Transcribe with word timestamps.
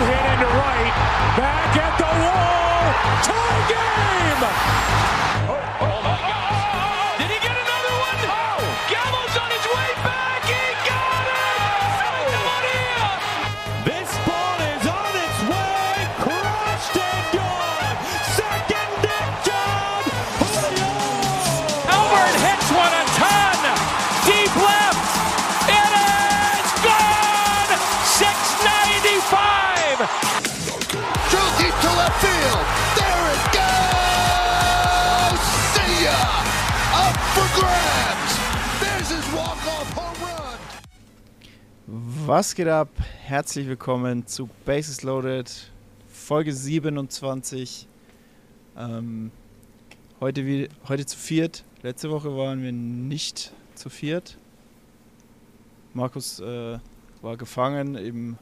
Hit 0.00 0.24
into 0.32 0.48
right. 0.56 0.94
Back 1.36 1.76
at 1.76 1.92
the 2.00 2.08
wall. 2.24 2.84
Tie 3.20 3.62
game. 3.68 4.42
Oh, 5.52 5.59
Was 42.30 42.54
geht 42.54 42.68
ab? 42.68 42.90
Herzlich 43.24 43.66
willkommen 43.66 44.24
zu 44.24 44.48
Bases 44.64 45.02
Loaded, 45.02 45.50
Folge 46.06 46.52
27. 46.52 47.88
Ähm, 48.76 49.32
heute, 50.20 50.46
wie, 50.46 50.68
heute 50.86 51.06
zu 51.06 51.18
viert. 51.18 51.64
Letzte 51.82 52.08
Woche 52.08 52.36
waren 52.36 52.62
wir 52.62 52.70
nicht 52.70 53.52
zu 53.74 53.90
viert. 53.90 54.38
Markus 55.92 56.38
äh, 56.38 56.78
war 57.20 57.36
gefangen 57.36 57.96
im 57.96 58.38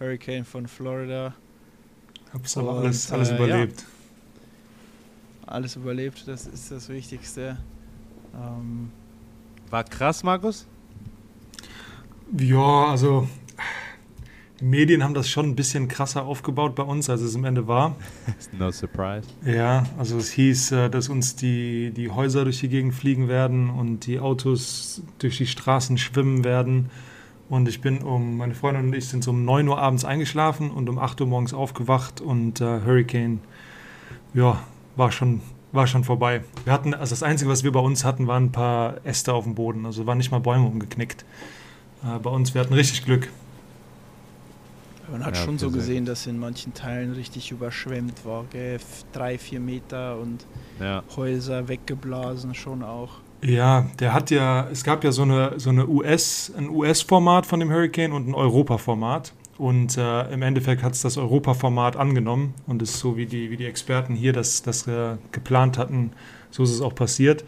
Hurricane 0.00 0.46
von 0.46 0.66
Florida. 0.66 1.34
Hab's 2.32 2.56
aber 2.56 2.70
Und, 2.70 2.84
alles, 2.86 3.12
alles 3.12 3.28
äh, 3.32 3.36
überlebt. 3.36 3.84
Alles 5.44 5.76
überlebt, 5.76 6.26
das 6.26 6.46
ist 6.46 6.70
das 6.70 6.88
Wichtigste. 6.88 7.58
Ähm, 8.34 8.90
War 9.68 9.84
krass, 9.84 10.22
Markus? 10.22 10.66
Ja, 12.36 12.86
also 12.86 13.28
die 14.60 14.64
Medien 14.64 15.04
haben 15.04 15.12
das 15.12 15.28
schon 15.28 15.50
ein 15.50 15.56
bisschen 15.56 15.86
krasser 15.86 16.24
aufgebaut 16.24 16.74
bei 16.74 16.82
uns, 16.82 17.10
als 17.10 17.20
es 17.20 17.36
am 17.36 17.44
Ende 17.44 17.68
war. 17.68 17.94
No 18.58 18.70
surprise. 18.70 19.28
Ja, 19.44 19.84
also 19.98 20.16
es 20.16 20.30
hieß, 20.30 20.72
äh, 20.72 20.90
dass 20.90 21.08
uns 21.10 21.36
die, 21.36 21.90
die 21.90 22.10
Häuser 22.10 22.44
durch 22.44 22.60
die 22.60 22.68
Gegend 22.68 22.94
fliegen 22.94 23.28
werden 23.28 23.68
und 23.68 24.06
die 24.06 24.18
Autos 24.18 25.02
durch 25.18 25.36
die 25.36 25.46
Straßen 25.46 25.98
schwimmen 25.98 26.42
werden. 26.42 26.90
Und 27.48 27.68
ich 27.68 27.80
bin 27.80 27.98
um, 27.98 28.38
meine 28.38 28.54
Freundin 28.54 28.86
und 28.86 28.94
ich 28.94 29.08
sind 29.08 29.22
so 29.22 29.30
um 29.30 29.44
9 29.44 29.68
Uhr 29.68 29.78
abends 29.78 30.04
eingeschlafen 30.04 30.70
und 30.70 30.88
um 30.88 30.98
8 30.98 31.20
Uhr 31.20 31.26
morgens 31.26 31.52
aufgewacht 31.52 32.20
und 32.20 32.60
äh, 32.60 32.80
Hurricane, 32.84 33.40
ja, 34.34 34.58
war 34.96 35.12
schon, 35.12 35.42
war 35.70 35.86
schon 35.86 36.02
vorbei. 36.02 36.42
Wir 36.64 36.72
hatten, 36.72 36.94
also 36.94 37.10
das 37.10 37.22
Einzige, 37.22 37.50
was 37.50 37.62
wir 37.62 37.72
bei 37.72 37.80
uns 37.80 38.04
hatten, 38.04 38.26
waren 38.26 38.46
ein 38.46 38.52
paar 38.52 39.04
Äste 39.04 39.34
auf 39.34 39.44
dem 39.44 39.54
Boden. 39.54 39.84
Also 39.84 40.06
waren 40.06 40.18
nicht 40.18 40.30
mal 40.30 40.40
Bäume 40.40 40.66
umgeknickt. 40.66 41.24
Äh, 42.06 42.18
bei 42.18 42.30
uns, 42.30 42.54
wir 42.54 42.60
hatten 42.60 42.74
richtig 42.74 43.04
Glück. 43.04 43.28
man 45.10 45.24
hat 45.24 45.36
Ja, 45.36 45.44
schon 45.44 45.58
so 45.58 45.70
gesehen, 45.70 46.04
dass 46.04 46.26
in 46.26 46.38
manchen 46.38 46.74
Teilen 46.74 47.12
richtig 47.12 47.50
überschwemmt 47.52 48.24
war. 48.24 48.44
Gell? 48.50 48.78
Drei, 49.12 49.38
vier 49.38 49.60
Meter 49.60 50.18
und 50.18 50.44
Ja. 50.80 51.02
Häuser 51.16 51.68
weggeblasen 51.68 52.54
schon 52.54 52.82
auch. 52.82 53.10
Ja, 53.42 53.86
der 54.00 54.12
hat 54.12 54.30
ja, 54.30 54.66
es 54.72 54.82
gab 54.82 55.04
ja 55.04 55.12
so 55.12 55.22
eine, 55.22 55.54
so 55.58 55.70
eine 55.70 55.86
US, 55.86 56.52
ein 56.56 56.68
US-Format 56.70 57.46
von 57.46 57.60
dem 57.60 57.70
Hurricane 57.70 58.12
und 58.12 58.28
ein 58.28 58.34
Europa-Format. 58.34 59.32
Und 59.58 59.96
äh, 59.96 60.32
im 60.32 60.42
Endeffekt 60.42 60.82
hat 60.82 60.92
es 60.92 61.02
das 61.02 61.16
Europa-Format 61.16 61.96
angenommen 61.96 62.54
und 62.66 62.82
ist 62.82 62.98
so, 62.98 63.16
wie 63.16 63.26
die, 63.26 63.50
wie 63.50 63.56
die 63.56 63.64
Experten 63.64 64.14
hier 64.14 64.32
das, 64.32 64.62
das 64.62 64.86
äh, 64.86 65.16
geplant 65.32 65.78
hatten, 65.78 66.12
so 66.50 66.62
ist 66.62 66.70
es 66.70 66.80
auch 66.82 66.94
passiert. 66.94 67.44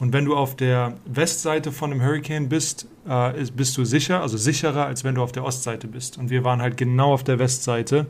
Und 0.00 0.12
wenn 0.12 0.24
du 0.24 0.34
auf 0.34 0.56
der 0.56 0.94
Westseite 1.04 1.70
von 1.70 1.90
dem 1.90 2.02
Hurricane 2.02 2.48
bist, 2.48 2.88
äh, 3.08 3.40
ist, 3.40 3.56
bist 3.56 3.76
du 3.76 3.84
sicher, 3.84 4.20
also 4.20 4.36
sicherer, 4.36 4.86
als 4.86 5.04
wenn 5.04 5.14
du 5.14 5.22
auf 5.22 5.32
der 5.32 5.44
Ostseite 5.44 5.86
bist. 5.86 6.18
Und 6.18 6.30
wir 6.30 6.44
waren 6.44 6.62
halt 6.62 6.76
genau 6.76 7.12
auf 7.12 7.24
der 7.24 7.38
Westseite. 7.38 8.06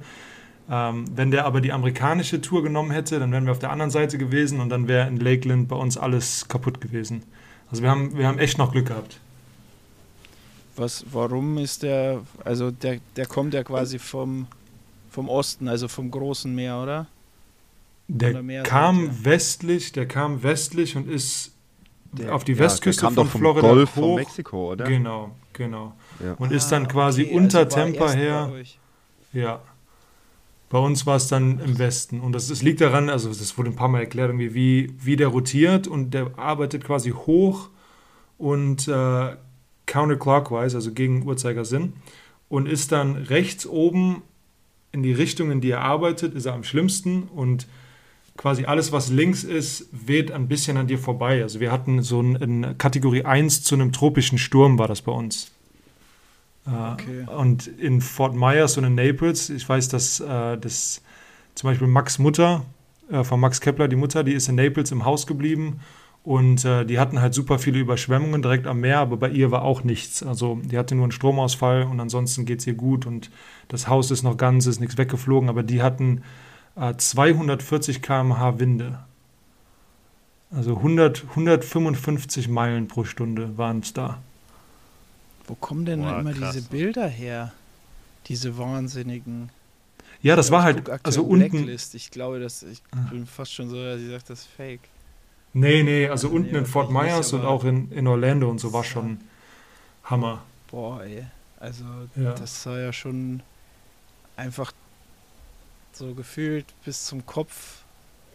Ähm, 0.71 1.05
wenn 1.15 1.31
der 1.31 1.45
aber 1.45 1.61
die 1.61 1.73
amerikanische 1.73 2.41
Tour 2.41 2.63
genommen 2.63 2.91
hätte, 2.93 3.19
dann 3.19 3.33
wären 3.33 3.45
wir 3.45 3.53
auf 3.53 3.59
der 3.59 3.71
anderen 3.71 3.91
Seite 3.91 4.17
gewesen 4.19 4.61
und 4.61 4.69
dann 4.69 4.89
wäre 4.89 5.09
in 5.09 5.19
Lakeland 5.19 5.69
bei 5.69 5.77
uns 5.77 5.97
alles 5.97 6.49
kaputt 6.49 6.81
gewesen. 6.81 7.23
Also 7.71 7.83
wir 7.83 7.91
haben, 7.91 8.17
wir 8.17 8.27
haben 8.27 8.39
echt 8.39 8.59
noch 8.59 8.73
Glück 8.73 8.87
gehabt. 8.87 9.19
Was, 10.77 11.05
warum 11.11 11.59
ist 11.59 11.83
der, 11.83 12.21
also 12.45 12.71
der, 12.71 13.01
der 13.17 13.27
kommt 13.27 13.55
ja 13.55 13.63
quasi 13.63 13.99
vom, 13.99 14.47
vom 15.11 15.29
Osten, 15.29 15.69
also 15.69 15.89
vom 15.89 16.11
großen 16.11 16.55
Meer, 16.55 16.79
oder? 16.83 17.07
Der 18.09 18.63
kam 18.63 19.25
westlich, 19.25 19.93
der 19.93 20.07
kam 20.07 20.43
westlich 20.43 20.97
und 20.97 21.09
ist 21.09 21.52
Der- 22.13 22.35
auf 22.35 22.45
die 22.45 22.53
ja, 22.53 22.59
Westküste 22.61 23.01
der 23.01 23.07
kam 23.09 23.15
von 23.15 23.25
doch 23.25 23.31
vom 23.33 23.41
Florida 23.41 23.69
Golf 23.69 23.91
hoch. 23.97 24.01
von 24.03 24.15
Mexiko, 24.17 24.73
oder? 24.73 24.85
Genau, 24.85 25.31
genau. 25.53 25.95
Ja. 26.23 26.35
Und 26.35 26.53
ist 26.53 26.69
dann 26.69 26.85
Ah, 26.85 26.89
quasi 26.89 27.23
okay, 27.25 27.35
unter 27.37 27.59
also 27.61 27.77
Tampa 27.77 28.11
her. 28.13 28.53
Ja. 29.33 29.61
Bei 30.69 30.79
uns 30.79 31.05
war 31.07 31.17
es 31.17 31.29
dann 31.29 31.59
im 31.61 31.79
Westen. 31.79 32.21
Und 32.21 32.33
das, 32.33 32.49
das 32.49 32.63
liegt 32.63 32.81
daran, 32.81 33.11
also 33.11 33.29
das 33.29 33.57
wurde 33.59 33.71
ein 33.71 33.77
paar 33.77 33.89
Mal 33.89 34.01
erklärt, 34.01 34.29
irgendwie, 34.31 34.55
wie, 34.55 34.95
wie 35.01 35.17
der 35.17 35.29
rotiert 35.29 35.87
und 35.87 36.13
der 36.15 36.31
arbeitet 36.39 36.85
quasi 36.85 37.11
hoch 37.11 37.69
und 38.39 38.89
äh, 38.89 39.37
counterclockwise, 39.87 40.77
also 40.77 40.93
gegen 40.93 41.27
Uhrzeigersinn. 41.27 41.95
Und 42.49 42.69
ist 42.69 42.93
dann 42.93 43.17
rechts 43.17 43.67
oben 43.67 44.23
in 44.93 45.03
die 45.03 45.13
Richtung, 45.13 45.51
in 45.51 45.61
die 45.61 45.71
er 45.71 45.81
arbeitet, 45.83 46.35
ist 46.35 46.45
er 46.47 46.55
am 46.55 46.65
schlimmsten. 46.65 47.25
Und 47.25 47.67
quasi 48.37 48.65
alles, 48.65 48.93
was 48.93 49.11
links 49.11 49.45
ist, 49.45 49.89
weht 49.93 50.33
ein 50.33 50.49
bisschen 50.49 50.77
an 50.77 50.87
dir 50.87 50.99
vorbei. 50.99 51.43
Also 51.43 51.61
wir 51.61 51.71
hatten 51.71 52.03
so 52.03 52.21
in 52.21 52.77
Kategorie 52.79 53.25
1 53.25 53.63
zu 53.63 53.75
einem 53.75 53.93
tropischen 53.93 54.39
Sturm 54.39 54.79
war 54.79 54.89
das 54.89 55.03
bei 55.03 55.13
uns. 55.13 55.53
Äh, 56.67 56.71
Okay. 56.71 57.25
Und 57.37 57.67
in 57.67 58.01
Fort 58.01 58.35
Myers 58.35 58.77
und 58.79 58.85
in 58.85 58.95
Naples, 58.95 59.51
ich 59.51 59.69
weiß, 59.69 59.89
dass, 59.89 60.21
äh, 60.21 60.57
dass 60.59 61.03
zum 61.55 61.71
Beispiel 61.71 61.89
Max 61.89 62.19
Mutter, 62.19 62.65
äh, 63.11 63.25
von 63.25 63.41
Max 63.41 63.61
Kepler, 63.61 63.89
die 63.89 63.97
Mutter, 63.97 64.25
die 64.25 64.33
ist 64.33 64.49
in 64.49 64.55
Naples 64.55 64.93
im 64.93 65.05
Haus 65.05 65.27
geblieben 65.27 65.81
und 66.25 66.65
äh, 66.65 66.85
die 66.85 66.99
hatten 66.99 67.21
halt 67.21 67.35
super 67.35 67.59
viele 67.59 67.81
Überschwemmungen 67.81 68.43
direkt 68.43 68.67
am 68.67 68.81
Meer, 68.81 69.01
aber 69.01 69.17
bei 69.17 69.29
ihr 69.29 69.51
war 69.51 69.63
auch 69.63 69.83
nichts. 69.83 70.23
Also 70.23 70.61
die 70.63 70.79
hatte 70.79 70.95
nur 70.95 71.05
einen 71.05 71.13
Stromausfall 71.13 71.83
und 71.85 71.99
ansonsten 72.01 72.45
geht 72.47 72.61
es 72.61 72.67
ihr 72.67 72.75
gut 72.75 73.07
und 73.07 73.31
das 73.69 73.89
Haus 73.89 74.11
ist 74.11 74.23
noch 74.23 74.37
ganz, 74.37 74.67
ist 74.67 74.81
nichts 74.81 74.97
weggeflogen, 74.97 75.49
aber 75.49 75.63
die 75.63 75.83
hatten 75.83 76.23
240 76.77 78.03
km/h 78.03 78.59
Winde. 78.59 78.99
Also 80.51 80.77
100, 80.77 81.25
155 81.31 82.49
Meilen 82.49 82.89
pro 82.89 83.05
Stunde 83.05 83.57
waren 83.57 83.81
es 83.81 83.93
da. 83.93 84.19
Wo 85.47 85.55
kommen 85.55 85.85
denn 85.85 86.03
Boah, 86.03 86.21
immer 86.21 86.33
krass. 86.33 86.55
diese 86.55 86.69
Bilder 86.69 87.07
her? 87.09 87.53
Diese 88.27 88.57
wahnsinnigen. 88.59 89.51
Ja, 90.23 90.37
das 90.37 90.49
Ja, 90.49 90.53
war 90.53 90.61
ich 90.71 90.77
halt, 90.77 91.05
also 91.05 91.25
unten, 91.25 91.51
Blacklist. 91.51 91.95
Ich 91.95 92.11
glaube, 92.11 92.39
dass 92.39 92.63
ich 92.63 92.83
Ah. 92.93 93.09
bin 93.11 93.27
fast 93.27 93.53
schon 93.53 93.69
so, 93.69 93.77
dass 93.83 94.01
ich 94.01 94.07
sage, 94.09 94.23
das 94.29 94.41
ist 94.41 94.49
fake. 94.57 94.81
Nee, 95.55 95.83
nee, 95.83 96.07
also 96.09 96.29
Nee, 96.29 96.35
unten 96.37 96.55
in 96.55 96.67
Fort 96.67 96.91
Myers 96.91 97.33
und 97.33 97.45
auch 97.45 97.65
in, 97.65 97.91
in 97.93 98.07
Orlando 98.07 98.49
und 98.49 98.59
so 98.59 98.73
war 98.73 98.85
Ja. 98.85 98.91
schon 98.91 99.19
Hammer. 100.05 100.43
Boah, 100.71 101.03
ey. 101.03 101.25
Also, 101.59 101.85
Ja. 102.17 102.33
das 102.35 102.65
war 102.67 102.79
ja 102.79 102.93
schon 102.93 103.43
einfach 104.37 104.73
so 105.97 106.15
gefühlt 106.15 106.67
bis 106.85 107.07
zum 107.07 107.25
Kopf 107.27 107.83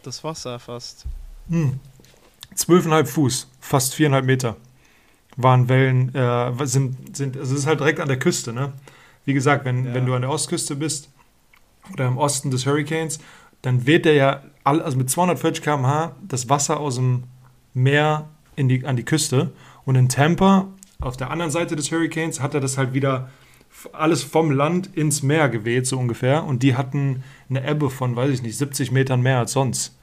das 0.04 0.24
Wasser 0.24 0.60
fast. 0.60 1.06
Hm. 1.50 1.80
Zwölfeinhalb 2.56 3.08
Fuß, 3.08 3.50
fast 3.60 3.94
viereinhalb 3.96 4.26
Meter 4.26 4.56
waren 5.36 5.70
Wellen, 5.70 6.14
äh, 6.16 6.52
sind, 6.66 7.16
sind, 7.16 7.38
also 7.38 7.54
es 7.54 7.60
ist 7.62 7.68
halt 7.68 7.80
direkt 7.80 8.00
an 8.00 8.08
der 8.08 8.18
Küste, 8.18 8.54
ne? 8.54 8.74
Wie 9.26 9.34
gesagt, 9.34 9.66
wenn, 9.66 9.86
Ja. 9.86 9.94
wenn 9.94 10.06
du 10.06 10.16
an 10.16 10.22
der 10.22 10.32
Ostküste 10.32 10.76
bist 10.76 11.10
oder 11.94 12.08
im 12.08 12.18
Osten 12.18 12.50
des 12.50 12.66
Hurricanes, 12.66 13.20
dann 13.62 13.86
weht 13.86 14.06
der 14.06 14.14
ja 14.14 14.44
all, 14.64 14.82
also 14.82 14.98
mit 14.98 15.10
240 15.10 15.64
km/h 15.64 16.16
das 16.28 16.50
Wasser 16.50 16.80
aus 16.80 16.96
dem 16.96 17.24
Meer 17.74 18.30
in 18.56 18.68
die, 18.68 18.86
an 18.86 18.96
die 18.96 19.06
Küste. 19.06 19.52
Und 19.86 19.96
in 19.96 20.10
Tampa, 20.10 20.68
auf 21.00 21.18
der 21.18 21.30
anderen 21.30 21.52
Seite 21.52 21.76
des 21.76 21.92
Hurricanes, 21.92 22.40
hat 22.40 22.56
er 22.56 22.60
das 22.60 22.78
halt 22.78 22.94
wieder 22.94 23.30
alles 23.94 24.24
vom 24.24 24.52
Land 24.52 24.96
ins 24.96 25.24
Meer 25.24 25.50
geweht, 25.50 25.88
so 25.88 25.98
ungefähr. 25.98 26.44
Und 26.44 26.64
die 26.64 26.76
hatten 26.76 27.24
eine 27.50 27.68
Ebbe 27.68 27.90
von, 27.90 28.16
weiß 28.16 28.32
ich 28.32 28.42
nicht, 28.42 28.58
70 28.58 28.92
Metern 28.92 29.22
mehr 29.22 29.40
als 29.40 29.52
sonst. 29.52 29.96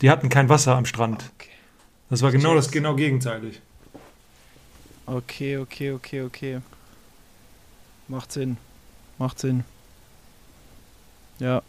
Die 0.00 0.10
hatten 0.10 0.28
kein 0.28 0.48
Wasser 0.48 0.76
am 0.76 0.86
Strand. 0.86 1.30
Okay. 1.36 1.50
Das 2.08 2.22
war 2.22 2.32
genau 2.32 2.54
das 2.54 2.70
genau 2.70 2.96
gegenteilig. 2.96 3.60
Okay, 5.06 5.58
okay, 5.58 5.92
okay, 5.92 6.22
okay. 6.22 6.60
Macht 8.08 8.32
Sinn. 8.32 8.56
Macht 9.18 9.38
Sinn. 9.38 9.64
Ja. 11.38 11.62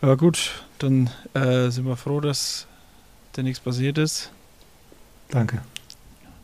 Ja 0.00 0.14
gut, 0.14 0.64
dann 0.78 1.10
äh, 1.34 1.70
sind 1.70 1.86
wir 1.86 1.96
froh, 1.96 2.20
dass 2.20 2.66
da 3.32 3.42
nichts 3.42 3.60
passiert 3.60 3.98
ist 3.98 4.32
Danke. 5.30 5.62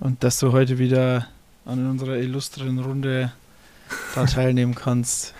und 0.00 0.22
dass 0.22 0.38
du 0.38 0.52
heute 0.52 0.78
wieder 0.78 1.26
an 1.68 1.88
unserer 1.88 2.16
illustren 2.16 2.78
Runde 2.78 3.32
da 4.14 4.24
teilnehmen 4.24 4.74
kannst 4.74 5.34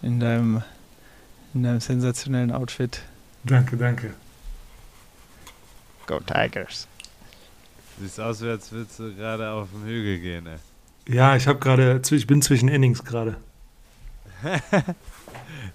in 0.00 0.20
deinem, 0.20 0.62
in 1.52 1.64
deinem 1.64 1.80
sensationellen 1.80 2.52
Outfit. 2.52 3.02
Danke, 3.44 3.76
danke. 3.76 4.14
Go 6.06 6.20
Tigers. 6.20 6.86
Siehst 8.00 8.20
aus, 8.20 8.42
als 8.42 8.72
würdest 8.72 8.98
du 8.98 9.14
gerade 9.14 9.50
auf 9.50 9.68
den 9.72 9.84
Hügel 9.84 10.18
gehen, 10.20 10.46
ey. 10.46 11.14
Ja, 11.14 11.36
ich 11.36 11.46
habe 11.46 11.58
gerade, 11.58 12.00
ich 12.10 12.26
bin 12.26 12.40
zwischen 12.40 12.68
Innings 12.68 13.04
gerade. 13.04 13.36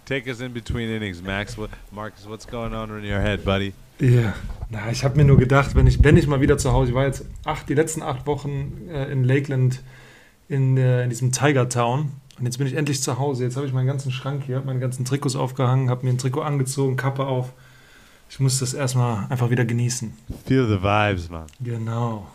Take 0.05 0.29
us 0.29 0.39
in 0.39 0.53
between 0.53 0.89
innings, 0.89 1.21
Max. 1.21 1.57
What, 1.57 1.69
Marcus, 1.91 2.27
what's 2.27 2.47
going 2.47 2.73
on 2.73 2.89
in 2.97 3.05
your 3.05 3.19
head, 3.19 3.43
buddy? 3.43 3.73
Ja, 3.99 4.33
na, 4.69 4.91
ich 4.91 5.03
habe 5.03 5.15
mir 5.15 5.25
nur 5.25 5.37
gedacht, 5.37 5.75
wenn 5.75 5.87
ich, 5.87 6.03
wenn 6.03 6.17
ich 6.17 6.27
mal 6.27 6.41
wieder 6.41 6.57
zu 6.57 6.71
Hause, 6.73 6.89
ich 6.89 6.95
war 6.95 7.05
jetzt 7.05 7.25
acht, 7.45 7.69
die 7.69 7.75
letzten 7.75 8.01
acht 8.01 8.27
Wochen 8.27 8.89
äh, 8.89 9.11
in 9.11 9.23
Lakeland 9.23 9.81
in, 10.49 10.77
äh, 10.77 11.03
in 11.03 11.09
diesem 11.09 11.31
Tiger 11.31 11.69
Town 11.69 12.11
und 12.37 12.45
jetzt 12.45 12.57
bin 12.57 12.67
ich 12.67 12.73
endlich 12.73 13.01
zu 13.01 13.17
Hause. 13.17 13.45
Jetzt 13.45 13.55
habe 13.55 13.65
ich 13.65 13.73
meinen 13.73 13.87
ganzen 13.87 14.11
Schrank 14.11 14.43
hier, 14.45 14.61
meine 14.65 14.79
ganzen 14.79 15.05
Trikots 15.05 15.35
aufgehangen, 15.35 15.89
habe 15.89 16.05
mir 16.05 16.11
ein 16.11 16.17
Trikot 16.17 16.41
angezogen, 16.41 16.97
Kappe 16.97 17.25
auf. 17.25 17.53
Ich 18.29 18.39
muss 18.39 18.59
das 18.59 18.73
erstmal 18.73 19.27
einfach 19.29 19.49
wieder 19.49 19.63
genießen. 19.63 20.13
Feel 20.45 20.67
the 20.67 20.81
vibes, 20.81 21.29
man. 21.29 21.45
Genau. 21.61 22.27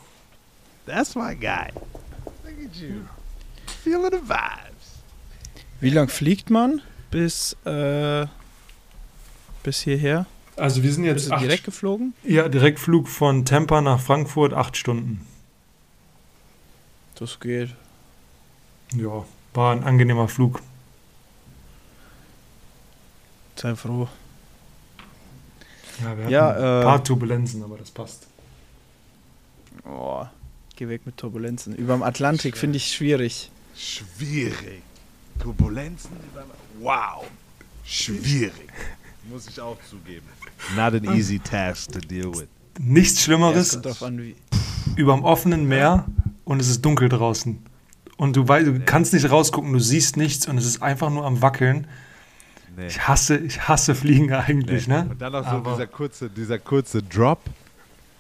That's 0.86 1.14
my 1.14 1.34
guy. 1.34 1.68
Look 2.44 2.64
at 2.64 2.76
you. 2.76 3.02
Feeling 3.84 4.10
the 4.10 4.22
vibes. 4.22 5.02
Wie 5.80 5.90
lang 5.90 6.08
fliegt 6.08 6.48
man 6.48 6.80
bis, 7.10 7.54
äh, 7.64 8.26
bis 9.62 9.80
hierher? 9.80 10.26
Also 10.60 10.82
wir 10.82 10.92
sind 10.92 11.04
Bist 11.04 11.16
jetzt 11.16 11.30
du 11.30 11.34
acht, 11.34 11.42
direkt 11.42 11.64
geflogen? 11.64 12.14
ja, 12.22 12.48
Direktflug 12.48 13.08
von 13.08 13.44
Tampa 13.44 13.80
nach 13.80 14.00
Frankfurt, 14.00 14.52
acht 14.52 14.76
Stunden. 14.76 15.26
Das 17.14 17.40
geht. 17.40 17.74
Ja, 18.94 19.24
war 19.54 19.72
ein 19.72 19.84
angenehmer 19.84 20.28
Flug. 20.28 20.60
Sei 23.56 23.74
froh. 23.76 24.08
Ja, 26.00 26.16
wir 26.16 26.24
hatten 26.24 26.28
Ja, 26.32 26.50
ein 26.50 26.80
äh, 26.80 26.84
paar 26.84 27.04
Turbulenzen, 27.04 27.62
aber 27.62 27.76
das 27.76 27.90
passt. 27.90 28.26
Oh, 29.84 30.24
geh 30.76 30.88
weg 30.88 31.02
mit 31.04 31.16
Turbulenzen. 31.18 31.74
Über 31.74 31.94
dem 31.94 32.02
Atlantik 32.02 32.56
finde 32.56 32.76
ich 32.78 32.92
schwierig. 32.92 33.50
Schwierig. 33.76 34.82
Turbulenzen 35.38 36.10
über. 36.32 36.44
Wow. 36.80 37.26
Schwierig. 37.84 38.68
Muss 39.30 39.46
ich 39.48 39.60
auch 39.60 39.76
zugeben. 39.88 40.26
Not 40.76 40.94
an 40.94 41.16
easy 41.16 41.38
task 41.38 41.92
to 41.92 42.00
deal 42.00 42.32
with. 42.34 42.48
Nichts 42.78 43.12
Ja, 43.14 43.18
es 43.18 43.24
Schlimmeres 43.24 43.80
wie. 44.18 44.36
über 44.96 45.14
dem 45.14 45.24
offenen 45.24 45.66
Meer 45.68 46.06
und 46.44 46.60
es 46.60 46.68
ist 46.68 46.82
dunkel 46.84 47.08
draußen. 47.08 47.58
Und 48.16 48.36
du, 48.36 48.46
weißt, 48.46 48.66
du 48.66 48.80
kannst 48.80 49.12
nicht 49.14 49.30
rausgucken, 49.30 49.72
du 49.72 49.78
siehst 49.78 50.16
nichts 50.16 50.46
und 50.46 50.58
es 50.58 50.66
ist 50.66 50.82
einfach 50.82 51.10
nur 51.10 51.24
am 51.24 51.40
Wackeln. 51.42 51.86
Nee. 52.76 52.86
Ich 52.86 53.06
hasse, 53.08 53.36
ich 53.38 53.66
hasse 53.68 53.94
Fliegen 53.94 54.32
eigentlich, 54.32 54.86
nee. 54.88 54.94
ne? 54.94 55.08
Und 55.10 55.20
dann 55.20 55.32
noch 55.32 55.44
so 55.44 55.50
Aber- 55.56 55.72
dieser 55.72 55.86
kurze, 55.86 56.28
dieser 56.30 56.58
kurze 56.58 57.02
Drop. 57.02 57.40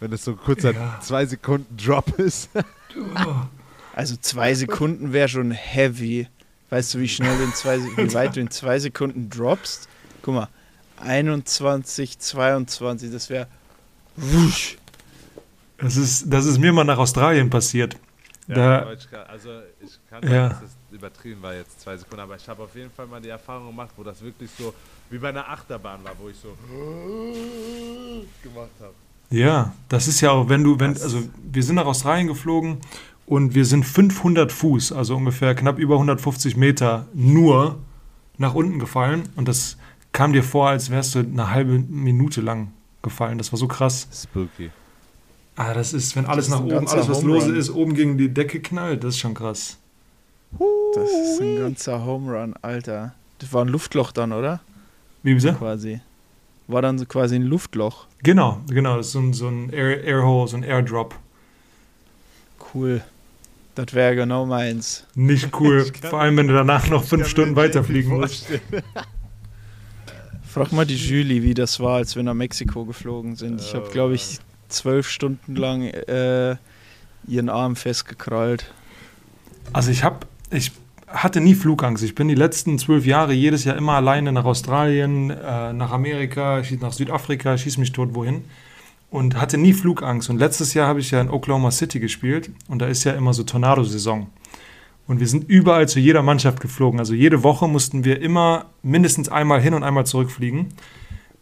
Wenn 0.00 0.12
es 0.12 0.24
so 0.24 0.30
ein 0.32 0.38
kurzer 0.38 0.72
Ja. 0.72 0.98
zwei 1.02 1.26
Sekunden 1.26 1.76
Drop 1.76 2.18
ist. 2.18 2.48
Also 3.94 4.16
zwei 4.16 4.54
Sekunden 4.54 5.12
wäre 5.12 5.28
schon 5.28 5.50
heavy. 5.50 6.26
Weißt 6.70 6.94
du, 6.94 6.98
wie 7.00 7.08
schnell 7.08 7.36
du 7.36 7.44
in 7.44 7.52
zwei, 7.54 7.78
wie 7.80 8.14
weit 8.14 8.36
du 8.36 8.40
in 8.40 8.50
zwei 8.50 8.78
Sekunden 8.78 9.28
droppst? 9.28 9.88
Guck 10.22 10.34
mal, 10.34 10.48
21, 11.00 12.18
22, 12.18 13.10
das 13.10 13.28
wäre 13.30 13.46
wusch. 14.16 14.76
Das 15.78 15.96
ist, 15.96 16.24
das 16.28 16.44
ist 16.46 16.58
mir 16.58 16.72
mal 16.72 16.84
nach 16.84 16.98
Australien 16.98 17.48
passiert. 17.50 17.96
Da, 18.46 18.84
wollte 18.84 19.04
ich 19.04 19.10
grad- 19.10 19.28
also 19.30 19.48
ich 19.80 19.98
kann 20.10 20.22
Ja. 20.24 20.48
sagen, 20.50 20.60
dass 20.62 20.70
es 20.70 20.76
übertrieben 20.96 21.40
war 21.42 21.54
jetzt 21.54 21.80
zwei 21.80 21.96
Sekunden, 21.96 22.20
aber 22.20 22.34
ich 22.36 22.48
habe 22.48 22.62
auf 22.64 22.74
jeden 22.74 22.90
Fall 22.90 23.06
mal 23.06 23.20
die 23.20 23.28
Erfahrung 23.28 23.68
gemacht, 23.68 23.90
wo 23.96 24.02
das 24.02 24.20
wirklich 24.22 24.50
so 24.58 24.74
wie 25.08 25.18
bei 25.18 25.28
einer 25.28 25.48
Achterbahn 25.48 26.02
war, 26.02 26.12
wo 26.20 26.28
ich 26.28 26.36
so 26.36 26.48
gemacht 28.42 28.70
habe. 28.80 28.92
ja, 29.30 29.72
das 29.88 30.08
ist 30.08 30.20
ja 30.20 30.30
auch, 30.32 30.48
wenn 30.48 30.64
du, 30.64 30.78
wenn, 30.80 30.90
also 31.00 31.22
wir 31.50 31.62
sind 31.62 31.76
nach 31.76 31.86
Australien 31.86 32.26
geflogen 32.26 32.78
und 33.26 33.54
wir 33.54 33.64
sind 33.64 33.84
500 33.84 34.50
Fuß, 34.52 34.92
also 34.92 35.16
ungefähr 35.16 35.54
knapp 35.54 35.78
über 35.78 35.94
150 35.94 36.56
Meter 36.56 37.06
nur 37.14 37.78
nach 38.38 38.54
unten 38.54 38.78
gefallen 38.80 39.28
und 39.36 39.46
das 39.48 39.76
kam 40.12 40.32
dir 40.32 40.42
vor, 40.42 40.68
als 40.68 40.90
wärst 40.90 41.14
du 41.14 41.20
eine 41.20 41.50
halbe 41.50 41.78
Minute 41.78 42.40
lang 42.40 42.72
gefallen. 43.02 43.38
Das 43.38 43.52
war 43.52 43.58
so 43.58 43.68
krass. 43.68 44.08
Spooky. 44.12 44.70
Ah, 45.56 45.74
das 45.74 45.92
ist, 45.92 46.16
wenn 46.16 46.26
alles 46.26 46.46
ist 46.46 46.52
nach 46.52 46.60
oben, 46.60 46.88
alles 46.88 47.08
was 47.08 47.22
lose 47.22 47.54
ist, 47.54 47.70
oben 47.70 47.94
gegen 47.94 48.16
die 48.16 48.32
Decke 48.32 48.60
knallt, 48.60 49.04
das 49.04 49.14
ist 49.14 49.20
schon 49.20 49.34
krass. 49.34 49.76
Das 50.94 51.10
ist 51.10 51.40
ein 51.40 51.56
ganzer 51.56 52.04
Home 52.04 52.32
Run, 52.32 52.54
Alter. 52.62 53.14
Das 53.38 53.52
war 53.52 53.64
ein 53.64 53.68
Luftloch 53.68 54.12
dann, 54.12 54.32
oder? 54.32 54.60
Wie 55.22 55.34
bitte? 55.34 55.52
Quasi. 55.54 56.00
War 56.66 56.82
dann 56.82 56.98
so 56.98 57.04
quasi 57.04 57.36
ein 57.36 57.42
Luftloch. 57.42 58.06
Genau, 58.22 58.60
genau, 58.68 58.96
das 58.96 59.08
ist 59.08 59.12
so 59.12 59.18
ein, 59.20 59.32
so 59.32 59.48
ein 59.48 59.70
Air, 59.70 60.02
Airhole, 60.04 60.48
so 60.48 60.56
ein 60.56 60.62
Airdrop. 60.62 61.14
Cool. 62.72 63.02
Das 63.74 63.92
wäre 63.94 64.14
genau 64.14 64.46
meins. 64.46 65.06
Nicht 65.14 65.58
cool, 65.60 65.90
vor 66.08 66.20
allem 66.20 66.36
wenn 66.36 66.48
du 66.48 66.54
danach 66.54 66.88
noch 66.88 67.04
fünf 67.04 67.28
Stunden 67.28 67.56
weiterfliegen 67.56 68.16
musst. 68.16 68.46
Frag 70.52 70.72
mal 70.72 70.84
die 70.84 70.96
Julie, 70.96 71.44
wie 71.44 71.54
das 71.54 71.78
war, 71.78 71.96
als 71.96 72.16
wir 72.16 72.24
nach 72.24 72.34
Mexiko 72.34 72.84
geflogen 72.84 73.36
sind. 73.36 73.60
Ich 73.60 73.72
habe, 73.72 73.86
Oh, 73.88 73.92
glaube 73.92 74.14
ich, 74.14 74.40
zwölf 74.68 75.08
Stunden 75.08 75.54
lang 75.54 75.82
äh, 75.82 76.56
ihren 77.28 77.48
Arm 77.48 77.76
festgekrallt. 77.76 78.72
Also 79.72 79.92
ich 79.92 80.02
habe, 80.02 80.26
ich 80.50 80.72
hatte 81.06 81.40
nie 81.40 81.54
Flugangst. 81.54 82.02
Ich 82.02 82.16
bin 82.16 82.26
die 82.26 82.34
letzten 82.34 82.80
zwölf 82.80 83.06
Jahre 83.06 83.32
jedes 83.32 83.62
Jahr 83.62 83.76
immer 83.76 83.92
alleine 83.92 84.32
nach 84.32 84.44
Australien, 84.44 85.30
äh, 85.30 85.72
nach 85.72 85.92
Amerika, 85.92 86.62
nach 86.80 86.92
Südafrika, 86.92 87.56
schieß 87.56 87.78
mich 87.78 87.92
tot 87.92 88.14
wohin 88.14 88.42
und 89.10 89.40
hatte 89.40 89.56
nie 89.56 89.72
Flugangst. 89.72 90.30
Und 90.30 90.38
letztes 90.38 90.74
Jahr 90.74 90.88
habe 90.88 90.98
ich 90.98 91.12
ja 91.12 91.20
in 91.20 91.30
Oklahoma 91.30 91.70
City 91.70 92.00
gespielt 92.00 92.50
und 92.66 92.80
da 92.80 92.86
ist 92.86 93.04
ja 93.04 93.12
immer 93.12 93.34
so 93.34 93.44
Tornado-Saison. 93.44 94.26
Und 95.06 95.20
wir 95.20 95.26
sind 95.26 95.48
überall 95.48 95.88
zu 95.88 95.98
jeder 95.98 96.22
Mannschaft 96.22 96.60
geflogen. 96.60 97.00
Also 97.00 97.14
jede 97.14 97.42
Woche 97.42 97.66
mussten 97.66 98.04
wir 98.04 98.20
immer 98.20 98.66
mindestens 98.82 99.28
einmal 99.28 99.60
hin 99.60 99.74
und 99.74 99.82
einmal 99.82 100.06
zurückfliegen. 100.06 100.68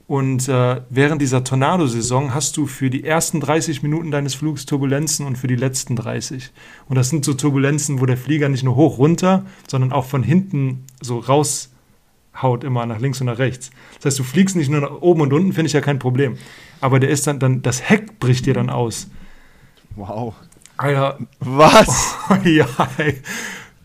Und 0.08 0.48
äh, 0.48 0.80
während 0.88 1.20
dieser 1.20 1.44
Tornado-Saison 1.44 2.32
hast 2.32 2.56
du 2.56 2.66
für 2.66 2.88
die 2.88 3.04
ersten 3.04 3.40
30 3.40 3.82
Minuten 3.82 4.10
deines 4.10 4.34
Flugs 4.34 4.64
Turbulenzen 4.64 5.26
und 5.26 5.36
für 5.36 5.48
die 5.48 5.54
letzten 5.54 5.96
30. 5.96 6.50
Und 6.88 6.96
das 6.96 7.10
sind 7.10 7.26
so 7.26 7.34
Turbulenzen, 7.34 8.00
wo 8.00 8.06
der 8.06 8.16
Flieger 8.16 8.48
nicht 8.48 8.64
nur 8.64 8.74
hoch 8.74 8.96
runter, 8.96 9.44
sondern 9.66 9.92
auch 9.92 10.06
von 10.06 10.22
hinten 10.22 10.86
so 11.02 11.18
raushaut 11.18 12.64
immer 12.64 12.86
nach 12.86 13.00
links 13.00 13.20
und 13.20 13.26
nach 13.26 13.38
rechts. 13.38 13.70
Das 13.96 14.06
heißt, 14.06 14.18
du 14.20 14.24
fliegst 14.24 14.56
nicht 14.56 14.70
nur 14.70 14.80
nach 14.80 15.02
oben 15.02 15.20
und 15.20 15.32
unten, 15.34 15.52
finde 15.52 15.66
ich 15.66 15.74
ja 15.74 15.82
kein 15.82 15.98
Problem. 15.98 16.38
Aber 16.80 17.00
der 17.00 17.10
ist 17.10 17.26
dann, 17.26 17.38
dann, 17.38 17.60
das 17.60 17.90
Heck 17.90 18.18
bricht 18.18 18.46
dir 18.46 18.54
dann 18.54 18.70
aus. 18.70 19.10
Wow. 19.94 20.34
Alter, 20.78 21.18
Was? 21.40 22.14
ja, 22.44 22.66
ey. 22.98 23.20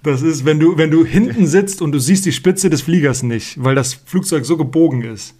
Das 0.04 0.22
ist, 0.22 0.46
wenn 0.46 0.60
du, 0.60 0.78
wenn 0.78 0.92
du 0.92 1.06
hinten 1.06 1.48
sitzt 1.48 1.82
und 1.82 1.92
du 1.92 2.00
siehst 2.00 2.26
die 2.26 2.32
Spitze 2.34 2.70
des 2.70 2.82
Fliegers 2.82 3.24
nicht, 3.24 3.62
weil 3.64 3.74
das 3.74 3.94
Flugzeug 3.94 4.46
so 4.46 4.58
gebogen 4.58 5.02
ist. 5.04 5.34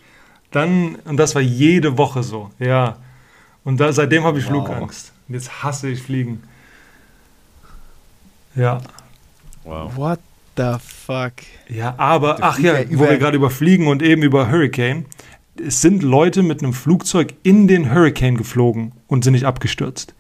Dann, 0.52 0.96
und 1.06 1.18
das 1.18 1.36
war 1.36 1.42
jede 1.42 1.98
Woche 1.98 2.24
so, 2.24 2.50
ja. 2.60 2.98
Und 3.64 3.80
da, 3.80 3.92
seitdem 3.92 4.24
habe 4.24 4.40
ich 4.40 4.46
Wow. 4.46 4.66
Flugangst. 4.66 5.12
Und 5.28 5.36
jetzt 5.36 5.64
hasse 5.64 5.90
ich 5.90 6.02
Fliegen. 6.02 6.44
Ja. 8.56 8.82
Wow. 9.64 9.96
What 9.96 10.20
the 10.58 10.76
fuck? 10.80 11.34
Ja, 11.70 11.96
aber, 11.98 12.38
ach 12.42 12.60
ja, 12.60 12.76
wo 12.92 13.08
wir 13.08 13.18
gerade 13.18 13.38
über 13.38 13.50
Fliegen 13.50 13.88
und 13.88 14.02
eben 14.02 14.22
über 14.24 14.50
Hurricane. 14.50 15.06
Es 15.56 15.82
sind 15.82 16.04
Leute 16.04 16.42
mit 16.42 16.64
einem 16.64 16.74
Flugzeug 16.74 17.34
in 17.44 17.68
den 17.68 17.94
Hurricane 17.94 18.38
geflogen 18.38 18.94
und 19.08 19.24
sind 19.24 19.34
nicht 19.34 19.46
abgestürzt. 19.46 20.14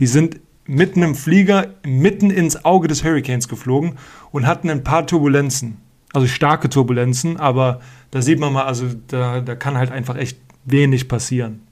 Die 0.00 0.06
sind 0.06 0.40
mit 0.70 0.94
einem 0.94 1.16
Flieger 1.16 1.74
mitten 1.84 2.30
ins 2.30 2.64
Auge 2.64 2.86
des 2.86 3.02
Hurricanes 3.02 3.48
geflogen 3.48 3.98
und 4.30 4.46
hatten 4.46 4.70
ein 4.70 4.84
paar 4.84 5.04
Turbulenzen. 5.04 5.78
Also 6.12 6.28
starke 6.28 6.68
Turbulenzen, 6.68 7.38
aber 7.38 7.80
da 8.12 8.22
sieht 8.22 8.38
man 8.38 8.52
mal, 8.52 8.66
also 8.66 8.86
da, 9.08 9.40
da 9.40 9.56
kann 9.56 9.76
halt 9.76 9.90
einfach 9.90 10.16
echt 10.16 10.38
wenig 10.64 11.08
passieren. 11.08 11.62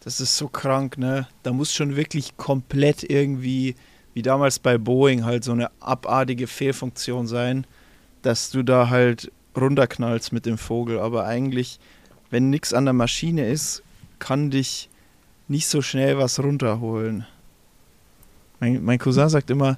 Das 0.00 0.20
ist 0.20 0.36
so 0.36 0.46
krank, 0.46 0.98
ne? 0.98 1.26
Da 1.42 1.52
muss 1.52 1.74
schon 1.74 1.96
wirklich 1.96 2.36
komplett 2.36 3.02
irgendwie, 3.02 3.74
wie 4.14 4.22
damals 4.22 4.60
bei 4.60 4.78
Boeing, 4.78 5.24
halt 5.24 5.42
so 5.42 5.50
eine 5.50 5.72
abartige 5.80 6.46
Fehlfunktion 6.46 7.26
sein, 7.26 7.66
dass 8.22 8.50
du 8.50 8.62
da 8.62 8.88
halt 8.88 9.32
runterknallst 9.56 10.32
mit 10.32 10.46
dem 10.46 10.58
Vogel. 10.58 11.00
Aber 11.00 11.26
eigentlich, 11.26 11.80
wenn 12.30 12.50
nichts 12.50 12.72
an 12.72 12.84
der 12.84 12.94
Maschine 12.94 13.48
ist, 13.48 13.82
kann 14.20 14.52
dich 14.52 14.90
nicht 15.48 15.66
so 15.66 15.82
schnell 15.82 16.18
was 16.18 16.38
runterholen. 16.40 17.26
Mein, 18.60 18.82
mein 18.84 18.98
Cousin 18.98 19.28
sagt 19.28 19.50
immer, 19.50 19.76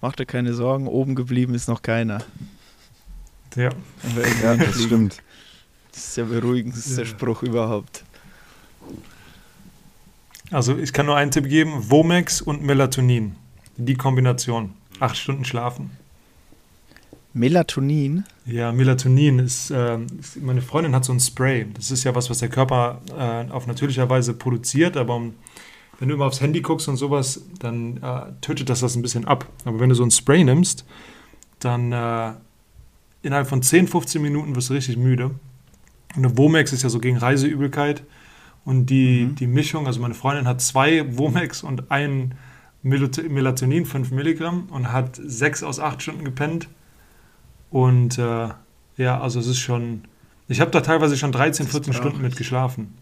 mach 0.00 0.14
dir 0.16 0.26
keine 0.26 0.52
Sorgen, 0.54 0.86
oben 0.86 1.14
geblieben 1.14 1.54
ist 1.54 1.68
noch 1.68 1.82
keiner. 1.82 2.22
Ja. 3.56 3.70
Ja, 4.42 4.56
das 4.56 4.68
fliegen. 4.68 4.86
stimmt. 4.86 5.22
Das 5.92 6.04
ist 6.08 6.16
der 6.16 6.24
beruhigendste 6.24 7.00
Ja. 7.02 7.06
Spruch 7.06 7.42
überhaupt. 7.42 8.04
Also 10.50 10.76
ich 10.76 10.92
kann 10.92 11.06
nur 11.06 11.16
einen 11.16 11.30
Tipp 11.30 11.48
geben, 11.48 11.90
Vomex 11.90 12.40
und 12.40 12.62
Melatonin. 12.62 13.34
Die 13.76 13.94
Kombination. 13.94 14.74
Acht 15.00 15.16
Stunden 15.16 15.44
schlafen. 15.44 15.90
Melatonin? 17.34 18.24
Ja, 18.46 18.72
Melatonin 18.72 19.38
ist, 19.38 19.70
äh, 19.70 19.98
meine 20.40 20.62
Freundin 20.62 20.94
hat 20.94 21.04
so 21.04 21.12
ein 21.12 21.20
Spray. 21.20 21.66
Das 21.74 21.90
ist 21.90 22.04
ja 22.04 22.14
was, 22.14 22.30
was 22.30 22.38
der 22.38 22.48
Körper 22.48 23.00
äh, 23.16 23.50
auf 23.52 23.66
natürlicher 23.66 24.08
Weise 24.08 24.34
produziert, 24.34 24.96
aber 24.96 25.16
um, 25.16 25.34
wenn 25.98 26.08
du 26.08 26.14
immer 26.14 26.26
aufs 26.26 26.40
Handy 26.40 26.60
guckst 26.60 26.88
und 26.88 26.96
sowas, 26.96 27.42
dann 27.58 27.96
äh, 27.98 28.32
tötet 28.40 28.68
das 28.68 28.80
das 28.80 28.94
ein 28.94 29.02
bisschen 29.02 29.26
ab. 29.26 29.46
Aber 29.64 29.80
wenn 29.80 29.88
du 29.88 29.94
so 29.94 30.04
ein 30.04 30.10
Spray 30.10 30.44
nimmst, 30.44 30.84
dann 31.58 31.92
äh, 31.92 32.32
innerhalb 33.22 33.48
von 33.48 33.62
10, 33.62 33.88
15 33.88 34.22
Minuten 34.22 34.54
wirst 34.54 34.70
du 34.70 34.74
richtig 34.74 34.96
müde. 34.96 35.26
Und 36.16 36.24
eine 36.24 36.38
Womex 36.38 36.72
ist 36.72 36.82
ja 36.82 36.88
so 36.88 37.00
gegen 37.00 37.16
Reiseübelkeit. 37.16 38.04
Und 38.64 38.86
die, 38.86 39.24
mhm. 39.24 39.34
die 39.34 39.46
Mischung, 39.46 39.86
also 39.86 40.00
meine 40.00 40.14
Freundin 40.14 40.46
hat 40.46 40.60
zwei 40.60 41.16
Womex 41.16 41.62
und 41.62 41.90
ein 41.90 42.34
Melatonin, 42.82 43.86
5 43.86 44.10
Milligramm, 44.12 44.68
und 44.70 44.92
hat 44.92 45.20
sechs 45.22 45.62
aus 45.62 45.80
acht 45.80 46.02
Stunden 46.02 46.24
gepennt. 46.24 46.68
Und 47.70 48.18
äh, 48.18 48.48
ja, 48.96 49.20
also 49.20 49.40
es 49.40 49.46
ist 49.46 49.58
schon. 49.58 50.02
Ich 50.48 50.60
habe 50.60 50.70
da 50.70 50.80
teilweise 50.80 51.16
schon 51.16 51.32
13, 51.32 51.66
14 51.66 51.92
Stunden 51.92 52.22
mit 52.22 52.36
geschlafen. 52.36 52.94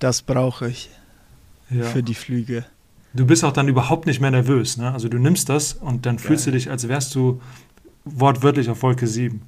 Das 0.00 0.20
brauche 0.20 0.68
ich. 0.68 0.90
Ja. 1.74 1.84
Für 1.84 2.02
die 2.02 2.14
Flüge. 2.14 2.64
Du 3.14 3.26
bist 3.26 3.44
auch 3.44 3.52
dann 3.52 3.68
überhaupt 3.68 4.06
nicht 4.06 4.20
mehr 4.20 4.30
nervös. 4.30 4.76
Ne? 4.76 4.92
Also 4.92 5.08
du 5.08 5.18
nimmst 5.18 5.48
das 5.48 5.74
und 5.74 6.06
dann 6.06 6.16
Geil. 6.16 6.26
fühlst 6.26 6.46
du 6.46 6.50
dich, 6.50 6.70
als 6.70 6.88
wärst 6.88 7.14
du 7.14 7.40
wortwörtlich 8.04 8.68
auf 8.70 8.82
Wolke 8.82 9.06
7. 9.06 9.40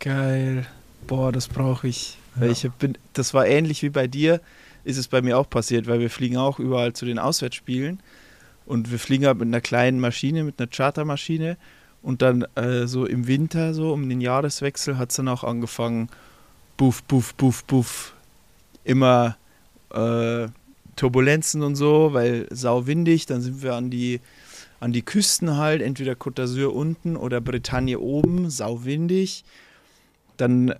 Geil. 0.00 0.66
Boah, 1.06 1.32
das 1.32 1.48
brauche 1.48 1.88
ich. 1.88 2.18
Ja. 2.40 2.46
ich 2.46 2.68
bin, 2.78 2.96
das 3.12 3.34
war 3.34 3.46
ähnlich 3.46 3.82
wie 3.82 3.90
bei 3.90 4.06
dir, 4.06 4.40
ist 4.84 4.96
es 4.96 5.08
bei 5.08 5.22
mir 5.22 5.38
auch 5.38 5.48
passiert, 5.48 5.86
weil 5.86 6.00
wir 6.00 6.10
fliegen 6.10 6.36
auch 6.36 6.58
überall 6.58 6.92
zu 6.92 7.04
den 7.04 7.18
Auswärtsspielen 7.18 8.00
und 8.66 8.90
wir 8.90 8.98
fliegen 8.98 9.26
halt 9.26 9.38
mit 9.38 9.48
einer 9.48 9.60
kleinen 9.60 9.98
Maschine, 9.98 10.44
mit 10.44 10.60
einer 10.60 10.68
Chartermaschine 10.68 11.56
und 12.02 12.22
dann 12.22 12.42
äh, 12.54 12.86
so 12.86 13.06
im 13.06 13.26
Winter, 13.26 13.74
so 13.74 13.92
um 13.92 14.08
den 14.08 14.20
Jahreswechsel, 14.20 14.98
hat 14.98 15.10
es 15.10 15.16
dann 15.16 15.28
auch 15.28 15.42
angefangen, 15.42 16.08
buff, 16.76 17.02
buff, 17.02 17.34
buff, 17.34 17.64
buff, 17.64 18.14
immer 18.84 19.36
äh, 19.92 20.48
Turbulenzen 20.98 21.62
und 21.62 21.76
so, 21.76 22.12
weil 22.12 22.46
sau 22.50 22.86
windig, 22.86 23.26
dann 23.26 23.40
sind 23.40 23.62
wir 23.62 23.74
an 23.74 23.88
die, 23.88 24.20
an 24.80 24.92
die 24.92 25.02
Küsten 25.02 25.56
halt, 25.56 25.80
entweder 25.80 26.12
Côte 26.12 26.42
d'Azur 26.42 26.68
unten 26.68 27.16
oder 27.16 27.40
Bretagne 27.40 27.98
oben, 27.98 28.50
sau 28.50 28.84
windig. 28.84 29.44
Dann 30.36 30.70
äh, 30.70 30.76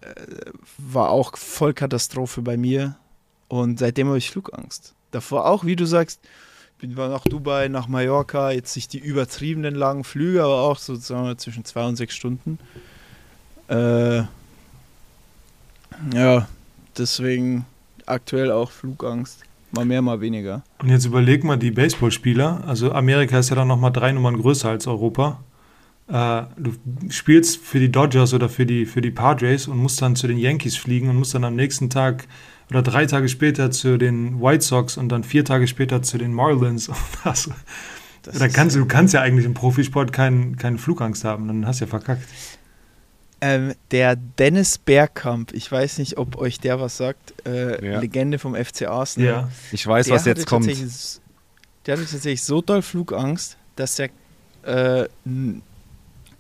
war 0.77 1.11
auch 1.11 1.37
Vollkatastrophe 1.37 2.43
bei 2.43 2.57
mir 2.57 2.97
und 3.49 3.79
seitdem 3.79 4.09
habe 4.09 4.19
ich 4.19 4.31
Flugangst. 4.31 4.95
Davor 5.11 5.47
auch, 5.47 5.65
wie 5.65 5.77
du 5.77 5.87
sagst, 5.87 6.21
bin 6.79 6.97
wir 6.97 7.09
nach 7.09 7.25
Dubai, 7.25 7.69
nach 7.69 7.89
Mallorca, 7.89 8.51
jetzt 8.51 8.77
nicht 8.77 8.93
die 8.93 8.99
übertriebenen 8.99 9.75
langen 9.75 10.05
Flüge, 10.05 10.43
aber 10.43 10.63
auch 10.63 10.79
so 10.79 10.97
zwischen 10.97 11.65
zwei 11.65 11.85
und 11.87 11.97
sechs 11.97 12.15
Stunden. 12.15 12.59
Äh, 13.69 14.23
ja, 16.15 16.49
deswegen 16.97 17.67
aktuell 18.07 18.53
auch 18.53 18.71
Flugangst. 18.71 19.43
Mal 19.73 19.85
mehr, 19.85 20.01
mal 20.01 20.21
weniger. 20.21 20.63
Und 20.83 20.89
jetzt 20.89 21.05
überleg 21.05 21.45
mal 21.45 21.57
die 21.57 21.71
Baseballspieler. 21.71 22.65
Also 22.67 22.93
Amerika 22.93 23.39
ist 23.39 23.51
ja 23.51 23.57
dann 23.57 23.69
nochmal 23.69 23.93
drei 23.93 24.13
Nummern 24.13 24.41
größer 24.41 24.71
als 24.71 24.87
Europa. 24.87 25.41
Äh, 26.09 26.43
du 26.57 26.73
spielst 27.11 27.59
für 27.59 27.79
die 27.79 27.93
Dodgers 27.93 28.33
oder 28.33 28.49
für 28.49 28.65
die, 28.65 28.87
für 28.87 29.03
die 29.03 29.11
Padres 29.11 29.69
und 29.69 29.77
musst 29.77 30.01
dann 30.01 30.17
zu 30.17 30.27
den 30.27 30.39
Yankees 30.39 30.77
fliegen 30.77 31.11
und 31.11 31.17
musst 31.17 31.35
dann 31.35 31.45
am 31.45 31.55
nächsten 31.55 31.91
Tag 31.91 32.27
oder 32.71 32.83
drei 32.83 33.07
Tage 33.07 33.29
später 33.29 33.71
zu 33.71 33.99
den 33.99 34.41
White 34.41 34.65
Sox 34.65 34.97
und 34.97 35.11
dann 35.11 35.25
vier 35.25 35.45
Tage 35.45 35.67
später 35.67 36.03
zu 36.03 36.19
den 36.19 36.33
Marlins. 36.33 36.91
Das, 37.25 37.51
das 38.33 38.41
da 38.41 38.49
kannst, 38.49 38.77
du 38.77 38.85
kannst 38.85 39.15
ja 39.15 39.23
eigentlich 39.23 39.47
im 39.47 39.55
Profisport 39.55 40.13
keinen, 40.13 40.57
keinen 40.57 40.77
Flugangst 40.77 41.25
haben, 41.25 41.47
dann 41.47 41.67
hast 41.67 41.81
du 41.81 41.85
ja 41.85 41.89
verkackt. 41.89 42.25
Ähm, 43.41 43.75
der 43.93 44.17
Dennis 44.17 44.79
Bergkamp, 44.79 45.53
ich 45.53 45.71
weiß 45.71 45.99
nicht, 45.99 46.19
ob 46.19 46.37
euch 46.37 46.59
der 46.59 46.81
was 46.81 46.97
sagt, 46.97 47.47
äh, 47.47 47.85
ja. 47.87 48.01
Legende 48.01 48.39
vom 48.39 48.55
FC 48.55 48.89
Arsenal. 48.89 49.29
Ja, 49.29 49.49
ich 49.71 49.87
weiß, 49.87 50.11
was 50.11 50.25
jetzt 50.25 50.47
kommt. 50.47 50.67
Der 50.67 51.97
hatte 51.97 52.03
tatsächlich 52.05 52.43
so 52.43 52.61
doll 52.61 52.83
Flugangst, 52.83 53.57
dass 53.77 53.99
er 53.99 54.09
äh, 54.65 55.09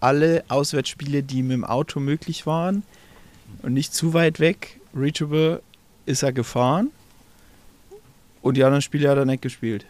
alle 0.00 0.44
Auswärtsspiele, 0.48 1.22
die 1.22 1.42
mit 1.42 1.52
dem 1.52 1.64
Auto 1.64 2.00
möglich 2.00 2.46
waren 2.46 2.82
und 3.62 3.74
nicht 3.74 3.94
zu 3.94 4.12
weit 4.12 4.40
weg, 4.40 4.80
reachable, 4.94 5.62
ist 6.04 6.22
er 6.22 6.32
gefahren 6.32 6.90
und 8.42 8.56
die 8.56 8.64
anderen 8.64 8.82
Spiele 8.82 9.08
hat 9.08 9.18
er 9.18 9.24
nicht 9.24 9.42
gespielt. 9.42 9.86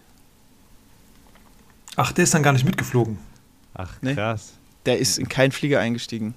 Ach, 1.97 2.13
der 2.13 2.25
ist 2.25 2.35
dann 2.35 2.43
gar 2.43 2.53
nicht 2.53 2.65
mitgeflogen. 2.65 3.19
Ach, 3.75 4.01
krass. 4.01 4.53
Nee, 4.53 4.59
der 4.87 4.99
ist 4.99 5.19
in 5.19 5.29
keinen 5.29 5.53
Flieger 5.53 5.81
eingestiegen. 5.81 6.35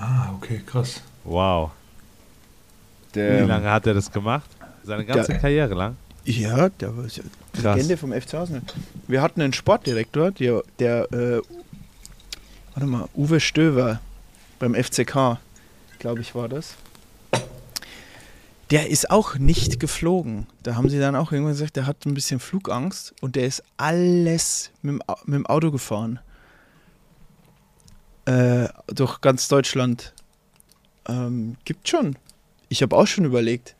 Ah, 0.00 0.32
okay, 0.34 0.62
krass. 0.64 1.02
Wow. 1.24 1.72
Der, 3.14 3.42
Wie 3.42 3.48
lange 3.48 3.70
hat 3.70 3.86
er 3.86 3.92
das 3.92 4.10
gemacht? 4.10 4.48
Seine 4.82 5.04
ganze 5.04 5.32
der, 5.32 5.40
Karriere 5.40 5.74
lang? 5.74 5.96
Ja, 6.24 6.70
der 6.70 6.96
war 6.96 7.04
ja 7.06 7.74
Legende 7.74 7.98
vom 7.98 8.12
FC 8.12 8.34
Arsenal. 8.34 8.62
Wir 9.08 9.20
hatten 9.20 9.42
einen 9.42 9.52
Sportdirektor, 9.52 10.30
der, 10.30 10.62
der 10.78 11.12
äh, 11.12 11.42
warte 12.74 12.86
mal, 12.86 13.08
Uwe 13.14 13.40
Stöver 13.40 14.00
beim 14.58 14.74
FCK, 14.74 15.38
glaube 15.98 16.20
ich, 16.20 16.34
war 16.34 16.48
das. 16.48 16.76
Der 18.70 18.88
ist 18.88 19.10
auch 19.10 19.34
nicht 19.34 19.80
geflogen. 19.80 20.46
Da 20.62 20.76
haben 20.76 20.88
sie 20.88 21.00
dann 21.00 21.16
auch 21.16 21.32
irgendwann 21.32 21.54
gesagt, 21.54 21.76
der 21.76 21.86
hat 21.86 22.06
ein 22.06 22.14
bisschen 22.14 22.40
Flugangst 22.40 23.12
und 23.20 23.36
der 23.36 23.46
ist 23.46 23.62
alles 23.76 24.70
mit 24.80 24.94
dem, 24.94 25.02
mit 25.26 25.34
dem 25.34 25.46
Auto 25.46 25.70
gefahren. 25.70 26.20
Äh, 28.24 28.68
durch 28.86 29.20
ganz 29.20 29.48
Deutschland. 29.48 30.12
Ähm, 31.08 31.56
gibt 31.64 31.88
schon. 31.88 32.16
Ich 32.68 32.82
habe 32.82 32.96
auch 32.96 33.06
schon 33.06 33.24
überlegt. 33.24 33.76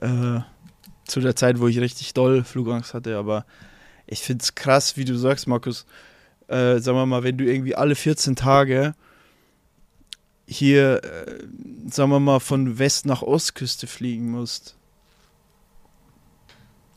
Äh, 0.00 0.40
zu 1.04 1.20
der 1.20 1.36
Zeit, 1.36 1.60
wo 1.60 1.68
ich 1.68 1.78
richtig 1.78 2.14
doll 2.14 2.42
Flugangst 2.42 2.92
hatte, 2.92 3.16
aber 3.16 3.46
ich 4.06 4.20
finde 4.20 4.42
es 4.42 4.54
krass, 4.54 4.96
wie 4.96 5.04
du 5.04 5.16
sagst, 5.16 5.46
Markus. 5.46 5.86
Äh, 6.48 6.78
sagen 6.78 6.96
wir 6.96 7.06
mal, 7.06 7.24
wenn 7.24 7.38
du 7.38 7.44
irgendwie 7.44 7.74
alle 7.74 7.94
14 7.94 8.36
Tage 8.36 8.94
hier, 10.46 11.02
äh, 11.04 11.44
sagen 11.90 12.10
wir 12.10 12.20
mal, 12.20 12.40
von 12.40 12.78
West 12.78 13.04
nach 13.06 13.22
Ostküste 13.22 13.86
fliegen 13.86 14.30
musst. 14.30 14.76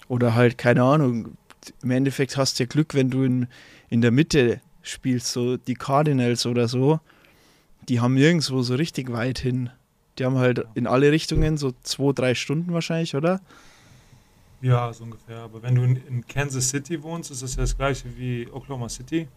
Oder 0.07 0.35
halt, 0.35 0.57
keine 0.57 0.83
Ahnung, 0.83 1.37
im 1.81 1.91
Endeffekt 1.91 2.37
hast 2.37 2.59
du 2.59 2.63
ja 2.63 2.67
Glück, 2.67 2.93
wenn 2.93 3.09
du 3.09 3.23
in, 3.23 3.47
in 3.89 4.01
der 4.01 4.11
Mitte 4.11 4.61
spielst, 4.81 5.31
so 5.31 5.57
die 5.57 5.73
Cardinals 5.73 6.45
oder 6.45 6.67
so, 6.67 6.99
die 7.87 7.99
haben 7.99 8.13
nirgendwo 8.13 8.61
so 8.61 8.75
richtig 8.75 9.11
weit 9.11 9.39
hin. 9.39 9.69
Die 10.17 10.25
haben 10.25 10.37
halt 10.37 10.65
in 10.75 10.87
alle 10.87 11.11
Richtungen 11.11 11.57
so 11.57 11.73
zwei, 11.83 12.11
drei 12.13 12.35
Stunden 12.35 12.73
wahrscheinlich, 12.73 13.15
oder? 13.15 13.41
Ja, 14.61 14.91
so 14.91 15.05
ungefähr. 15.05 15.39
Aber 15.39 15.63
wenn 15.63 15.75
du 15.75 15.83
in, 15.83 15.95
in 16.07 16.27
Kansas 16.27 16.69
City 16.69 17.01
wohnst, 17.01 17.31
ist 17.31 17.41
das 17.41 17.55
ja 17.55 17.61
das 17.61 17.77
gleiche 17.77 18.17
wie 18.17 18.47
Oklahoma 18.51 18.89
City. 18.89 19.27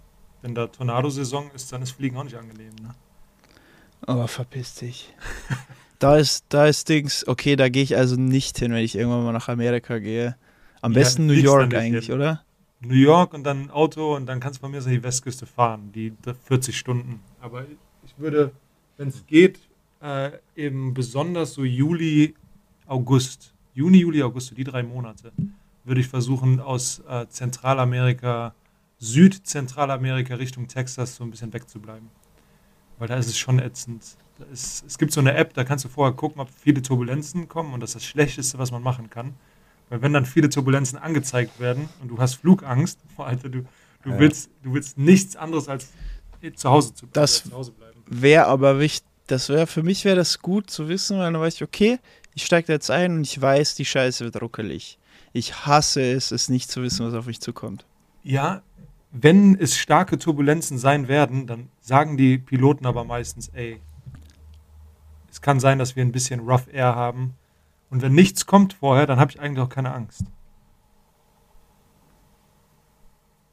Wenn 0.43 0.55
da 0.55 0.67
Tornadosaison 0.67 1.51
ist, 1.55 1.73
dann 1.73 1.83
ist 1.83 1.93
Fliegen 1.93 2.17
auch 2.17 2.25
nicht 2.25 2.37
angenehm, 2.37 2.75
ne? 2.83 2.95
Aber 4.05 4.27
verpiss 4.27 4.75
dich. 4.75 5.15
da 6.01 6.17
ist, 6.17 6.47
da 6.49 6.67
ist 6.67 6.89
Dings, 6.89 7.27
okay, 7.29 7.55
da 7.55 7.69
gehe 7.69 7.85
ich 7.85 7.97
also 7.97 8.17
nicht 8.17 8.59
hin, 8.59 8.73
wenn 8.73 8.85
ich 8.85 8.97
irgendwann 8.97 9.23
mal 9.23 9.33
nach 9.33 9.49
Amerika 9.49 9.99
gehe. 9.99 10.37
Am 10.81 10.93
ja, 10.93 10.99
besten 10.99 11.27
New 11.27 11.35
York 11.35 11.73
eigentlich, 11.75 12.07
hin. 12.07 12.17
oder? 12.17 12.43
New 12.85 12.95
York 12.95 13.35
und 13.35 13.45
dann 13.45 13.65
ein 13.65 13.71
Auto 13.71 14.17
und 14.17 14.27
dann 14.27 14.41
kannst 14.41 14.59
du 14.59 14.61
von 14.63 14.71
mir 14.71 14.83
so 14.83 14.91
die 14.91 15.03
Westküste 15.03 15.47
fahren, 15.47 15.93
die 15.93 16.13
40 16.45 16.77
Stunden. 16.77 17.21
Aber 17.41 17.65
ich 18.05 18.19
würde, 18.19 18.53
wenn 18.97 19.09
es 19.09 19.27
geht, 19.27 19.61
äh, 20.01 20.33
eben 20.57 20.95
besonders 20.95 21.55
so 21.55 21.65
Juli, 21.65 22.35
August, 22.87 23.55
Juni, 23.75 23.99
Juli, 23.99 24.23
August, 24.23 24.57
die 24.57 24.65
drei 24.65 24.83
Monate, 24.83 25.33
würde 25.85 26.01
ich 26.01 26.09
versuchen, 26.09 26.61
aus 26.61 27.03
äh, 27.09 27.27
Zentralamerika, 27.29 28.55
Südzentralamerika 28.99 30.35
Richtung 30.35 30.69
Texas 30.69 31.17
so 31.17 31.25
ein 31.25 31.31
bisschen 31.31 31.53
wegzubleiben 31.53 32.09
weil 33.03 33.09
da 33.09 33.17
ist 33.17 33.27
es 33.27 33.37
schon 33.37 33.59
ätzend. 33.59 34.17
Ist, 34.53 34.85
es 34.87 34.97
gibt 34.97 35.11
so 35.11 35.19
eine 35.19 35.35
App, 35.35 35.55
da 35.55 35.65
kannst 35.65 35.85
du 35.85 35.89
vorher 35.89 36.15
gucken, 36.15 36.41
ob 36.41 36.49
viele 36.51 36.83
Turbulenzen 36.83 37.49
kommen 37.49 37.75
und 37.75 37.81
das 37.81 37.91
ist 37.91 37.97
das 37.97 38.05
Schlechteste, 38.05 38.59
was 38.59 38.71
man 38.71 38.81
machen 38.81 39.11
kann. 39.11 39.35
Weil 39.93 40.01
wenn 40.01 40.15
dann 40.15 40.25
viele 40.25 40.49
Turbulenzen 40.49 40.99
angezeigt 40.99 41.61
werden 41.61 41.87
und 42.01 42.09
du 42.09 42.17
hast 42.17 42.37
Flugangst, 42.37 42.99
boah, 43.17 43.27
Alter, 43.27 43.51
du, 43.51 43.67
du, 44.05 44.11
ja. 44.11 44.19
willst, 44.19 44.49
du 44.63 44.73
willst 44.73 44.97
nichts 44.97 45.37
anderes 45.37 45.69
als 45.69 45.91
zu 46.55 46.71
Hause 46.71 46.95
zu, 46.95 47.07
das 47.13 47.45
Wäre 48.07 48.47
aber 48.47 48.81
wichtig, 48.81 49.07
das 49.27 49.51
wäre 49.51 49.67
für 49.67 49.83
mich 49.83 50.07
wäre 50.07 50.17
das 50.17 50.41
gut 50.41 50.71
zu 50.71 50.89
wissen, 50.89 51.19
weil 51.19 51.31
dann 51.31 51.39
weiß 51.39 51.57
ich, 51.57 51.63
okay, 51.63 51.99
ich 52.33 52.47
steige 52.47 52.69
da 52.69 52.73
jetzt 52.73 52.91
ein 52.91 53.17
und 53.17 53.21
ich 53.21 53.39
weiß, 53.39 53.75
die 53.75 53.85
Scheiße 53.85 54.25
wird 54.25 54.41
ruckelig. 54.41 54.99
Ich 55.35 55.67
hasse 55.67 56.01
es, 56.01 56.31
es 56.31 56.49
nicht 56.49 56.71
zu 56.71 56.83
wissen, 56.83 57.07
was 57.07 57.13
auf 57.13 57.27
mich 57.27 57.41
zukommt. 57.43 57.85
Ja, 58.23 58.63
wenn 59.11 59.59
es 59.61 59.77
starke 59.77 60.19
Turbulenzen 60.19 60.79
sein 60.79 61.07
werden, 61.07 61.47
dann 61.47 61.69
sagen 61.81 62.17
die 62.17 62.39
Piloten 62.39 62.87
aber 62.87 63.05
meistens, 63.05 63.51
ey, 63.53 63.79
es 65.31 65.43
kann 65.43 65.61
sein, 65.61 65.79
dass 65.79 65.97
wir 65.97 66.03
ein 66.03 66.13
bisschen 66.13 66.41
Rough 66.41 66.67
Air 66.73 66.97
haben. 66.97 67.35
Und 67.93 68.01
wenn 68.01 68.15
nichts 68.15 68.47
kommt 68.47 68.73
vorher, 68.73 69.07
dann 69.07 69.21
habe 69.21 69.33
ich 69.33 69.39
eigentlich 69.39 69.63
auch 69.63 69.69
keine 69.69 69.93
Angst. 69.93 70.25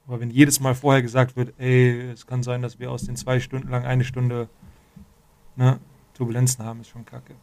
Aber 0.07 0.21
wenn 0.21 0.29
jedes 0.29 0.61
Mal 0.61 0.75
vorher 0.75 1.01
gesagt 1.01 1.35
wird, 1.35 1.53
ey, 1.57 2.11
es 2.11 2.25
kann 2.25 2.41
sein, 2.41 2.61
dass 2.61 2.79
wir 2.79 2.89
aus 2.89 3.03
den 3.03 3.17
zwei 3.17 3.41
Stunden 3.41 3.67
lang 3.67 3.83
eine 3.83 4.05
Stunde 4.05 4.47
ne, 5.57 5.77
Turbulenzen 6.13 6.63
haben, 6.63 6.79
ist 6.79 6.87
schon 6.87 7.05
kacke. 7.05 7.35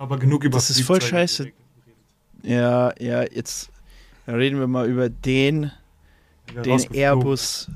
Aber 0.00 0.18
genug 0.18 0.42
über 0.42 0.56
Das 0.56 0.68
ist 0.68 0.82
voll 0.82 1.00
scheiße. 1.00 1.52
Ja, 2.42 2.92
ja, 2.98 3.22
jetzt 3.22 3.70
reden 4.26 4.58
wir 4.58 4.66
mal 4.66 4.88
über 4.88 5.08
den, 5.08 5.70
Wieder 6.48 6.62
den. 6.62 6.92
Airbus, 6.92 7.70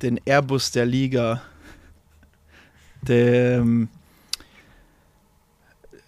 den 0.00 0.18
Airbus 0.24 0.70
der 0.70 0.86
Liga. 0.86 1.42
Der 3.02 3.58
ähm, 3.58 3.90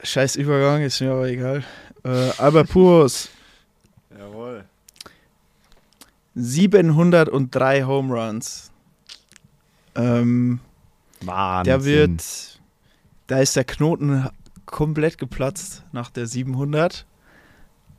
scheiß 0.02 0.36
Übergang 0.36 0.82
ist 0.82 1.00
mir 1.00 1.12
aber 1.12 1.28
egal. 1.28 1.64
Äh, 2.04 2.30
Albert 2.38 2.70
Pujols, 2.70 3.30
Jawohl. 4.16 4.64
703 6.34 7.84
Home 7.84 8.14
Runs. 8.14 8.70
Ähm, 9.94 10.60
Wahnsinn. 11.20 11.64
der 11.64 11.84
wird, 11.84 12.60
da 13.26 13.40
ist 13.40 13.56
der 13.56 13.64
Knoten 13.64 14.28
komplett 14.66 15.18
geplatzt 15.18 15.84
nach 15.92 16.10
der 16.10 16.26
700. 16.26 17.06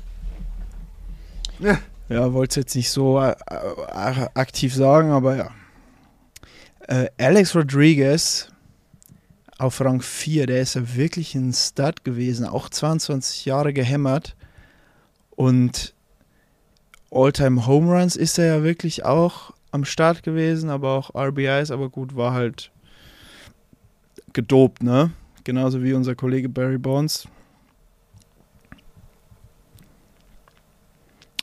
Ja, 2.09 2.33
wollte 2.33 2.51
es 2.51 2.55
jetzt 2.57 2.75
nicht 2.75 2.89
so 2.89 3.19
äh, 3.19 3.31
äh, 3.31 4.27
aktiv 4.33 4.75
sagen, 4.75 5.11
aber 5.11 5.35
ja. 5.35 5.51
Äh, 6.87 7.09
Alex 7.17 7.55
Rodriguez 7.55 8.49
auf 9.57 9.79
Rang 9.79 10.01
4, 10.01 10.47
der 10.47 10.61
ist 10.61 10.75
ja 10.75 10.95
wirklich 10.95 11.35
ein 11.35 11.53
Stud 11.53 12.03
gewesen, 12.03 12.45
auch 12.45 12.69
22 12.69 13.45
Jahre 13.45 13.73
gehämmert. 13.73 14.35
Und 15.31 15.93
All-Time 17.09 17.65
Home 17.65 17.97
Runs 17.97 18.15
ist 18.15 18.37
er 18.37 18.45
ja 18.45 18.63
wirklich 18.63 19.05
auch 19.05 19.52
am 19.73 19.85
Start 19.85 20.21
gewesen, 20.21 20.69
aber 20.69 20.91
auch 20.91 21.15
RBIs, 21.15 21.71
aber 21.71 21.89
gut, 21.89 22.15
war 22.15 22.33
halt 22.33 22.71
gedopt, 24.31 24.83
ne? 24.83 25.11
Genauso 25.43 25.83
wie 25.83 25.93
unser 25.93 26.15
Kollege 26.15 26.47
Barry 26.47 26.77
Bonds. 26.77 27.27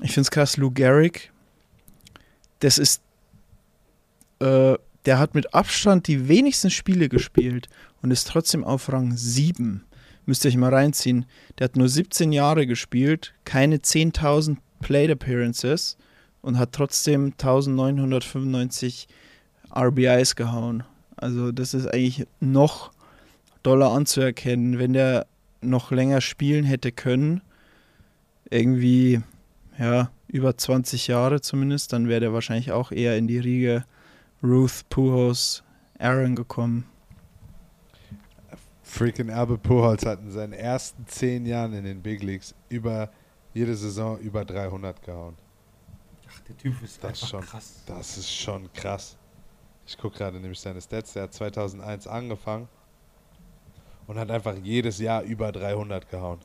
Ich 0.00 0.12
finde 0.12 0.22
es 0.22 0.30
krass, 0.30 0.56
Lou 0.56 0.70
Gehrig, 0.70 1.32
das 2.60 2.78
ist, 2.78 3.02
äh, 4.38 4.76
der 5.06 5.18
hat 5.18 5.34
mit 5.34 5.52
Abstand 5.52 6.06
die 6.06 6.28
wenigsten 6.28 6.70
Spiele 6.70 7.08
gespielt 7.08 7.68
und 8.00 8.12
ist 8.12 8.28
trotzdem 8.28 8.62
auf 8.62 8.90
Rang 8.92 9.14
7. 9.14 9.84
Müsst 10.24 10.44
ihr 10.44 10.50
euch 10.50 10.56
mal 10.56 10.72
reinziehen. 10.72 11.26
Der 11.58 11.64
hat 11.64 11.76
nur 11.76 11.88
17 11.88 12.32
Jahre 12.32 12.66
gespielt, 12.66 13.34
keine 13.44 13.78
10.000 13.78 14.58
Plate 14.80 15.12
Appearances 15.12 15.98
und 16.42 16.58
hat 16.58 16.72
trotzdem 16.72 17.32
1995 17.38 19.08
RBIs 19.74 20.36
gehauen. 20.36 20.84
Also 21.16 21.52
das 21.52 21.74
ist 21.74 21.86
eigentlich 21.86 22.26
noch 22.40 22.92
doller 23.62 23.90
anzuerkennen, 23.92 24.78
wenn 24.78 24.92
der 24.92 25.26
noch 25.60 25.90
länger 25.90 26.20
spielen 26.20 26.64
hätte 26.64 26.92
können. 26.92 27.42
Irgendwie 28.50 29.20
ja, 29.78 30.10
über 30.28 30.56
20 30.56 31.08
Jahre 31.08 31.40
zumindest, 31.40 31.92
dann 31.92 32.08
wäre 32.08 32.20
der 32.20 32.32
wahrscheinlich 32.32 32.72
auch 32.72 32.90
eher 32.90 33.16
in 33.16 33.26
die 33.26 33.38
Riege 33.38 33.84
Ruth, 34.42 34.88
Pujols, 34.88 35.62
Aaron 35.98 36.34
gekommen. 36.34 36.84
Freaking 38.82 39.30
Albert 39.30 39.62
Pujols 39.62 40.04
hat 40.04 40.20
in 40.20 40.32
seinen 40.32 40.52
ersten 40.52 41.06
zehn 41.06 41.46
Jahren 41.46 41.74
in 41.74 41.84
den 41.84 42.02
Big 42.02 42.22
Leagues 42.22 42.54
über 42.68 43.10
jede 43.54 43.76
Saison 43.76 44.18
über 44.18 44.44
300 44.44 45.02
gehauen. 45.02 45.36
Der 46.50 46.56
Typ 46.58 46.82
ist 46.82 47.02
Das 47.02 47.10
einfach 47.10 47.28
schon. 47.28 47.40
krass. 47.42 47.82
Das 47.86 48.18
ist 48.18 48.34
schon 48.34 48.72
krass. 48.72 49.16
Ich 49.86 49.96
gucke 49.96 50.18
gerade 50.18 50.40
nämlich 50.40 50.58
seine 50.58 50.80
Stats. 50.80 51.12
Der 51.12 51.24
hat 51.24 51.32
2001 51.32 52.08
angefangen 52.08 52.68
und 54.08 54.18
hat 54.18 54.30
einfach 54.32 54.54
jedes 54.56 54.98
Jahr 54.98 55.22
über 55.22 55.52
300 55.52 56.10
gehauen. 56.10 56.40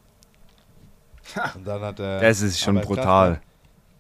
Und 1.56 1.66
dann 1.66 1.82
hat 1.82 2.00
er. 2.00 2.20
Das 2.20 2.42
ist 2.42 2.60
schon 2.60 2.76
krass, 2.76 2.86
brutal. 2.86 3.32
ne? 3.32 3.42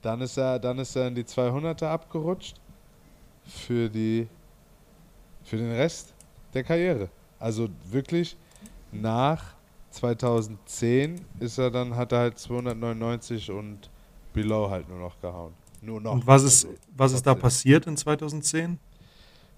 Dann 0.03 0.21
ist 0.21 0.37
er, 0.37 0.59
dann 0.59 0.77
ist 0.77 0.95
er 0.95 1.07
in 1.07 1.15
die 1.15 1.23
200er 1.23 1.87
abgerutscht 1.87 2.57
für 3.47 3.89
die, 3.89 4.27
für 5.43 5.57
den 5.57 5.71
Rest 5.71 6.13
der 6.53 6.63
Karriere. 6.63 7.09
Also 7.39 7.67
wirklich 7.85 8.37
nach 8.91 9.55
2010 9.89 11.25
ist 11.39 11.57
er 11.57 11.71
dann 11.71 11.95
hat 11.95 12.11
er 12.11 12.19
halt 12.19 12.37
299 12.37 13.49
und 13.49 13.89
below 14.33 14.69
halt 14.69 14.87
nur 14.87 14.99
noch 14.99 15.19
gehauen. 15.19 15.53
Nur 15.85 16.01
noch. 16.01 16.13
Und 16.13 16.27
was 16.27 16.43
ist, 16.43 16.65
Also, 16.65 16.77
was 16.95 17.11
ist 17.13 17.27
da 17.27 17.35
passiert 17.35 17.85
in 17.85 17.95
2010? 17.95 18.79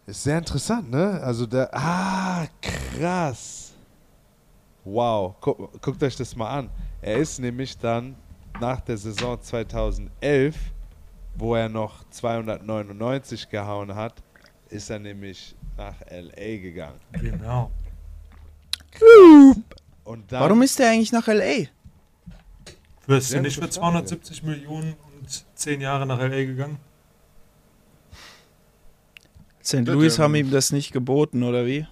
Ist 0.06 0.24
sehr 0.24 0.38
interessant, 0.38 0.90
ne? 0.90 1.20
Also 1.22 1.46
der. 1.46 1.70
Ah, 1.74 2.46
krass. 2.62 3.74
Wow. 4.84 5.36
Guck, 5.42 5.82
guckt 5.82 6.04
euch 6.04 6.16
das 6.16 6.36
mal 6.36 6.50
an. 6.50 6.70
Er 7.02 7.18
ist 7.18 7.40
nämlich 7.40 7.78
dann 7.78 8.16
nach 8.60 8.82
der 8.82 8.98
Saison 8.98 9.40
2011, 9.42 10.56
wo 11.36 11.56
er 11.56 11.70
noch 11.70 12.04
299 12.10 13.50
gehauen 13.50 13.94
hat, 13.96 14.16
ist 14.70 14.90
er 14.90 15.00
nämlich 15.00 15.56
nach 15.78 15.96
LA 16.10 16.58
gegangen. 16.58 17.00
Genau. 17.12 17.72
Und 20.04 20.32
dann, 20.32 20.42
Warum 20.42 20.62
ist 20.62 20.80
der 20.80 20.90
eigentlich 20.90 21.12
nach 21.12 21.28
LA? 21.28 21.68
Wirst 23.06 23.34
du 23.34 23.42
nicht 23.42 23.56
für 23.56 23.62
gute 23.62 23.74
Frage. 23.74 24.06
270 24.06 24.44
Millionen 24.44 24.96
10 25.56 25.82
Jahre 25.82 26.06
nach 26.06 26.20
L.A. 26.20 26.46
gegangen? 26.46 26.78
St. 29.64 29.86
Louis 29.86 30.18
haben 30.18 30.36
ihm 30.36 30.50
das 30.50 30.72
nicht 30.72 30.94
geboten, 30.94 31.44
oder 31.44 31.66
wie? 31.66 31.86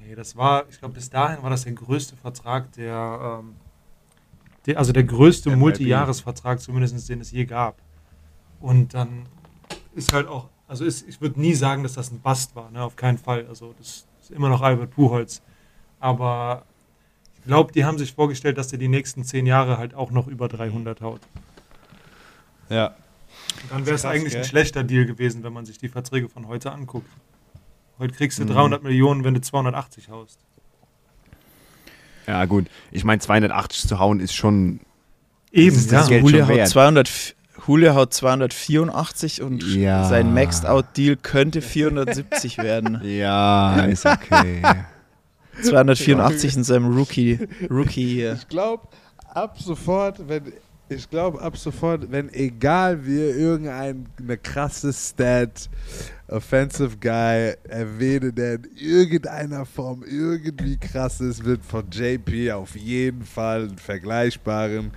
Nee, 0.00 0.14
das 0.14 0.34
war, 0.34 0.64
ich 0.70 0.78
glaube, 0.78 0.94
bis 0.94 1.10
dahin 1.10 1.42
war 1.42 1.50
das 1.50 1.64
der 1.64 1.74
größte 1.74 2.16
Vertrag, 2.16 2.72
der, 2.72 3.40
ähm, 3.40 3.56
der 4.64 4.78
also 4.78 4.92
der 4.92 5.04
größte. 5.04 5.54
Multijahresvertrag 5.54 6.60
zumindest, 6.60 7.08
den 7.10 7.20
es 7.20 7.30
je 7.30 7.44
gab. 7.44 7.76
Und 8.60 8.94
dann 8.94 9.26
ist 9.94 10.14
halt 10.14 10.26
auch, 10.26 10.48
also 10.66 10.86
ist, 10.86 11.06
ich 11.06 11.20
würde 11.20 11.38
nie 11.38 11.54
sagen, 11.54 11.82
dass 11.82 11.92
das 11.94 12.10
ein 12.10 12.20
Bast 12.20 12.56
war, 12.56 12.70
ne, 12.70 12.82
auf 12.82 12.96
keinen 12.96 13.18
Fall. 13.18 13.46
Also 13.46 13.74
das 13.78 14.06
ist 14.22 14.30
immer 14.30 14.48
noch 14.48 14.62
Albert 14.62 14.90
Puholz. 14.92 15.42
Aber 16.00 16.64
ich 17.36 17.44
glaube, 17.44 17.72
die 17.72 17.84
haben 17.84 17.98
sich 17.98 18.12
vorgestellt, 18.12 18.56
dass 18.56 18.68
der 18.68 18.78
die 18.78 18.88
nächsten 18.88 19.24
10 19.24 19.44
Jahre 19.44 19.76
halt 19.76 19.94
auch 19.94 20.10
noch 20.10 20.26
über 20.28 20.48
300 20.48 21.02
haut. 21.02 21.20
Ja. 22.68 22.88
Und 23.62 23.72
dann 23.72 23.86
wäre 23.86 23.96
es 23.96 24.04
eigentlich 24.04 24.32
gell? 24.32 24.42
ein 24.42 24.48
schlechter 24.48 24.84
Deal 24.84 25.06
gewesen, 25.06 25.42
wenn 25.42 25.52
man 25.52 25.64
sich 25.66 25.78
die 25.78 25.88
Verträge 25.88 26.28
von 26.28 26.48
heute 26.48 26.72
anguckt. 26.72 27.08
Heute 27.98 28.14
kriegst 28.14 28.38
du 28.38 28.44
Mhm. 28.44 28.48
300 28.48 28.82
Millionen, 28.82 29.24
wenn 29.24 29.34
du 29.34 29.40
280 29.40 30.08
haust. 30.10 30.38
Ja, 32.26 32.44
gut. 32.44 32.66
Ich 32.90 33.04
meine, 33.04 33.20
280 33.20 33.88
zu 33.88 33.98
hauen 33.98 34.20
ist 34.20 34.34
schon 34.34 34.80
Eben, 35.50 35.74
ist 35.76 35.90
ja. 35.90 36.00
das 36.00 36.08
Geld 36.08 36.22
Julio 36.22 36.40
schon 36.40 36.48
haut, 36.48 36.56
wert. 36.56 36.68
200, 36.68 37.34
Julio 37.66 37.94
haut 37.94 38.12
284 38.14 39.42
und 39.42 39.62
Ja. 39.64 40.04
sein 40.04 40.34
Maxed-Out-Deal 40.34 41.16
könnte 41.16 41.62
470 41.62 42.58
werden. 42.58 43.00
Ja, 43.02 43.80
ist 43.86 44.04
okay. 44.06 44.62
284 45.62 46.56
in 46.56 46.64
seinem 46.64 46.94
Rookie, 46.96 47.40
Rookie 47.68 48.06
hier. 48.06 48.34
Ich 48.34 48.46
glaube, 48.48 48.86
ab 49.34 49.56
sofort, 49.60 50.28
wenn 50.28 50.52
ich 50.90 51.08
glaube, 51.10 51.40
ab 51.40 51.56
sofort, 51.56 52.10
wenn 52.10 52.32
egal 52.32 53.04
wir 53.04 53.36
irgendeine 53.36 54.38
krasse 54.42 54.92
Stat, 54.92 55.68
Offensive 56.28 56.96
Guy 57.00 57.54
erwähnen, 57.68 58.34
der 58.34 58.54
in 58.54 58.68
irgendeiner 58.76 59.64
Form 59.66 60.02
irgendwie 60.02 60.76
krass 60.76 61.20
ist, 61.20 61.44
wird 61.44 61.64
von 61.64 61.84
JP 61.90 62.52
auf 62.52 62.76
jeden 62.76 63.22
Fall 63.22 63.68
einen 63.68 63.78
vergleichbaren 63.78 64.90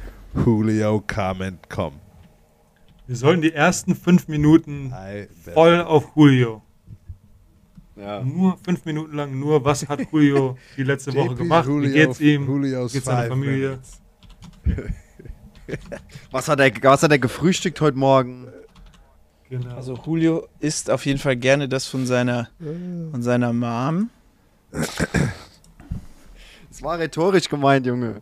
Julio-Comment 0.46 1.70
kommen. 1.70 2.00
Wir 3.08 3.16
sollen 3.16 3.42
die 3.42 3.54
ersten 3.54 3.96
fünf 3.96 4.28
Minuten 4.30 4.94
voll 5.54 5.82
auf 5.82 6.12
Julio. 6.16 6.62
Ja. 7.98 8.24
Nur 8.24 8.58
fünf 8.64 8.86
Minuten 8.86 9.16
lang, 9.16 9.38
nur 9.38 9.64
was 9.66 9.88
hat 9.88 10.00
Julio 10.12 10.58
die 10.78 10.84
letzte 10.84 11.14
Woche 11.16 11.36
gemacht? 11.36 11.68
Wie 11.68 11.72
Julio- 11.72 11.92
geht's 11.94 12.20
ihm? 12.22 12.46
Julios 12.46 12.94
Wie 12.94 12.98
geht's 12.98 13.06
seiner 13.06 13.28
Familie? 13.28 13.80
Was 16.32 16.48
hat, 16.48 16.60
er, 16.60 16.72
was 16.84 17.04
hat 17.04 17.12
er 17.12 17.20
gefrühstückt 17.20 17.80
heute 17.82 17.98
Morgen? 17.98 18.48
Genau. 19.50 19.76
Also 19.76 20.00
Julio 20.06 20.48
isst 20.60 20.90
auf 20.90 21.06
jeden 21.06 21.20
Fall 21.20 21.36
gerne 21.36 21.68
das 21.68 21.86
von 21.86 22.06
seiner, 22.06 22.50
von 22.60 23.22
seiner 23.22 23.52
Mom. 23.52 24.10
Das 24.72 25.22
war 26.82 26.98
rhetorisch 27.00 27.50
gemeint, 27.50 27.86
Junge. 27.86 28.22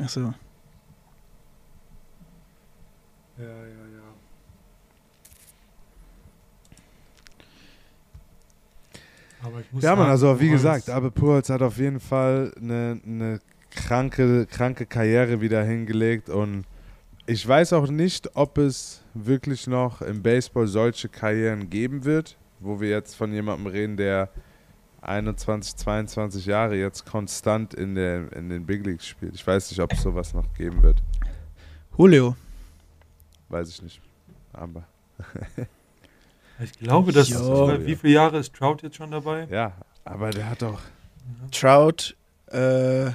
Achso. 0.00 0.20
ja, 0.20 0.34
ja, 3.44 3.46
ja. 3.46 4.02
Aber 9.44 9.60
ich 9.60 9.72
muss 9.72 9.84
Ja, 9.84 9.94
man, 9.94 10.08
also 10.08 10.40
wie 10.40 10.50
gesagt, 10.50 10.90
Abe 10.90 11.12
Pujols 11.12 11.48
hat 11.50 11.62
auf 11.62 11.78
jeden 11.78 12.00
Fall 12.00 12.52
eine, 12.60 13.00
eine 13.06 13.40
kranke, 13.70 14.46
kranke 14.46 14.86
Karriere 14.86 15.40
wieder 15.40 15.62
hingelegt 15.62 16.28
und 16.28 16.64
ich 17.26 17.46
weiß 17.46 17.74
auch 17.74 17.88
nicht, 17.88 18.34
ob 18.36 18.56
es 18.58 19.02
wirklich 19.12 19.66
noch 19.66 20.00
im 20.00 20.22
Baseball 20.22 20.66
solche 20.66 21.08
Karrieren 21.08 21.68
geben 21.68 22.04
wird, 22.04 22.38
wo 22.60 22.80
wir 22.80 22.88
jetzt 22.88 23.14
von 23.14 23.32
jemandem 23.32 23.66
reden, 23.66 23.96
der 23.96 24.30
21, 25.02 25.76
22 25.76 26.46
Jahre 26.46 26.76
jetzt 26.76 27.04
konstant 27.04 27.74
in, 27.74 27.94
der, 27.94 28.32
in 28.32 28.48
den 28.48 28.64
Big 28.64 28.84
Leagues 28.84 29.06
spielt. 29.06 29.34
Ich 29.34 29.46
weiß 29.46 29.70
nicht, 29.70 29.80
ob 29.80 29.92
es 29.92 30.02
sowas 30.02 30.32
noch 30.32 30.52
geben 30.54 30.82
wird. 30.82 31.02
Julio. 31.96 32.34
Weiß 33.48 33.68
ich 33.68 33.82
nicht. 33.82 34.00
Aber 34.52 34.84
Ich 36.60 36.72
glaube, 36.72 37.12
dass. 37.12 37.28
Jo. 37.28 37.72
Wie 37.80 37.94
viele 37.94 38.14
Jahre 38.14 38.38
ist 38.38 38.54
Trout 38.54 38.78
jetzt 38.82 38.96
schon 38.96 39.10
dabei? 39.10 39.46
ja, 39.50 39.72
aber 40.04 40.30
der 40.30 40.50
hat 40.50 40.62
doch. 40.62 40.80
Trout 41.52 42.16
äh, 42.50 43.08
ist 43.08 43.14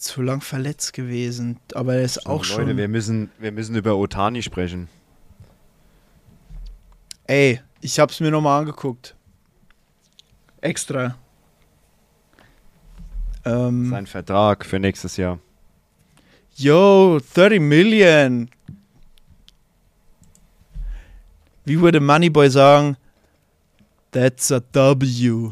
zu 0.00 0.22
lang 0.22 0.40
verletzt 0.40 0.92
gewesen, 0.92 1.58
aber 1.74 1.94
er 1.96 2.02
ist 2.02 2.26
auch 2.26 2.44
So, 2.44 2.54
schon. 2.54 2.64
Leute, 2.66 2.76
wir 2.76 2.88
müssen, 2.88 3.30
wir 3.38 3.52
müssen 3.52 3.74
über 3.74 3.96
Otani 3.96 4.42
sprechen. 4.42 4.88
Ey, 7.26 7.60
ich 7.80 7.98
hab's 7.98 8.20
mir 8.20 8.30
nochmal 8.30 8.60
angeguckt. 8.60 9.14
Extra. 10.60 11.16
Ähm, 13.44 13.90
Sein 13.90 14.06
Vertrag 14.06 14.64
für 14.64 14.78
nächstes 14.78 15.16
Jahr. 15.16 15.38
yo, 16.56 17.18
30 17.34 17.60
Million. 17.60 18.48
Wie 21.64 21.80
würde 21.80 22.00
Moneyboy 22.00 22.50
sagen? 22.50 22.96
That's 24.10 24.52
a 24.52 24.60
W. 24.72 25.50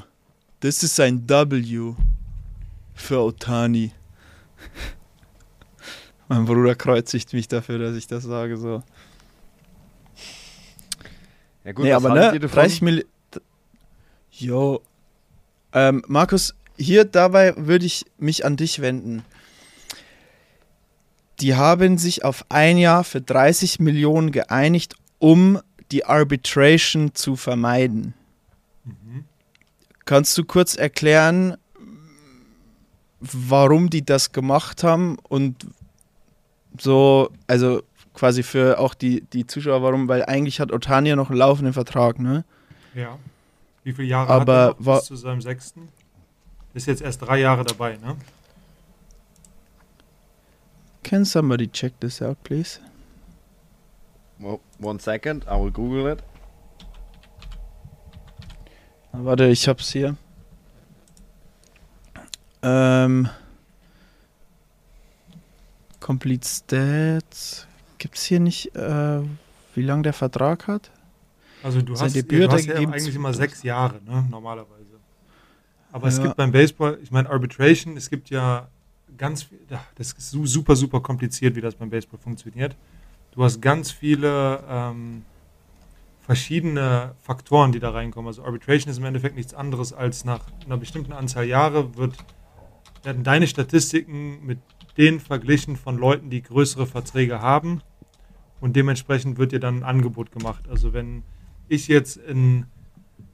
Das 0.60 0.82
ist 0.82 1.00
ein 1.00 1.28
W 1.28 1.94
für 2.94 3.18
Otani. 3.20 3.92
mein 6.28 6.44
Bruder 6.44 6.74
kreuzigt 6.74 7.32
mich 7.32 7.48
dafür, 7.48 7.78
dass 7.78 7.96
ich 7.96 8.06
das 8.06 8.24
sage 8.24 8.56
so. 8.56 8.82
Ja 11.64 11.72
gut, 11.72 11.84
nee, 11.84 11.92
aber 11.92 12.14
ne, 12.14 12.32
ihr 12.32 12.40
davon? 12.40 12.60
30 12.60 12.82
Millionen. 12.82 13.10
Jo. 14.32 14.82
Ähm, 15.72 16.02
Markus, 16.08 16.54
hier 16.76 17.04
dabei 17.04 17.54
würde 17.56 17.84
ich 17.84 18.06
mich 18.18 18.44
an 18.44 18.56
dich 18.56 18.80
wenden. 18.80 19.24
Die 21.40 21.54
haben 21.54 21.98
sich 21.98 22.24
auf 22.24 22.44
ein 22.48 22.78
Jahr 22.78 23.04
für 23.04 23.20
30 23.20 23.80
Millionen 23.80 24.30
geeinigt, 24.30 24.94
um 25.18 25.60
die 25.90 26.04
Arbitration 26.04 27.14
zu 27.14 27.36
vermeiden. 27.36 28.14
Mhm. 28.84 29.24
Kannst 30.04 30.36
du 30.38 30.44
kurz 30.44 30.74
erklären, 30.76 31.56
warum 33.20 33.90
die 33.90 34.04
das 34.04 34.32
gemacht 34.32 34.82
haben 34.82 35.18
und 35.28 35.66
so, 36.78 37.30
also 37.46 37.82
quasi 38.14 38.42
für 38.42 38.78
auch 38.78 38.94
die, 38.94 39.22
die 39.32 39.46
Zuschauer, 39.46 39.82
warum? 39.82 40.08
Weil 40.08 40.24
eigentlich 40.24 40.60
hat 40.60 40.72
Otani 40.72 41.10
ja 41.10 41.16
noch 41.16 41.30
einen 41.30 41.38
laufenden 41.38 41.72
Vertrag, 41.72 42.18
ne? 42.18 42.44
Ja. 42.94 43.18
Wie 43.82 43.92
viele 43.92 44.08
Jahre 44.08 44.30
Aber 44.32 44.64
hat 44.64 44.76
er 44.78 44.82
noch 44.82 44.98
bis 44.98 45.04
zu 45.06 45.16
seinem 45.16 45.40
sechsten? 45.40 45.88
Ist 46.74 46.86
jetzt 46.86 47.02
erst 47.02 47.22
drei 47.22 47.40
Jahre 47.40 47.64
dabei, 47.64 47.96
ne? 47.96 48.16
Can 51.02 51.24
somebody 51.24 51.66
check 51.66 51.98
this 52.00 52.22
out, 52.22 52.42
please? 52.44 52.78
Well, 54.38 54.60
one 54.78 55.00
second, 55.00 55.44
I 55.46 55.56
will 55.60 55.70
Google 55.70 56.12
it. 56.12 56.22
Na, 59.12 59.24
Warte, 59.24 59.46
ich 59.46 59.66
hab's 59.66 59.90
hier. 59.90 60.16
Ähm. 62.62 63.28
Complete 66.00 66.46
Stats. 66.48 67.66
Gibt's 67.98 68.24
hier 68.24 68.40
nicht, 68.40 68.74
äh, 68.74 69.20
wie 69.74 69.82
lang 69.82 70.02
der 70.02 70.14
Vertrag 70.14 70.66
hat? 70.66 70.90
Also 71.62 71.82
du 71.82 71.94
Sein 71.94 72.06
hast, 72.06 72.16
Debüt 72.16 72.40
ja, 72.40 72.46
du 72.48 72.52
hast 72.54 72.66
ja 72.66 72.74
eigentlich 72.76 73.14
immer 73.14 73.34
sechs 73.34 73.62
Jahre, 73.62 74.00
ne? 74.02 74.26
Normalerweise. 74.30 74.86
Aber 75.92 76.08
es 76.08 76.16
Ja. 76.16 76.24
gibt 76.24 76.36
beim 76.36 76.52
Baseball, 76.52 76.98
ich 77.02 77.10
meine 77.10 77.28
Arbitration, 77.28 77.96
es 77.98 78.08
gibt 78.08 78.30
ja 78.30 78.68
ganz 79.18 79.42
viel, 79.42 79.58
das 79.96 80.12
ist 80.12 80.30
su- 80.30 80.46
super, 80.46 80.74
super 80.74 81.00
kompliziert, 81.00 81.54
wie 81.54 81.60
das 81.60 81.74
beim 81.74 81.90
Baseball 81.90 82.18
funktioniert. 82.18 82.74
Du 83.32 83.44
hast 83.44 83.60
ganz 83.60 83.90
viele 83.90 84.64
ähm, 84.68 85.24
verschiedene 86.22 87.14
Faktoren, 87.22 87.72
die 87.72 87.80
da 87.80 87.90
reinkommen. 87.90 88.28
Also 88.28 88.42
Arbitration 88.44 88.90
ist 88.90 88.98
im 88.98 89.04
Endeffekt 89.04 89.36
nichts 89.36 89.52
anderes 89.52 89.92
als 89.92 90.24
nach 90.24 90.40
einer 90.64 90.78
bestimmten 90.78 91.12
Anzahl 91.12 91.44
Jahre 91.44 91.96
wird, 91.96 92.14
werden 93.02 93.24
deine 93.24 93.46
Statistiken 93.46 94.44
mit 94.44 94.58
denen 94.96 95.20
verglichen 95.20 95.76
von 95.76 95.96
Leuten, 95.96 96.30
die 96.30 96.42
größere 96.42 96.86
Verträge 96.86 97.40
haben 97.40 97.82
und 98.60 98.76
dementsprechend 98.76 99.38
wird 99.38 99.52
dir 99.52 99.60
dann 99.60 99.78
ein 99.78 99.84
Angebot 99.84 100.32
gemacht. 100.32 100.68
Also 100.68 100.92
wenn 100.92 101.22
ich 101.68 101.88
jetzt 101.88 102.16
in 102.16 102.66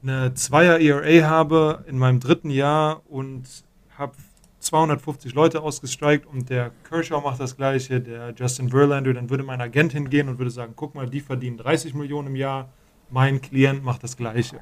eine 0.03 0.33
Zweier 0.33 0.79
ERA 0.79 1.27
habe 1.27 1.83
in 1.87 1.97
meinem 1.97 2.19
dritten 2.19 2.49
Jahr 2.49 3.01
und 3.09 3.65
habe 3.97 4.13
250 4.59 5.33
Leute 5.33 5.61
ausgestrikt 5.61 6.25
und 6.25 6.49
der 6.49 6.71
Kershaw 6.87 7.21
macht 7.21 7.39
das 7.39 7.55
gleiche, 7.57 8.01
der 8.01 8.33
Justin 8.35 8.69
Verlander, 8.69 9.13
dann 9.13 9.29
würde 9.29 9.43
mein 9.43 9.61
Agent 9.61 9.93
hingehen 9.93 10.29
und 10.29 10.39
würde 10.39 10.51
sagen, 10.51 10.73
guck 10.75 10.95
mal, 10.95 11.09
die 11.09 11.19
verdienen 11.19 11.57
30 11.57 11.93
Millionen 11.93 12.29
im 12.29 12.35
Jahr, 12.35 12.69
mein 13.09 13.41
Klient 13.41 13.83
macht 13.83 14.03
das 14.03 14.17
gleiche. 14.17 14.59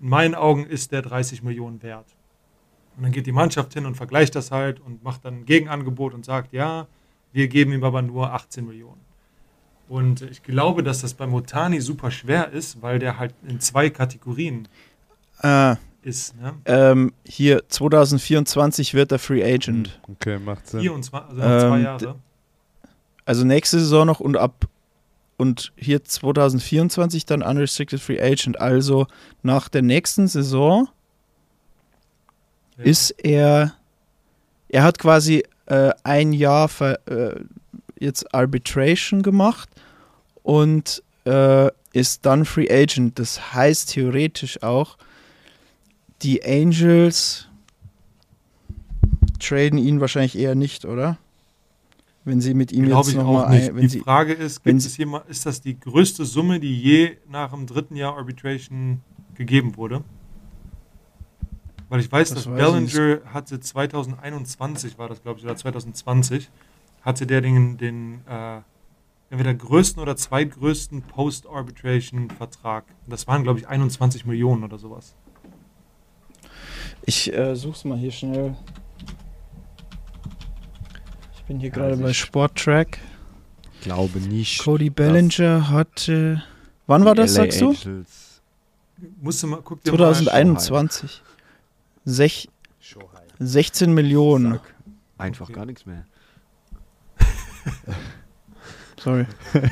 In 0.00 0.08
meinen 0.08 0.34
Augen 0.34 0.66
ist 0.66 0.92
der 0.92 1.02
30 1.02 1.42
Millionen 1.42 1.82
wert. 1.82 2.17
Und 2.98 3.04
dann 3.04 3.12
geht 3.12 3.26
die 3.26 3.32
Mannschaft 3.32 3.72
hin 3.74 3.86
und 3.86 3.94
vergleicht 3.94 4.34
das 4.34 4.50
halt 4.50 4.80
und 4.80 5.02
macht 5.04 5.24
dann 5.24 5.38
ein 5.40 5.44
Gegenangebot 5.46 6.12
und 6.14 6.24
sagt, 6.24 6.52
ja, 6.52 6.86
wir 7.32 7.46
geben 7.48 7.72
ihm 7.72 7.84
aber 7.84 8.02
nur 8.02 8.32
18 8.34 8.66
Millionen. 8.66 9.00
Und 9.88 10.20
ich 10.22 10.42
glaube, 10.42 10.82
dass 10.82 11.00
das 11.00 11.14
beim 11.14 11.32
Otani 11.32 11.80
super 11.80 12.10
schwer 12.10 12.50
ist, 12.50 12.82
weil 12.82 12.98
der 12.98 13.18
halt 13.18 13.34
in 13.46 13.60
zwei 13.60 13.88
Kategorien 13.88 14.66
Äh, 15.42 15.76
ist. 16.02 16.34
Ne? 16.36 16.54
ähm, 16.66 17.12
hier, 17.24 17.62
2024 17.68 18.92
wird 18.94 19.12
er 19.12 19.18
Free 19.20 19.44
Agent. 19.44 20.00
Okay, 20.10 20.38
macht 20.38 20.66
Sinn. 20.66 20.80
24, 20.80 21.30
also 21.30 21.36
noch 21.40 21.60
zwei 21.68 21.78
Ähm, 21.78 21.84
Jahre. 21.84 22.14
Also 23.24 23.44
nächste 23.44 23.78
Saison 23.78 24.06
noch 24.06 24.20
und 24.20 24.36
ab 24.36 24.66
und 25.36 25.72
hier 25.76 26.02
2024 26.04 27.26
dann 27.26 27.42
Unrestricted 27.42 28.00
Free 28.00 28.20
Agent. 28.20 28.60
Also 28.60 29.06
nach 29.42 29.68
der 29.68 29.82
nächsten 29.82 30.26
Saison 30.26 30.88
Ja. 32.78 32.84
ist 32.84 33.10
er, 33.22 33.74
er 34.68 34.82
hat 34.82 34.98
quasi 34.98 35.44
äh, 35.66 35.90
ein 36.04 36.32
Jahr 36.32 36.68
ver, 36.68 36.98
äh, 37.08 37.40
jetzt 38.00 38.32
Arbitration 38.34 39.22
gemacht 39.22 39.68
und 40.42 41.02
äh, 41.24 41.68
ist 41.92 42.24
dann 42.24 42.44
Free 42.44 42.70
Agent. 42.70 43.18
Das 43.18 43.52
heißt 43.54 43.90
theoretisch 43.90 44.62
auch, 44.62 44.96
die 46.22 46.44
Angels 46.44 47.48
traden 49.40 49.78
ihn 49.78 50.00
wahrscheinlich 50.00 50.36
eher 50.38 50.54
nicht, 50.54 50.84
oder? 50.84 51.18
wenn 52.24 52.42
sie 52.42 52.52
mit 52.52 52.72
ihm 52.72 52.84
Glaube 52.84 53.08
jetzt 53.08 53.16
nochmal 53.16 53.46
ein, 53.46 53.74
wenn 53.74 53.80
Die 53.82 53.88
sie, 53.88 54.00
Frage 54.00 54.34
ist, 54.34 54.62
wenn 54.66 54.72
gibt 54.74 54.82
sie- 54.82 54.88
es 54.88 54.96
jemand, 54.98 55.26
ist 55.30 55.46
das 55.46 55.62
die 55.62 55.80
größte 55.80 56.26
Summe, 56.26 56.60
die 56.60 56.78
je 56.78 57.16
nach 57.30 57.52
dem 57.52 57.66
dritten 57.66 57.96
Jahr 57.96 58.18
Arbitration 58.18 59.00
gegeben 59.34 59.78
wurde? 59.78 60.04
Weil 61.88 62.00
ich 62.00 62.10
weiß, 62.12 62.28
Das 62.30 62.44
dass 62.44 62.52
weiß 62.52 62.60
ich 62.84 62.92
Bellinger 62.94 63.20
hatte 63.32 63.60
2021, 63.60 64.98
war 64.98 65.08
das 65.08 65.22
glaube 65.22 65.38
ich, 65.38 65.44
oder 65.44 65.56
2020, 65.56 66.50
hatte 67.02 67.26
der 67.26 67.40
den, 67.40 67.78
den 67.78 68.20
äh, 68.28 68.60
entweder 69.30 69.54
größten 69.54 70.02
oder 70.02 70.16
zweitgrößten 70.16 71.02
Post-Arbitration-Vertrag. 71.02 72.84
Das 73.06 73.26
waren 73.26 73.42
glaube 73.42 73.60
ich 73.60 73.68
21 73.68 74.26
Millionen 74.26 74.64
oder 74.64 74.78
sowas. 74.78 75.14
ich 77.06 77.32
äh, 77.32 77.56
such's 77.56 77.84
mal 77.84 77.96
hier 77.96 78.10
schnell. 78.12 78.54
Ich 81.34 81.42
bin 81.44 81.58
hier 81.60 81.68
Ja, 81.70 81.74
gerade 81.74 81.90
also 81.92 82.02
bei 82.02 82.10
ich- 82.10 82.18
Sporttrack. 82.18 82.98
Glaube 83.80 84.18
nicht. 84.18 84.58
Cody 84.64 84.90
Bellinger 84.90 85.68
hatte. 85.70 86.42
Wann 86.88 87.04
war 87.04 87.14
das, 87.14 87.34
sagst 87.34 87.60
du? 87.60 87.68
Angels. 87.68 88.42
Musst 89.20 89.42
du 89.42 89.46
mal, 89.46 89.60
guck 89.62 89.82
dir 89.84 89.92
mal 89.92 89.98
2021. 89.98 91.22
Sech, 92.08 92.48
16 93.38 93.92
Millionen. 93.92 94.52
Sag 94.52 94.74
einfach 95.18 95.44
Okay. 95.46 95.52
gar 95.52 95.66
nichts 95.66 95.84
mehr. 95.84 96.06
Sorry. 99.00 99.26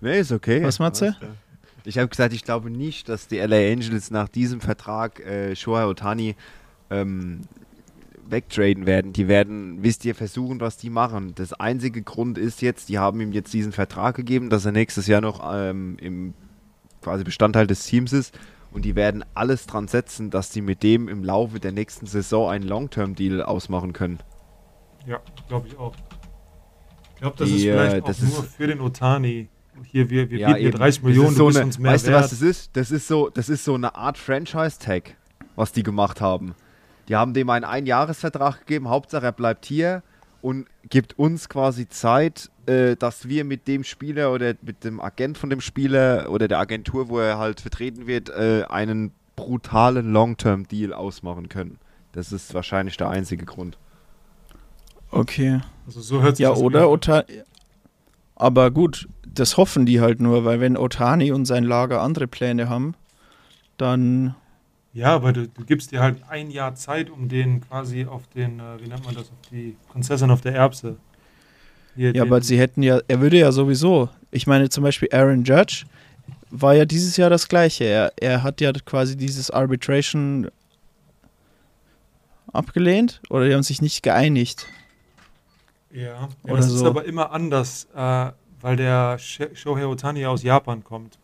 Nee, 0.00 0.20
ist 0.20 0.32
okay. 0.32 0.62
Was, 0.62 0.80
Matze? 0.80 1.16
Ich 1.86 1.96
habe 1.96 2.08
gesagt, 2.08 2.34
ich 2.34 2.44
glaube 2.44 2.68
nicht, 2.68 3.08
dass 3.08 3.26
die 3.26 3.38
LA 3.38 3.72
Angels 3.72 4.10
nach 4.10 4.28
diesem 4.28 4.60
Vertrag 4.60 5.18
äh, 5.20 5.56
Shohei 5.56 5.86
Otani 5.86 6.36
ähm, 6.90 7.40
wegtraden 8.28 8.84
werden. 8.84 9.14
Die 9.14 9.28
werden, 9.28 9.82
wisst 9.82 10.04
ihr, 10.04 10.14
versuchen, 10.14 10.60
was 10.60 10.76
die 10.76 10.90
machen. 10.90 11.34
Das 11.36 11.54
einzige 11.54 12.02
Grund 12.02 12.36
ist 12.36 12.60
jetzt, 12.60 12.90
die 12.90 12.98
haben 12.98 13.18
ihm 13.22 13.32
jetzt 13.32 13.54
diesen 13.54 13.72
Vertrag 13.72 14.14
gegeben, 14.14 14.50
dass 14.50 14.66
er 14.66 14.72
nächstes 14.72 15.06
Jahr 15.06 15.22
noch 15.22 15.40
ähm, 15.54 15.96
im 16.02 16.34
quasi 17.00 17.24
Bestandteil 17.24 17.66
des 17.66 17.86
Teams 17.86 18.12
ist. 18.12 18.38
Und 18.74 18.84
die 18.84 18.96
werden 18.96 19.24
alles 19.34 19.66
dran 19.66 19.88
setzen, 19.88 20.30
dass 20.30 20.50
die 20.50 20.60
mit 20.60 20.82
dem 20.82 21.08
im 21.08 21.24
Laufe 21.24 21.60
der 21.60 21.72
nächsten 21.72 22.06
Saison 22.06 22.50
einen 22.50 22.66
Long-Term-Deal 22.66 23.40
ausmachen 23.42 23.92
können. 23.94 24.18
Ja, 25.06 25.20
glaube 25.48 25.68
ich 25.68 25.78
auch. 25.78 25.94
Ich 27.14 27.20
glaube, 27.20 27.36
das 27.38 27.48
Die, 27.48 27.54
ist 27.56 27.62
vielleicht 27.62 27.94
äh, 27.96 28.00
auch 28.02 28.06
das 28.06 28.20
nur 28.20 28.44
ist- 28.44 28.54
für 28.54 28.66
den 28.66 28.80
Otani. 28.80 29.48
Hier, 29.90 30.08
wir, 30.10 30.28
wir 30.30 30.38
Ja, 30.38 30.48
bieten 30.48 30.60
dir 30.60 30.68
eben. 30.68 30.78
30 30.78 31.00
Das 31.00 31.04
Millionen, 31.08 31.28
ist 31.30 31.36
so 31.36 31.50
du 31.50 31.56
eine, 31.56 31.66
uns 31.66 31.78
mehr 31.78 31.92
Weißt 31.92 32.06
du, 32.06 32.10
wert. 32.12 32.22
was 32.24 32.30
das 32.30 32.42
ist? 32.42 32.76
Das 32.76 32.90
ist 32.90 33.08
so, 33.08 33.28
das 33.30 33.48
ist 33.48 33.64
so 33.64 33.74
eine 33.74 33.94
Art 33.96 34.18
Franchise-Tag, 34.18 35.16
was 35.56 35.72
die 35.72 35.82
gemacht 35.82 36.20
haben. 36.20 36.54
Die 37.08 37.16
haben 37.16 37.34
dem 37.34 37.50
einen 37.50 37.64
Einjahresvertrag 37.64 38.60
gegeben, 38.60 38.88
Hauptsache 38.88 39.26
er 39.26 39.32
bleibt 39.32 39.66
hier 39.66 40.02
und 40.42 40.66
gibt 40.88 41.18
uns 41.18 41.48
quasi 41.48 41.88
Zeit, 41.88 42.50
äh, 42.66 42.96
dass 42.96 43.28
wir 43.28 43.44
mit 43.44 43.68
dem 43.68 43.84
Spieler 43.84 44.32
oder 44.32 44.54
mit 44.62 44.84
dem 44.84 45.00
Agent 45.00 45.38
von 45.38 45.50
dem 45.50 45.60
Spieler 45.60 46.30
oder 46.30 46.48
der 46.48 46.58
Agentur, 46.58 47.08
wo 47.08 47.18
er 47.18 47.38
halt 47.38 47.60
vertreten 47.60 48.06
wird, 48.06 48.30
äh, 48.30 48.64
einen 48.68 49.12
brutalen 49.36 50.12
Long-Term-Deal 50.12 50.92
ausmachen 50.92 51.48
können. 51.48 51.78
Das 52.12 52.32
ist 52.32 52.54
wahrscheinlich 52.54 52.96
der 52.96 53.10
einzige 53.10 53.44
Grund. 53.44 53.78
Okay. 55.10 55.60
Also 55.86 56.00
so 56.00 56.22
hört 56.22 56.36
sich 56.36 56.44
Ja, 56.44 56.50
das 56.50 56.60
oder 56.60 56.82
an. 56.82 56.86
Otani. 56.86 57.42
Aber 58.36 58.70
gut, 58.70 59.08
das 59.26 59.56
hoffen 59.56 59.86
die 59.86 60.00
halt 60.00 60.20
nur, 60.20 60.44
weil 60.44 60.60
wenn 60.60 60.76
Otani 60.76 61.32
und 61.32 61.44
sein 61.46 61.64
Lager 61.64 62.00
andere 62.02 62.26
Pläne 62.26 62.68
haben, 62.68 62.94
dann. 63.76 64.34
Ja, 64.92 65.14
aber 65.14 65.32
du, 65.32 65.48
du 65.48 65.64
gibst 65.64 65.90
dir 65.92 66.00
halt 66.00 66.22
ein 66.28 66.50
Jahr 66.50 66.74
Zeit, 66.76 67.10
um 67.10 67.28
den 67.28 67.60
quasi 67.60 68.06
auf 68.06 68.26
den, 68.28 68.60
äh, 68.60 68.80
wie 68.80 68.88
nennt 68.88 69.04
man 69.04 69.14
das, 69.14 69.24
auf 69.30 69.40
die 69.50 69.76
Prinzessin 69.88 70.30
auf 70.30 70.40
der 70.40 70.54
Erbse. 70.54 70.98
Ja, 71.96 72.22
aber 72.22 72.40
sie 72.42 72.58
hätten 72.58 72.82
ja, 72.82 73.00
er 73.06 73.20
würde 73.20 73.38
ja 73.38 73.52
sowieso. 73.52 74.08
Ich 74.30 74.46
meine 74.46 74.68
zum 74.68 74.82
Beispiel 74.82 75.08
Aaron 75.12 75.44
Judge 75.44 75.84
war 76.50 76.74
ja 76.74 76.84
dieses 76.84 77.16
Jahr 77.16 77.30
das 77.30 77.48
gleiche. 77.48 77.84
Er, 77.84 78.12
er 78.16 78.42
hat 78.42 78.60
ja 78.60 78.72
quasi 78.72 79.16
dieses 79.16 79.50
Arbitration 79.50 80.50
abgelehnt 82.52 83.20
oder 83.30 83.46
die 83.48 83.54
haben 83.54 83.62
sich 83.62 83.82
nicht 83.82 84.02
geeinigt. 84.02 84.66
Ja, 85.92 86.02
ja 86.02 86.28
Oder 86.44 86.56
das 86.56 86.66
ist 86.66 86.78
so. 86.80 86.86
aber 86.86 87.04
immer 87.04 87.30
anders, 87.32 87.88
äh, 87.94 88.30
weil 88.60 88.76
der 88.76 89.18
Sh- 89.18 89.54
Shohei 89.54 89.86
Otani 89.86 90.20
ja 90.20 90.28
aus 90.28 90.42
Japan 90.42 90.82
kommt. 90.84 91.18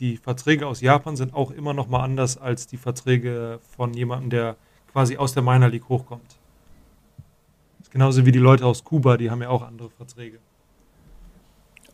Die 0.00 0.18
Verträge 0.18 0.66
aus 0.66 0.80
Japan 0.82 1.16
sind 1.16 1.32
auch 1.32 1.50
immer 1.50 1.72
noch 1.72 1.88
mal 1.88 2.02
anders 2.02 2.36
als 2.36 2.66
die 2.66 2.76
Verträge 2.76 3.60
von 3.76 3.94
jemandem, 3.94 4.28
der 4.30 4.56
quasi 4.92 5.16
aus 5.16 5.32
der 5.32 5.42
Minor 5.42 5.68
League 5.70 5.88
hochkommt. 5.88 6.35
Genauso 7.96 8.26
wie 8.26 8.30
die 8.30 8.38
Leute 8.38 8.66
aus 8.66 8.84
Kuba, 8.84 9.16
die 9.16 9.30
haben 9.30 9.40
ja 9.40 9.48
auch 9.48 9.62
andere 9.62 9.88
Verträge. 9.88 10.38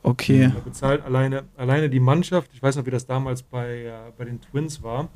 Okay. 0.03 0.51
Er 0.53 0.61
bezahlt 0.61 1.05
alleine, 1.05 1.45
alleine 1.57 1.89
die 1.89 2.01
Mannschaft, 2.01 2.51
ich 2.53 2.61
weiß 2.61 2.75
noch, 2.75 2.87
wie 2.87 2.91
das 2.91 3.07
damals 3.07 3.45
bei, 3.45 3.85
äh, 3.85 3.93
bei 4.19 4.25
den 4.25 4.41
Twins 4.41 4.83
war. 4.83 5.09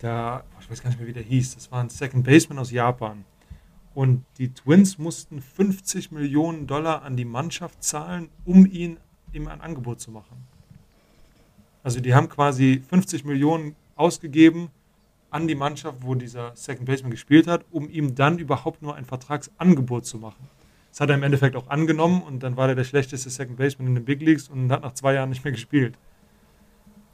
Da, 0.00 0.42
ich 0.60 0.68
weiß 0.68 0.82
gar 0.82 0.90
nicht 0.90 0.98
mehr, 0.98 1.06
wie 1.06 1.12
der 1.12 1.22
hieß. 1.22 1.54
Das 1.54 1.70
war 1.70 1.80
ein 1.80 1.88
Second 1.88 2.24
Baseman 2.24 2.58
aus 2.58 2.72
Japan. 2.72 3.24
Und 3.94 4.24
die 4.38 4.52
Twins 4.52 4.98
mussten 4.98 5.40
50 5.40 6.10
Millionen 6.10 6.66
Dollar 6.66 7.02
an 7.02 7.16
die 7.16 7.24
Mannschaft 7.24 7.84
zahlen, 7.84 8.28
um 8.44 8.66
ihn 8.66 8.98
ihm 9.32 9.46
ein 9.46 9.60
Angebot 9.60 10.00
zu 10.00 10.10
machen. 10.10 10.48
Also 11.84 12.00
die 12.00 12.12
haben 12.12 12.28
quasi 12.28 12.82
50 12.88 13.24
Millionen 13.24 13.76
ausgegeben 13.94 14.70
an 15.30 15.46
die 15.46 15.54
Mannschaft, 15.54 15.98
wo 16.00 16.14
dieser 16.14 16.54
Second 16.56 16.86
Baseman 16.86 17.10
gespielt 17.10 17.46
hat, 17.46 17.64
um 17.70 17.88
ihm 17.88 18.14
dann 18.14 18.38
überhaupt 18.38 18.82
nur 18.82 18.94
ein 18.94 19.04
Vertragsangebot 19.04 20.06
zu 20.06 20.18
machen. 20.18 20.48
Das 20.90 21.00
hat 21.00 21.10
er 21.10 21.16
im 21.16 21.22
Endeffekt 21.22 21.54
auch 21.54 21.68
angenommen 21.68 22.22
und 22.22 22.42
dann 22.42 22.56
war 22.56 22.68
er 22.68 22.74
der 22.74 22.84
schlechteste 22.84 23.30
Second 23.30 23.58
Baseman 23.58 23.88
in 23.88 23.94
den 23.96 24.04
Big 24.04 24.20
Leagues 24.20 24.48
und 24.48 24.72
hat 24.72 24.82
nach 24.82 24.94
zwei 24.94 25.14
Jahren 25.14 25.28
nicht 25.28 25.44
mehr 25.44 25.52
gespielt. 25.52 25.98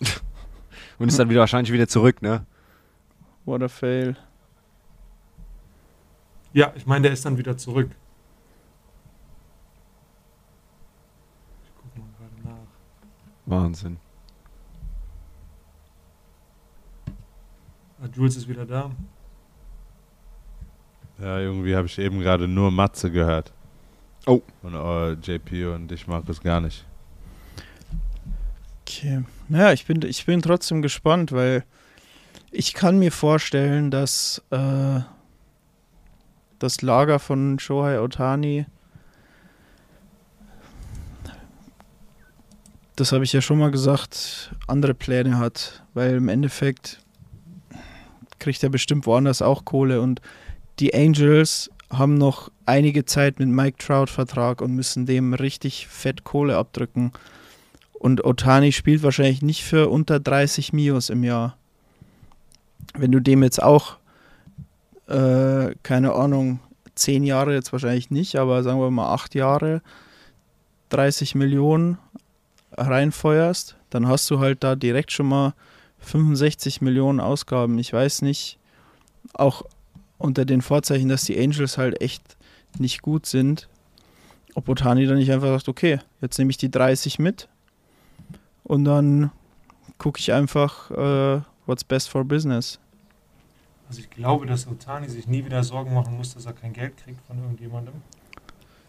Und 0.99 1.09
ist 1.09 1.19
dann 1.19 1.29
wieder 1.29 1.41
wahrscheinlich 1.41 1.73
wieder 1.73 1.89
zurück, 1.89 2.23
ne? 2.23 2.47
What 3.45 3.63
a 3.63 3.69
fail. 3.69 4.17
Ja, 6.53 6.73
ich 6.77 6.87
meine, 6.87 7.03
der 7.03 7.13
ist 7.13 7.25
dann 7.25 7.37
wieder 7.37 7.57
zurück. 7.57 7.91
Ich 11.65 11.71
guck 11.77 11.99
mal 11.99 12.07
gerade 12.17 12.49
nach. 12.49 12.69
Wahnsinn. 13.47 13.99
Ah, 18.05 18.09
Jules 18.15 18.37
ist 18.37 18.49
wieder 18.49 18.67
da. 18.67 18.91
Ja, 21.19 21.39
irgendwie 21.39 21.75
habe 21.75 21.87
ich 21.87 21.99
eben 21.99 22.21
gerade 22.21 22.47
nur 22.47 22.71
Matze 22.71 23.11
gehört. 23.11 23.53
Oh. 24.27 24.43
Und 24.63 24.75
äh, 24.75 25.13
JP 25.13 25.75
und 25.75 25.93
ich 25.93 26.07
mag 26.07 26.29
es 26.29 26.43
gar 26.43 26.61
nicht. 26.61 26.85
Okay. 28.83 29.25
Ja, 29.49 29.73
ich 29.73 29.87
bin, 29.87 30.03
ich 30.03 30.27
bin 30.27 30.43
trotzdem 30.43 30.83
gespannt, 30.83 31.33
weil 31.33 31.65
ich 32.51 32.75
kann 32.75 32.99
mir 32.99 33.11
vorstellen, 33.11 33.91
dass 33.91 34.43
äh, 34.51 35.01
das 36.59 36.83
Lager 36.83 37.19
von 37.19 37.59
Shohei 37.59 38.01
Otani, 38.01 38.67
das 42.97 43.13
habe 43.13 43.25
ich 43.25 43.33
ja 43.33 43.41
schon 43.41 43.59
mal 43.59 43.71
gesagt, 43.71 44.55
andere 44.67 44.95
Pläne 44.95 45.39
hat, 45.39 45.85
weil 45.95 46.17
im 46.17 46.29
Endeffekt 46.29 47.04
kriegt 48.45 48.63
er 48.63 48.69
bestimmt 48.69 49.07
woanders 49.07 49.41
auch 49.41 49.65
Kohle 49.65 50.03
und 50.03 50.21
die 50.79 50.95
Angels 50.95 51.71
haben 51.91 52.15
noch 52.15 52.51
einige 52.67 53.07
Zeit 53.07 53.39
mit 53.39 53.49
Mike 53.49 53.79
Trout 53.79 54.11
Vertrag 54.11 54.61
und 54.61 54.75
müssen 54.75 55.07
dem 55.07 55.33
richtig 55.33 55.87
fett 55.87 56.25
Kohle 56.25 56.59
abdrücken. 56.59 57.13
Und 57.95 58.23
Otani 58.25 58.73
spielt 58.73 59.03
wahrscheinlich 59.03 59.41
nicht 59.41 59.65
für 59.65 59.89
unter 59.89 60.21
30 60.21 60.75
Mios 60.75 61.09
im 61.09 61.25
Jahr. 61.25 61.57
Wenn 62.93 63.13
du 63.13 63.21
dem 63.21 63.43
jetzt 63.43 63.63
auch, 63.63 63.97
äh, 65.09 65.75
keine 65.83 66.13
Ahnung, 66.13 66.61
10 66.97 67.25
Jahre 67.25 67.55
jetzt 67.55 67.73
wahrscheinlich 67.73 68.11
nicht, 68.11 68.37
aber 68.37 68.63
sagen 68.63 68.79
wir 68.79 68.91
mal 68.91 69.15
8 69.15 69.35
Jahre, 69.35 69.81
30 70.91 71.35
Millionen 71.35 71.97
reinfeuerst, 72.77 73.77
dann 73.89 74.07
hast 74.07 74.31
du 74.31 74.39
halt 74.39 74.63
da 74.63 74.77
direkt 74.77 75.13
schon 75.13 75.29
mal 75.29 75.55
65 76.05 76.81
Millionen 76.81 77.21
Ausgaben. 77.21 77.79
Ich 77.79 77.93
weiß 77.93 78.23
nicht, 78.23 78.59
auch 79.33 79.63
unter 80.19 80.45
den 80.45 80.63
Vorzeichen, 80.63 81.09
dass 81.09 81.25
die 81.25 81.39
Angels 81.39 81.79
halt 81.79 82.01
echt 82.01 82.23
nicht 82.79 83.03
gut 83.03 83.27
sind, 83.27 83.69
ob 84.55 84.69
Otani 84.69 85.07
dann 85.07 85.17
nicht 85.19 85.33
einfach 85.33 85.49
sagt, 85.49 85.69
okay, 85.69 85.99
jetzt 86.21 86.39
nehme 86.39 86.51
ich 86.51 86.57
die 86.57 86.71
30 86.71 87.19
mit 87.19 87.49
und 88.63 88.85
dann 88.85 89.31
gucke 89.99 90.19
ich 90.21 90.33
einfach, 90.33 90.91
äh, 90.91 91.41
what's 91.67 91.85
best 91.85 92.09
for 92.09 92.25
business. 92.25 92.79
Also 93.89 94.01
ich 94.01 94.11
glaube, 94.11 94.47
dass 94.47 94.67
Otani 94.67 95.09
sich 95.09 95.27
nie 95.29 95.45
wieder 95.45 95.63
Sorgen 95.63 95.95
machen 95.95 96.17
muss, 96.17 96.35
dass 96.35 96.47
er 96.47 96.53
kein 96.53 96.73
Geld 96.73 96.97
kriegt 96.97 97.21
von 97.27 97.39
irgendjemandem. 97.39 97.95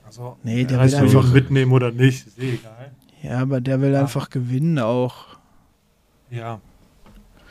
Also, 0.06 0.38
Nee, 0.44 0.64
der 0.66 0.80
will 0.84 0.96
einfach- 0.96 1.34
mitnehmen 1.34 1.72
oder 1.72 1.92
nicht, 1.92 2.28
ist 2.28 2.40
eh 2.40 2.54
egal. 2.54 2.92
Ja, 3.24 3.40
aber 3.40 3.60
der 3.60 3.82
will 3.82 3.94
Ja. 3.94 4.02
einfach 4.02 4.30
gewinnen 4.30 4.80
auch, 4.80 5.36
Ja, 6.32 6.60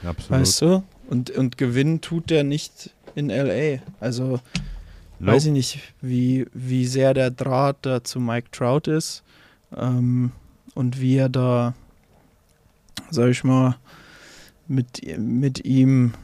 Absolut. 0.05 0.40
weißt 0.40 0.62
du? 0.62 0.83
Und, 1.09 1.31
und 1.31 1.59
gewinnen 1.59 2.01
tut 2.01 2.31
der 2.31 2.45
nicht 2.45 2.90
in 3.14 3.29
LA. 3.29 3.81
Also 4.01 4.40
Nope. 5.19 5.33
weiß 5.33 5.47
ich 5.47 5.53
nicht, 5.53 5.79
wie, 6.01 6.47
wie 6.53 6.87
sehr 6.87 7.14
der 7.14 7.31
Draht 7.31 7.77
da 7.83 8.03
zu 8.03 8.21
Mike 8.21 8.49
Trout 8.51 8.90
ist 8.90 9.23
ähm, 9.77 10.33
und 10.75 11.01
wie 11.01 11.17
er 11.17 11.29
da, 11.29 11.75
sag 13.11 13.31
ich 13.31 13.45
mal, 13.45 13.77
mit, 14.67 15.19
mit 15.19 15.64
ihm 15.64 16.14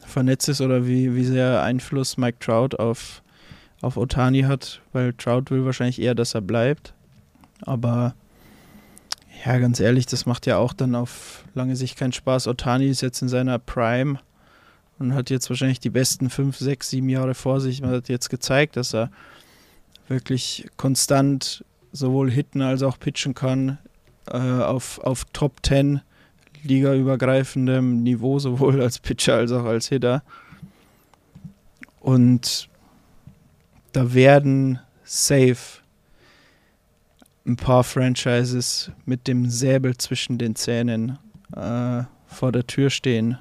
vernetzt 0.00 0.48
ist 0.48 0.60
oder 0.60 0.86
wie, 0.86 1.14
wie 1.14 1.24
sehr 1.24 1.62
Einfluss 1.62 2.16
Mike 2.16 2.38
Trout 2.38 2.76
auf, 2.78 3.22
auf 3.80 3.96
Otani 3.96 4.42
hat, 4.42 4.80
weil 4.92 5.12
Trout 5.14 5.44
will 5.50 5.64
wahrscheinlich 5.64 6.00
eher, 6.00 6.14
dass 6.14 6.34
er 6.34 6.40
bleibt. 6.40 6.94
Aber 7.62 8.14
ja, 9.44 9.58
ganz 9.58 9.80
ehrlich, 9.80 10.06
das 10.06 10.26
macht 10.26 10.46
ja 10.46 10.58
auch 10.58 10.72
dann 10.72 10.94
auf 10.94 11.44
lange 11.54 11.76
Sicht 11.76 11.98
keinen 11.98 12.12
Spaß. 12.12 12.48
Otani 12.48 12.88
ist 12.88 13.02
jetzt 13.02 13.20
in 13.20 13.28
seiner 13.28 13.58
Prime 13.58 14.18
und 14.98 15.14
hat 15.14 15.30
jetzt 15.30 15.50
wahrscheinlich 15.50 15.80
die 15.80 15.90
besten 15.90 16.30
fünf, 16.30 16.56
sechs, 16.56 16.90
sieben 16.90 17.08
Jahre 17.08 17.34
vor 17.34 17.60
sich. 17.60 17.82
Man 17.82 17.90
hat 17.90 18.08
jetzt 18.08 18.30
gezeigt, 18.30 18.76
dass 18.76 18.94
er 18.94 19.10
wirklich 20.08 20.68
konstant 20.76 21.64
sowohl 21.92 22.30
hitten 22.30 22.62
als 22.62 22.82
auch 22.82 22.98
pitchen 22.98 23.34
kann 23.34 23.78
äh, 24.26 24.38
auf, 24.38 24.98
auf 25.00 25.24
Top 25.32 25.64
10 25.64 26.00
ligaübergreifendem 26.62 28.02
Niveau, 28.02 28.38
sowohl 28.38 28.80
als 28.80 28.98
Pitcher 28.98 29.34
als 29.34 29.52
auch 29.52 29.64
als 29.64 29.88
Hitter. 29.88 30.22
Und 32.00 32.68
da 33.92 34.14
werden 34.14 34.80
safe 35.04 35.82
ein 37.46 37.56
paar 37.56 37.84
Franchises 37.84 38.90
mit 39.04 39.28
dem 39.28 39.50
Säbel 39.50 39.96
zwischen 39.96 40.38
den 40.38 40.56
Zähnen 40.56 41.18
äh, 41.54 42.02
vor 42.26 42.52
der 42.52 42.66
Tür 42.66 42.90
stehen 42.90 43.38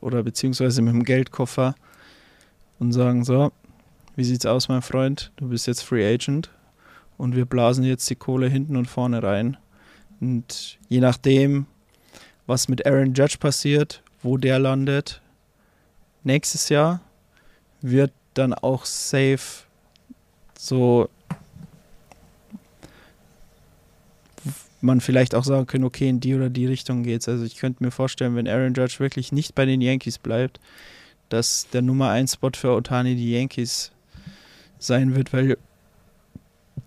oder 0.00 0.22
beziehungsweise 0.22 0.82
mit 0.82 0.94
dem 0.94 1.04
Geldkoffer 1.04 1.74
und 2.78 2.92
sagen 2.92 3.24
so, 3.24 3.52
wie 4.16 4.24
sieht's 4.24 4.46
aus, 4.46 4.68
mein 4.68 4.82
Freund? 4.82 5.32
Du 5.36 5.48
bist 5.48 5.66
jetzt 5.66 5.82
Free 5.82 6.06
Agent 6.06 6.50
und 7.18 7.36
wir 7.36 7.44
blasen 7.44 7.84
jetzt 7.84 8.08
die 8.10 8.16
Kohle 8.16 8.48
hinten 8.48 8.76
und 8.76 8.86
vorne 8.86 9.22
rein. 9.22 9.56
Und 10.20 10.78
je 10.88 11.00
nachdem, 11.00 11.66
was 12.46 12.68
mit 12.68 12.86
Aaron 12.86 13.14
Judge 13.14 13.36
passiert, 13.38 14.02
wo 14.22 14.36
der 14.36 14.58
landet, 14.58 15.20
nächstes 16.24 16.68
Jahr 16.68 17.00
wird 17.80 18.12
dann 18.34 18.54
auch 18.54 18.84
safe 18.84 19.64
so 20.58 21.08
man 24.82 25.00
vielleicht 25.00 25.34
auch 25.34 25.44
sagen 25.44 25.66
können, 25.66 25.84
okay, 25.84 26.08
in 26.08 26.20
die 26.20 26.34
oder 26.34 26.50
die 26.50 26.66
Richtung 26.66 27.02
geht's. 27.02 27.28
Also 27.28 27.44
ich 27.44 27.56
könnte 27.56 27.82
mir 27.82 27.90
vorstellen, 27.90 28.34
wenn 28.34 28.48
Aaron 28.48 28.74
Judge 28.74 28.96
wirklich 28.98 29.32
nicht 29.32 29.54
bei 29.54 29.64
den 29.64 29.80
Yankees 29.80 30.18
bleibt, 30.18 30.60
dass 31.28 31.68
der 31.72 31.82
Nummer 31.82 32.10
1 32.10 32.34
Spot 32.34 32.50
für 32.54 32.72
Otani 32.72 33.14
die 33.14 33.32
Yankees 33.32 33.92
sein 34.78 35.14
wird, 35.14 35.32
weil 35.32 35.56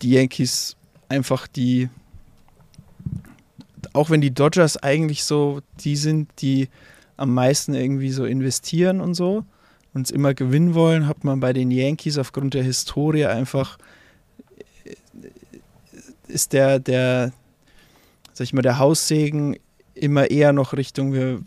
die 0.02 0.12
Yankees 0.12 0.76
einfach 1.10 1.48
die 1.48 1.90
auch 3.94 4.10
wenn 4.10 4.20
die 4.20 4.34
Dodgers 4.34 4.76
eigentlich 4.78 5.24
so 5.24 5.62
die 5.80 5.96
sind, 5.96 6.30
die 6.42 6.68
am 7.16 7.34
meisten 7.34 7.74
irgendwie 7.74 8.12
so 8.12 8.26
investieren 8.26 9.00
und 9.00 9.14
so 9.14 9.46
und 9.94 10.08
es 10.08 10.12
immer 10.12 10.34
gewinnen 10.34 10.74
wollen, 10.74 11.08
hat 11.08 11.24
man 11.24 11.40
bei 11.40 11.54
den 11.54 11.72
Yankees 11.72 12.18
aufgrund 12.18 12.56
der 12.56 12.64
Historie 12.64 13.26
einfach 13.26 13.78
ist 16.28 16.52
der 16.52 16.80
der 16.80 17.32
sag 18.36 18.44
ich 18.44 18.54
mal 18.54 18.62
der 18.62 18.78
Haussegen 18.80 19.58
immer 19.94 20.30
eher 20.30 20.52
noch 20.54 20.74
Richtung 20.74 21.14
wir 21.14 21.40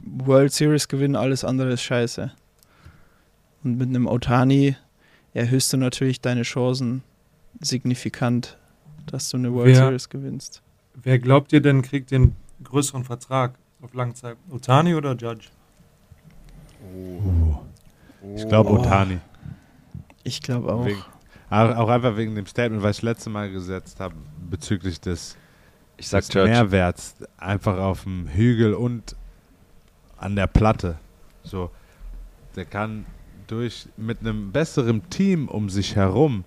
World 0.00 0.52
Series 0.52 0.88
gewinnen, 0.88 1.14
alles 1.14 1.44
andere 1.44 1.72
ist 1.72 1.82
scheiße. 1.82 2.32
Und 3.62 3.76
mit 3.78 3.88
einem 3.90 4.06
Otani 4.06 4.76
erhöhst 5.34 5.72
du 5.72 5.76
natürlich 5.76 6.20
deine 6.22 6.42
Chancen 6.42 7.02
signifikant, 7.60 8.56
dass 9.06 9.28
du 9.28 9.36
eine 9.36 9.52
World 9.52 9.68
Wer- 9.68 9.76
Series 9.76 10.08
gewinnst. 10.08 10.62
Wer 10.94 11.18
glaubt 11.18 11.52
ihr 11.52 11.60
denn, 11.60 11.82
kriegt 11.82 12.10
den 12.10 12.34
größeren 12.64 13.04
Vertrag 13.04 13.54
auf 13.82 13.92
Langzeit? 13.92 14.38
Otani 14.50 14.94
oder 14.94 15.14
Judge? 15.14 15.48
Ich 18.34 18.48
glaube 18.48 18.70
Oh. 18.70 18.78
Otani. 18.80 19.18
Ich 20.24 20.40
glaube 20.42 20.72
auch. 20.72 20.86
Wegen, 20.86 21.02
auch, 21.50 21.76
auch 21.76 21.88
einfach 21.88 22.16
wegen 22.16 22.34
dem 22.34 22.46
Statement, 22.46 22.82
was 22.82 22.98
ich 22.98 23.02
letzte 23.02 23.30
Mal 23.30 23.50
gesetzt 23.50 24.00
habe, 24.00 24.14
bezüglich 24.50 25.00
des, 25.00 25.36
Ich 25.96 26.08
sag 26.08 26.20
des 26.20 26.32
Judge. 26.34 26.48
Mehrwerts. 26.50 27.14
Einfach 27.38 27.78
auf 27.78 28.02
dem 28.04 28.28
Hügel 28.28 28.74
und 28.74 29.16
an 30.18 30.36
der 30.36 30.46
Platte. 30.46 30.96
So, 31.42 31.70
der 32.54 32.64
kann 32.64 33.06
durch 33.46 33.88
mit 33.96 34.20
einem 34.20 34.50
besseren 34.52 35.08
Team 35.10 35.48
um 35.48 35.70
sich 35.70 35.94
herum, 35.96 36.44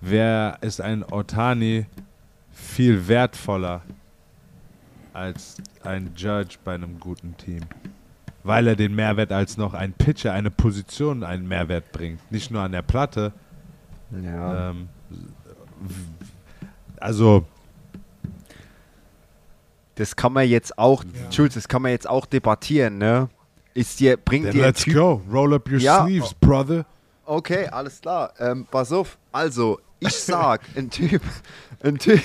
wer 0.00 0.58
ist 0.60 0.80
ein 0.80 1.04
Otani 1.10 1.86
viel 2.52 3.06
wertvoller 3.08 3.82
als 5.12 5.56
ein 5.82 6.12
Judge 6.16 6.56
bei 6.64 6.74
einem 6.74 7.00
guten 7.00 7.36
Team. 7.36 7.60
Weil 8.44 8.68
er 8.68 8.76
den 8.76 8.94
Mehrwert 8.94 9.32
als 9.32 9.56
noch 9.56 9.74
ein 9.74 9.92
Pitcher, 9.92 10.32
eine 10.32 10.50
Position 10.50 11.24
einen 11.24 11.48
Mehrwert 11.48 11.90
bringt. 11.90 12.20
Nicht 12.30 12.50
nur 12.50 12.62
an 12.62 12.72
der 12.72 12.82
Platte, 12.82 13.32
Ja. 14.12 14.70
ähm, 14.70 14.88
also, 16.98 17.44
Das 19.96 20.14
kann 20.16 20.32
man 20.32 20.46
jetzt 20.48 20.78
auch, 20.78 21.02
Schulz, 21.30 21.54
das 21.54 21.68
kann 21.68 21.82
man 21.82 21.90
jetzt 21.90 22.08
auch 22.08 22.26
debattieren, 22.26 22.98
ne? 22.98 23.28
Ist 23.74 23.98
dir, 24.00 24.16
bringt 24.16 24.44
then 24.46 24.54
dir 24.54 24.62
let's 24.62 24.82
Typ 24.84 24.94
go. 24.94 25.22
Roll 25.30 25.52
up 25.54 25.68
your 25.70 25.78
Ja. 25.78 26.04
sleeves, 26.04 26.32
brother. 26.34 26.86
Okay, 27.24 27.66
alles 27.68 28.00
klar. 28.00 28.32
Ähm, 28.38 28.66
pass 28.70 28.92
auf. 28.92 29.18
Also, 29.32 29.80
ich 29.98 30.14
sag, 30.14 30.60
ein 30.76 30.88
Typ, 30.90 31.20
ein 31.82 31.98
Typ. 31.98 32.20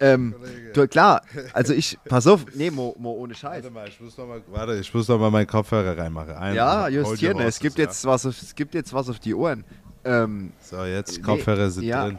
ähm, 0.00 0.34
du, 0.74 0.88
klar, 0.88 1.22
also 1.52 1.72
ich, 1.72 1.96
pass 2.08 2.26
auf, 2.26 2.44
nee, 2.54 2.70
Mo, 2.70 2.94
Mo 2.98 3.12
ohne 3.12 3.34
Scheiß. 3.34 3.62
Warte 3.62 3.70
mal, 3.70 3.88
ich 3.88 4.00
muss 4.00 4.16
noch 4.18 4.26
mal, 4.26 4.42
warte, 4.48 4.76
ich 4.78 4.92
muss 4.92 5.06
noch 5.08 5.18
mal 5.18 5.30
meinen 5.30 5.46
Kopfhörer 5.46 5.96
reinmachen. 5.96 6.34
Ein- 6.34 6.54
Ja, 6.56 6.88
justieren, 6.88 7.38
es 7.40 7.58
gibt 7.60 7.78
ja. 7.78 7.84
jetzt 7.84 8.04
was 8.04 8.26
auf, 8.26 8.40
es 8.42 8.54
gibt 8.54 8.74
jetzt 8.74 8.92
was 8.92 9.08
auf 9.08 9.18
die 9.20 9.34
Ohren. 9.34 9.64
Ähm, 10.04 10.52
So, 10.60 10.84
jetzt 10.84 11.18
Nee, 11.18 11.22
Kopfhörer 11.22 11.70
sind 11.70 11.84
ja. 11.84 12.06
drin. 12.06 12.18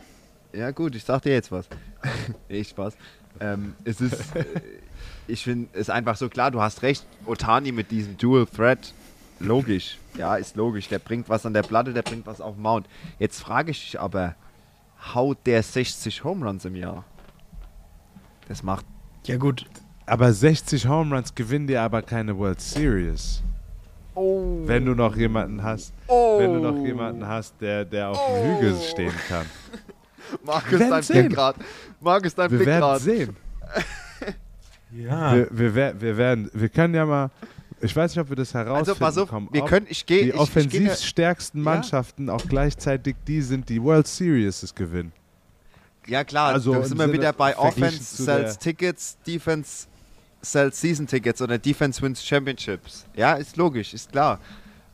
Ja 0.53 0.71
gut, 0.71 0.95
ich 0.95 1.03
sag 1.03 1.21
dir 1.21 1.33
jetzt 1.33 1.51
was. 1.51 1.67
nee, 2.49 2.63
Spaß. 2.63 2.95
Ähm, 3.39 3.75
es 3.83 3.99
ist, 4.01 4.35
äh, 4.35 4.45
ich 5.27 5.43
finde, 5.43 5.69
es 5.73 5.81
ist 5.81 5.89
einfach 5.89 6.15
so 6.15 6.29
klar, 6.29 6.51
du 6.51 6.61
hast 6.61 6.81
recht, 6.83 7.05
Otani 7.25 7.71
mit 7.71 7.89
diesem 7.91 8.17
Dual 8.17 8.45
Threat, 8.45 8.93
logisch, 9.39 9.97
ja, 10.17 10.35
ist 10.35 10.55
logisch, 10.55 10.87
der 10.87 10.99
bringt 10.99 11.29
was 11.29 11.45
an 11.45 11.53
der 11.53 11.63
Platte, 11.63 11.93
der 11.93 12.03
bringt 12.03 12.27
was 12.27 12.41
auf 12.41 12.55
den 12.55 12.61
Mount. 12.61 12.87
Jetzt 13.19 13.39
frage 13.41 13.71
ich 13.71 13.79
dich 13.83 13.99
aber, 13.99 14.35
haut 15.13 15.37
der 15.45 15.63
60 15.63 16.23
Home 16.23 16.45
Runs 16.45 16.65
im 16.65 16.75
Jahr? 16.75 17.03
Das 18.47 18.61
macht, 18.61 18.85
Ja 19.25 19.37
gut, 19.37 19.65
Aber 20.05 20.31
60 20.31 20.87
Home 20.87 21.15
Runs 21.15 21.33
gewinnen 21.33 21.65
dir 21.67 21.81
aber 21.81 22.01
keine 22.01 22.37
World 22.37 22.61
Series. 22.61 23.41
oh, 24.15 24.59
Wenn 24.65 24.85
du 24.85 24.93
noch 24.93 25.15
jemanden 25.15 25.63
hast, 25.63 25.93
oh, 26.07 26.37
wenn 26.39 26.53
du 26.53 26.59
noch 26.59 26.85
jemanden 26.85 27.25
hast, 27.27 27.55
der, 27.61 27.83
der 27.85 28.09
auf 28.09 28.19
dem 28.27 28.43
Hügel 28.57 28.75
stehen 28.81 29.13
kann. 29.27 29.45
Markus, 30.45 30.79
dein. 30.79 31.01
Blick 31.07 31.33
grad, 31.33 31.55
Markus, 31.99 32.35
dein 32.35 32.51
Wir 32.51 32.57
Blick 32.57 32.67
werden 32.67 32.81
grad. 32.81 33.01
sehen. 33.01 33.35
Ja. 34.95 35.33
Wir, 35.33 35.75
wir, 35.75 36.01
wir 36.01 36.17
werden, 36.17 36.51
wir 36.53 36.69
können 36.69 36.93
ja 36.93 37.03
mal, 37.05 37.31
ich 37.81 37.95
weiß 37.95 38.11
nicht, 38.15 38.21
ob 38.21 38.29
wir 38.29 38.35
das 38.35 38.53
herausfinden 38.53 38.89
Also 38.91 38.95
pass 38.95 39.17
auf, 39.17 39.27
kommen, 39.29 39.49
wir 39.51 39.65
können, 39.65 39.87
ich 39.89 40.05
gehe, 40.05 40.21
die 40.21 40.27
ich, 40.29 40.35
ich 40.35 40.39
offensiv 40.39 40.71
gehe, 40.71 40.95
stärksten 40.95 41.57
Ja. 41.59 41.63
Mannschaften 41.63 42.29
auch 42.29 42.45
gleichzeitig 42.47 43.15
die 43.27 43.41
sind, 43.41 43.69
die 43.69 43.81
World 43.81 44.07
Series 44.07 44.73
gewinnen. 44.75 45.11
Ja 46.05 46.23
klar, 46.23 46.53
Also 46.53 46.73
da 46.73 46.83
sind 46.83 46.99
wir 46.99 47.11
wieder 47.11 47.33
bei 47.33 47.57
Offense 47.57 48.23
sells 48.23 48.59
Tickets, 48.59 49.17
Defense 49.25 49.87
sells 50.43 50.79
Season 50.79 51.07
Tickets 51.07 51.41
oder 51.41 51.57
Defense 51.57 51.99
wins 52.01 52.23
Championships. 52.23 53.05
Ja, 53.15 53.33
ist 53.33 53.57
logisch, 53.57 53.93
ist 53.95 54.11
klar. 54.11 54.39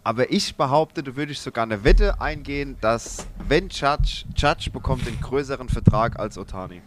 Aber 0.10 0.32
ich 0.32 0.56
behaupte, 0.56 1.04
du 1.04 1.16
würdest 1.16 1.44
sogar 1.44 1.66
eine 1.66 1.84
Wette 1.84 2.20
eingehen, 2.20 2.78
dass 2.82 3.28
wenn 3.48 3.70
Judge, 3.70 4.26
Judge 4.36 4.72
bekommt 4.74 5.06
den 5.06 5.22
größeren 5.22 5.70
Vertrag 5.70 6.18
als 6.18 6.36
Otani. 6.36 6.82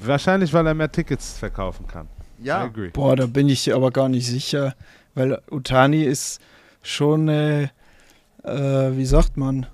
Wahrscheinlich, 0.00 0.54
weil 0.54 0.66
er 0.66 0.72
mehr 0.72 0.90
Tickets 0.90 1.36
verkaufen 1.36 1.86
kann. 1.86 2.06
I 2.40 2.46
Ja, 2.46 2.62
agree. 2.62 2.88
boah, 2.88 3.14
da 3.14 3.26
bin 3.26 3.50
ich 3.50 3.74
aber 3.74 3.90
gar 3.90 4.08
nicht 4.08 4.26
sicher, 4.26 4.74
weil 5.14 5.38
Utani 5.50 6.02
ist 6.04 6.40
schon, 6.80 7.28
äh, 7.28 7.64
äh, 8.42 8.96
wie 8.96 9.04
sagt 9.04 9.36
man, 9.36 9.66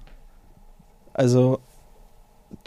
also 1.14 1.60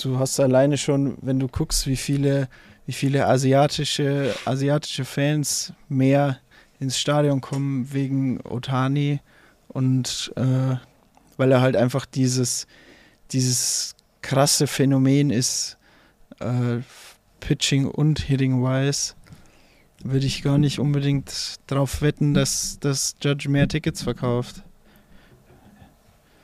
du 0.01 0.17
hast 0.17 0.39
alleine 0.39 0.77
schon, 0.77 1.17
wenn 1.21 1.41
du 1.41 1.49
guckst, 1.49 1.87
wie 1.87 1.97
viele, 1.97 2.47
wie 2.85 2.93
viele 2.93 3.27
asiatische, 3.27 4.33
asiatische 4.45 5.03
Fans 5.03 5.73
mehr 5.89 6.37
ins 6.79 6.97
Stadion 6.97 7.41
kommen 7.41 7.91
wegen 7.91 8.39
Otani 8.45 9.19
und 9.73 10.31
äh, 10.35 10.75
weil 11.37 11.51
er 11.51 11.61
halt 11.61 11.75
einfach 11.75 12.05
dieses, 12.05 12.67
dieses 13.31 13.95
krasse 14.21 14.67
Phänomen 14.67 15.29
ist, 15.31 15.77
äh, 16.39 16.79
Pitching 17.39 17.87
und 17.87 18.19
Hitting-wise. 18.19 19.15
würde 20.03 20.25
ich 20.25 20.43
gar 20.43 20.57
nicht 20.57 20.79
unbedingt 20.79 21.55
darauf 21.67 22.01
wetten, 22.01 22.33
dass, 22.33 22.79
dass 22.79 23.15
Judge 23.21 23.49
mehr 23.49 23.67
Tickets 23.67 24.03
verkauft. 24.03 24.63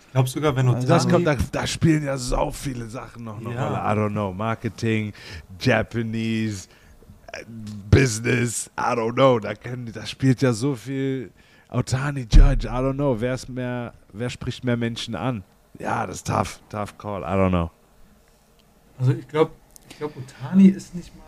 Ich 0.07 0.11
glaube 0.13 0.29
sogar, 0.29 0.55
wenn 0.55 0.67
Also 0.69 0.87
Das 0.87 1.07
kommt, 1.07 1.27
da, 1.27 1.35
da 1.51 1.67
spielen 1.67 2.03
ja 2.03 2.17
so 2.17 2.49
viele 2.51 2.87
Sachen 2.87 3.25
noch 3.25 3.37
eine 3.39 3.53
Ja. 3.53 3.67
Rolle. 3.67 3.77
I 3.77 4.05
don't 4.07 4.11
know. 4.11 4.33
Marketing, 4.33 5.13
Japanese, 5.59 6.67
äh, 7.33 7.43
Business, 7.91 8.71
I 8.79 8.93
don't 8.95 9.13
know. 9.13 9.39
Da, 9.39 9.53
können, 9.53 9.91
da 9.91 10.05
spielt 10.05 10.41
ja 10.41 10.53
so 10.53 10.75
viel. 10.75 11.31
Otani 11.69 12.25
Judge, 12.29 12.65
I 12.65 12.79
don't 12.81 12.93
know. 12.93 13.19
Wer, 13.19 13.33
ist 13.33 13.49
mehr, 13.49 13.93
wer 14.13 14.29
spricht 14.29 14.63
mehr 14.63 14.77
Menschen 14.77 15.15
an? 15.15 15.43
Ja, 15.79 16.07
das 16.07 16.17
ist 16.17 16.27
tough. 16.27 16.59
Tough 16.69 16.97
call. 16.97 17.21
I 17.21 17.35
don't 17.35 17.49
know. 17.49 17.71
Also 18.99 19.11
ich 19.11 19.27
glaube, 19.27 19.51
ich 19.89 19.97
glaube, 19.97 20.13
Otani 20.17 20.67
ist 20.67 20.95
nicht 20.95 21.15
mal. 21.15 21.23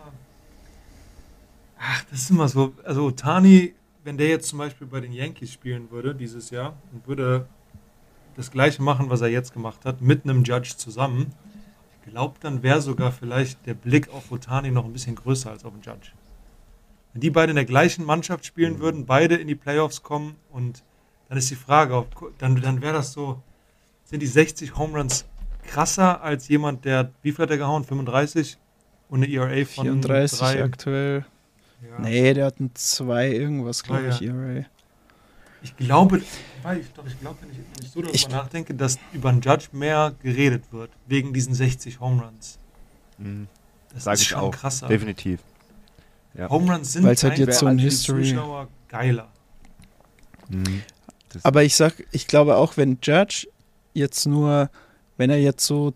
Ach, 1.78 2.04
das 2.10 2.20
ist 2.20 2.30
immer 2.30 2.48
so. 2.48 2.74
Also 2.84 3.04
Otani, 3.04 3.74
wenn 4.04 4.16
der 4.16 4.28
jetzt 4.28 4.48
zum 4.48 4.58
Beispiel 4.58 4.86
bei 4.86 5.00
den 5.00 5.12
Yankees 5.12 5.52
spielen 5.52 5.90
würde 5.90 6.14
dieses 6.14 6.50
Jahr 6.50 6.74
und 6.92 7.06
würde 7.06 7.46
das 8.36 8.50
gleiche 8.50 8.82
machen, 8.82 9.10
was 9.10 9.20
er 9.20 9.28
jetzt 9.28 9.52
gemacht 9.52 9.84
hat, 9.84 10.00
mit 10.00 10.24
einem 10.24 10.44
Judge 10.44 10.74
zusammen, 10.76 11.32
ich 12.04 12.12
glaube, 12.12 12.36
dann 12.40 12.62
wäre 12.62 12.80
sogar 12.80 13.12
vielleicht 13.12 13.66
der 13.66 13.74
Blick 13.74 14.08
auf 14.12 14.32
Otani 14.32 14.70
noch 14.70 14.84
ein 14.84 14.92
bisschen 14.92 15.14
größer 15.14 15.50
als 15.50 15.64
auf 15.64 15.72
den 15.72 15.82
Judge. 15.82 16.12
Wenn 17.12 17.20
die 17.20 17.30
beide 17.30 17.50
in 17.50 17.56
der 17.56 17.64
gleichen 17.64 18.04
Mannschaft 18.04 18.44
spielen 18.46 18.78
würden, 18.78 19.06
beide 19.06 19.34
in 19.36 19.48
die 19.48 19.54
Playoffs 19.56 20.02
kommen 20.02 20.36
und 20.50 20.82
dann 21.28 21.38
ist 21.38 21.50
die 21.50 21.56
Frage, 21.56 21.94
ob, 21.96 22.38
dann, 22.38 22.60
dann 22.60 22.82
wäre 22.82 22.94
das 22.94 23.12
so, 23.12 23.42
sind 24.04 24.20
die 24.20 24.26
60 24.26 24.76
Home 24.76 24.98
Runs 24.98 25.24
krasser 25.66 26.22
als 26.22 26.48
jemand, 26.48 26.84
der, 26.84 27.12
wie 27.22 27.32
viel 27.32 27.42
hat 27.44 27.50
er 27.50 27.58
gehauen? 27.58 27.84
35? 27.84 28.58
Und 29.08 29.22
eine 29.24 29.32
ERA 29.32 29.64
von 29.64 29.84
34 29.84 30.38
drei? 30.38 30.62
aktuell. 30.64 31.24
Ja. 31.82 31.98
Nee, 32.00 32.34
der 32.34 32.46
hat 32.46 32.60
ein 32.60 32.70
2 32.74 33.30
irgendwas, 33.30 33.82
glaube 33.82 34.08
ich, 34.08 34.20
ja. 34.20 34.32
ERA. 34.34 34.64
Ich 35.62 35.76
glaube, 35.76 36.18
ich, 36.18 36.24
doch, 36.94 37.06
ich 37.06 37.20
glaube, 37.20 37.38
wenn 37.42 37.50
ich, 37.50 37.58
wenn 37.58 37.84
ich 37.84 37.90
so 37.90 38.00
darüber 38.00 38.14
Ich- 38.14 38.28
nachdenke, 38.28 38.74
dass 38.74 38.98
über 39.12 39.28
einen 39.30 39.40
Judge 39.40 39.66
mehr 39.72 40.14
geredet 40.22 40.64
wird, 40.72 40.90
wegen 41.06 41.32
diesen 41.32 41.54
60 41.54 42.00
Home 42.00 42.22
Runs. 42.22 42.58
Mhm. 43.18 43.46
Das 43.92 44.04
Sag 44.04 44.14
ist 44.14 44.22
ich 44.22 44.28
schon 44.28 44.38
auch. 44.40 44.50
krasser. 44.52 44.88
Definitiv. 44.88 45.40
Ja. 46.34 46.48
Home 46.48 46.72
Runs 46.72 46.92
sind 46.92 47.04
Weil's 47.04 47.22
halt 47.22 47.38
jetzt 47.38 47.48
einfach 47.48 47.60
so 47.60 47.66
ein 47.66 47.78
History- 47.78 48.28
Zuschauer 48.30 48.68
geiler. 48.88 49.28
Mhm. 50.48 50.82
Aber 51.42 51.62
ich 51.62 51.76
sag, 51.76 51.94
ich 52.12 52.26
glaube 52.26 52.56
auch, 52.56 52.76
wenn 52.76 52.98
Judge 53.02 53.46
jetzt 53.94 54.26
nur, 54.26 54.70
wenn 55.16 55.30
er 55.30 55.40
jetzt 55.40 55.64
so, 55.64 55.94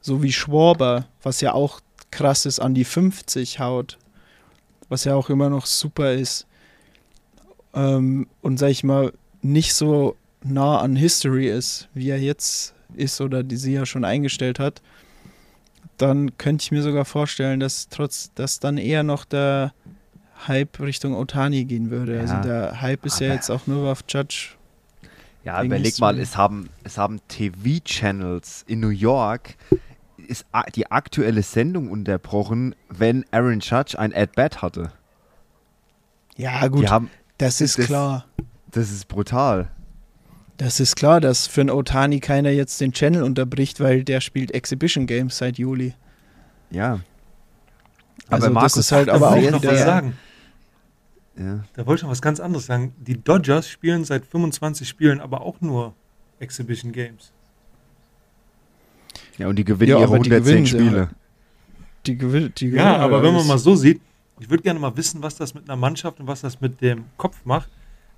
so 0.00 0.22
wie 0.22 0.32
Schwarber, 0.32 1.06
was 1.22 1.40
ja 1.40 1.52
auch 1.52 1.80
krass 2.10 2.46
ist, 2.46 2.60
an 2.60 2.74
die 2.74 2.84
50 2.84 3.60
haut, 3.60 3.98
was 4.88 5.04
ja 5.04 5.14
auch 5.14 5.30
immer 5.30 5.48
noch 5.48 5.66
super 5.66 6.12
ist, 6.12 6.46
ähm, 7.74 8.28
und 8.42 8.58
sag 8.58 8.68
ich 8.70 8.84
mal, 8.84 9.12
nicht 9.42 9.74
so 9.74 10.16
nah 10.42 10.80
an 10.80 10.96
History 10.96 11.48
ist, 11.48 11.88
wie 11.94 12.10
er 12.10 12.20
jetzt 12.20 12.74
ist 12.94 13.20
oder 13.20 13.42
die 13.42 13.56
sie 13.56 13.72
ja 13.72 13.86
schon 13.86 14.04
eingestellt 14.04 14.58
hat, 14.58 14.82
dann 15.98 16.36
könnte 16.38 16.62
ich 16.62 16.70
mir 16.72 16.82
sogar 16.82 17.04
vorstellen, 17.04 17.60
dass 17.60 17.88
trotz, 17.88 18.32
dass 18.34 18.60
dann 18.60 18.78
eher 18.78 19.02
noch 19.02 19.24
der 19.24 19.72
Hype 20.46 20.80
Richtung 20.80 21.14
Otani 21.14 21.64
gehen 21.64 21.90
würde. 21.90 22.18
Also 22.20 22.34
Ja, 22.34 22.40
der 22.42 22.80
Hype 22.80 23.06
ist 23.06 23.20
ja 23.20 23.28
aber- 23.28 23.34
jetzt 23.36 23.50
auch 23.50 23.66
nur 23.66 23.90
auf 23.90 24.00
Judge 24.08 24.50
Ja, 25.44 25.62
überleg 25.62 25.98
mal, 26.00 26.18
es 26.18 26.36
haben, 26.36 26.68
es 26.84 26.98
haben 26.98 27.20
TV-Channels 27.28 28.64
in 28.66 28.80
New 28.80 28.88
York 28.88 29.56
ist 30.26 30.46
die 30.74 30.90
aktuelle 30.90 31.42
Sendung 31.42 31.90
unterbrochen, 31.90 32.74
wenn 32.88 33.26
Aaron 33.30 33.60
Judge 33.60 33.98
ein 33.98 34.14
At-Bat 34.14 34.62
hatte. 34.62 34.90
Ja, 36.36 36.66
gut, 36.68 36.88
haben, 36.90 37.10
das 37.38 37.60
ist 37.60 37.78
das- 37.78 37.86
klar. 37.86 38.24
das 38.70 38.90
ist 38.90 39.06
brutal. 39.08 39.70
Das 40.56 40.78
ist 40.78 40.94
klar, 40.96 41.20
dass 41.20 41.46
für 41.46 41.62
einen 41.62 41.70
Otani 41.70 42.20
keiner 42.20 42.50
jetzt 42.50 42.80
den 42.80 42.92
Channel 42.92 43.22
unterbricht, 43.22 43.80
weil 43.80 44.04
der 44.04 44.20
spielt 44.20 44.52
Exhibition 44.52 45.06
Games 45.06 45.36
seit 45.38 45.58
Juli. 45.58 45.94
Ja. 46.70 47.00
Also 48.28 48.48
das 48.50 48.76
ist 48.76 48.92
halt 48.92 49.08
aber 49.08 49.32
wollte 49.32 49.48
auch 49.48 49.52
noch 49.62 49.64
was 49.64 49.80
sagen. 49.80 50.16
ja. 51.36 51.64
Da 51.74 51.86
wollte 51.86 52.00
ich 52.00 52.02
noch 52.04 52.10
was 52.10 52.22
ganz 52.22 52.40
anderes 52.40 52.66
sagen. 52.66 52.94
Die 52.98 53.20
Dodgers 53.22 53.68
spielen 53.68 54.04
seit 54.04 54.24
25 54.26 54.88
Spielen 54.88 55.20
aber 55.20 55.40
auch 55.42 55.60
nur 55.60 55.94
Exhibition 56.38 56.92
Games. 56.92 57.32
Ja, 59.38 59.48
und 59.48 59.56
die 59.56 59.64
gewinnen 59.64 59.90
Ja, 59.90 59.98
ihre 59.98 60.14
aber 60.14 60.18
die 60.20 60.30
110 60.32 60.44
gewinnen 60.44 60.66
sie 60.66 60.70
Spiele. 60.78 61.00
halt. 61.06 61.16
Die 62.06 62.16
gewinnt, 62.16 62.60
die 62.60 62.66
Ja, 62.66 62.70
gewinnen 62.70 62.86
aber 63.00 63.14
halt 63.16 63.24
wenn 63.24 63.34
man 63.34 63.46
mal 63.46 63.58
so 63.58 63.74
sieht, 63.74 64.00
ich 64.38 64.48
würde 64.50 64.62
gerne 64.62 64.78
mal 64.78 64.96
wissen, 64.96 65.22
was 65.22 65.36
das 65.36 65.54
mit 65.54 65.64
einer 65.68 65.76
Mannschaft 65.76 66.20
und 66.20 66.26
was 66.26 66.40
das 66.40 66.60
mit 66.60 66.80
dem 66.80 67.04
Kopf 67.16 67.44
macht, 67.44 67.68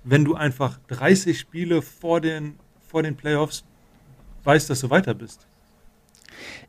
wenn 0.03 0.25
du 0.25 0.35
einfach 0.35 0.79
30 0.87 1.39
Spiele 1.39 1.81
vor 1.81 2.21
den, 2.21 2.55
vor 2.87 3.03
den 3.03 3.15
Playoffs 3.15 3.63
weißt, 4.43 4.69
dass 4.69 4.81
du 4.81 4.89
weiter 4.89 5.13
bist. 5.13 5.45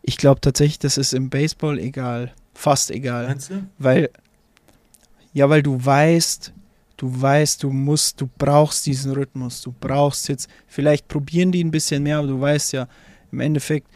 Ich 0.02 0.16
glaube 0.16 0.40
tatsächlich, 0.40 0.78
das 0.78 0.98
ist 0.98 1.12
im 1.12 1.30
Baseball 1.30 1.78
egal. 1.78 2.32
Fast 2.54 2.90
egal. 2.90 3.28
Meinst 3.28 3.50
du? 3.50 3.66
Weil, 3.78 4.10
ja, 5.32 5.48
weil 5.48 5.62
du 5.62 5.84
weißt, 5.84 6.52
du 6.96 7.22
weißt, 7.22 7.62
du 7.62 7.70
musst, 7.70 8.20
du 8.20 8.28
brauchst 8.38 8.86
diesen 8.86 9.12
Rhythmus. 9.12 9.62
Du 9.62 9.72
brauchst 9.78 10.28
jetzt, 10.28 10.48
vielleicht 10.66 11.08
probieren 11.08 11.52
die 11.52 11.62
ein 11.62 11.70
bisschen 11.70 12.02
mehr, 12.02 12.18
aber 12.18 12.28
du 12.28 12.40
weißt 12.40 12.72
ja, 12.72 12.88
im 13.30 13.40
Endeffekt, 13.40 13.88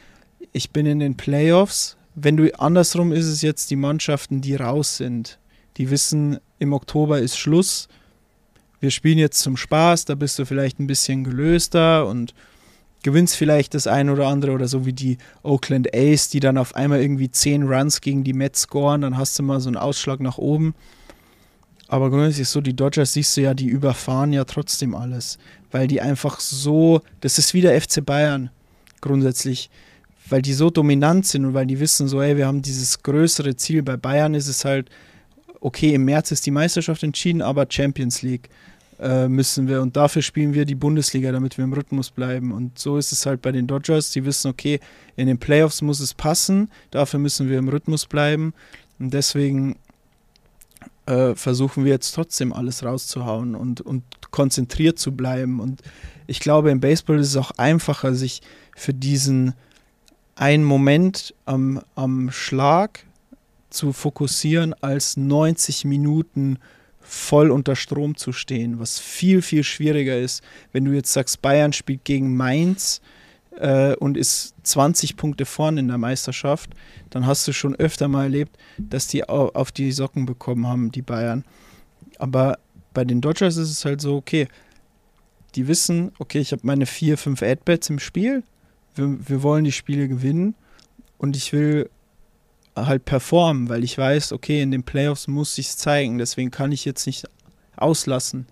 ich 0.53 0.71
bin 0.71 0.87
in 0.87 1.01
den 1.01 1.17
Playoffs. 1.17 1.97
Wenn 2.15 2.37
du 2.37 2.59
andersrum 2.61 3.13
ist 3.13 3.27
es 3.27 3.43
jetzt 3.43 3.71
die 3.71 3.77
Mannschaften, 3.77 4.41
die 4.41 4.55
raus 4.55 4.99
sind. 4.99 5.39
Die 5.79 5.91
wissen, 5.91 6.39
im 6.59 6.73
Oktober 6.73 7.19
ist 7.19 7.39
Schluss. 7.39 7.89
Wir 8.83 8.91
spielen 8.91 9.19
jetzt 9.19 9.39
zum 9.39 9.57
Spaß, 9.57 10.07
da 10.07 10.17
bist 10.17 10.41
du 10.41 10.45
vielleicht 10.45 10.81
ein 10.81 10.89
bisschen 10.89 11.23
gelöster 11.23 12.05
und 12.05 12.35
gewinnst 13.05 13.37
vielleicht 13.37 13.75
das 13.75 13.87
ein 13.87 14.11
oder 14.11 14.27
andere 14.27 14.51
oder 14.51 14.67
so 14.67 14.85
wie 14.85 14.93
die 14.93 15.19
Oakland 15.45 15.95
A's, 15.95 16.31
die 16.31 16.41
dann 16.41 16.59
auf 16.59 16.75
einmal 16.75 17.01
irgendwie 17.01 17.31
10 17.31 17.63
Runs 17.63 18.01
gegen 18.01 18.25
die 18.25 18.33
Mets 18.33 18.63
scoren, 18.63 19.03
dann 19.03 19.17
hast 19.17 19.39
du 19.39 19.45
mal 19.45 19.61
so 19.61 19.69
einen 19.69 19.77
Ausschlag 19.77 20.19
nach 20.19 20.37
oben. 20.37 20.75
Aber 21.87 22.11
grundsätzlich 22.11 22.49
so, 22.49 22.61
die 22.61 22.75
Dodgers 22.75 23.13
siehst 23.13 23.37
du 23.37 23.43
ja, 23.43 23.55
die 23.55 23.69
überfahren 23.69 24.33
ja 24.33 24.43
trotzdem 24.43 24.97
alles, 24.97 25.39
weil 25.71 25.87
die 25.87 26.01
einfach 26.01 26.41
so, 26.41 27.03
das 27.21 27.39
ist 27.39 27.55
wie 27.55 27.61
der 27.61 27.81
FC 27.81 28.05
Bayern 28.05 28.51
grundsätzlich, 29.01 29.71
weil 30.29 30.43
die 30.43 30.55
so 30.55 30.71
dominant 30.71 31.25
sind 31.25 31.45
und 31.45 31.55
weil 31.55 31.67
die 31.67 31.79
wissen 31.79 32.09
so, 32.09 32.21
ey, 32.21 32.37
wir 32.37 32.49
haben 32.49 32.63
dieses 32.63 33.01
größere 33.05 33.55
Ziel. 33.55 33.85
Bei 33.85 33.97
Bayern 33.97 34.35
ist 34.35 34.49
es 34.49 34.65
halt, 34.65 34.91
okay, 35.61 35.95
im 35.95 36.05
März 36.05 36.33
ist 36.33 36.47
die 36.47 36.51
Meisterschaft 36.51 37.05
entschieden, 37.05 37.43
aber 37.43 37.67
Champions 37.71 38.23
League 38.23 38.49
äh, 39.03 39.29
müssen 39.29 39.67
wir 39.67 39.83
und 39.83 39.97
dafür 39.97 40.23
spielen 40.23 40.55
wir 40.55 40.65
die 40.65 40.77
Bundesliga, 40.77 41.33
damit 41.33 41.59
wir 41.59 41.65
im 41.65 41.73
Rhythmus 41.73 42.11
bleiben. 42.11 42.53
Und 42.53 42.79
so 42.79 42.97
ist 42.97 43.11
es 43.11 43.27
halt 43.27 43.43
bei 43.43 43.51
den 43.51 43.67
Dodgers. 43.67 44.11
Die 44.13 44.25
wissen, 44.25 44.49
okay, 44.49 44.79
in 45.17 45.27
den 45.27 45.39
Playoffs 45.39 45.83
muss 45.83 46.01
es 46.01 46.15
passen, 46.15 46.71
dafür 46.91 47.19
müssen 47.19 47.49
wir 47.49 47.59
im 47.59 47.69
Rhythmus 47.69 48.07
bleiben. 48.07 48.55
Und 48.99 49.13
deswegen 49.13 49.77
äh, 51.07 51.35
versuchen 51.35 51.85
wir 51.85 51.91
jetzt 51.91 52.13
trotzdem 52.13 52.53
alles 52.53 52.85
rauszuhauen 52.85 53.57
und, 53.57 53.81
und 53.81 54.05
konzentriert 54.31 55.01
zu 55.01 55.13
bleiben. 55.13 55.59
Und 55.59 55.83
ich 56.29 56.39
glaube, 56.39 56.71
im 56.71 56.81
Baseball 56.81 57.19
ist 57.19 57.29
es 57.29 57.37
auch 57.37 57.51
einfacher, 57.59 58.15
sich 58.15 58.41
für 58.77 58.95
diesen 58.95 59.55
einen 60.37 60.65
Moment 60.65 61.35
am, 61.45 61.83
am 61.97 62.31
Schlag 62.31 63.05
zu 63.69 63.93
fokussieren, 63.93 64.75
als 64.81 65.17
90 65.17 65.85
Minuten 65.87 66.59
voll 67.13 67.51
unter 67.51 67.77
Strom 67.77 68.17
zu 68.17 68.33
stehen, 68.33 68.79
was 68.79 68.99
viel, 68.99 69.43
viel 69.43 69.65
schwieriger 69.65 70.19
ist. 70.19 70.43
Wenn 70.73 70.87
du 70.87 70.93
jetzt 70.93 71.13
sagst, 71.13 71.43
Bayern 71.43 71.75
spielt 71.75 72.05
gegen 72.05 72.35
Mainz 72.37 73.03
äh, 73.59 73.95
und 73.97 74.17
ist 74.17 74.55
20 74.63 75.17
Punkte 75.17 75.45
vorne 75.45 75.81
in 75.81 75.89
der 75.89 75.99
Meisterschaft, 75.99 76.71
dann 77.11 77.27
hast 77.27 77.47
du 77.47 77.53
schon 77.53 77.77
öfter 77.77 78.09
mal 78.09 78.23
erlebt, 78.25 78.57
dass 78.79 79.09
die 79.09 79.29
au- 79.29 79.51
auf 79.53 79.73
die 79.73 79.93
Socken 79.93 80.25
bekommen 80.25 80.67
haben, 80.67 80.91
die 80.91 81.03
Bayern. 81.03 81.45
Aber 82.19 82.59
bei 82.95 83.05
den 83.05 83.21
Dodgers 83.21 83.59
ist 83.59 83.71
es 83.71 83.85
halt 83.85 84.01
so, 84.01 84.17
okay, 84.17 84.49
die 85.55 85.69
wissen, 85.69 86.13
okay, 86.19 86.39
ich 86.39 86.53
habe 86.53 86.63
meine 86.65 86.87
vier, 86.87 87.19
fünf 87.19 87.43
Ad-Bats 87.43 87.91
im 87.91 87.99
Spiel, 87.99 88.43
wir, 88.95 89.19
wir 89.29 89.43
wollen 89.43 89.65
die 89.65 89.73
Spiele 89.73 90.09
gewinnen 90.09 90.55
und 91.19 91.37
ich 91.37 91.53
will 91.53 91.91
halt 92.77 93.05
performen, 93.05 93.69
weil 93.69 93.85
ich 93.85 93.99
weiß, 93.99 94.33
okay, 94.33 94.63
in 94.63 94.71
den 94.71 94.83
Playoffs 94.83 95.29
muss 95.29 95.59
ich 95.59 95.69
es 95.69 95.77
zeigen, 95.77 96.19
deswegen 96.19 96.51
kann 96.51 96.73
ich 96.73 96.85
jetzt 96.85 97.07
nicht 97.07 97.25
auslassen. 97.77 98.47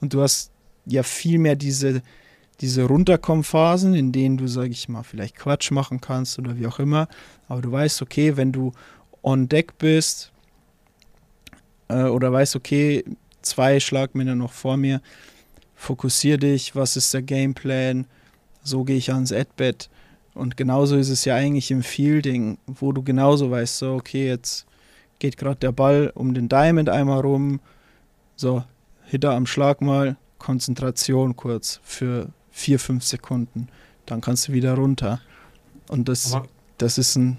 Und 0.00 0.14
du 0.14 0.22
hast 0.22 0.50
ja 0.86 1.02
viel 1.02 1.38
mehr 1.38 1.56
diese, 1.56 2.02
diese 2.60 2.84
Runterkommen-Phasen, 2.84 3.94
in 3.94 4.12
denen 4.12 4.38
du, 4.38 4.46
sag 4.46 4.70
ich 4.70 4.88
mal, 4.88 5.02
vielleicht 5.02 5.36
Quatsch 5.36 5.70
machen 5.70 6.00
kannst 6.00 6.38
oder 6.38 6.58
wie 6.58 6.66
auch 6.66 6.78
immer, 6.78 7.08
aber 7.48 7.62
du 7.62 7.70
weißt, 7.70 8.02
okay, 8.02 8.36
wenn 8.36 8.52
du 8.52 8.72
on 9.22 9.48
deck 9.48 9.76
bist 9.78 10.32
äh, 11.88 12.04
oder 12.04 12.32
weißt, 12.32 12.56
okay, 12.56 13.04
zwei 13.42 13.80
Schlagmänner 13.80 14.34
noch 14.34 14.52
vor 14.52 14.76
mir, 14.76 15.00
fokussier 15.74 16.38
dich, 16.38 16.74
was 16.74 16.96
ist 16.96 17.12
der 17.12 17.22
Gameplan, 17.22 18.06
so 18.62 18.84
gehe 18.84 18.96
ich 18.96 19.12
ans 19.12 19.32
Ad-Bet. 19.32 19.90
Und 20.36 20.58
genauso 20.58 20.96
ist 20.96 21.08
es 21.08 21.24
ja 21.24 21.34
eigentlich 21.34 21.70
im 21.70 21.82
Fielding, 21.82 22.58
wo 22.66 22.92
du 22.92 23.02
genauso 23.02 23.50
weißt, 23.50 23.78
so, 23.78 23.94
okay, 23.94 24.26
jetzt 24.26 24.66
geht 25.18 25.38
gerade 25.38 25.56
der 25.56 25.72
Ball 25.72 26.12
um 26.14 26.34
den 26.34 26.50
Diamond 26.50 26.90
einmal 26.90 27.20
rum, 27.20 27.58
So, 28.36 28.62
Hitter 29.04 29.32
am 29.32 29.46
Schlag 29.46 29.80
mal, 29.80 30.18
Konzentration 30.38 31.36
kurz 31.36 31.80
für 31.82 32.28
vier, 32.50 32.78
fünf 32.78 33.02
Sekunden. 33.04 33.68
Dann 34.04 34.20
kannst 34.20 34.48
du 34.48 34.52
wieder 34.52 34.74
runter. 34.74 35.22
Und 35.88 36.06
das, 36.08 36.34
Aber 36.34 36.46
das 36.76 36.98
ist 36.98 37.16
ein. 37.16 37.38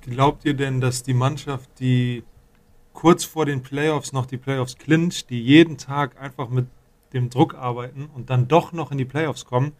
glaubt 0.00 0.46
ihr 0.46 0.54
denn, 0.54 0.80
dass 0.80 1.02
die 1.02 1.12
Mannschaft, 1.12 1.68
die 1.80 2.24
kurz 2.94 3.24
vor 3.24 3.44
den 3.44 3.62
Playoffs 3.62 4.14
noch 4.14 4.24
die 4.24 4.38
Playoffs 4.38 4.78
clincht, 4.78 5.28
die 5.28 5.42
jeden 5.42 5.76
Tag 5.76 6.18
einfach 6.18 6.48
mit 6.48 6.66
dem 7.12 7.28
Druck 7.28 7.54
arbeiten 7.54 8.06
und 8.14 8.30
dann 8.30 8.48
doch 8.48 8.72
noch 8.72 8.90
in 8.90 8.96
die 8.96 9.04
Playoffs 9.04 9.44
kommen, 9.44 9.72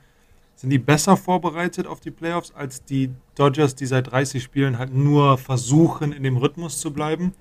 sind 0.55 0.71
die 0.71 0.79
besser 0.79 1.17
vorbereitet 1.17 1.87
auf 1.87 2.01
die 2.01 2.11
Playoffs 2.11 2.53
als 2.55 2.85
die 2.85 3.11
Dodgers, 3.35 3.75
die 3.75 3.87
seit 3.87 4.11
30 4.11 4.43
Spielen 4.43 4.79
halt 4.79 4.95
nur 4.95 5.39
versuchen, 5.39 6.13
in 6.13 6.23
dem 6.23 6.37
Rhythmus 6.37 6.81
zu 6.81 6.93
bleiben? 6.93 7.33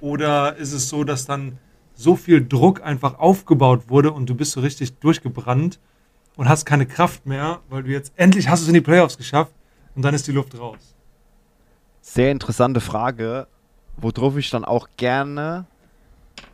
Oder 0.00 0.56
ist 0.56 0.72
es 0.72 0.88
so, 0.88 1.04
dass 1.04 1.26
dann 1.26 1.58
so 1.94 2.14
viel 2.14 2.46
Druck 2.46 2.82
einfach 2.82 3.18
aufgebaut 3.18 3.88
wurde 3.88 4.12
und 4.12 4.28
du 4.30 4.34
bist 4.34 4.52
so 4.52 4.60
richtig 4.60 4.98
durchgebrannt 4.98 5.80
und 6.36 6.48
hast 6.48 6.64
keine 6.64 6.86
Kraft 6.86 7.26
mehr, 7.26 7.60
weil 7.68 7.82
du 7.82 7.90
jetzt 7.90 8.12
endlich 8.14 8.48
hast 8.48 8.62
es 8.62 8.68
in 8.68 8.74
die 8.74 8.80
Playoffs 8.80 9.18
geschafft 9.18 9.52
und 9.96 10.02
dann 10.02 10.14
ist 10.14 10.28
die 10.28 10.32
Luft 10.32 10.56
raus? 10.56 10.94
Sehr 12.00 12.30
interessante 12.30 12.80
Frage, 12.80 13.48
worauf 13.96 14.36
ich 14.36 14.48
dann 14.48 14.64
auch 14.64 14.88
gerne 14.96 15.66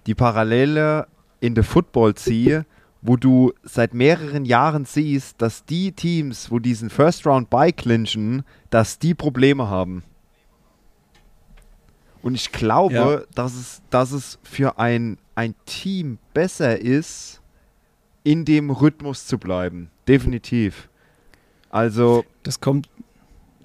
die 0.07 0.15
Parallele 0.15 1.07
in 1.41 1.55
der 1.55 1.65
Football 1.65 2.15
ziehe, 2.15 2.65
wo 3.07 3.17
du 3.19 3.53
seit 3.63 3.93
mehreren 3.93 4.47
Jahren 4.47 4.87
siehst, 4.87 5.41
dass 5.43 5.65
die 5.67 5.93
Teams, 5.93 6.51
wo 6.51 6.59
diesen 6.59 6.89
First 6.89 7.27
Round 7.27 7.51
bei 7.51 7.71
clinchen, 7.71 8.45
dass 8.71 8.99
die 8.99 9.13
Probleme 9.15 9.69
haben. 9.69 10.03
Und 12.23 12.35
ich 12.35 12.51
glaube, 12.51 12.95
Ja. 12.95 13.21
dass, 13.35 13.55
es, 13.55 13.83
dass 13.91 14.11
es 14.13 14.39
für 14.43 14.79
ein, 14.79 15.19
ein 15.35 15.55
Team 15.67 16.19
besser 16.33 16.81
ist, 16.81 17.43
in 18.23 18.47
dem 18.47 18.71
Rhythmus 18.71 19.27
zu 19.27 19.37
bleiben. 19.37 19.91
Definitiv. 20.09 20.89
Also, 21.69 22.25
Das 22.43 22.61
kommt, 22.61 22.89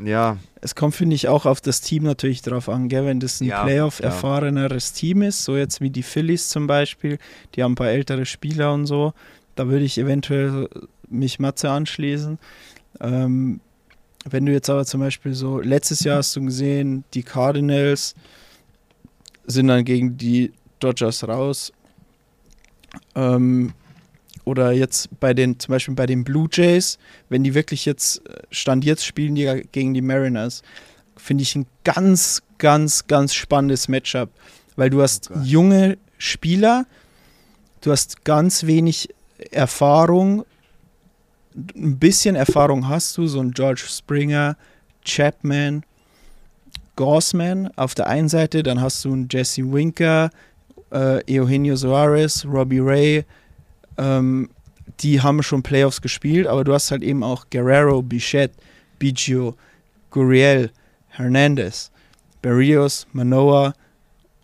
ja, 0.03 0.37
es 0.61 0.75
kommt, 0.75 0.95
finde 0.95 1.15
ich, 1.15 1.27
auch 1.27 1.45
auf 1.45 1.61
das 1.61 1.81
Team 1.81 2.03
natürlich 2.03 2.41
drauf 2.41 2.69
an, 2.69 2.89
gell? 2.89 3.05
wenn 3.05 3.19
das 3.19 3.41
ein 3.41 3.45
Ja, 3.47 3.63
Playoff-erfahreneres 3.63 4.93
Team 4.93 5.21
ist, 5.21 5.43
so 5.43 5.57
jetzt 5.57 5.81
wie 5.81 5.89
die 5.89 6.03
Phillies 6.03 6.49
zum 6.49 6.67
Beispiel, 6.67 7.17
die 7.55 7.63
haben 7.63 7.73
ein 7.73 7.75
paar 7.75 7.89
ältere 7.89 8.25
Spieler 8.25 8.73
und 8.73 8.85
so, 8.85 9.13
da 9.55 9.67
würde 9.67 9.85
ich 9.85 9.97
eventuell 9.97 10.69
mich 11.09 11.39
Matze 11.39 11.69
anschließen. 11.69 12.37
Ähm, 13.01 13.59
wenn 14.29 14.45
du 14.45 14.51
jetzt 14.51 14.69
aber 14.69 14.85
zum 14.85 14.99
Beispiel 14.99 15.33
so, 15.33 15.59
letztes 15.59 16.01
Jahr 16.01 16.17
hast 16.17 16.35
du 16.35 16.41
gesehen, 16.41 17.03
die 17.13 17.23
Cardinals 17.23 18.15
sind 19.45 19.67
dann 19.67 19.85
gegen 19.85 20.17
die 20.17 20.51
Dodgers 20.79 21.27
raus. 21.27 21.71
Ähm, 23.15 23.73
oder 24.45 24.71
jetzt 24.71 25.09
bei 25.19 25.33
den, 25.33 25.59
zum 25.59 25.73
Beispiel 25.73 25.95
bei 25.95 26.05
den 26.05 26.23
Blue 26.23 26.47
Jays, 26.51 26.97
wenn 27.29 27.43
die 27.43 27.53
wirklich 27.53 27.85
jetzt, 27.85 28.27
äh, 28.27 28.41
Stand 28.51 28.85
jetzt 28.85 29.05
spielen 29.05 29.35
die 29.35 29.63
gegen 29.71 29.93
die 29.93 30.01
Mariners, 30.01 30.61
finde 31.17 31.43
ich 31.43 31.55
ein 31.55 31.65
ganz, 31.83 32.41
ganz, 32.57 33.07
ganz 33.07 33.33
spannendes 33.33 33.87
Matchup, 33.87 34.29
weil 34.75 34.89
du 34.89 35.01
hast 35.01 35.29
Gott. 35.29 35.45
junge 35.45 35.97
Spieler, 36.17 36.85
du 37.81 37.91
hast 37.91 38.23
ganz 38.25 38.65
wenig 38.65 39.09
Erfahrung, 39.51 40.45
ein 41.75 41.97
bisschen 41.97 42.35
Erfahrung 42.35 42.87
hast 42.87 43.17
du, 43.17 43.27
so 43.27 43.39
ein 43.39 43.51
George 43.51 43.83
Springer, 43.87 44.57
Chapman, 45.03 45.83
Gorsman 46.95 47.69
auf 47.77 47.95
der 47.95 48.07
einen 48.07 48.29
Seite, 48.29 48.63
dann 48.63 48.81
hast 48.81 49.03
du 49.05 49.13
einen 49.13 49.27
Jesse 49.31 49.71
Winker, 49.71 50.29
äh, 50.91 51.39
Eugenio 51.39 51.75
Soares, 51.75 52.45
Robbie 52.45 52.79
Ray, 52.79 53.25
ähm, 53.99 54.49
die 55.01 55.21
haben 55.21 55.43
schon 55.43 55.61
Playoffs 55.61 56.01
gespielt, 56.01 56.47
aber 56.47 56.63
du 56.63 56.73
hast 56.73 56.91
halt 56.91 57.03
eben 57.03 57.23
auch 57.23 57.45
Guerrero, 57.49 58.01
Bichette, 58.01 58.55
Biggio, 58.97 59.55
Gurriel, 60.09 60.71
Hernandez, 61.09 61.91
Barrios, 62.41 63.05
Manoa 63.13 63.73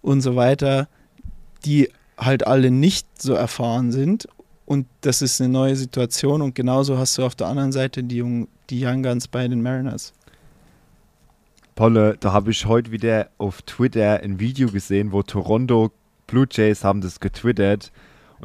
und 0.02 0.22
so 0.22 0.36
weiter, 0.36 0.88
die 1.66 1.90
halt 2.18 2.46
alle 2.46 2.70
nicht 2.70 3.08
so 3.22 3.34
erfahren 3.34 3.92
sind. 3.92 4.28
Und 4.66 4.88
das 5.02 5.22
ist 5.22 5.42
eine 5.42 5.52
neue 5.52 5.76
Situation. 5.76 6.42
Und 6.42 6.56
genauso 6.56 6.98
hast 6.98 7.18
du 7.18 7.24
auf 7.24 7.36
der 7.36 7.48
anderen 7.48 7.72
Seite 7.72 8.04
die, 8.04 8.18
Jung, 8.18 8.48
die 8.70 8.86
Young 8.86 9.04
Guns 9.04 9.28
bei 9.28 9.48
den 9.48 9.62
Mariners. 9.62 10.14
Polle, 11.76 12.18
da 12.20 12.32
habe 12.32 12.52
ich 12.52 12.66
heute 12.66 12.92
wieder 12.92 13.30
auf 13.38 13.62
Twitter 13.64 14.22
ein 14.22 14.40
Video 14.40 14.70
gesehen, 14.70 15.12
wo 15.12 15.24
Toronto 15.24 15.92
Blue 16.28 16.48
Jays 16.50 16.84
haben 16.84 17.02
das 17.02 17.20
getwittert 17.20 17.92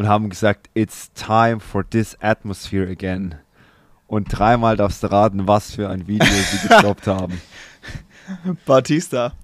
und 0.01 0.09
haben 0.09 0.31
gesagt, 0.31 0.71
it's 0.73 1.13
time 1.13 1.61
for 1.61 1.85
this 1.87 2.17
atmosphere 2.23 2.91
again. 2.91 3.35
Und 4.07 4.29
dreimal 4.31 4.79
darfst 4.79 5.03
du 5.03 5.09
raten, 5.09 5.47
was 5.47 5.73
für 5.73 5.91
ein 5.91 6.07
Video 6.07 6.27
sie 6.27 6.69
gedroppt 6.69 7.07
haben. 7.07 7.39
Batista. 8.65 9.35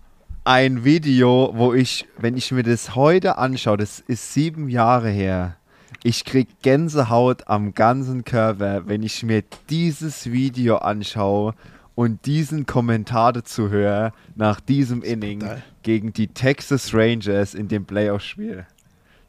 Ein 0.45 0.83
Video, 0.83 1.51
wo 1.55 1.75
ich, 1.75 2.07
wenn 2.17 2.39
ich 2.39 2.53
mir 2.53 2.63
das 2.63 2.95
heute 2.95 3.37
anschaue, 3.37 3.77
das 3.77 4.01
ist 4.01 4.33
sieben 4.33 4.71
Jahre 4.71 5.11
her, 5.11 5.57
ich 6.03 6.25
krieg 6.25 6.49
Gänsehaut 6.63 7.49
am 7.49 7.75
ganzen 7.75 8.25
Körper, 8.25 8.89
wenn 8.89 9.03
ich 9.03 9.23
mir 9.23 9.45
dieses 9.69 10.33
Video 10.33 10.79
anschaue 10.79 11.55
und 11.95 12.25
diesen 12.25 12.65
Kommentar 12.65 13.35
dazu 13.35 13.69
höre 13.69 14.15
nach 14.37 14.61
diesem 14.61 15.03
Inning 15.03 15.41
brutal. 15.41 15.63
gegen 15.83 16.15
die 16.15 16.29
Texas 16.29 16.95
Rangers 16.95 17.53
in 17.53 17.69
dem 17.69 17.85
Playoff-Spiel. 17.85 18.65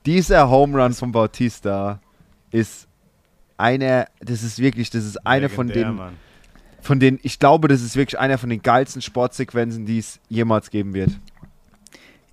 Dieser 0.05 0.49
Home 0.49 0.81
Run 0.81 0.93
von 0.93 1.11
Bautista 1.11 1.99
ist 2.51 2.87
einer, 3.57 4.07
das 4.21 4.43
ist 4.43 4.59
wirklich, 4.59 4.89
das 4.89 5.03
ist 5.03 5.25
einer 5.25 5.49
von 5.49 5.67
den, 5.67 5.95
Mann. 5.95 6.13
von 6.81 6.99
den, 6.99 7.19
ich 7.23 7.39
glaube, 7.39 7.67
das 7.67 7.81
ist 7.81 7.95
wirklich 7.95 8.17
einer 8.19 8.37
von 8.37 8.49
den 8.49 8.61
geilsten 8.61 9.01
Sportsequenzen, 9.01 9.85
die 9.85 9.99
es 9.99 10.19
jemals 10.29 10.69
geben 10.69 10.93
wird. 10.93 11.11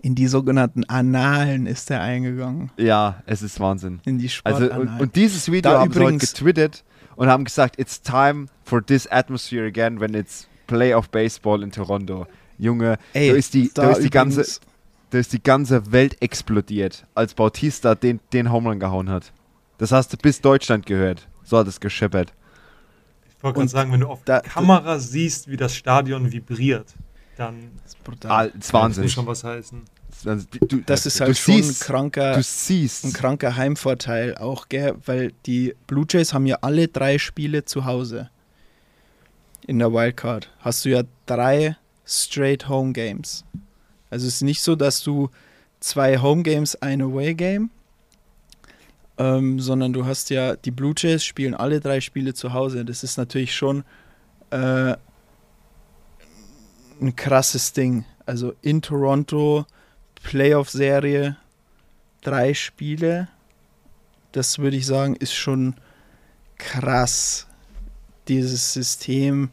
In 0.03 0.15
die 0.15 0.27
sogenannten 0.27 0.85
Annalen 0.85 1.67
ist 1.67 1.91
er 1.91 2.03
eingegangen. 2.03 2.71
Ja, 2.77 3.23
es 3.27 3.41
ist 3.43 3.59
Wahnsinn. 3.59 4.01
In 4.05 4.19
die 4.19 4.31
Also 4.45 4.65
Sportannalen. 4.67 4.89
und, 4.97 5.01
und 5.01 5.17
dieses 5.17 5.51
Video 5.51 5.71
Da 5.73 5.81
haben 5.81 5.93
sie 5.93 5.99
heute 5.99 6.09
übrigens- 6.15 6.33
getwittert 6.35 6.85
und 7.17 7.29
haben 7.29 7.45
gesagt, 7.45 7.79
it's 7.81 8.03
time 8.03 8.47
for 8.65 8.85
this 8.85 9.07
atmosphere 9.07 9.67
again 9.67 9.99
when 10.01 10.13
it's 10.15 10.47
Playoff 10.67 11.09
Baseball 11.09 11.63
in 11.63 11.71
Toronto. 11.73 12.27
Junge, 12.59 12.99
Ey, 13.15 13.31
da 13.31 13.35
ist 13.37 13.55
die, 13.55 13.71
da 13.73 13.91
ist 13.93 14.03
die 14.03 14.11
ganze, 14.11 14.41
übrigens- 14.43 14.61
da 15.15 15.21
ist 15.21 15.33
die 15.33 15.43
ganze 15.43 15.93
Welt 15.93 16.21
explodiert, 16.21 17.07
als 17.15 17.35
Bautista 17.35 17.95
den, 17.95 18.19
den 18.33 18.51
Home 18.51 18.69
Run 18.71 18.81
gehauen 18.81 19.09
hat. 19.09 19.33
Das 19.79 19.93
hast 19.93 20.13
du 20.13 20.17
bis 20.17 20.41
Deutschland 20.41 20.87
gehört. 20.87 21.29
So 21.45 21.57
hat 21.59 21.69
es 21.69 21.79
gescheppert. 21.79 22.33
Ich 23.37 23.43
wollte 23.45 23.59
gerade 23.59 23.69
sagen, 23.69 23.93
wenn 23.93 24.01
du 24.01 24.09
auf 24.09 24.23
da- 24.25 24.41
der 24.41 24.51
Kamera 24.51 24.99
siehst, 24.99 25.49
wie 25.49 25.57
das 25.57 25.75
Stadion 25.77 26.33
vibriert, 26.33 26.95
dann 27.37 27.71
Das 27.83 27.93
ist 27.95 28.03
brutal. 28.05 28.31
Ah, 28.49 28.51
das 28.59 28.73
Wahnsinn. 28.73 29.09
schon 29.09 29.27
was 29.27 29.45
heißen. 29.45 29.83
Also, 30.27 30.47
du, 30.69 30.79
Das 30.87 31.07
ist 31.07 31.21
du 31.21 31.25
halt 31.27 31.37
schon 31.39 31.55
ein 31.55 31.63
siehst, 31.63 31.81
kranker, 31.83 32.35
Du 32.35 32.43
siehst. 32.43 33.05
ein 33.05 33.13
kranker 33.13 33.57
Heimvorteil 33.57 34.37
auch, 34.37 34.69
gell? 34.69 34.95
weil 35.05 35.33
die 35.47 35.75
Blue 35.87 36.07
Jays 36.09 36.33
haben 36.33 36.47
ja 36.47 36.59
alle 36.63 36.89
drei 36.89 37.19
Spiele 37.19 37.65
zu 37.65 37.85
Hause. 37.85 38.31
In 39.67 39.79
der 39.79 39.93
Wildcard 39.93 40.51
hast 40.61 40.85
du 40.85 40.91
ja 40.91 41.03
drei 41.27 41.77
straight 42.07 42.69
Home 42.69 42.93
Games. 42.93 43.45
Also 44.15 44.29
es 44.29 44.37
ist 44.37 44.43
nicht 44.43 44.63
so, 44.63 44.77
dass 44.77 45.03
du 45.03 45.29
zwei 45.81 46.19
Home 46.19 46.45
Games, 46.45 46.77
ein 46.77 47.03
Away 47.03 47.35
Game, 47.35 47.71
ähm, 49.19 49.59
sondern 49.59 49.93
du 49.93 50.07
hast 50.07 50.31
ja, 50.31 50.55
die 50.55 50.71
Blue 50.71 50.95
Jays 50.97 51.25
spielen 51.25 51.53
alle 51.53 51.81
drei 51.81 52.01
Spiele 52.01 52.33
zu 52.33 52.53
Hause. 52.53 52.85
Das 52.85 53.03
ist 53.03 53.17
natürlich 53.17 53.57
schon 53.57 53.83
äh, 54.51 54.95
ein 57.01 57.17
krasses 57.17 57.73
Ding. 57.73 58.05
Also 58.25 58.55
in 58.63 58.83
Toronto, 58.83 59.67
Playoff-Serie, 60.23 61.37
drei 62.23 62.55
Spiele, 62.55 63.27
das 64.31 64.61
würde 64.61 64.77
ich 64.77 64.87
sagen, 64.87 65.17
ist 65.17 65.35
schon 65.35 65.75
krass. 66.57 67.49
Dieses 68.29 68.75
System. 68.75 69.51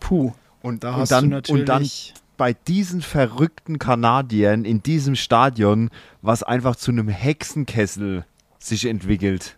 Puh. 0.00 0.32
und, 0.60 0.84
Da 0.84 0.90
und, 0.90 0.96
hast 1.00 1.12
dann, 1.12 1.24
du 1.24 1.30
natürlich. 1.30 1.60
und 1.62 1.66
dann 1.66 1.90
bei 2.42 2.54
diesen 2.54 3.02
verrückten 3.02 3.78
Kanadiern 3.78 4.64
in 4.64 4.82
diesem 4.82 5.14
Stadion, 5.14 5.90
was 6.22 6.42
einfach 6.42 6.74
zu 6.74 6.90
einem 6.90 7.06
Hexenkessel 7.06 8.24
sich 8.58 8.86
entwickelt, 8.86 9.56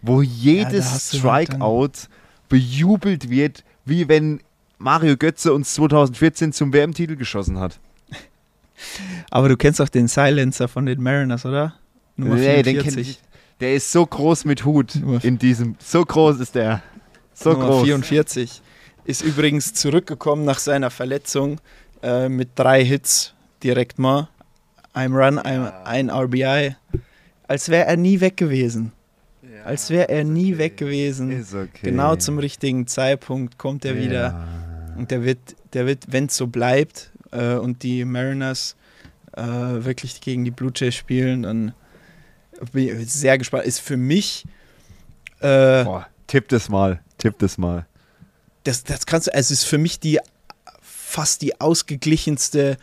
wo 0.00 0.22
jedes 0.22 1.10
du 1.10 1.22
halt 1.30 1.48
Strikeout 1.48 2.08
bejubelt 2.48 3.28
wird, 3.28 3.62
wie 3.84 4.08
wenn 4.08 4.40
Mario 4.78 5.18
Götze 5.18 5.52
uns 5.52 5.74
2014 5.74 6.54
zum 6.54 6.72
WM-Titel 6.72 7.16
geschossen 7.16 7.60
hat. 7.60 7.78
aber 9.30 9.50
du 9.50 9.58
kennst 9.58 9.82
auch 9.82 9.90
den 9.90 10.08
Silencer 10.08 10.66
von 10.66 10.86
den 10.86 11.02
Mariners, 11.02 11.44
oder? 11.44 11.74
Nummer 12.16 12.36
Nee, 12.36 12.62
den 12.62 12.80
44. 12.80 12.94
kenn 12.94 12.98
ich. 13.02 13.20
Der 13.60 13.74
ist 13.74 13.92
so 13.92 14.06
groß 14.06 14.46
mit 14.46 14.64
Hut 14.64 14.94
in 14.94 15.38
diesem. 15.38 15.76
So 15.78 16.02
groß 16.02 16.40
ist 16.40 16.54
der. 16.54 16.82
So 17.34 17.52
Nummer 17.52 17.66
groß. 17.66 17.84
44. 17.84 18.62
Ist 19.04 19.20
übrigens 19.20 19.74
zurückgekommen 19.74 20.46
nach 20.46 20.58
seiner 20.58 20.88
Verletzung 20.88 21.60
äh, 22.04 22.28
mit 22.28 22.50
drei 22.54 22.84
Hits 22.84 23.34
direkt 23.62 23.98
mal. 23.98 24.28
I'm 24.94 25.14
Run, 25.14 25.38
I'm 25.40 25.72
ein 25.84 26.10
RBI. 26.10 26.76
Als 27.48 27.68
wäre 27.68 27.86
er 27.86 27.96
nie 27.96 28.20
weg 28.20 28.36
gewesen. 28.36 28.92
Als 29.64 29.90
wäre 29.90 30.08
er 30.10 30.24
nie 30.24 30.58
weg 30.58 30.76
gewesen. 30.76 31.44
Okay. 31.50 31.68
Genau 31.82 32.16
zum 32.16 32.38
richtigen 32.38 32.86
Zeitpunkt 32.86 33.58
kommt 33.58 33.84
er 33.84 33.96
wieder. 33.96 34.12
Ja. 34.12 34.48
Und 34.96 35.10
der 35.10 35.24
wird, 35.24 35.56
der 35.72 35.86
wird, 35.86 36.04
wenn 36.12 36.26
es 36.26 36.36
so 36.36 36.46
bleibt 36.46 37.10
äh, 37.32 37.54
und 37.54 37.82
die 37.82 38.04
Mariners 38.04 38.76
äh, 39.36 39.42
wirklich 39.42 40.20
gegen 40.20 40.44
die 40.44 40.50
Blue 40.50 40.70
Jays 40.74 40.94
spielen, 40.94 41.42
dann 41.42 41.72
bin 42.72 43.00
ich 43.00 43.12
sehr 43.12 43.38
gespannt. 43.38 43.64
Ist 43.64 43.80
für 43.80 43.96
mich, 43.96 44.44
äh, 45.40 45.84
Boah, 45.84 46.06
tipp 46.26 46.48
das 46.48 46.68
mal. 46.68 47.00
Tipp 47.18 47.38
das 47.38 47.58
mal. 47.58 47.86
das, 48.64 48.84
das 48.84 49.06
kannst 49.06 49.28
du, 49.28 49.34
also 49.34 49.52
ist 49.52 49.64
für 49.64 49.78
mich 49.78 49.98
die 49.98 50.20
fast 51.14 51.42
die 51.42 51.60
ausgeglichenste, 51.60 52.76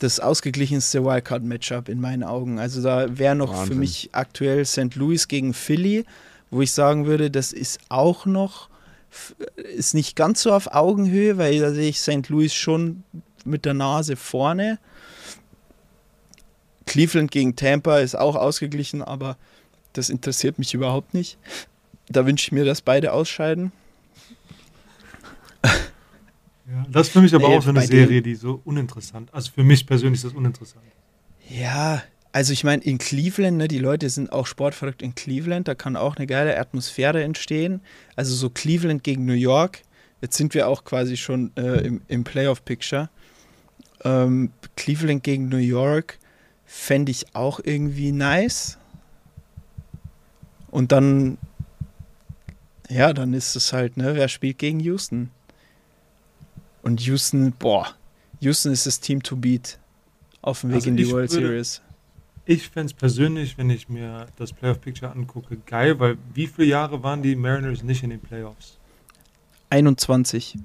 das 0.00 0.20
ausgeglichenste 0.20 1.02
Wildcard-Matchup 1.02 1.88
in 1.88 1.98
meinen 1.98 2.24
Augen. 2.24 2.58
Also 2.58 2.82
da 2.82 3.16
wäre 3.16 3.34
noch 3.34 3.52
für 3.52 3.60
Wahnsinn. 3.60 3.78
mich 3.78 4.10
aktuell 4.12 4.66
St. 4.66 4.94
Louis 4.96 5.28
gegen 5.28 5.54
Philly, 5.54 6.04
wo 6.50 6.60
ich 6.60 6.72
sagen 6.72 7.06
würde, 7.06 7.30
das 7.30 7.54
ist 7.54 7.80
auch 7.88 8.26
noch, 8.26 8.68
ist 9.56 9.94
nicht 9.94 10.14
ganz 10.14 10.42
so 10.42 10.52
auf 10.52 10.74
Augenhöhe, 10.74 11.38
weil 11.38 11.58
da 11.58 11.72
sehe 11.72 11.88
ich 11.88 12.00
St. 12.00 12.28
Louis 12.28 12.52
schon 12.52 13.02
mit 13.46 13.64
der 13.64 13.72
Nase 13.72 14.16
vorne. 14.16 14.78
Cleveland 16.84 17.30
gegen 17.30 17.56
Tampa 17.56 18.00
ist 18.00 18.14
auch 18.14 18.36
ausgeglichen, 18.36 19.00
aber 19.00 19.38
das 19.94 20.10
interessiert 20.10 20.58
mich 20.58 20.74
überhaupt 20.74 21.14
nicht. 21.14 21.38
Da 22.10 22.26
wünsche 22.26 22.44
ich 22.44 22.52
mir, 22.52 22.66
dass 22.66 22.82
beide 22.82 23.14
ausscheiden. 23.14 23.72
Ja, 26.70 26.86
das 26.88 27.08
ist 27.08 27.12
für 27.12 27.20
mich 27.20 27.34
aber 27.34 27.48
Nee, 27.48 27.56
auch 27.56 27.62
so 27.62 27.70
eine 27.70 27.82
Serie, 27.82 28.22
die 28.22 28.34
so 28.34 28.60
uninteressant. 28.64 29.32
Also 29.34 29.50
für 29.52 29.64
mich 29.64 29.86
persönlich 29.86 30.18
ist 30.18 30.24
das 30.24 30.34
uninteressant. 30.34 30.84
Ja, 31.48 32.02
also 32.32 32.52
ich 32.52 32.62
meine, 32.62 32.82
in 32.84 32.98
Cleveland, 32.98 33.56
ne, 33.56 33.66
die 33.66 33.78
Leute 33.78 34.08
sind 34.08 34.30
auch 34.30 34.46
sportverrückt 34.46 35.02
in 35.02 35.16
Cleveland, 35.16 35.66
da 35.66 35.74
kann 35.74 35.96
auch 35.96 36.16
eine 36.16 36.28
geile 36.28 36.56
Atmosphäre 36.58 37.24
entstehen. 37.24 37.80
Also 38.14 38.34
so 38.34 38.50
Cleveland 38.50 39.02
gegen 39.02 39.24
New 39.24 39.32
York, 39.32 39.82
jetzt 40.20 40.36
sind 40.36 40.54
wir 40.54 40.68
auch 40.68 40.84
quasi 40.84 41.16
schon 41.16 41.50
äh, 41.56 41.80
im, 41.80 42.02
im 42.06 42.22
Playoff-Picture. 42.22 43.10
Ähm, 44.04 44.52
Cleveland 44.76 45.24
gegen 45.24 45.48
New 45.48 45.56
York 45.56 46.18
fände 46.64 47.10
ich 47.10 47.34
auch 47.34 47.58
irgendwie 47.64 48.12
nice. 48.12 48.78
Und 50.70 50.92
dann, 50.92 51.36
ja, 52.88 53.12
dann 53.12 53.34
ist 53.34 53.56
es 53.56 53.72
halt, 53.72 53.96
ne, 53.96 54.14
wer 54.14 54.28
spielt 54.28 54.58
gegen 54.58 54.78
Houston? 54.78 55.30
Und 56.82 57.00
Houston, 57.02 57.52
boah, 57.52 57.88
Houston 58.40 58.72
ist 58.72 58.86
das 58.86 59.00
Team 59.00 59.22
to 59.22 59.36
beat 59.36 59.78
auf 60.42 60.60
dem 60.62 60.70
Weg 60.70 60.76
Also 60.76 60.88
in 60.90 60.96
die 60.96 61.02
ich 61.04 61.12
World 61.12 61.30
würde- 61.32 61.46
Series. 61.46 61.82
Ich 62.46 62.68
fände 62.68 62.86
es 62.86 62.94
persönlich, 62.94 63.56
wenn 63.58 63.70
ich 63.70 63.88
mir 63.88 64.26
das 64.36 64.52
Playoff-Picture 64.52 65.12
angucke, 65.12 65.56
geil, 65.66 66.00
weil 66.00 66.16
wie 66.34 66.46
viele 66.46 66.68
Jahre 66.68 67.02
waren 67.02 67.22
die 67.22 67.36
Mariners 67.36 67.82
nicht 67.84 68.02
in 68.02 68.10
den 68.10 68.18
Playoffs? 68.20 68.78
21. 69.68 70.58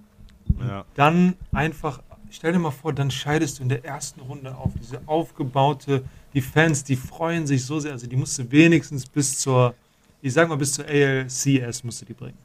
Ja. 0.60 0.86
Dann 0.96 1.36
einfach, 1.52 2.02
stell 2.32 2.54
dir 2.54 2.60
mal 2.60 2.72
vor, 2.72 2.94
dann 2.94 3.12
scheidest 3.12 3.60
du 3.60 3.64
in 3.64 3.70
der 3.70 3.84
ersten 3.86 4.22
Runde 4.22 4.56
auf. 4.56 4.72
Diese 4.82 5.02
aufgebaute, 5.06 6.04
die 6.34 6.42
Fans, 6.42 6.84
die 6.84 6.96
freuen 6.96 7.46
sich 7.46 7.64
so 7.66 7.80
sehr. 7.80 7.92
Also 7.92 8.08
die 8.08 8.16
musste 8.16 8.50
wenigstens 8.52 9.06
bis 9.06 9.38
zur, 9.40 9.76
ich 10.22 10.34
sag 10.34 10.50
mal, 10.50 10.56
bis 10.58 10.74
zur 10.74 10.86
ALCS 10.86 11.84
musste 11.84 12.06
die 12.06 12.14
bringen. 12.14 12.38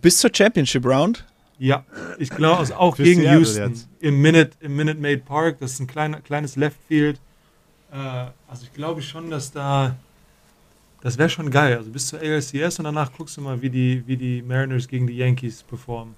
Bis 0.00 0.18
zur 0.18 0.30
Championship 0.34 0.84
Round. 0.84 1.24
Ja, 1.58 1.84
ich 2.18 2.28
glaube, 2.30 2.58
also 2.58 2.74
auch 2.74 2.96
gegen 2.96 3.20
Seattle 3.22 3.38
Houston 3.38 3.70
jetzt. 3.70 3.88
im 4.00 4.20
Minute, 4.20 4.50
im 4.60 4.76
Minute 4.76 4.98
Maid 5.00 5.24
Park. 5.24 5.58
Das 5.60 5.72
ist 5.72 5.80
ein 5.80 5.86
kleiner, 5.86 6.20
kleines 6.20 6.56
Left 6.56 6.76
Field. 6.86 7.18
Äh, 7.92 7.96
also 7.96 8.64
ich 8.64 8.72
glaube 8.74 9.00
schon, 9.00 9.30
dass 9.30 9.52
da, 9.52 9.96
das 11.00 11.16
wäre 11.16 11.30
schon 11.30 11.50
geil. 11.50 11.78
Also 11.78 11.90
bis 11.90 12.08
zur 12.08 12.20
ALCS 12.20 12.78
und 12.78 12.84
danach 12.84 13.10
guckst 13.12 13.36
du 13.38 13.40
mal, 13.40 13.62
wie 13.62 13.70
die, 13.70 14.02
wie 14.06 14.16
die 14.18 14.42
Mariners 14.42 14.86
gegen 14.86 15.06
die 15.06 15.16
Yankees 15.16 15.62
performen. 15.62 16.14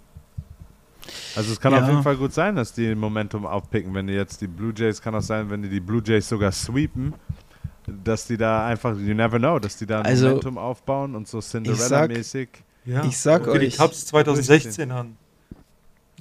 Also 1.36 1.52
es 1.52 1.60
kann 1.60 1.72
Ja. 1.72 1.82
auf 1.82 1.88
jeden 1.88 2.02
Fall 2.02 2.16
gut 2.16 2.32
sein, 2.32 2.56
dass 2.56 2.72
die 2.72 2.94
Momentum 2.94 3.46
aufpicken, 3.46 3.94
wenn 3.94 4.08
die 4.08 4.14
jetzt 4.14 4.40
die 4.40 4.48
Blue 4.48 4.72
Jays, 4.76 5.00
kann 5.00 5.14
auch 5.14 5.22
sein, 5.22 5.48
wenn 5.50 5.62
die 5.62 5.68
die 5.68 5.80
Blue 5.80 6.02
Jays 6.04 6.28
sogar 6.28 6.50
sweepen, 6.52 7.14
dass 7.86 8.26
die 8.26 8.36
da 8.36 8.66
einfach, 8.66 8.96
you 8.98 9.14
never 9.14 9.38
know, 9.38 9.58
dass 9.60 9.76
die 9.76 9.86
da 9.86 10.00
ein 10.00 10.06
Also, 10.06 10.28
Momentum 10.30 10.58
aufbauen 10.58 11.14
und 11.14 11.28
so 11.28 11.38
Cinderella-mäßig. 11.38 12.48
Ja, 12.88 13.04
Ich 13.04 13.18
sag 13.18 13.44
guck 13.44 13.54
dir 13.54 13.60
die 13.60 13.66
euch- 13.68 13.76
Cubs 13.76 14.06
2016 14.06 14.90
an. 14.90 15.16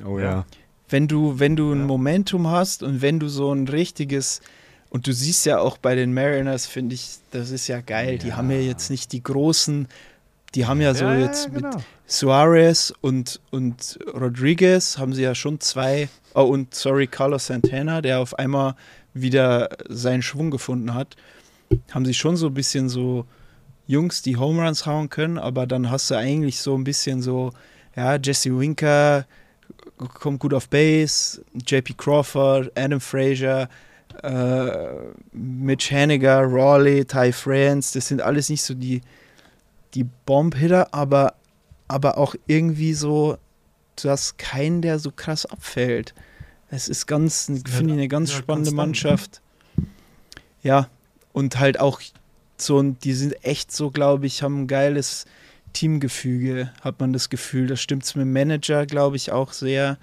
Oh 0.06 0.20
Ja. 0.20 0.26
ja. 0.26 0.46
Wenn 0.90 1.08
du, 1.08 1.40
wenn 1.40 1.56
du 1.56 1.72
ein. 1.74 1.86
Momentum 1.86 2.48
hast 2.48 2.84
und 2.84 3.02
wenn 3.02 3.20
du 3.20 3.28
so 3.30 3.52
ein 3.54 3.68
richtiges, 3.68 4.42
und 4.90 5.06
du 5.08 5.12
siehst 5.14 5.46
ja 5.46 5.60
auch 5.60 5.78
bei 5.78 5.96
den 5.96 6.14
Mariners, 6.14 6.66
finde 6.66 6.96
ich, 6.96 7.18
das 7.32 7.52
ist 7.52 7.68
ja 7.68 7.82
geil. 7.82 8.18
Die 8.18 8.34
haben 8.34 8.50
ja 8.52 8.58
jetzt 8.60 8.90
nicht 8.90 9.12
die 9.12 9.22
großen, 9.24 9.88
die 10.56 10.66
haben 10.66 10.80
ja 10.82 10.94
so 10.94 11.10
jetzt 11.10 11.52
mit 11.52 11.64
genau. 11.64 11.78
Suarez 12.06 12.94
und, 13.02 13.42
und 13.52 14.00
Rodriguez 14.14 14.98
haben 14.98 15.14
sie 15.14 15.24
ja 15.24 15.36
schon 15.36 15.60
zwei, 15.60 16.08
oh 16.36 16.44
und 16.44 16.74
sorry, 16.74 17.08
Carlos 17.08 17.48
Santana, 17.48 18.02
der 18.02 18.20
auf 18.22 18.38
einmal 18.40 18.76
wieder 19.14 19.70
seinen 19.90 20.22
Schwung 20.22 20.52
gefunden 20.52 20.94
hat, 20.94 21.16
haben 21.92 22.06
sie 22.06 22.14
schon 22.14 22.38
so 22.38 22.48
ein 22.48 22.54
bisschen 22.54 22.88
so 22.88 23.26
Jungs, 23.88 24.22
die 24.22 24.38
Home 24.38 24.64
Runs 24.64 24.86
hauen 24.86 25.10
können, 25.10 25.38
aber 25.38 25.66
dann 25.66 25.90
hast 25.90 26.12
du 26.12 26.16
eigentlich 26.16 26.60
so 26.60 26.78
ein 26.78 26.84
bisschen 26.84 27.22
so, 27.22 27.52
ja, 27.96 28.18
Jesse 28.18 28.58
Winker 28.58 29.26
kommt 29.98 30.40
gut 30.40 30.54
auf 30.54 30.70
Base, 30.70 31.42
JP 31.66 31.94
Crawford, 31.98 32.72
Adam 32.78 33.00
Frazier, 33.00 33.70
äh, 34.24 34.72
Mitch 35.32 35.96
Haniger, 35.96 36.42
Raleigh, 36.44 37.06
Ty 37.06 37.32
France, 37.32 37.98
das 37.98 38.08
sind 38.08 38.22
alles 38.22 38.50
nicht 38.50 38.62
so 38.62 38.74
die, 38.74 39.02
die 39.94 40.04
Bomb-Hitter, 40.04 40.94
aber, 40.94 41.36
aber 41.88 42.18
auch 42.18 42.36
irgendwie 42.46 42.94
so, 42.94 43.38
du 44.02 44.10
hast 44.10 44.38
keinen, 44.38 44.82
der 44.82 45.00
so 45.00 45.12
krass 45.12 45.46
abfällt. 45.46 46.14
Es 46.70 46.90
ist 46.90 47.08
ganz, 47.08 47.46
finde 47.46 47.94
ich, 47.94 48.00
eine 48.00 48.08
ganz 48.08 48.32
ja, 48.32 48.38
spannende 48.38 48.72
ne? 48.72 48.76
Mannschaft. 48.76 49.42
Ja, 50.62 50.90
und 51.32 51.60
halt 51.60 51.80
auch 51.80 52.02
so, 52.62 52.80
ein- 52.80 52.98
die 53.00 53.14
sind 53.14 53.44
echt 53.44 53.72
so, 53.72 53.92
glaube 53.92 54.26
ich, 54.28 54.44
haben 54.44 54.64
ein 54.64 54.68
geiles 54.68 55.26
Teamgefüge, 55.74 56.72
hat 56.82 57.00
man 57.00 57.14
das 57.14 57.30
Gefühl. 57.30 57.68
Das 57.68 57.82
stimmt 57.82 58.04
mit 58.16 58.24
dem 58.24 58.34
Manager, 58.34 58.86
glaube 58.86 59.16
ich, 59.16 59.32
auch 59.32 59.54
sehr. 59.54 59.98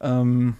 Ähm, 0.00 0.56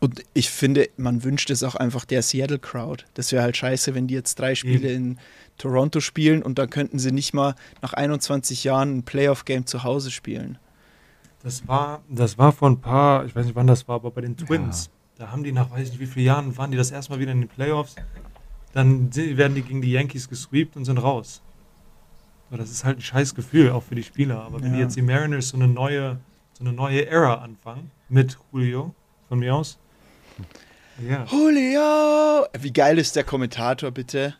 und 0.00 0.22
ich 0.34 0.50
finde, 0.50 0.88
man 0.96 1.22
wünscht 1.24 1.50
es 1.50 1.62
auch 1.62 1.76
einfach 1.76 2.04
der 2.04 2.22
Seattle 2.22 2.58
Crowd. 2.58 3.04
Das 3.14 3.30
wäre 3.32 3.42
halt 3.42 3.56
scheiße, 3.56 3.94
wenn 3.94 4.06
die 4.08 4.14
jetzt 4.14 4.38
drei 4.38 4.54
Spiele 4.54 4.92
in 4.92 5.18
Toronto 5.56 6.00
spielen 6.00 6.42
und 6.42 6.58
dann 6.58 6.68
könnten 6.68 6.98
sie 6.98 7.12
nicht 7.12 7.32
mal 7.32 7.54
nach 7.80 7.92
21 7.92 8.64
Jahren 8.64 8.98
ein 8.98 9.02
Playoff-Game 9.04 9.66
zu 9.66 9.84
Hause 9.84 10.10
spielen. 10.10 10.58
Das 11.42 11.66
war, 11.68 12.02
das 12.08 12.38
war 12.38 12.52
vor 12.52 12.68
ein 12.70 12.80
paar, 12.80 13.24
ich 13.24 13.36
weiß 13.36 13.46
nicht 13.46 13.54
wann 13.54 13.66
das 13.66 13.86
war, 13.86 13.96
aber 13.96 14.10
bei 14.10 14.22
den 14.22 14.36
Twins. 14.36 14.90
Da 15.16 15.30
haben 15.30 15.44
die 15.44 15.52
nach 15.52 15.70
weiß 15.70 15.84
ich 15.86 15.90
nicht 15.92 16.00
wie 16.00 16.06
vielen 16.06 16.26
Jahren 16.26 16.56
waren 16.56 16.70
die 16.72 16.76
das 16.76 16.90
erstmal 16.90 17.20
wieder 17.20 17.30
in 17.32 17.42
den 17.42 17.48
Playoffs. 17.48 17.94
Dann 18.74 19.14
werden 19.14 19.54
die 19.54 19.62
gegen 19.62 19.80
die 19.80 19.92
Yankees 19.92 20.28
gesweept 20.28 20.76
und 20.76 20.84
sind 20.84 20.98
raus. 20.98 21.40
Aber 22.48 22.58
das 22.58 22.70
ist 22.70 22.84
halt 22.84 22.98
ein 22.98 23.02
scheiß 23.02 23.34
Gefühl, 23.34 23.70
auch 23.70 23.82
für 23.82 23.94
die 23.94 24.02
Spieler. 24.02 24.42
Aber 24.42 24.60
wenn 24.62 24.72
die 24.72 24.78
Ja. 24.78 24.84
jetzt 24.84 24.96
die 24.96 25.02
Mariners 25.02 25.48
so 25.50 25.56
eine 25.56 25.68
neue, 25.68 26.18
so 26.52 26.64
eine 26.64 26.72
neue 26.72 27.06
Ära 27.06 27.34
anfangen, 27.36 27.90
mit 28.08 28.36
Julio, 28.52 28.94
von 29.28 29.38
mir 29.38 29.54
aus. 29.54 29.78
Ja. 31.08 31.24
Julio! 31.24 32.46
Wie 32.58 32.72
geil 32.72 32.98
ist 32.98 33.16
der 33.16 33.24
Kommentator 33.24 33.90
bitte 33.90 34.34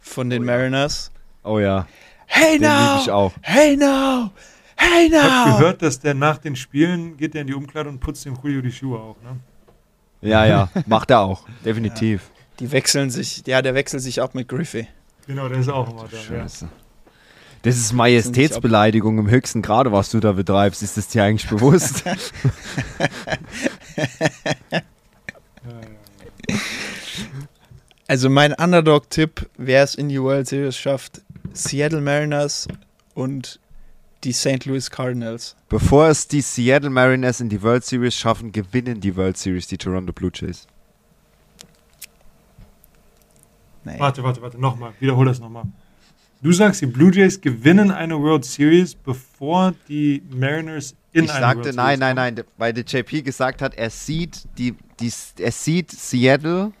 von 0.00 0.30
den 0.30 0.44
Mariners? 0.44 1.10
Oh 1.42 1.58
ja. 1.58 1.86
Hey 2.26 2.58
Den 2.58 2.70
liebe 2.70 2.98
ich 3.00 3.06
now! 3.06 3.12
auch. 3.14 3.32
Hey 3.42 3.76
now! 3.76 4.30
Hey 4.76 5.06
Ich 5.08 5.14
habe 5.14 5.50
now! 5.50 5.58
gehört, 5.58 5.82
dass 5.82 5.98
der 5.98 6.14
nach 6.14 6.38
den 6.38 6.56
Spielen 6.56 7.16
geht 7.16 7.34
der 7.34 7.40
in 7.42 7.46
die 7.48 7.54
Umkleide 7.54 7.88
und 7.88 8.00
putzt 8.00 8.24
dem 8.26 8.36
Julio 8.42 8.60
die 8.62 8.72
Schuhe 8.72 8.98
auch. 8.98 9.16
Ne? 9.22 9.38
Ja, 10.20 10.44
ja. 10.46 10.68
Macht 10.86 11.10
er 11.10 11.20
auch. 11.20 11.46
Definitiv. 11.64 12.30
Die 12.60 12.72
wechseln 12.72 13.10
sich, 13.10 13.44
ja, 13.46 13.62
der 13.62 13.74
wechselt 13.74 14.02
sich 14.02 14.20
ab 14.20 14.34
mit 14.34 14.48
Griffey. 14.48 14.88
Genau, 15.26 15.48
der 15.48 15.58
ist 15.58 15.68
auch 15.68 15.90
immer 15.90 16.08
da. 16.10 16.16
Ja. 16.16 16.22
Scheiße. 16.42 16.68
Das 17.62 17.76
ist 17.76 17.92
Majestätsbeleidigung 17.92 19.18
im 19.18 19.28
höchsten 19.28 19.62
Grade, 19.62 19.90
was 19.92 20.10
du 20.10 20.20
da 20.20 20.32
betreibst. 20.32 20.82
Ist 20.82 20.96
das 20.96 21.08
dir 21.08 21.24
eigentlich 21.24 21.48
bewusst? 21.50 22.04
Also 28.06 28.30
mein 28.30 28.54
Underdog-Tipp, 28.54 29.50
wer 29.58 29.82
es 29.82 29.94
in 29.94 30.08
die 30.08 30.22
World 30.22 30.48
Series 30.48 30.76
schafft, 30.76 31.20
Seattle 31.52 32.00
Mariners 32.00 32.68
und 33.14 33.60
die 34.24 34.32
St. 34.32 34.64
Louis 34.64 34.90
Cardinals. 34.90 35.56
Bevor 35.68 36.08
es 36.08 36.26
die 36.26 36.40
Seattle 36.40 36.90
Mariners 36.90 37.40
in 37.40 37.48
die 37.48 37.62
World 37.62 37.84
Series 37.84 38.14
schaffen, 38.14 38.52
gewinnen 38.52 39.00
die 39.00 39.14
World 39.16 39.36
Series 39.36 39.66
die 39.66 39.78
Toronto 39.78 40.12
Blue 40.12 40.30
Jays. 40.32 40.66
Nee. 43.88 43.98
Warte, 43.98 44.22
warte, 44.22 44.42
warte, 44.42 44.60
nochmal. 44.60 44.92
Wiederhol 45.00 45.26
das 45.26 45.40
nochmal. 45.40 45.64
Du 46.40 46.52
sagst, 46.52 46.80
die 46.80 46.86
Blue 46.86 47.12
Jays 47.12 47.40
gewinnen 47.40 47.90
eine 47.90 48.20
World 48.20 48.44
Series, 48.44 48.94
bevor 48.94 49.74
die 49.88 50.22
Mariners 50.30 50.94
in 51.12 51.24
ich 51.24 51.30
eine 51.30 51.40
sagte, 51.40 51.64
World 51.64 51.76
nein, 51.76 51.98
Series 51.98 52.00
nein, 52.00 52.16
kommen. 52.16 52.34
nein, 52.36 52.44
weil 52.58 52.72
der 52.72 52.84
JP 52.84 53.22
gesagt 53.22 53.60
hat, 53.60 53.74
er 53.74 53.90
sieht 53.90 54.46
die, 54.56 54.76
die, 55.00 55.12
er 55.40 55.50
sieht 55.52 55.90
Seattle, 55.90 56.72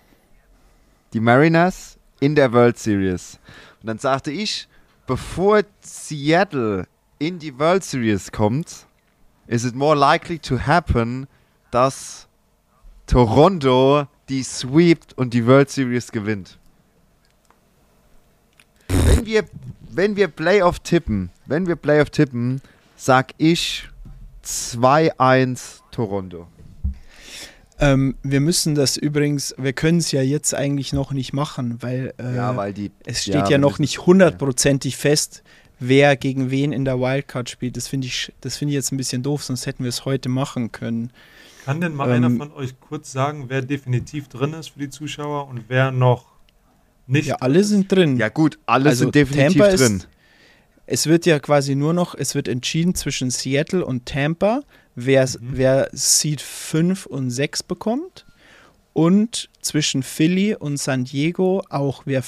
die 1.12 1.20
Mariners 1.20 1.98
in 2.20 2.34
der 2.34 2.52
World 2.52 2.78
Series. 2.78 3.40
Und 3.80 3.88
dann 3.88 3.98
sagte 3.98 4.30
ich, 4.30 4.68
bevor 5.06 5.62
Seattle 5.80 6.86
in 7.18 7.38
die 7.38 7.58
World 7.58 7.82
Series 7.82 8.30
kommt, 8.30 8.86
is 9.48 9.64
it 9.64 9.74
more 9.74 9.96
likely 9.96 10.38
to 10.38 10.58
happen, 10.58 11.26
dass 11.70 12.28
Toronto 13.06 14.06
die 14.28 14.42
sweept 14.42 15.16
und 15.16 15.34
die 15.34 15.46
World 15.46 15.70
Series 15.70 16.12
gewinnt. 16.12 16.58
Wenn 18.88 19.26
wir, 19.26 19.44
wenn 19.90 20.16
wir 20.16 20.28
Playoff 20.28 20.80
tippen, 20.80 21.30
wenn 21.46 21.66
wir 21.66 21.76
Playoff 21.76 22.10
tippen, 22.10 22.60
sag 22.96 23.32
ich 23.38 23.88
2-1 24.44 25.80
Toronto. 25.90 26.46
Ähm, 27.80 28.16
wir 28.22 28.40
müssen 28.40 28.74
das 28.74 28.96
übrigens, 28.96 29.54
wir 29.56 29.72
können 29.72 29.98
es 29.98 30.10
ja 30.10 30.20
jetzt 30.20 30.52
eigentlich 30.54 30.92
noch 30.92 31.12
nicht 31.12 31.32
machen, 31.32 31.80
weil, 31.80 32.12
äh, 32.18 32.34
ja, 32.34 32.56
weil 32.56 32.72
die. 32.72 32.90
es 33.06 33.22
steht 33.22 33.34
ja, 33.34 33.50
ja, 33.50 33.58
noch 33.58 33.78
nicht 33.78 34.04
hundertprozentig 34.04 34.96
fest, 34.96 35.44
wer 35.78 36.16
gegen 36.16 36.50
wen 36.50 36.72
in 36.72 36.84
der 36.84 36.98
Wildcard 36.98 37.48
spielt. 37.48 37.76
Das 37.76 37.86
finde 37.86 38.08
ich, 38.08 38.32
das 38.40 38.56
finde 38.56 38.72
ich 38.72 38.76
jetzt 38.76 38.90
ein 38.90 38.96
bisschen 38.96 39.22
doof, 39.22 39.44
sonst 39.44 39.66
hätten 39.66 39.84
wir 39.84 39.90
es 39.90 40.04
heute 40.04 40.28
machen 40.28 40.72
können. 40.72 41.12
Kann 41.64 41.80
denn 41.80 41.94
mal 41.94 42.08
Ähm, 42.08 42.24
einer 42.24 42.36
von 42.36 42.52
euch 42.52 42.80
kurz 42.80 43.12
sagen, 43.12 43.44
wer 43.48 43.62
definitiv 43.62 44.28
drin 44.28 44.54
ist 44.54 44.70
für 44.70 44.80
die 44.80 44.90
Zuschauer 44.90 45.46
und 45.46 45.64
wer 45.68 45.92
noch 45.92 46.27
nicht? 47.08 47.26
Ja, 47.28 47.36
alle 47.40 47.64
sind 47.64 47.90
drin. 47.90 48.16
Ja, 48.16 48.28
gut, 48.28 48.58
alle 48.66 48.90
Also 48.90 49.04
sind 49.04 49.14
definitiv 49.14 49.58
Tampa 49.60 49.66
ist- 49.74 49.80
drin. 49.80 50.04
Es 50.86 51.06
wird 51.06 51.26
ja 51.26 51.38
quasi 51.38 51.74
nur 51.74 51.92
noch, 51.92 52.14
es 52.14 52.34
wird 52.34 52.48
entschieden 52.48 52.94
zwischen 52.94 53.30
Seattle 53.30 53.84
und 53.84 54.06
Tampa, 54.06 54.62
wer, 54.94 55.24
Mhm. 55.26 55.36
wer 55.52 55.88
Seed 55.92 56.40
5 56.40 57.04
und 57.06 57.30
6 57.30 57.62
bekommt. 57.62 58.24
Und 58.94 59.48
zwischen 59.60 60.02
Philly 60.02 60.54
und 60.54 60.78
San 60.78 61.04
Diego 61.04 61.62
auch, 61.68 62.02
wer, 62.06 62.22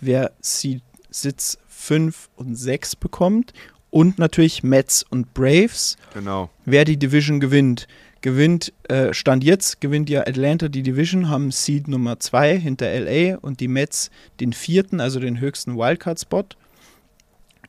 wer 0.00 0.32
Seed 0.40 0.82
Sitz 1.10 1.58
5 1.68 2.28
und 2.36 2.56
6 2.56 2.94
bekommt. 2.96 3.52
Und 3.90 4.18
natürlich 4.18 4.62
Mets 4.62 5.04
und 5.08 5.34
Braves, 5.34 5.96
Genau. 6.14 6.48
wer 6.64 6.84
die 6.86 6.96
Division 6.98 7.40
gewinnt. 7.40 7.86
Gewinnt, 8.22 8.72
äh, 8.88 9.12
Stand 9.12 9.42
jetzt, 9.42 9.80
gewinnt 9.80 10.08
ja 10.08 10.20
Atlanta 10.20 10.68
die 10.68 10.82
Division, 10.82 11.28
haben 11.28 11.50
Seed 11.50 11.88
Nummer 11.88 12.20
2 12.20 12.58
hinter 12.58 12.86
LA 12.88 13.36
und 13.38 13.58
die 13.58 13.68
Mets 13.68 14.10
den 14.38 14.52
vierten, 14.52 15.00
also 15.00 15.18
den 15.18 15.40
höchsten 15.40 15.76
Wildcard-Spot. 15.76 16.44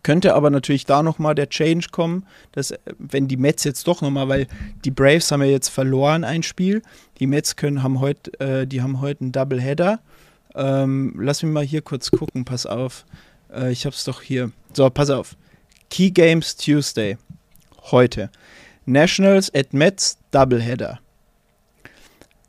Könnte 0.04 0.36
aber 0.36 0.50
natürlich 0.50 0.86
da 0.86 1.02
nochmal 1.02 1.34
der 1.34 1.50
Change 1.50 1.88
kommen, 1.92 2.28
dass, 2.52 2.72
äh, 2.72 2.78
wenn 3.00 3.28
die 3.28 3.38
Mets 3.38 3.64
jetzt 3.64 3.88
doch 3.88 4.02
nochmal, 4.02 4.30
weil 4.30 4.48
die 4.86 4.92
Braves 4.92 5.32
haben 5.32 5.42
ja 5.42 5.48
jetzt 5.48 5.70
verloren 5.70 6.24
ein 6.24 6.44
Spiel, 6.44 6.84
die 7.20 7.26
Mets 7.26 7.56
können, 7.56 7.82
haben 7.82 8.00
heute, 8.00 8.40
äh, 8.40 8.68
die 8.68 8.82
haben 8.82 9.02
heute 9.02 9.22
einen 9.22 9.32
Doubleheader. 9.32 10.02
Ähm, 10.56 11.16
lass 11.18 11.42
mich 11.42 11.52
mal 11.52 11.66
hier 11.66 11.82
kurz 11.82 12.12
gucken, 12.12 12.46
pass 12.46 12.66
auf. 12.68 13.06
Äh, 13.52 13.72
ich 13.72 13.86
hab's 13.86 14.04
doch 14.04 14.22
hier. 14.22 14.52
So, 14.74 14.88
pass 14.90 15.10
auf. 15.10 15.36
Key 15.90 16.12
Games 16.12 16.56
Tuesday. 16.58 17.18
Heute. 17.92 18.30
Nationals 18.86 19.54
at 19.54 19.74
Mets, 19.74 20.18
Doubleheader. 20.32 21.00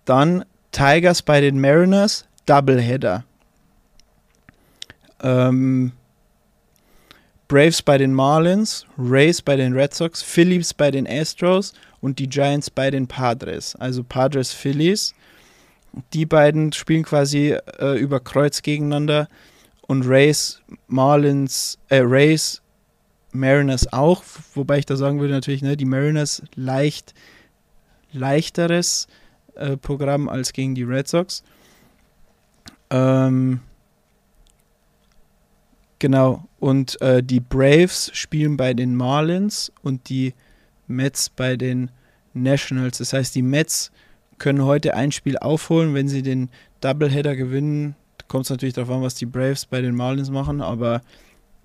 Dann 0.05 0.45
Tigers 0.73 1.23
bei 1.23 1.41
den 1.41 1.61
Mariners, 1.61 2.27
Doubleheader. 2.47 3.25
Ähm, 5.23 5.93
Braves 7.49 7.83
bei 7.83 7.99
den 7.99 8.13
Marlins, 8.13 8.87
Rays 8.99 9.43
bei 9.43 9.57
den 9.57 9.75
Red 9.75 9.95
Sox, 9.95 10.23
Phillies 10.23 10.75
bei 10.75 10.91
den 10.91 11.07
Astros 11.07 11.73
und 12.01 12.19
die 12.19 12.29
Giants 12.29 12.71
bei 12.71 12.91
den 12.91 13.07
Padres. 13.07 13.77
Also 13.77 14.03
Padres, 14.03 14.53
Phillies. 14.53 15.15
Die 16.13 16.27
beiden 16.27 16.73
spielen 16.73 17.05
quasi 17.05 17.57
äh, 17.79 17.99
über 17.99 18.19
Kreuz 18.19 18.63
gegeneinander 18.63 19.29
und 19.83 20.07
Rays, 20.07 20.61
Marlins, 20.89 21.79
äh, 21.89 21.99
Rays, 21.99 22.61
Mariners 23.35 23.93
auch, 23.93 24.23
wobei 24.55 24.79
ich 24.79 24.87
da 24.87 24.97
sagen 24.97 25.21
würde 25.21 25.35
natürlich, 25.35 25.63
ne, 25.63 25.77
die 25.77 25.85
Mariners 25.85 26.43
leicht 26.55 27.15
leichteres 28.13 29.09
äh, 29.57 29.77
Programm 29.77 30.29
als 30.29 30.53
gegen 30.53 30.75
die 30.75 30.85
Red 30.85 31.09
Sox. 31.09 31.43
Ähm, 32.91 33.61
genau, 35.99 36.45
und 36.61 37.01
äh, 37.03 37.23
die 37.23 37.41
Braves 37.41 38.11
spielen 38.15 38.57
bei 38.57 38.73
den 38.73 38.95
Marlins 38.95 39.73
und 39.83 40.09
die 40.09 40.33
Mets 40.87 41.29
bei 41.29 41.57
den 41.57 41.91
Nationals. 42.35 42.99
Das 42.99 43.13
heißt, 43.13 43.35
die 43.35 43.43
Mets 43.43 43.91
können 44.39 44.65
heute 44.65 44.95
ein 44.95 45.13
Spiel 45.13 45.39
aufholen, 45.39 45.95
wenn 45.95 46.09
sie 46.09 46.23
den 46.23 46.51
Doubleheader 46.81 47.37
gewinnen. 47.37 47.97
Kommt 48.29 48.45
es 48.45 48.51
natürlich 48.51 48.75
darauf 48.75 48.91
an, 48.91 49.03
was 49.03 49.15
die 49.15 49.27
Braves 49.27 49.67
bei 49.67 49.81
den 49.81 49.95
Marlins 49.95 50.31
machen, 50.31 50.61
aber 50.61 51.01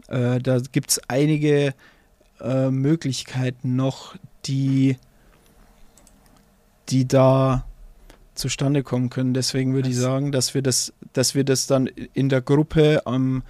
äh, 0.10 0.40
da 0.40 0.60
gibt 0.72 0.92
es 0.92 1.02
einige 1.08 1.74
äh, 2.42 2.70
Möglichkeiten 2.70 3.76
noch, 3.76 4.16
die, 4.46 4.98
die 6.90 7.08
da 7.08 7.66
zustande 8.34 8.84
kommen 8.84 9.10
können. 9.10 9.34
Deswegen 9.34 9.74
würde 9.74 9.90
ich 9.90 9.98
sagen, 9.98 10.32
dass 10.32 10.54
wir 10.54 10.62
das, 10.62 10.94
dass 11.14 11.36
wir 11.36 11.44
das 11.44 11.68
dann 11.68 11.88
in 11.88 12.30
der 12.30 12.42
Gruppe 12.42 13.06
am 13.06 13.44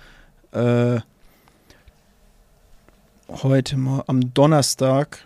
äh, 0.52 1.00
heute 3.30 3.78
mal 3.78 4.04
am 4.08 4.34
Donnerstag, 4.34 5.26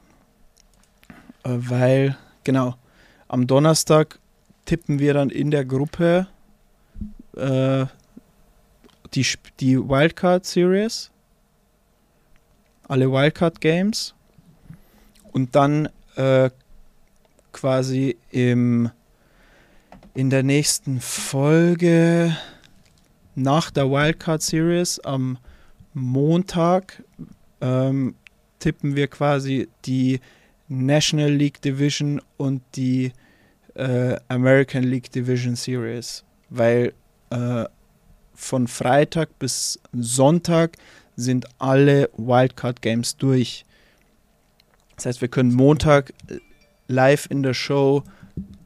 äh, 1.44 1.50
weil 1.50 2.18
genau 2.44 2.76
am 3.28 3.48
Donnerstag 3.48 4.20
tippen 4.66 5.00
wir 5.00 5.14
dann 5.14 5.30
in 5.30 5.50
der 5.50 5.66
Gruppe 5.66 6.28
äh, 7.36 7.86
die, 9.14 9.26
die 9.60 9.78
Wildcard 9.78 10.46
Series, 10.46 11.13
alle 12.88 13.12
Wildcard 13.12 13.62
Games 13.62 14.14
und 15.32 15.56
dann 15.56 15.90
äh, 16.16 16.50
quasi 17.52 18.18
im 18.32 18.90
in 20.16 20.30
der 20.30 20.44
nächsten 20.44 21.00
Folge 21.00 22.38
nach 23.36 23.72
der 23.72 23.90
Wildcard 23.90 24.44
Series 24.44 25.00
am 25.00 25.40
Montag 25.94 27.04
ähm, 27.62 28.16
tippen 28.60 28.96
wir 28.96 29.08
quasi 29.08 29.68
die 29.86 30.20
National 30.68 31.32
League 31.32 31.62
Division 31.62 32.22
und 32.38 32.62
die 32.76 33.12
äh, 33.76 34.18
American 34.28 34.84
League 34.84 35.12
Division 35.12 35.56
Series, 35.56 36.24
weil 36.50 36.94
äh, 37.30 37.66
von 38.36 38.68
Freitag 38.68 39.38
bis 39.40 39.80
Sonntag 39.94 40.78
sind 41.16 41.46
alle 41.60 42.10
Wildcard 42.18 42.82
Games 42.82 43.18
durch. 43.18 43.66
Das 44.96 45.06
heißt, 45.06 45.22
wir 45.22 45.28
können 45.28 45.54
Montag 45.54 46.14
äh, 46.30 46.38
live 46.88 47.28
in 47.30 47.44
der 47.44 47.54
Show 47.54 48.04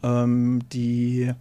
ähm, 0.04 0.62
die 0.72 1.32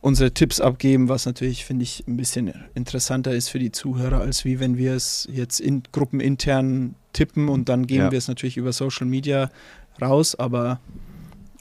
unsere 0.00 0.32
Tipps 0.32 0.60
abgeben, 0.60 1.08
was 1.08 1.26
natürlich, 1.26 1.64
finde 1.64 1.84
ich, 1.84 2.04
ein 2.08 2.16
bisschen 2.16 2.52
interessanter 2.74 3.32
ist 3.32 3.48
für 3.50 3.60
die 3.60 3.70
Zuhörer, 3.70 4.20
als 4.20 4.44
wie 4.44 4.58
wenn 4.58 4.76
wir 4.76 4.94
es 4.94 5.28
jetzt 5.32 5.60
in 5.60 5.84
gruppenintern 5.92 6.96
tippen 7.12 7.48
und 7.48 7.68
dann 7.68 7.86
geben 7.86 8.04
Ja. 8.04 8.10
wir 8.10 8.18
es 8.18 8.26
natürlich 8.26 8.56
über 8.56 8.72
Social 8.72 9.06
Media 9.06 9.48
raus, 10.00 10.34
aber 10.34 10.80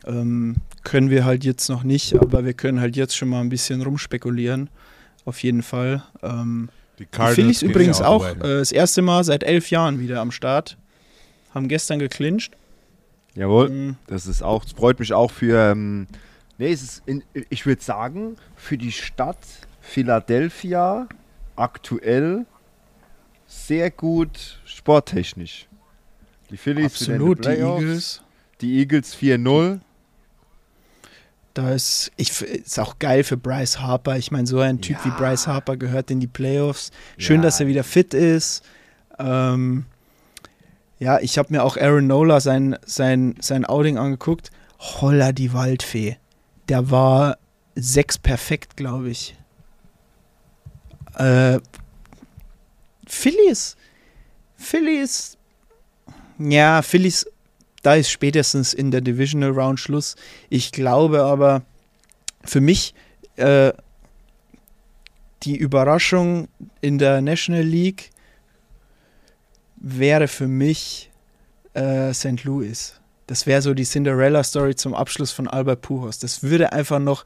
ähm, 0.07 0.55
können 0.83 1.11
wir 1.11 1.23
halt 1.23 1.43
jetzt 1.43 1.69
noch 1.69 1.83
nicht, 1.83 2.15
aber 2.15 2.43
wir 2.43 2.53
können 2.53 2.79
halt 2.79 2.95
jetzt 2.95 3.15
schon 3.15 3.29
mal 3.29 3.41
ein 3.41 3.49
bisschen 3.49 3.83
rumspekulieren, 3.83 4.71
auf 5.25 5.43
jeden 5.43 5.61
Fall. 5.61 6.01
Ähm, 6.23 6.69
Phillies 7.11 7.59
gehen 7.59 7.69
übrigens 7.69 8.01
auch 8.01 8.25
äh, 8.27 8.35
das 8.35 8.71
erste 8.71 9.01
Mal 9.01 9.23
seit 9.23 9.43
elf 9.43 9.69
Jahren 9.69 9.99
wieder 9.99 10.21
am 10.21 10.31
Start. 10.31 10.77
Haben 11.53 11.67
gestern 11.67 11.99
geclincht. 11.99 12.55
Jawohl. 13.35 13.69
Mhm. 13.69 13.95
Das 14.07 14.27
ist 14.27 14.41
auch, 14.41 14.63
das 14.63 14.73
freut 14.73 14.99
mich 14.99 15.13
auch 15.13 15.31
für, 15.31 15.71
ähm, 15.71 16.07
nee, 16.57 16.71
es 16.71 16.81
ist, 16.81 17.03
in, 17.05 17.23
ich 17.49 17.65
würde 17.65 17.81
sagen, 17.81 18.37
für 18.55 18.77
die 18.77 18.91
Stadt 18.91 19.37
Philadelphia 19.81 21.07
aktuell 21.55 22.45
sehr 23.47 23.91
gut 23.91 24.59
sporttechnisch. 24.65 25.67
Die 26.49 26.57
Phillies 26.57 26.85
Absolut, 26.85 27.45
die 27.45 27.49
Eagles. 27.49 28.21
Die 28.61 28.79
Eagles 28.79 29.15
4-0. 29.15 29.79
Da 31.53 31.71
ist, 31.71 32.11
ich, 32.15 32.41
ist 32.41 32.79
auch 32.79 32.97
geil 32.99 33.23
für 33.25 33.35
Bryce 33.35 33.79
Harper. 33.81 34.17
Ich 34.17 34.31
meine, 34.31 34.47
so 34.47 34.59
ein 34.59 34.79
Typ 34.79 34.97
wie 35.03 35.09
Bryce 35.09 35.47
Harper 35.47 35.75
gehört 35.75 36.09
in 36.09 36.19
die 36.21 36.27
Playoffs. 36.27 36.91
Schön, 37.17 37.37
Ja. 37.37 37.41
dass 37.43 37.59
er 37.59 37.67
wieder 37.67 37.83
fit 37.83 38.13
ist. 38.13 38.63
Ähm, 39.19 39.85
ja, 40.97 41.19
ich 41.19 41.37
habe 41.37 41.51
mir 41.51 41.63
auch 41.63 41.75
Aaron 41.77 42.07
Nola 42.07 42.39
sein, 42.39 42.77
sein, 42.85 43.35
sein 43.41 43.65
Outing 43.65 43.97
angeguckt. 43.97 44.49
Holla 44.79 45.31
die 45.33 45.51
Waldfee. 45.53 46.17
Der 46.69 46.89
war 46.89 47.37
sechs 47.75 48.17
perfekt, 48.17 48.77
glaube 48.77 49.09
ich. 49.09 49.35
Äh, 51.15 51.59
Phillies. 53.07 53.75
Phillies. 54.55 55.37
Ja, 56.39 56.81
Phillies, 56.81 57.25
da 57.81 57.95
ist 57.95 58.09
spätestens 58.09 58.73
in 58.73 58.91
der 58.91 59.01
Divisional 59.01 59.51
Round 59.51 59.79
Schluss. 59.79 60.15
Ich 60.49 60.71
glaube 60.71 61.23
aber, 61.23 61.63
für 62.43 62.61
mich 62.61 62.93
äh, 63.37 63.73
die 65.43 65.57
Überraschung 65.57 66.47
in 66.81 66.97
der 66.97 67.21
National 67.21 67.63
League 67.63 68.11
wäre 69.77 70.27
für 70.27 70.47
mich 70.47 71.09
äh, 71.73 72.13
St. 72.13 72.43
Louis. 72.43 72.99
Das 73.27 73.47
wäre 73.47 73.61
so 73.61 73.73
die 73.73 73.85
Cinderella-Story 73.85 74.75
zum 74.75 74.93
Abschluss 74.93 75.31
von 75.31 75.47
Albert 75.47 75.81
Pujols. 75.81 76.19
Das 76.19 76.43
würde 76.43 76.73
einfach 76.73 76.99
noch 76.99 77.23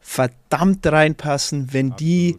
verdammt 0.00 0.86
reinpassen, 0.86 1.72
wenn 1.72 1.96
die, 1.96 2.38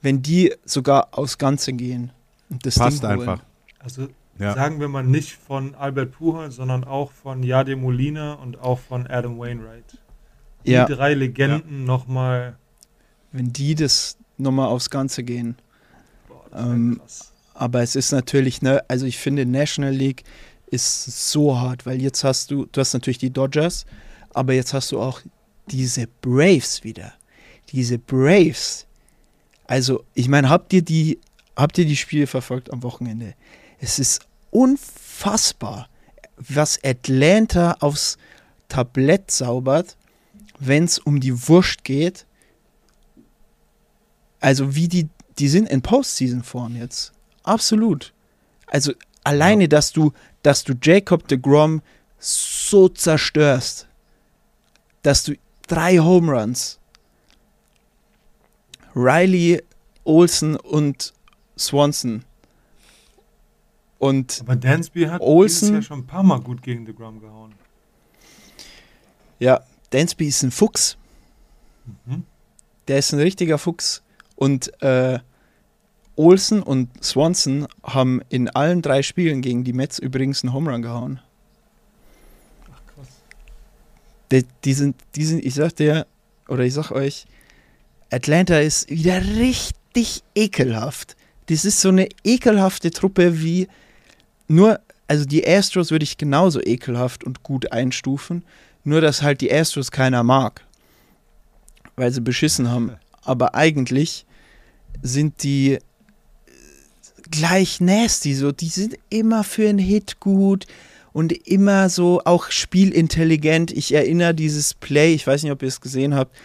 wenn 0.00 0.22
die 0.22 0.54
sogar 0.64 1.08
aufs 1.12 1.38
Ganze 1.38 1.72
gehen. 1.72 2.10
Und 2.48 2.64
das 2.64 2.76
Passt 2.76 3.02
Ding 3.02 3.10
holen. 3.10 3.20
einfach. 3.20 3.44
Also 3.78 4.08
Ja. 4.38 4.54
sagen 4.54 4.80
wir 4.80 4.88
mal 4.88 5.02
nicht 5.04 5.32
von 5.32 5.74
Albert 5.74 6.12
Pujols, 6.12 6.56
sondern 6.56 6.84
auch 6.84 7.10
von 7.12 7.42
Jade 7.42 7.76
Molina 7.76 8.34
und 8.34 8.58
auch 8.60 8.78
von 8.78 9.06
Adam 9.06 9.38
Wainwright. 9.38 9.98
Die 10.64 10.72
Ja, 10.72 10.84
drei 10.86 11.14
Legenden 11.14 11.84
nochmal. 11.84 12.56
wenn 13.32 13.52
die 13.52 13.74
das 13.74 14.18
nochmal 14.38 14.68
aufs 14.68 14.90
Ganze 14.90 15.22
gehen. 15.22 15.56
Boah, 16.28 16.44
das 16.50 16.66
Ähm, 16.66 16.98
krass. 17.00 17.32
Aber 17.54 17.82
es 17.82 17.96
ist 17.96 18.12
natürlich, 18.12 18.60
ne, 18.60 18.82
also 18.88 19.06
ich 19.06 19.16
finde 19.18 19.46
National 19.46 19.92
League 19.94 20.24
ist 20.66 21.30
so 21.32 21.58
hart, 21.58 21.86
weil 21.86 22.02
jetzt 22.02 22.22
hast 22.24 22.50
du, 22.50 22.66
du 22.66 22.80
hast 22.80 22.92
natürlich 22.92 23.18
die 23.18 23.30
Dodgers, 23.30 23.86
aber 24.34 24.52
jetzt 24.52 24.74
hast 24.74 24.92
du 24.92 25.00
auch 25.00 25.20
diese 25.68 26.06
Braves 26.20 26.84
wieder. 26.84 27.14
Diese 27.70 27.98
Braves. 27.98 28.86
Also, 29.66 30.04
ich 30.14 30.28
meine, 30.28 30.48
habt 30.50 30.72
ihr 30.72 30.82
die, 30.82 31.18
habt 31.56 31.78
ihr 31.78 31.86
die 31.86 31.96
Spiele 31.96 32.26
verfolgt 32.26 32.72
am 32.72 32.82
Wochenende? 32.82 33.34
Es 33.78 33.98
ist 33.98 34.26
unfassbar, 34.50 35.88
was 36.36 36.82
Atlanta 36.84 37.76
aufs 37.80 38.18
Tablett 38.68 39.30
zaubert, 39.30 39.96
wenn 40.58 40.84
es 40.84 40.98
um 40.98 41.20
die 41.20 41.48
Wurst 41.48 41.84
geht. 41.84 42.26
Also 44.40 44.74
wie 44.74 44.88
die, 44.88 45.08
die 45.38 45.48
sind 45.48 45.68
in 45.68 45.82
Postseason-Form 45.82 46.76
jetzt. 46.76 47.12
Absolut. 47.42 48.12
Also 48.66 48.92
alleine, 49.24 49.68
dass 49.68 49.92
du, 49.92 50.12
dass 50.42 50.64
du 50.64 50.74
Jacob 50.80 51.28
de 51.28 51.38
Grom 51.38 51.82
so 52.18 52.88
zerstörst, 52.88 53.88
dass 55.02 55.24
du 55.24 55.36
drei 55.68 55.98
Home 55.98 56.32
Runs, 56.32 56.78
Riley, 58.94 59.62
Olsen 60.04 60.56
und 60.56 61.12
Swanson 61.58 62.24
und 63.98 64.40
Aber 64.42 64.56
Dansby 64.56 65.04
hat 65.04 65.20
Olsen- 65.20 65.74
Jahr 65.74 65.82
schon 65.82 66.00
ein 66.00 66.06
paar 66.06 66.22
Mal 66.22 66.40
gut 66.40 66.62
gegen 66.62 66.84
DeGrom 66.84 67.20
gehauen. 67.20 67.52
ja, 69.38 69.60
Dansby 69.90 70.26
ist 70.26 70.42
ein 70.42 70.50
Fuchs. 70.50 70.96
Mhm. 72.06 72.24
Der 72.88 72.98
ist 72.98 73.12
ein 73.12 73.20
richtiger 73.20 73.58
Fuchs. 73.58 74.02
Und 74.34 74.70
äh, 74.82 75.18
Olsen 76.16 76.62
und 76.62 76.88
Swanson 77.04 77.66
haben 77.82 78.20
in 78.28 78.48
allen 78.50 78.82
drei 78.82 79.02
Spielen 79.02 79.42
gegen 79.42 79.64
die 79.64 79.72
Mets 79.72 79.98
übrigens 79.98 80.42
einen 80.42 80.52
Home 80.52 80.70
Run 80.70 80.82
gehauen. 80.82 81.20
Ach 82.72 82.94
krass. 82.94 83.08
Die, 84.32 84.44
die, 84.64 84.72
sind, 84.74 84.96
die 85.14 85.24
sind, 85.24 85.44
ich 85.44 85.54
sag 85.54 85.76
dir, 85.76 86.06
oder 86.48 86.64
ich 86.64 86.74
sag 86.74 86.90
euch, 86.90 87.26
Atlanta 88.10 88.58
ist 88.58 88.88
wieder 88.90 89.20
richtig 89.24 90.22
ekelhaft. 90.34 91.16
Das 91.46 91.64
ist 91.64 91.80
so 91.80 91.88
eine 91.88 92.08
ekelhafte 92.24 92.90
Truppe 92.90 93.40
wie 93.42 93.68
nur, 94.48 94.80
also 95.08 95.24
die 95.24 95.46
Astros 95.46 95.90
würde 95.90 96.04
ich 96.04 96.18
genauso 96.18 96.60
ekelhaft 96.60 97.24
und 97.24 97.42
gut 97.42 97.72
einstufen, 97.72 98.44
nur 98.84 99.00
dass 99.00 99.22
halt 99.22 99.40
die 99.40 99.52
Astros 99.52 99.90
keiner 99.90 100.22
mag, 100.22 100.62
weil 101.96 102.12
sie 102.12 102.20
beschissen 102.20 102.70
haben. 102.70 102.92
Aber 103.22 103.54
eigentlich 103.54 104.26
sind 105.02 105.42
die 105.42 105.78
gleich 107.30 107.80
nasty, 107.80 108.34
so 108.34 108.52
die 108.52 108.68
sind 108.68 108.96
immer 109.10 109.44
für 109.44 109.68
einen 109.68 109.78
Hit 109.78 110.20
gut 110.20 110.66
und 111.12 111.32
immer 111.32 111.88
so 111.88 112.20
auch 112.24 112.50
spielintelligent. 112.50 113.72
Ich 113.72 113.94
erinnere 113.94 114.34
dieses 114.34 114.74
Play, 114.74 115.14
ich 115.14 115.26
weiß 115.26 115.42
nicht, 115.42 115.52
ob 115.52 115.62
ihr 115.62 115.68
es 115.68 115.80
gesehen 115.80 116.14
habt, 116.14 116.36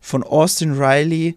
von 0.00 0.22
Austin 0.22 0.72
Riley. 0.72 1.36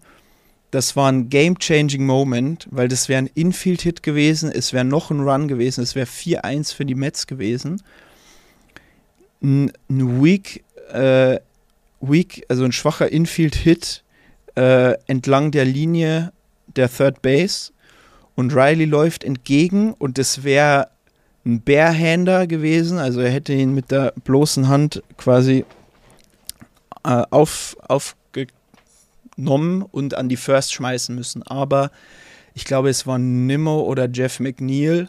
Das 0.70 0.96
war 0.96 1.10
ein 1.10 1.30
game-changing 1.30 2.04
Moment, 2.04 2.68
weil 2.70 2.88
das 2.88 3.08
wäre 3.08 3.22
ein 3.22 3.30
Infield-Hit 3.34 4.02
gewesen, 4.02 4.52
es 4.52 4.72
wäre 4.72 4.84
noch 4.84 5.10
ein 5.10 5.20
Run 5.20 5.48
gewesen, 5.48 5.82
es 5.82 5.94
wäre 5.94 6.06
4-1 6.06 6.74
für 6.74 6.84
die 6.84 6.94
Mets 6.94 7.26
gewesen. 7.26 7.82
Ein, 9.42 9.72
ein 9.88 10.22
weak, 10.22 10.64
äh, 10.92 11.40
weak, 12.00 12.44
also 12.48 12.64
ein 12.64 12.72
schwacher 12.72 13.10
Infield-Hit 13.10 14.04
äh, 14.56 14.94
entlang 15.06 15.52
der 15.52 15.64
Linie 15.64 16.32
der 16.76 16.90
Third 16.90 17.22
Base 17.22 17.72
und 18.34 18.54
Riley 18.54 18.84
läuft 18.84 19.24
entgegen 19.24 19.94
und 19.94 20.18
es 20.18 20.44
wäre 20.44 20.88
ein 21.46 21.62
Barehander 21.62 22.46
gewesen, 22.46 22.98
also 22.98 23.20
er 23.20 23.30
hätte 23.30 23.54
ihn 23.54 23.74
mit 23.74 23.90
der 23.90 24.12
bloßen 24.24 24.68
Hand 24.68 25.02
quasi 25.16 25.64
äh, 27.04 27.22
auf, 27.30 27.76
aufgenommen 29.38 29.82
und 29.82 30.14
an 30.14 30.28
die 30.28 30.36
First 30.36 30.72
schmeißen 30.74 31.14
müssen. 31.14 31.42
Aber 31.44 31.90
ich 32.54 32.64
glaube, 32.64 32.90
es 32.90 33.06
waren 33.06 33.46
Nimmo 33.46 33.80
oder 33.82 34.08
Jeff 34.10 34.40
McNeil, 34.40 35.08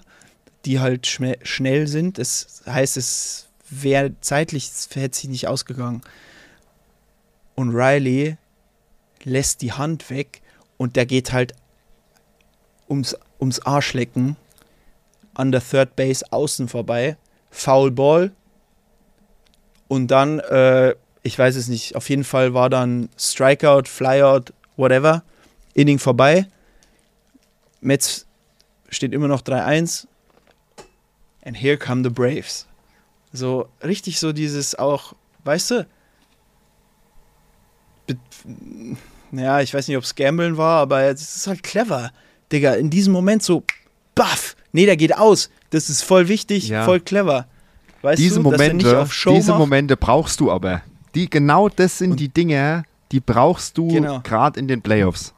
die 0.66 0.80
halt 0.80 1.08
schnell 1.08 1.88
sind. 1.88 2.18
Das 2.18 2.62
heißt, 2.66 2.98
es 2.98 3.48
wäre 3.70 4.14
zeitlich, 4.22 4.70
es 4.70 4.90
hätte 4.94 5.18
sich 5.18 5.30
nicht 5.30 5.48
ausgegangen. 5.48 6.02
Und 7.56 7.76
Riley 7.76 8.38
lässt 9.24 9.62
die 9.62 9.74
Hand 9.74 10.10
weg 10.10 10.42
und 10.78 10.96
der 10.96 11.06
geht 11.06 11.34
halt 11.34 11.54
ums, 12.88 13.18
ums 13.40 13.60
Arschlecken 13.60 14.38
an 15.34 15.52
der 15.52 15.62
Third 15.62 15.96
Base 15.96 16.24
außen 16.32 16.68
vorbei. 16.68 17.18
Foul 17.50 17.92
Ball. 17.92 18.32
Und 19.88 20.10
dann, 20.10 20.40
äh, 20.40 20.94
ich 21.30 21.38
weiß 21.38 21.56
es 21.56 21.68
nicht, 21.68 21.96
auf 21.96 22.10
jeden 22.10 22.24
Fall 22.24 22.54
war 22.56 22.70
dann 22.72 23.08
Strikeout, 23.18 23.84
Flyout, 23.86 24.52
whatever. 24.78 25.24
Inning 25.76 26.00
vorbei. 26.00 26.48
Mets 27.82 28.26
steht 28.90 29.14
immer 29.14 29.28
noch 29.28 29.42
3-1. 29.42 30.08
And 31.46 31.56
here 31.56 31.78
come 31.78 32.04
the 32.04 32.10
Braves. 32.10 32.66
So 33.32 33.70
richtig 33.84 34.20
so 34.20 34.34
dieses 34.34 34.74
auch, 34.74 35.14
weißt 35.44 35.72
du, 35.72 35.88
be- 38.08 38.18
ja, 39.32 39.62
ich 39.62 39.72
weiß 39.74 39.88
nicht, 39.88 39.98
ob 39.98 40.04
es 40.04 40.16
Gambeln 40.16 40.58
war, 40.58 40.80
aber 40.82 41.04
es 41.04 41.36
ist 41.38 41.46
halt 41.48 41.62
clever. 41.62 42.12
Digga, 42.52 42.74
in 42.74 42.90
diesem 42.90 43.14
Moment 43.14 43.44
so, 43.44 43.64
baff, 44.16 44.56
nee, 44.72 44.88
der 44.88 44.98
geht 44.98 45.16
aus. 45.16 45.52
Das 45.70 45.90
ist 45.92 46.02
voll 46.02 46.28
wichtig, 46.28 46.70
Ja. 46.70 46.84
voll 46.86 47.00
clever. 47.00 47.46
Weißt 48.02 48.18
diese 48.20 48.42
du, 48.42 48.50
dass 48.50 48.60
er 48.62 48.74
nicht 48.74 48.86
Momente, 48.86 49.02
auf 49.04 49.14
Show 49.14 49.36
diese 49.36 49.52
macht. 49.52 49.60
Momente 49.60 49.96
brauchst 49.98 50.40
du 50.40 50.52
aber. 50.52 50.82
Die, 51.16 51.30
genau 51.30 51.70
das 51.70 51.98
sind 51.98 52.12
Und- 52.12 52.20
die 52.20 52.30
Dinge, 52.30 52.84
die 53.12 53.20
brauchst 53.20 53.78
du 53.78 53.88
Genau. 53.88 54.20
gerade 54.22 54.60
in 54.60 54.68
den 54.68 54.82
Playoffs. 54.82 55.34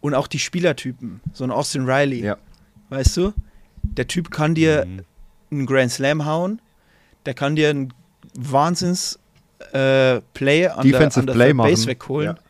Und 0.00 0.14
auch 0.14 0.26
die 0.26 0.38
Spielertypen. 0.38 1.20
So 1.32 1.44
ein 1.44 1.50
Austin 1.50 1.88
Riley. 1.88 2.22
Ja. 2.22 2.36
Weißt 2.90 3.16
du? 3.16 3.32
Der 3.82 4.06
Typ 4.06 4.30
kann 4.30 4.54
dir 4.54 4.84
Mhm. 4.86 5.00
einen 5.50 5.66
Grand 5.66 5.90
Slam 5.90 6.24
hauen. 6.26 6.60
Der 7.24 7.34
kann 7.34 7.56
dir 7.56 7.70
einen 7.70 7.92
Wahnsinns 8.38 9.18
äh, 9.72 10.20
Play 10.34 10.66
an 10.68 10.82
der, 10.82 10.92
Defensive 10.92 11.20
an 11.20 11.26
der 11.26 11.32
Play 11.32 11.46
Third 11.52 11.56
Base 11.56 11.86
wegholen. 11.86 12.26
Ja. 12.36 12.42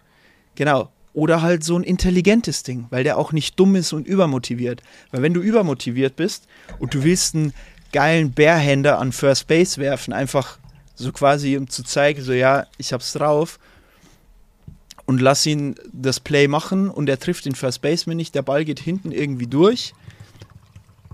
Genau. 0.57 0.91
Oder 1.15 1.41
halt 1.41 1.63
so 1.65 1.77
ein 1.79 1.85
intelligentes 1.85 2.63
Ding, 2.65 2.87
weil 2.91 3.05
der 3.05 3.17
auch 3.17 3.33
nicht 3.33 3.59
dumm 3.61 3.77
ist 3.77 3.93
und 3.93 4.07
übermotiviert. 4.09 4.83
Weil 5.13 5.23
wenn 5.23 5.33
du 5.33 5.41
übermotiviert 5.41 6.17
bist 6.17 6.47
und 6.81 6.93
du 6.95 7.05
willst 7.05 7.35
einen 7.37 7.55
geilen 7.93 8.33
Bärhänder 8.33 8.99
an 8.99 9.13
First 9.13 9.47
Base 9.47 9.81
werfen, 9.81 10.13
einfach 10.13 10.59
so 10.97 11.13
quasi 11.13 11.57
um 11.57 11.69
zu 11.69 11.85
zeigen, 11.85 12.23
so 12.23 12.33
ja, 12.33 12.67
ich 12.79 12.93
hab's 12.93 13.13
drauf 13.13 13.61
und 15.05 15.21
lass 15.21 15.47
ihn 15.47 15.77
das 15.93 16.19
Play 16.19 16.49
machen 16.49 16.91
und 16.91 17.09
er 17.09 17.19
trifft 17.19 17.45
den 17.45 17.55
First 17.55 17.83
Baseman 17.83 18.17
nicht, 18.17 18.35
der 18.35 18.43
Ball 18.43 18.65
geht 18.65 18.81
hinten 18.81 19.13
irgendwie 19.13 19.47
durch 19.47 19.95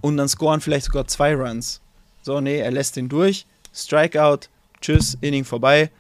und 0.01 0.17
dann 0.17 0.29
scoren 0.29 0.61
vielleicht 0.61 0.87
sogar 0.87 1.07
zwei 1.07 1.35
Runs. 1.35 1.81
So, 2.23 2.41
nee, 2.41 2.59
er 2.59 2.71
lässt 2.71 2.97
den 2.97 3.09
durch, 3.09 3.47
Strikeout, 3.75 4.49
tschüss, 4.81 5.19
Inning 5.21 5.45
vorbei. 5.45 5.91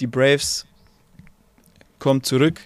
Die 0.00 0.06
Braves 0.06 0.66
kommen 1.98 2.22
zurück. 2.22 2.60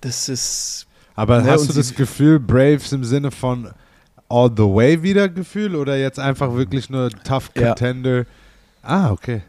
Das 0.00 0.28
ist 0.28 0.86
Aber 1.14 1.42
Ne, 1.42 1.50
hast 1.50 1.68
du 1.68 1.72
das 1.72 1.94
Gefühl, 1.94 2.40
Braves 2.40 2.92
im 2.92 3.04
Sinne 3.04 3.30
von 3.30 3.70
all 4.28 4.50
the 4.50 4.62
way 4.62 5.02
wieder 5.02 5.28
Gefühl 5.28 5.76
oder 5.76 5.96
jetzt 5.98 6.18
einfach 6.18 6.54
wirklich 6.54 6.88
nur 6.90 7.10
tough 7.10 7.50
Ja. 7.56 7.74
Ah, 8.82 9.10
okay. 9.10 9.42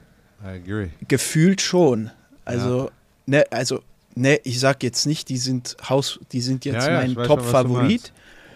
I 0.44 0.58
agree. 0.58 0.90
gefühlt 1.08 1.62
schon. 1.62 2.12
Also, 2.46 2.92
ne, 3.26 3.46
also, 3.52 3.82
ne, 4.16 4.40
ich 4.44 4.60
sag 4.60 4.84
jetzt 4.84 5.06
nicht, 5.06 5.30
die 5.30 5.38
sind 5.38 5.78
Haus, 5.90 6.20
die 6.32 6.42
sind 6.42 6.66
jetzt 6.66 6.86
Ja, 6.86 7.02
ja, 7.02 7.08
mein 7.08 7.16
Top-Favorit, 7.16 8.12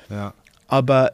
Ja. 0.10 0.34
aber, 0.68 1.14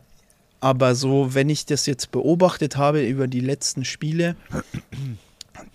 aber 0.59 0.95
so, 0.95 1.35
wenn 1.35 1.49
ich 1.49 1.65
das 1.67 1.85
jetzt 1.85 2.11
beobachtet 2.11 2.77
habe 2.77 3.05
über 3.05 3.27
die 3.27 3.41
letzten 3.41 3.85
Spiele, 3.85 4.35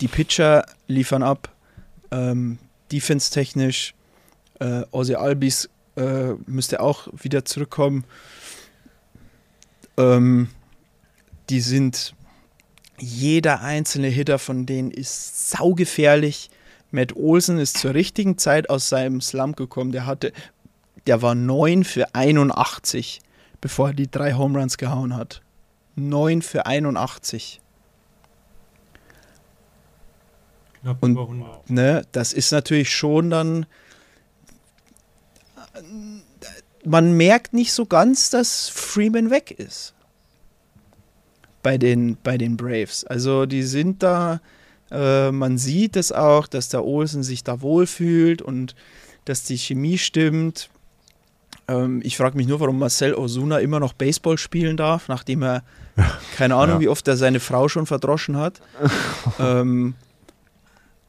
die 0.00 0.08
Pitcher 0.08 0.66
liefern 0.88 1.22
ab, 1.22 1.54
ähm, 2.10 2.58
defense-technisch, 2.90 3.94
äh, 4.60 4.82
Ozzy 4.90 5.14
Albis 5.14 5.68
äh, 5.96 6.32
müsste 6.46 6.80
auch 6.80 7.08
wieder 7.12 7.44
zurückkommen. 7.44 8.04
Ähm, 9.96 10.48
die 11.50 11.60
sind, 11.60 12.14
jeder 13.00 13.60
einzelne 13.62 14.08
Hitter 14.08 14.38
von 14.38 14.66
denen 14.66 14.90
ist 14.90 15.50
saugefährlich. 15.50 16.50
Matt 16.90 17.14
Olsen 17.16 17.58
ist 17.58 17.78
zur 17.78 17.94
richtigen 17.94 18.38
Zeit 18.38 18.70
aus 18.70 18.88
seinem 18.88 19.20
Slump 19.20 19.56
gekommen. 19.56 19.92
Der 19.92 20.06
hatte, 20.06 20.32
der 21.06 21.22
war 21.22 21.34
9 21.34 21.84
für 21.84 22.14
81, 22.14 23.20
bevor 23.60 23.88
er 23.88 23.94
die 23.94 24.10
drei 24.10 24.34
Home 24.34 24.58
Runs 24.58 24.78
gehauen 24.78 25.14
hat. 25.16 25.42
9 25.96 26.42
für 26.42 26.66
81. 26.66 27.60
Knapp 30.80 31.02
Und- 31.02 31.12
über 31.12 31.26
100. 31.28 31.70
Ne, 31.70 32.02
das 32.12 32.32
ist 32.32 32.52
natürlich 32.52 32.94
schon 32.94 33.30
dann. 33.30 33.66
Man 36.84 37.16
merkt 37.16 37.52
nicht 37.52 37.72
so 37.72 37.84
ganz, 37.84 38.30
dass 38.30 38.68
Freeman 38.68 39.30
weg 39.30 39.50
ist. 39.50 39.94
Bei 41.68 41.76
den, 41.76 42.16
bei 42.22 42.38
den 42.38 42.56
Braves. 42.56 43.04
Also 43.04 43.44
die 43.44 43.62
sind 43.62 44.02
da, 44.02 44.40
äh, 44.90 45.30
man 45.30 45.58
sieht 45.58 45.96
es 45.96 46.12
auch, 46.12 46.46
dass 46.46 46.70
der 46.70 46.82
Olsen 46.82 47.22
sich 47.22 47.44
da 47.44 47.60
wohlfühlt 47.60 48.40
und 48.40 48.74
dass 49.26 49.42
die 49.42 49.58
Chemie 49.58 49.98
stimmt. 49.98 50.70
Ähm, 51.68 52.00
ich 52.02 52.16
frage 52.16 52.38
mich 52.38 52.46
nur, 52.46 52.60
warum 52.60 52.78
Marcel 52.78 53.12
Osuna 53.14 53.58
immer 53.58 53.80
noch 53.80 53.92
Baseball 53.92 54.38
spielen 54.38 54.78
darf, 54.78 55.08
nachdem 55.08 55.42
er, 55.42 55.62
keine 56.38 56.54
Ahnung, 56.54 56.76
Ja. 56.76 56.80
wie 56.80 56.88
oft 56.88 57.06
er 57.06 57.18
seine 57.18 57.38
Frau 57.38 57.68
schon 57.68 57.84
verdroschen 57.84 58.38
hat. 58.38 58.62
ähm, 59.38 59.92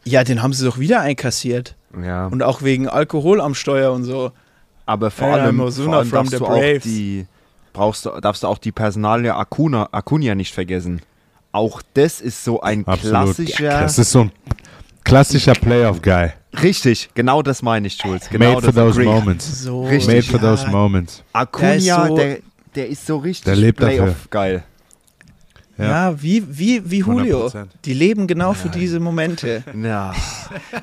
ja, 0.03 0.25
den 0.25 0.41
haben 0.43 0.51
sie 0.51 0.65
doch 0.65 0.77
wieder 0.77 0.99
einkassiert. 0.99 1.77
Ja. 2.03 2.27
Und 2.27 2.43
auch 2.43 2.63
wegen 2.63 2.89
Alkohol 2.89 3.39
am 3.39 3.55
Steuer 3.55 3.93
und 3.93 4.03
so. 4.03 4.33
Aber 4.85 5.09
vor 5.09 5.29
Ja, 5.29 5.33
allem, 5.45 5.55
vor 5.71 5.93
allem 5.93 6.05
from 6.09 6.25
darfst 6.25 6.31
the 6.31 6.37
du 6.39 6.45
auch 6.45 6.49
Braves. 6.59 6.83
die 6.83 7.27
brauchst 7.79 8.05
du, 8.05 8.09
darfst 8.19 8.43
du 8.43 8.47
auch 8.47 8.57
die 8.57 8.73
Personalie 8.73 9.33
Acuna, 9.33 9.87
Acuna 9.93 10.35
nicht 10.35 10.53
vergessen. 10.53 11.01
Auch 11.53 11.81
das 11.93 12.19
ist 12.19 12.43
so 12.43 12.59
ein 12.61 12.85
Absolut. 12.85 13.35
klassischer. 13.35 13.69
Das 13.69 13.97
ist 13.97 14.11
so 14.11 14.21
ein 14.23 14.31
klassischer 15.05 15.53
Playoff-Guy. 15.53 16.31
richtig, 16.61 17.09
genau 17.13 17.41
das 17.41 17.61
meine 17.61 17.87
ich, 17.87 17.97
Jules. 18.03 18.29
Genau 18.29 18.55
Made 18.55 18.61
for 18.65 18.73
those 18.73 19.01
moments. 19.01 19.63
So, 19.63 19.85
Richtig. 19.85 20.07
Made 20.13 20.23
for 20.23 20.41
ja. 20.41 20.55
those 20.55 20.67
moments. 20.69 21.23
Acuna, 21.31 21.67
Der 21.69 21.77
ist 21.77 21.85
so- 21.87 22.15
der, 22.17 22.37
der 22.75 22.87
ist 22.89 23.05
so 23.07 23.17
richtig 23.17 23.45
Der 23.45 23.55
geil. 25.79 25.89
Ja, 25.89 26.21
wie, 26.21 26.43
wie, 26.57 26.89
wie 26.89 26.99
Julio. 26.99 27.47
100%. 27.47 27.65
Die 27.85 27.93
leben 27.93 28.27
genau 28.27 28.53
für 28.53 28.69
diese 28.69 28.99
Momente. 28.99 29.63
Ja, 29.75 30.13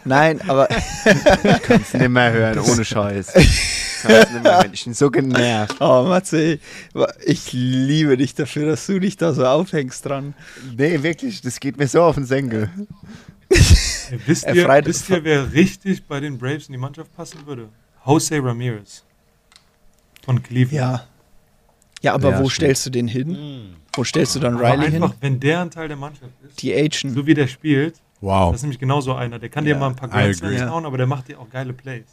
Nein, 0.05 0.41
aber 0.49 0.69
kannst 1.63 1.95
nicht 1.95 2.09
mehr 2.09 2.33
hören, 2.33 2.59
ohne 2.59 2.85
Scheiß. 2.85 3.35
Ich 3.37 4.85
bin 4.85 4.95
so 4.95 5.11
genervt. 5.11 5.77
oh, 5.81 6.05
Matze, 6.09 6.59
ich 7.25 7.53
liebe 7.53 8.17
dich 8.17 8.35
dafür, 8.35 8.67
dass 8.67 8.87
du 8.87 8.99
dich 8.99 9.17
da 9.17 9.33
so 9.33 9.45
aufhängst 9.47 10.05
dran. 10.07 10.35
Nee, 10.77 11.03
wirklich, 11.03 11.41
das 11.41 11.61
geht 11.61 11.77
mir 11.77 11.89
so 11.89 12.03
auf 12.03 12.15
den 12.15 12.25
Senkel. 12.25 12.71
Ey, 13.49 13.59
wisst, 14.27 14.47
ihr, 14.47 14.65
freit- 14.65 14.87
wisst 14.87 15.09
ihr, 15.11 15.23
wer 15.25 15.53
richtig 15.53 16.05
bei 16.07 16.21
den 16.21 16.39
Braves 16.39 16.67
in 16.67 16.73
die 16.73 16.79
Mannschaft 16.79 17.15
passen 17.17 17.47
würde? 17.47 17.69
Jose 18.05 18.43
Ramirez. 18.43 19.05
Von 20.25 20.43
Cleveland. 20.43 20.73
Ja. 20.73 21.07
Ja, 22.03 22.15
aber 22.15 22.31
Ja, 22.31 22.39
wo 22.41 22.49
stimmt. 22.49 22.53
stellst 22.67 22.87
du 22.87 22.91
den 22.91 23.09
hin? 23.09 23.77
Wo 23.95 24.05
stellst 24.05 24.35
du 24.37 24.41
dann 24.41 24.55
Aber 24.57 24.65
Riley 24.73 24.87
einfach, 24.95 25.11
hin? 25.11 25.19
wenn 25.21 25.41
der 25.41 25.61
ein 25.63 25.71
Teil 25.71 25.89
der 25.89 25.97
Mannschaft 25.97 26.33
ist, 26.47 26.61
Die 26.63 26.75
Agent. 26.75 27.15
so 27.15 27.27
wie 27.27 27.35
der 27.35 27.47
spielt, 27.47 27.97
Wow. 28.21 28.51
das 28.53 28.61
ist 28.61 28.63
nämlich 28.63 28.79
genau 28.79 29.01
so 29.01 29.15
einer. 29.15 29.39
Der 29.39 29.49
kann 29.49 29.65
Ja, 29.67 29.75
dir 29.75 29.81
mal 29.81 29.89
ein 29.89 29.97
paar 29.97 30.09
Ja. 30.53 30.71
hauen, 30.71 30.85
aber 30.87 30.97
der 30.99 31.07
macht 31.07 31.29
dir 31.29 31.39
auch 31.41 31.49
geile 31.51 31.73
Plays. 31.73 32.05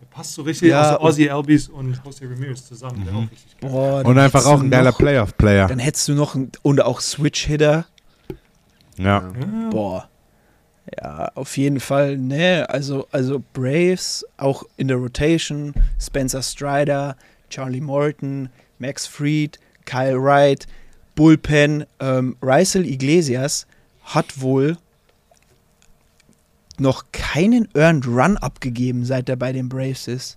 Der 0.00 0.06
passt 0.06 0.34
so 0.34 0.42
richtig 0.42 0.70
Ja, 0.70 0.96
aus 0.96 1.14
Ozzy 1.14 1.28
Albies 1.30 1.68
und 1.68 1.98
Jose 2.04 2.24
Ramirez 2.24 2.66
zusammen. 2.66 3.02
Der 3.06 3.14
auch 3.14 3.22
richtig 3.30 3.56
geil. 3.60 3.70
Boah, 3.70 4.04
Und 4.04 4.18
einfach 4.18 4.44
auch 4.46 4.60
ein 4.60 4.70
geiler 4.70 4.92
Playoff-Player. 4.92 5.68
Dann 5.68 5.78
hättest 5.78 6.08
du 6.08 6.14
noch 6.14 6.34
einen, 6.34 6.52
und 6.62 6.82
auch 6.82 7.00
Switch-Hitter. 7.00 7.86
Ja. 8.98 9.04
Ja. 9.04 9.70
Boah. 9.70 10.08
Ja, 11.00 11.32
auf 11.34 11.56
jeden 11.56 11.80
Fall, 11.80 12.16
ne, 12.16 12.64
also, 12.68 13.08
also 13.10 13.42
Braves, 13.54 14.24
auch 14.36 14.62
in 14.76 14.86
der 14.88 14.98
Rotation, 14.98 15.74
Spencer 16.00 16.42
Strider, 16.42 17.16
Charlie 17.50 17.80
Morton, 17.80 18.50
Max 18.78 19.06
Fried, 19.06 19.58
Kyle 19.84 20.22
Wright, 20.22 20.66
Bullpen, 21.14 21.86
ähm, 22.00 22.36
Rysel 22.42 22.86
Iglesias 22.86 23.66
hat 24.04 24.40
wohl 24.40 24.76
noch 26.78 27.04
keinen 27.12 27.68
Earned 27.74 28.06
Run 28.06 28.36
abgegeben, 28.36 29.04
seit 29.04 29.28
er 29.28 29.36
bei 29.36 29.52
den 29.52 29.68
Braves 29.68 30.08
ist. 30.08 30.36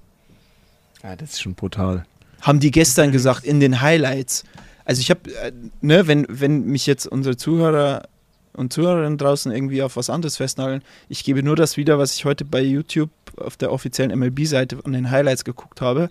Ja, 1.03 1.15
das 1.15 1.31
ist 1.31 1.41
schon 1.41 1.55
brutal. 1.55 2.05
Haben 2.41 2.59
die 2.59 2.71
gestern 2.71 3.11
gesagt 3.11 3.43
in 3.43 3.59
den 3.59 3.81
Highlights. 3.81 4.43
Also 4.85 5.01
ich 5.01 5.09
habe, 5.09 5.31
äh, 5.35 5.51
ne, 5.81 6.07
wenn, 6.07 6.25
wenn 6.29 6.65
mich 6.65 6.85
jetzt 6.85 7.05
unsere 7.07 7.37
Zuhörer 7.37 8.07
und 8.53 8.73
Zuhörerinnen 8.73 9.17
draußen 9.17 9.51
irgendwie 9.51 9.83
auf 9.83 9.97
was 9.97 10.09
anderes 10.09 10.37
festnageln, 10.37 10.81
ich 11.09 11.23
gebe 11.23 11.43
nur 11.43 11.55
das 11.55 11.77
wieder, 11.77 11.99
was 11.99 12.15
ich 12.15 12.25
heute 12.25 12.45
bei 12.45 12.61
YouTube 12.61 13.11
auf 13.37 13.57
der 13.57 13.71
offiziellen 13.71 14.17
MLB-Seite 14.17 14.79
an 14.83 14.93
den 14.93 15.11
Highlights 15.11 15.45
geguckt 15.45 15.81
habe. 15.81 16.09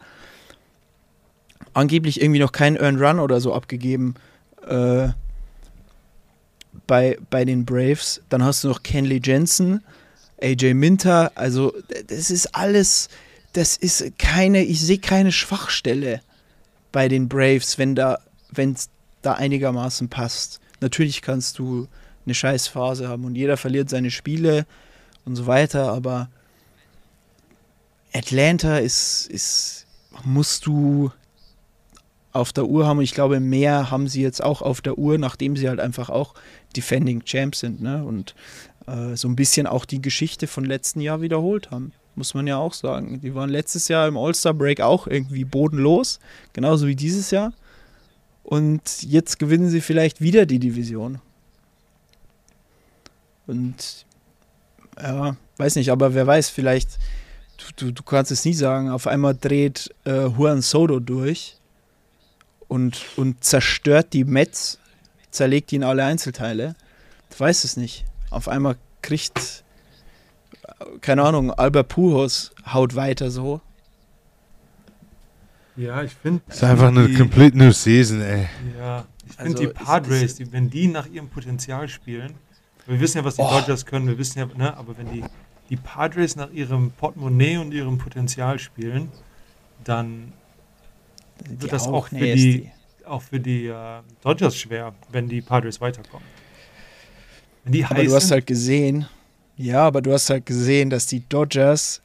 Angeblich 1.79 2.21
irgendwie 2.21 2.41
noch 2.41 2.51
kein 2.51 2.75
Earned 2.75 3.01
Run 3.01 3.21
oder 3.21 3.41
so 3.41 3.55
abgegeben 3.55 4.17
äh, 4.67 5.11
bei, 6.89 7.17
bei 7.31 7.45
den 7.45 7.65
Braves. 7.65 8.21
Dann 8.31 8.43
hast 8.43 8.65
du 8.65 8.69
noch 8.69 8.83
Kenley 8.83 9.21
Jensen, 9.23 9.85
AJ 10.43 10.75
Minter. 10.75 11.31
Also 11.37 11.73
das 12.09 12.33
ist 12.33 12.53
alles, 12.53 13.09
das 13.53 13.77
ist 13.77 14.19
keine, 14.19 14.65
ich 14.65 14.81
sehe 14.81 14.99
keine 14.99 15.31
Schwachstelle 15.31 16.21
bei 16.91 17.07
den 17.07 17.29
Braves, 17.29 17.79
wenn 17.79 17.95
da, 17.95 18.19
wenn 18.51 18.73
es 18.73 18.89
da 19.23 19.35
einigermaßen 19.35 20.09
passt. 20.09 20.59
Natürlich 20.81 21.23
kannst 21.23 21.61
du 21.61 21.87
eine 22.27 22.35
Scheißphase 22.35 23.09
haben 23.09 23.25
und 23.25 23.37
jeder 23.37 23.57
verliert 23.57 23.89
seine 23.89 24.11
Spiele 24.11 24.67
und 25.25 25.37
so 25.37 25.47
weiter, 25.47 25.93
aber 25.93 26.29
Atlanta 28.13 28.79
ist, 28.79 29.29
ist, 29.29 29.87
musst 30.25 30.67
du 30.67 31.13
auf 32.39 32.53
der 32.53 32.67
Uhr 32.67 32.87
haben 32.87 33.01
ich 33.01 33.15
glaube, 33.15 33.41
mehr 33.41 33.91
haben 33.91 34.09
sie 34.09 34.23
jetzt 34.23 34.43
auch 34.43 34.63
auf 34.63 34.81
der 34.81 34.97
Uhr, 34.97 35.19
nachdem 35.19 35.57
sie 35.57 35.69
halt 35.69 35.81
einfach 35.81 36.09
auch 36.09 36.35
Defending 36.77 37.25
Champs 37.25 37.61
sind, 37.61 37.83
ne? 37.83 38.05
Und 38.05 38.35
äh, 38.87 39.17
so 39.17 39.29
ein 39.29 39.37
bisschen 39.37 39.67
auch 39.67 39.85
die 39.85 40.01
Geschichte 40.01 40.47
von 40.47 40.65
letzten 40.65 41.01
Jahr 41.01 41.21
wiederholt 41.21 41.71
haben. 41.71 41.93
Muss 42.15 42.35
man 42.35 42.47
ja 42.47 42.57
auch 42.57 42.73
sagen. 42.73 43.21
Die 43.21 43.35
waren 43.35 43.51
letztes 43.51 43.89
Jahr 43.89 44.09
im 44.09 44.17
All-Star-Break 44.17 44.81
auch 44.81 45.07
irgendwie 45.07 45.45
bodenlos, 45.45 46.19
genauso 46.53 46.87
wie 46.87 46.97
dieses 46.97 47.31
Jahr. 47.31 47.53
Und 48.43 49.03
jetzt 49.03 49.39
gewinnen 49.39 49.69
sie 49.69 49.81
vielleicht 49.81 50.21
wieder 50.21 50.47
die 50.47 50.59
Division. 50.59 51.21
Und 53.47 54.07
ja, 55.01 55.37
weiß 55.59 55.77
nicht, 55.77 55.91
aber 55.91 56.15
wer 56.15 56.27
weiß, 56.27 56.49
vielleicht, 56.51 56.99
du, 57.59 57.87
du, 57.87 57.93
du 57.93 58.03
kannst 58.03 58.31
es 58.31 58.45
nie 58.45 58.55
sagen, 58.55 58.91
auf 58.91 59.07
einmal 59.07 59.35
dreht 59.35 59.95
äh, 60.05 60.27
Juan 60.27 60.63
Soto 60.63 60.99
durch 60.99 61.58
und, 62.69 63.05
und 63.17 63.43
zerstört 63.43 64.13
die 64.13 64.25
Mets, 64.25 64.79
zerlegt 65.31 65.71
die 65.71 65.77
in 65.77 65.85
alle 65.85 66.05
Einzelteile. 66.05 66.75
Du 67.31 67.41
weißt 67.41 67.65
es 67.65 67.77
nicht. 67.77 68.05
Auf 68.31 68.49
einmal 68.49 68.77
kriegt, 69.03 69.65
äh, 70.63 70.99
keine 71.01 71.23
Ahnung, 71.25 71.51
Albert 71.53 71.89
Pujols 71.89 72.53
haut 72.73 72.95
weiter 72.95 73.31
so. 73.31 73.61
Ja, 75.77 76.03
ich 76.03 76.13
finde. 76.15 76.43
Ist 76.49 76.65
einfach 76.65 76.89
eine 76.89 77.13
complete 77.15 77.57
new 77.57 77.71
season, 77.71 78.21
ey. 78.21 78.49
Ja, 78.79 79.05
ich 79.27 79.35
finde 79.37 79.51
Also, 79.51 79.59
die 79.59 79.65
es- 79.67 79.73
Padres, 79.87 80.23
es- 80.23 80.35
die, 80.37 80.53
wenn 80.53 80.71
die 80.71 80.89
nach 80.89 81.07
ihrem 81.07 81.29
Potenzial 81.29 81.89
spielen, 81.89 82.35
wir 82.87 82.99
wissen 83.01 83.19
ja, 83.19 83.25
was 83.25 83.37
die 83.37 83.43
Oh. 83.43 83.51
Dodgers 83.51 83.87
können, 83.87 84.07
wir 84.09 84.19
wissen 84.19 84.39
ja, 84.41 84.47
ne, 84.57 84.77
aber 84.77 84.97
wenn 84.99 85.11
die, 85.13 85.23
die 85.71 85.77
Padres 85.77 86.35
nach 86.37 86.51
ihrem 86.51 86.91
Portemonnaie 86.93 87.59
und 87.59 87.73
ihrem 87.73 87.99
Potenzial 87.99 88.59
spielen, 88.59 89.11
dann 89.85 90.33
Die 91.47 91.63
wird 91.63 91.73
das 91.73 91.87
auch, 91.87 92.09
für 92.09 92.15
nee, 92.15 92.35
die, 92.35 92.71
auch 93.05 93.23
für 93.23 93.41
die 93.41 93.67
äh, 93.67 94.01
Dodgers 94.23 94.57
schwer, 94.57 94.95
wenn 95.11 95.29
die 95.29 95.41
Padres 95.41 95.81
weiterkommen. 95.81 96.27
Die 97.65 97.85
Aber 97.85 98.03
du 98.03 98.15
hast 98.15 98.31
halt 98.31 98.47
gesehen, 98.47 99.07
ja, 99.57 99.87
aber 99.87 100.01
du 100.01 100.13
hast 100.13 100.31
halt 100.31 100.47
gesehen, 100.47 100.89
dass 100.91 101.07
die 101.07 101.29
Dodgers 101.29 102.01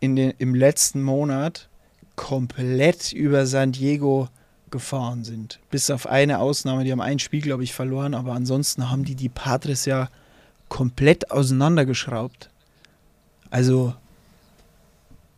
in 0.00 0.14
den, 0.16 0.32
im 0.38 0.54
letzten 0.54 1.02
Monat 1.02 1.68
komplett 2.16 3.12
über 3.12 3.46
San 3.46 3.72
Diego 3.72 4.28
gefahren 4.70 5.24
sind. 5.24 5.60
Bis 5.70 5.90
auf 5.90 6.06
eine 6.06 6.38
Ausnahme, 6.38 6.84
die 6.84 6.92
haben 6.92 7.00
ein 7.00 7.18
Spiel, 7.18 7.40
glaube 7.40 7.64
ich, 7.64 7.72
verloren, 7.72 8.14
aber 8.14 8.32
ansonsten 8.32 8.90
haben 8.90 9.04
die 9.04 9.14
die 9.14 9.28
Padres 9.28 9.86
ja 9.86 10.08
komplett 10.68 11.30
auseinandergeschraubt. 11.30 12.50
Also, 13.50 13.94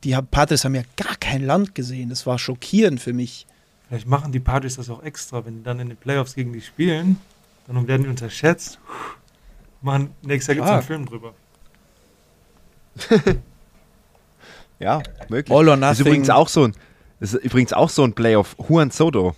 die 0.05 0.17
Padres 0.31 0.65
haben 0.65 0.75
ja 0.75 0.83
gar 0.97 1.17
kein 1.17 1.45
Land 1.45 1.75
gesehen. 1.75 2.09
Das 2.09 2.27
war 2.27 2.39
schockierend 2.39 3.01
für 3.01 3.13
mich. 3.13 3.47
Vielleicht 3.89 4.07
machen 4.07 4.33
die 4.33 4.41
Padres 4.41 4.77
das 4.77 4.89
auch 4.91 5.03
extra, 5.03 5.45
wenn 5.45 5.59
die 5.59 5.63
dann 5.63 5.81
in 5.81 5.89
den 5.89 5.97
Playoffs 5.97 6.35
gegen 6.35 6.53
die 6.53 6.61
spielen, 6.61 7.19
dann 7.67 7.87
werden 7.89 8.05
die 8.05 8.09
unterschätzt. 8.09 8.79
Machen, 9.83 10.11
nächstes 10.23 10.49
Jahr 10.49 10.55
gibt 10.57 10.67
es 10.67 10.73
einen 10.73 10.83
Film 10.83 11.07
drüber. 11.07 11.35
Ja, 14.79 15.03
möglich. 15.29 15.55
All 15.55 15.69
or 15.69 15.77
Das 15.77 15.93
ist 15.93 15.99
nothing. 15.99 16.07
übrigens 16.13 16.31
auch 16.31 16.49
so 16.49 16.65
ein, 16.65 16.75
das 17.21 17.35
ist 17.35 17.45
übrigens 17.45 17.73
auch 17.75 17.91
so 17.91 18.03
ein 18.03 18.15
Playoff. 18.15 18.57
Juan 18.67 18.91
Soto. 18.91 19.35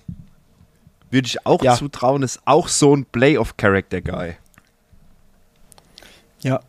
Würde 1.11 1.27
ich 1.27 1.45
auch 1.45 1.63
Ja. 1.65 1.75
zutrauen, 1.77 2.23
ist 2.23 2.41
auch 2.45 2.69
so 2.69 2.95
ein 2.95 3.05
Playoff-Character-Guy. 3.07 4.37
Ja. 6.43 6.61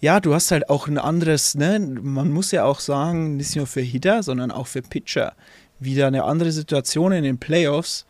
Ja, 0.00 0.20
du 0.20 0.34
hast 0.34 0.50
halt 0.50 0.68
auch 0.68 0.86
ein 0.86 0.98
anderes, 0.98 1.54
ne? 1.54 1.78
Man 1.78 2.30
muss 2.30 2.50
ja 2.50 2.64
auch 2.64 2.80
sagen, 2.80 3.36
nicht 3.36 3.56
nur 3.56 3.66
für 3.66 3.80
Hitter, 3.80 4.22
sondern 4.22 4.50
auch 4.50 4.66
für 4.66 4.82
Pitcher. 4.82 5.34
Wieder 5.80 6.06
eine 6.06 6.24
andere 6.24 6.52
Situation 6.52 7.12
in 7.12 7.24
den 7.24 7.38
Playoffs. 7.38 8.06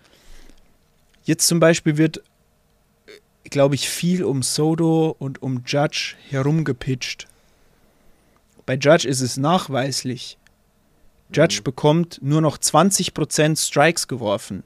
Jetzt 1.25 1.47
zum 1.47 1.61
Beispiel 1.61 1.97
wird, 1.97 2.23
glaube 3.45 3.75
ich, 3.75 3.89
viel 3.89 4.25
um 4.25 4.43
Soto 4.43 5.17
und 5.19 5.43
um 5.43 5.63
Judge 5.67 6.15
herumgepitcht. 6.29 7.27
Bei 8.67 8.75
Judge 8.75 9.09
ist 9.09 9.21
es 9.21 9.37
nachweislich. 9.37 10.39
Judge 11.33 11.63
bekommt 11.63 12.21
nur 12.23 12.41
noch 12.41 12.59
20% 12.59 13.59
Strikes 13.59 14.09
geworfen. 14.09 14.63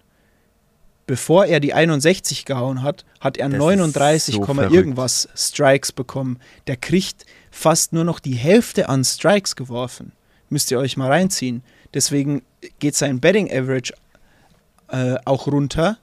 Bevor 1.08 1.46
er 1.46 1.58
die 1.58 1.72
61 1.72 2.44
gehauen 2.44 2.82
hat, 2.82 3.06
hat 3.18 3.38
er 3.38 3.48
Das 3.48 3.54
ist 3.54 3.60
39, 3.60 4.34
so 4.34 4.60
irgendwas 4.60 5.26
Strikes 5.34 5.90
bekommen. 5.90 6.38
Der 6.66 6.76
kriegt 6.76 7.24
fast 7.50 7.94
nur 7.94 8.04
noch 8.04 8.20
die 8.20 8.34
Hälfte 8.34 8.90
an 8.90 9.04
Strikes 9.04 9.56
geworfen. 9.56 10.12
Müsst 10.50 10.70
ihr 10.70 10.78
euch 10.78 10.98
mal 10.98 11.08
reinziehen. 11.08 11.62
Deswegen 11.94 12.42
geht 12.78 12.94
sein 12.94 13.20
Betting 13.20 13.50
Average 13.50 13.94
äh, 14.88 15.14
auch 15.24 15.46
runter, 15.46 15.96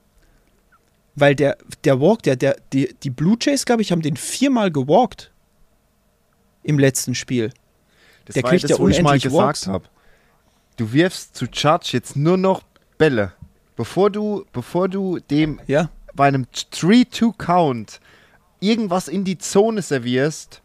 weil 1.13 1.35
der, 1.35 1.59
der 1.83 2.01
Walk, 2.01 2.23
der, 2.23 2.35
der, 2.35 2.57
die, 2.73 2.95
die 3.03 3.11
Blue 3.11 3.37
Jays, 3.39 3.63
glaube 3.63 3.83
ich, 3.83 3.91
haben 3.91 4.01
den 4.01 4.17
viermal 4.17 4.71
gewalkt 4.71 5.31
im 6.63 6.79
letzten 6.79 7.13
Spiel. 7.13 7.51
Das 8.25 8.33
Der 8.33 8.41
war 8.41 8.49
kriegt 8.49 8.63
das, 8.63 8.71
ja 8.71 8.79
wo 8.79 8.87
ich 8.87 9.03
mal 9.03 9.09
unendlich 9.09 9.31
gesagt 9.31 9.67
habe. 9.67 9.85
Du 10.77 10.91
wirfst 10.91 11.35
zu 11.35 11.45
Judge 11.45 11.89
jetzt 11.91 12.15
nur 12.15 12.37
noch 12.37 12.63
Bälle. 12.97 13.33
Bevor 13.75 14.09
du, 14.09 14.45
bevor 14.53 14.87
du 14.87 15.19
dem 15.19 15.59
Ja, 15.67 15.89
bei 16.13 16.27
einem 16.27 16.45
3-2-Count 16.53 17.99
irgendwas 18.59 19.07
in 19.07 19.23
die 19.23 19.37
Zone 19.37 19.81
servierst, 19.81 20.61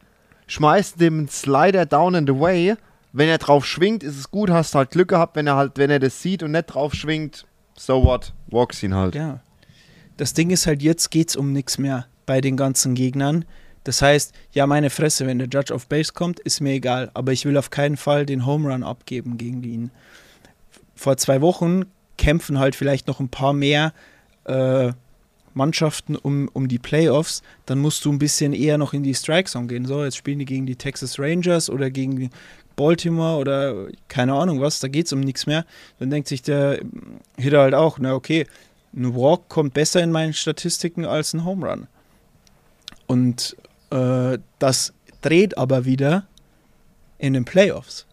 schmeißt 0.47 1.01
dem 1.01 1.19
einen 1.19 1.29
Slider 1.29 1.87
down 1.87 2.15
and 2.15 2.31
away. 2.31 2.77
Wenn 3.13 3.29
er 3.29 3.39
drauf 3.39 3.67
schwingt, 3.67 4.05
ist 4.05 4.17
es 4.17 4.31
gut, 4.31 4.51
hast 4.51 4.75
halt 4.75 4.91
Glück 4.91 5.09
gehabt. 5.09 5.35
Wenn 5.35 5.47
er 5.47 5.57
halt, 5.57 5.73
wenn 5.77 5.91
er 5.91 5.99
das 5.99 6.23
sieht 6.23 6.43
und 6.43 6.53
nicht 6.53 6.67
drauf 6.67 6.95
schwingt, 6.95 7.47
so 7.77 8.05
what, 8.05 8.33
walks 8.47 8.83
ihn 8.83 8.95
halt. 8.95 9.15
Ja. 9.15 9.41
Das 10.17 10.35
Ding 10.35 10.51
ist 10.51 10.67
halt, 10.67 10.83
jetzt 10.83 11.11
geht's 11.11 11.35
um 11.35 11.53
nichts 11.53 11.79
mehr 11.79 12.07
bei 12.27 12.41
den 12.41 12.57
ganzen 12.57 12.95
Gegnern. 12.95 13.45
Das 13.85 14.03
heißt, 14.03 14.35
ja, 14.53 14.67
meine 14.67 14.91
Fresse, 14.91 15.27
wenn 15.27 15.39
der 15.39 15.49
Judge 15.49 15.75
auf 15.75 15.89
Base 15.89 16.13
kommt, 16.13 16.39
ist 16.41 16.61
mir 16.61 16.75
egal. 16.75 17.11
Aber 17.15 17.33
ich 17.33 17.45
will 17.45 17.57
auf 17.57 17.71
keinen 17.71 17.97
Fall 17.97 18.27
den 18.27 18.47
Home 18.47 18.71
Run 18.71 18.85
abgeben 18.85 19.39
gegen 19.39 19.63
ihn. 19.65 19.91
Vor 20.95 21.17
zwei 21.17 21.41
Wochen 21.41 21.87
kämpfen 22.21 22.59
halt 22.59 22.77
vielleicht 22.77 23.09
noch 23.09 23.19
ein 23.19 23.31
paar 23.31 23.55
mehr 23.55 23.95
äh, 24.45 24.93
Mannschaften 25.55 26.17
um, 26.17 26.49
um 26.53 26.69
die 26.69 26.79
Playoffs. 26.79 27.43
Dann 27.65 27.79
musst 27.79 28.05
du 28.05 28.13
ein 28.13 28.19
bisschen 28.19 28.53
eher 28.53 28.77
noch 28.77 28.93
in 28.93 29.03
die 29.03 29.15
Strike 29.15 29.49
Zone 29.49 29.67
gehen. 29.67 29.87
So, 29.87 30.05
jetzt 30.05 30.19
spielen 30.19 30.39
die 30.39 30.45
gegen 30.45 30.67
die 30.67 30.77
Texas 30.77 31.19
Rangers 31.19 31.71
oder 31.71 31.91
gegen 31.91 32.31
Baltimore 32.77 33.39
oder 33.39 33.89
keine 34.09 34.35
Ahnung 34.35 34.61
was. 34.61 34.81
Da 34.81 34.89
geht's 34.89 35.15
um 35.15 35.21
nichts 35.21 35.47
mehr. 35.47 35.65
Dann 35.99 36.11
denkt 36.11 36.29
sich 36.29 36.43
der 36.43 36.81
Hitter 37.39 37.63
halt 37.63 37.75
auch, 37.75 37.99
na 37.99 38.15
okay, 38.15 38.47
ein 38.95 39.15
Walk 39.15 39.49
kommt 39.49 39.73
besser 39.73 40.03
in 40.03 40.13
meinen 40.13 40.35
Statistiken 40.35 41.07
als 41.07 41.33
ein 41.33 41.47
Home 41.47 41.67
Run. 41.67 41.87
Und 43.07 43.57
äh, 43.91 44.39
das 44.59 44.93
dreht 45.23 45.57
aber 45.57 45.87
wieder 45.87 46.27
in 47.19 47.33
den 47.33 47.47
Playoffs. 47.47 48.05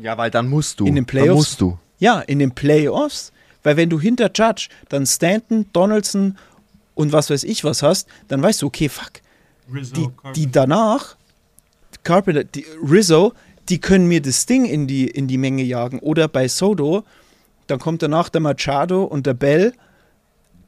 Ja, 0.00 0.16
weil 0.16 0.30
dann 0.30 0.48
musst 0.48 0.80
du. 0.80 0.86
In 0.86 0.94
den 0.94 1.04
Dann 1.04 1.06
Playoffs? 1.06 1.36
musst 1.36 1.60
du. 1.60 1.78
Ja, 1.98 2.20
in 2.20 2.38
den 2.38 2.52
Playoffs, 2.52 3.32
weil 3.62 3.76
wenn 3.76 3.90
du 3.90 4.00
hinter 4.00 4.30
Judge 4.34 4.68
dann 4.88 5.06
Stanton, 5.06 5.66
Donaldson 5.72 6.38
und 6.94 7.12
was 7.12 7.30
weiß 7.30 7.44
ich 7.44 7.64
was 7.64 7.82
hast, 7.82 8.08
dann 8.28 8.42
weißt 8.42 8.62
du, 8.62 8.66
okay, 8.66 8.88
fuck, 8.88 9.20
Rizzo, 9.72 10.12
die, 10.24 10.32
die 10.34 10.50
danach, 10.50 11.16
Carpenter, 12.02 12.44
die, 12.44 12.64
Rizzo, 12.82 13.32
die 13.68 13.80
können 13.80 14.06
mir 14.06 14.22
das 14.22 14.46
Ding 14.46 14.64
in 14.64 14.86
die, 14.86 15.06
in 15.08 15.28
die 15.28 15.38
Menge 15.38 15.62
jagen. 15.62 15.98
Oder 15.98 16.28
bei 16.28 16.48
Soto, 16.48 17.04
dann 17.66 17.78
kommt 17.78 18.02
danach 18.02 18.28
der 18.28 18.40
Machado 18.40 19.04
und 19.04 19.26
der 19.26 19.34
Bell, 19.34 19.74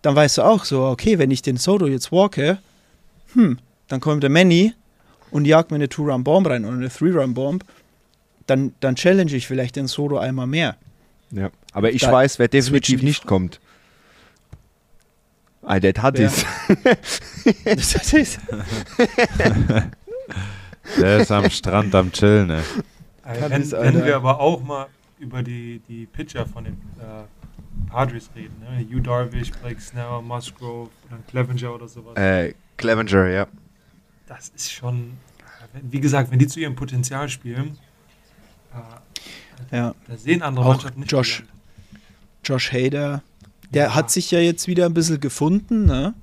dann 0.02 0.14
weißt 0.16 0.38
du 0.38 0.42
auch 0.42 0.64
so, 0.64 0.84
okay, 0.84 1.18
wenn 1.18 1.30
ich 1.30 1.42
den 1.42 1.56
Soto 1.56 1.86
jetzt 1.86 2.12
walke, 2.12 2.58
hm, 3.32 3.58
dann 3.88 4.00
kommt 4.00 4.22
der 4.22 4.30
Manny 4.30 4.74
und 5.30 5.46
jagt 5.46 5.70
mir 5.70 5.76
eine 5.76 5.88
Two-Run-Bomb 5.88 6.46
rein 6.48 6.64
oder 6.64 6.74
eine 6.74 6.90
Three-Run-Bomb, 6.90 7.64
dann, 8.46 8.74
dann 8.80 8.96
challenge 8.96 9.34
ich 9.34 9.46
vielleicht 9.46 9.76
den 9.76 9.86
Soto 9.86 10.18
einmal 10.18 10.46
mehr. 10.46 10.76
Ja. 11.30 11.50
Aber 11.72 11.92
ich 11.92 12.02
Da 12.02 12.12
weiß, 12.12 12.38
wer 12.38 12.48
definitiv 12.48 13.02
nicht 13.02 13.26
kommt. 13.26 13.60
Ah, 15.62 15.78
der 15.78 15.92
hat 16.02 16.18
es. 16.18 16.44
Das 17.64 17.94
ist, 18.14 18.40
Der 20.98 21.18
ist 21.18 21.30
am 21.30 21.50
Strand 21.50 21.94
am 21.94 22.10
Chillen, 22.12 22.50
ey. 22.50 22.62
Äh, 23.24 23.28
Alter. 23.44 24.04
wir 24.04 24.16
aber 24.16 24.40
auch 24.40 24.62
mal 24.62 24.86
über 25.18 25.42
die, 25.42 25.80
die 25.88 26.06
Pitcher 26.06 26.46
von 26.46 26.64
den 26.64 26.74
äh, 26.98 27.88
Padres 27.90 28.30
reden, 28.34 28.56
ne? 28.60 28.84
Hugh 28.90 29.00
Darvish, 29.00 29.50
Blake 29.52 29.80
Snell, 29.80 30.22
Musgrove, 30.22 30.90
oder 31.08 31.18
Clevenger 31.28 31.74
oder 31.74 31.86
sowas. 31.88 32.16
äh, 32.16 32.54
Clevenger, 32.76 33.28
ja. 33.28 33.46
Das 34.26 34.48
ist 34.48 34.72
schon, 34.72 35.12
äh, 35.74 35.78
wie 35.82 36.00
gesagt, 36.00 36.30
wenn 36.30 36.38
die 36.38 36.46
zu 36.46 36.58
ihrem 36.60 36.74
Potenzial 36.74 37.28
spielen, 37.28 37.78
äh, 38.72 38.78
ja. 39.70 39.94
da 40.08 40.16
sehen 40.16 40.42
andere 40.42 40.64
Auch 40.64 40.70
Mannschaften 40.70 41.00
nicht. 41.00 41.12
Josh. 41.12 41.42
Josh 42.44 42.72
Hader, 42.72 43.22
der 43.70 43.86
Ja. 43.86 43.94
hat 43.94 44.10
sich 44.10 44.30
ja 44.30 44.40
jetzt 44.40 44.66
wieder 44.66 44.86
ein 44.86 44.94
bisschen 44.94 45.20
gefunden, 45.20 45.84
ne? 45.86 46.14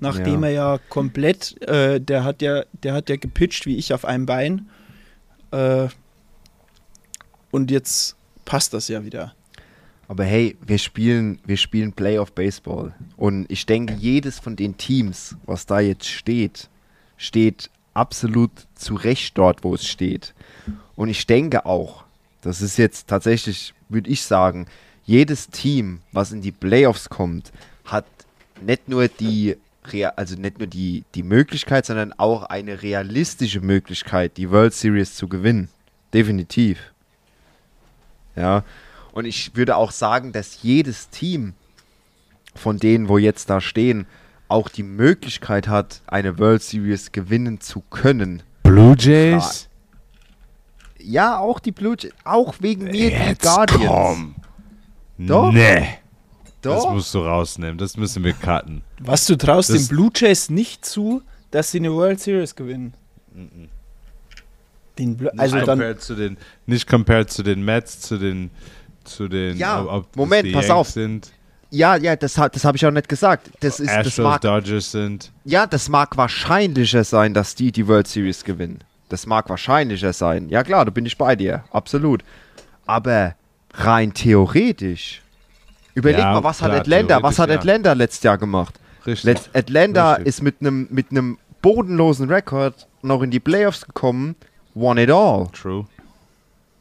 Nachdem 0.00 0.42
Ja. 0.42 0.48
er 0.48 0.52
ja 0.52 0.78
komplett, 0.88 1.60
äh, 1.68 2.00
der 2.00 2.24
hat 2.24 2.42
ja, 2.42 2.64
der 2.82 2.94
hat 2.94 3.08
ja 3.08 3.16
gepitcht 3.16 3.66
wie 3.66 3.76
ich 3.76 3.94
auf 3.94 4.04
einem 4.04 4.26
Bein. 4.26 4.68
Äh, 5.52 5.88
und 7.50 7.70
jetzt 7.70 8.16
passt 8.44 8.72
das 8.74 8.88
ja 8.88 9.04
wieder. 9.04 9.34
Aber 10.08 10.24
hey, 10.24 10.56
wir 10.66 10.78
spielen, 10.78 11.38
wir 11.46 11.56
spielen 11.56 11.92
Playoff 11.92 12.32
Baseball. 12.32 12.94
Und 13.16 13.50
ich 13.50 13.64
denke, 13.66 13.94
jedes 13.94 14.38
von 14.40 14.56
den 14.56 14.76
Teams, 14.76 15.36
was 15.46 15.64
da 15.66 15.80
jetzt 15.80 16.06
steht, 16.08 16.68
steht 17.16 17.70
absolut 17.94 18.50
zu 18.74 18.94
Recht 18.94 19.38
dort, 19.38 19.64
wo 19.64 19.74
es 19.74 19.86
steht. 19.86 20.34
Und 20.96 21.08
ich 21.08 21.26
denke 21.26 21.64
auch, 21.64 22.01
das 22.42 22.60
ist 22.60 22.76
jetzt 22.76 23.08
tatsächlich, 23.08 23.72
würde 23.88 24.10
ich 24.10 24.22
sagen, 24.22 24.66
jedes 25.04 25.48
Team, 25.48 26.00
was 26.12 26.32
in 26.32 26.42
die 26.42 26.52
Playoffs 26.52 27.08
kommt, 27.08 27.52
hat 27.84 28.04
nicht 28.60 28.88
nur 28.88 29.08
die, 29.08 29.56
also 30.16 30.36
nicht 30.36 30.58
nur 30.58 30.66
die, 30.66 31.04
die 31.14 31.22
Möglichkeit, 31.22 31.86
sondern 31.86 32.12
auch 32.12 32.44
eine 32.44 32.82
realistische 32.82 33.60
Möglichkeit, 33.60 34.36
die 34.36 34.50
World 34.50 34.74
Series 34.74 35.14
zu 35.14 35.28
gewinnen. 35.28 35.68
Definitiv. 36.12 36.78
Ja. 38.36 38.64
Und 39.12 39.24
ich 39.24 39.56
würde 39.56 39.76
auch 39.76 39.90
sagen, 39.90 40.32
dass 40.32 40.62
jedes 40.62 41.10
Team 41.10 41.54
von 42.54 42.78
denen, 42.78 43.08
wo 43.08 43.18
jetzt 43.18 43.50
da 43.50 43.60
stehen, 43.60 44.06
auch 44.48 44.68
die 44.68 44.82
Möglichkeit 44.82 45.68
hat, 45.68 46.02
eine 46.06 46.38
World 46.38 46.62
Series 46.62 47.12
gewinnen 47.12 47.60
zu 47.60 47.82
können. 47.90 48.42
Blue 48.62 48.94
Jays? 48.98 49.68
Ja, 51.04 51.38
auch 51.38 51.58
die 51.60 51.72
Blue 51.72 51.96
Jays, 51.98 52.12
auch 52.24 52.54
wegen 52.60 52.84
mir 52.84 52.92
die 52.92 52.98
Jetzt 53.08 53.42
Guardians. 53.42 53.86
komm. 53.86 54.34
Doch. 55.18 55.52
Nee. 55.52 55.88
Das 56.62 56.82
Doch. 56.84 56.92
musst 56.92 57.12
du 57.14 57.18
rausnehmen. 57.20 57.76
Das 57.78 57.96
müssen 57.96 58.22
wir 58.22 58.32
cutten. 58.34 58.82
Was, 59.00 59.26
du 59.26 59.36
traust 59.36 59.70
Das- 59.70 59.78
den 59.78 59.88
Blue 59.88 60.10
Jays 60.14 60.48
nicht 60.48 60.84
zu, 60.84 61.22
dass 61.50 61.70
sie 61.72 61.78
eine 61.78 61.92
World 61.92 62.20
Series 62.20 62.54
gewinnen? 62.54 62.94
Den 64.98 65.16
Blu 65.16 65.30
also 65.36 65.56
nicht, 65.56 65.66
dann, 65.66 65.78
compared 65.78 66.00
zu 66.02 66.14
den, 66.14 66.36
nicht 66.66 66.86
compared 66.88 67.30
zu 67.30 67.42
den 67.42 67.64
Mets, 67.64 68.00
zu 68.00 68.18
den, 68.18 68.50
zu 69.04 69.26
den 69.26 69.56
Ja, 69.56 69.82
ob- 69.82 69.88
ob 69.90 70.06
das 70.12 70.16
Moment, 70.16 70.46
die 70.48 70.52
pass 70.52 70.66
Yanks 70.68 70.70
auf. 70.78 70.88
Sind, 70.90 71.32
Ja, 71.70 71.96
ja, 71.96 72.14
das, 72.14 72.36
hat- 72.36 72.54
das 72.54 72.64
habe 72.66 72.76
ich 72.76 72.84
auch 72.84 72.90
nicht 72.90 73.08
gesagt. 73.08 73.50
Das 73.60 73.80
ist, 73.80 73.88
das 73.90 74.06
Astros, 74.08 74.18
mag, 74.24 74.40
Dodgers 74.42 74.92
sind. 74.92 75.32
ja, 75.44 75.66
das 75.66 75.88
mag 75.88 76.16
wahrscheinlicher 76.18 77.02
sein, 77.04 77.32
dass 77.32 77.54
die 77.54 77.72
die 77.72 77.88
World 77.88 78.06
Series 78.06 78.44
gewinnen. 78.44 78.84
Das 79.12 79.26
mag 79.26 79.50
wahrscheinlicher 79.50 80.14
sein. 80.14 80.48
Ja 80.48 80.62
klar, 80.64 80.86
da 80.86 80.90
bin 80.90 81.04
ich 81.04 81.18
bei 81.18 81.36
dir, 81.36 81.64
absolut. 81.70 82.24
Aber 82.86 83.34
rein 83.74 84.14
theoretisch. 84.14 85.20
Überleg 85.94 86.20
Ja, 86.20 86.32
mal, 86.32 86.44
was 86.44 86.62
hat 86.62 86.70
klar, 86.70 86.80
Atlanta, 86.80 87.22
was 87.22 87.38
hat 87.38 87.50
ja. 87.50 87.56
Atlanta 87.56 87.92
letztes 87.92 88.22
Jahr 88.22 88.38
gemacht? 88.38 88.80
Richtig. 89.06 89.24
Let 89.24 89.50
Atlanta 89.52 90.12
Richtig. 90.12 90.26
ist 90.28 90.42
mit 90.42 90.56
einem 90.60 90.86
mit 90.90 91.10
einem 91.10 91.36
bodenlosen 91.60 92.30
Rekord 92.30 92.88
noch 93.02 93.20
in 93.20 93.30
die 93.30 93.40
Playoffs 93.40 93.84
gekommen, 93.84 94.34
won 94.72 94.96
it 94.96 95.10
all. 95.10 95.48
True. 95.52 95.84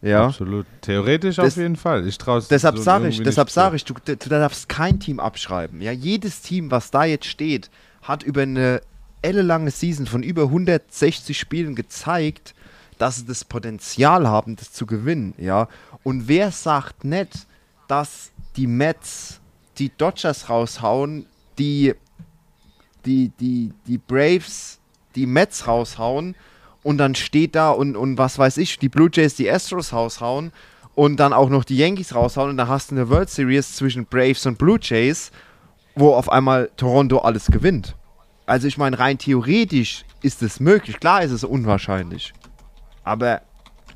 Ja. 0.01 0.27
Absolut. 0.27 0.65
Theoretisch 0.79 1.35
Das- 1.35 1.47
auf 1.53 1.57
jeden 1.57 1.75
Fall. 1.75 2.07
Ich 2.07 2.17
traue 2.17 2.41
Deshalb 2.49 2.77
sage 2.77 3.09
ich, 3.09 3.21
deshalb 3.21 3.49
sage 3.49 3.75
ich, 3.75 3.83
du, 3.83 3.93
du 4.05 4.15
darfst 4.29 4.69
kein 4.69 5.01
Team 5.01 5.19
abschreiben. 5.19 5.81
Ja, 5.81 5.91
jedes 5.91 6.41
Team, 6.41 6.71
was 6.71 6.91
da 6.91 7.03
jetzt 7.03 7.25
steht, 7.25 7.69
hat 8.01 8.23
über 8.23 8.43
eine 8.43 8.81
ellenlange 9.21 9.71
Season 9.71 10.07
von 10.07 10.23
über 10.23 10.43
160 10.43 11.37
Spielen 11.37 11.75
gezeigt, 11.75 12.53
dass 12.97 13.17
sie 13.17 13.25
das 13.25 13.45
Potenzial 13.45 14.27
haben, 14.27 14.55
das 14.55 14.71
zu 14.73 14.85
gewinnen. 14.85 15.33
Ja, 15.37 15.67
und 16.03 16.27
wer 16.27 16.51
sagt 16.51 17.03
nicht, 17.03 17.47
dass 17.87 18.31
die 18.55 18.67
Mets 18.67 19.39
die 19.77 19.91
Dodgers 19.97 20.49
raushauen, 20.49 21.25
die 21.57 21.95
die 23.05 23.31
die 23.39 23.73
die 23.87 23.97
Braves 23.97 24.79
die 25.15 25.25
Mets 25.25 25.67
raushauen 25.67 26.35
und 26.83 26.97
dann 26.97 27.15
steht 27.15 27.55
da 27.55 27.71
und, 27.71 27.95
und 27.95 28.17
was 28.17 28.37
weiß 28.37 28.57
ich, 28.57 28.79
die 28.79 28.89
Blue 28.89 29.09
Jays 29.11 29.35
die 29.35 29.49
Astros 29.49 29.93
raushauen 29.93 30.51
und 30.95 31.19
dann 31.19 31.33
auch 31.33 31.49
noch 31.49 31.63
die 31.63 31.77
Yankees 31.77 32.15
raushauen 32.15 32.51
und 32.51 32.57
dann 32.57 32.67
hast 32.67 32.91
du 32.91 32.95
eine 32.95 33.09
World 33.09 33.29
Series 33.29 33.75
zwischen 33.75 34.05
Braves 34.05 34.45
und 34.45 34.57
Blue 34.57 34.79
Jays, 34.81 35.31
wo 35.95 36.13
auf 36.13 36.31
einmal 36.31 36.69
Toronto 36.77 37.19
alles 37.19 37.47
gewinnt. 37.47 37.95
Also 38.51 38.67
ich 38.67 38.77
meine, 38.77 38.99
rein 38.99 39.17
theoretisch 39.17 40.03
ist 40.21 40.43
es 40.43 40.59
möglich. 40.59 40.99
Klar 40.99 41.23
ist 41.23 41.31
es 41.31 41.45
unwahrscheinlich. 41.45 42.33
Aber 43.05 43.27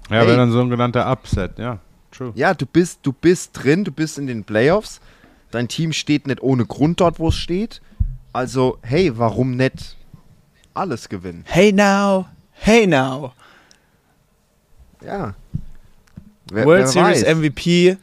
Ja, 0.10 0.20
Hey. 0.20 0.28
wäre 0.28 0.38
dann 0.38 0.52
so 0.54 0.62
ein 0.62 0.70
genannter 0.70 1.12
Upset, 1.12 1.60
ja. 1.60 1.80
True. 2.12 2.32
ja, 2.36 2.54
du 2.54 2.66
bist, 2.66 3.00
du 3.04 3.12
bist 3.12 3.50
drin, 3.54 3.84
du 3.84 3.92
bist 3.92 4.18
in 4.18 4.28
den 4.28 4.46
Playoffs. 4.46 5.02
Dein 5.52 5.68
Team 5.68 5.92
steht 5.92 6.26
nicht 6.28 6.42
ohne 6.42 6.66
Grund 6.66 7.02
dort, 7.02 7.20
wo 7.20 7.28
es 7.28 7.36
steht. 7.36 7.82
Also, 8.32 8.78
hey, 8.82 9.18
warum 9.18 9.58
nicht 9.58 9.98
alles 10.74 11.10
gewinnen? 11.10 11.44
Hey 11.48 11.74
now, 11.74 12.26
hey 12.54 12.88
now. 12.88 13.34
Ja. 15.04 15.36
Wer, 16.50 16.66
World 16.66 16.80
wer 16.84 16.88
Series 16.88 17.26
weiß. 17.26 17.36
MVP, 17.36 17.98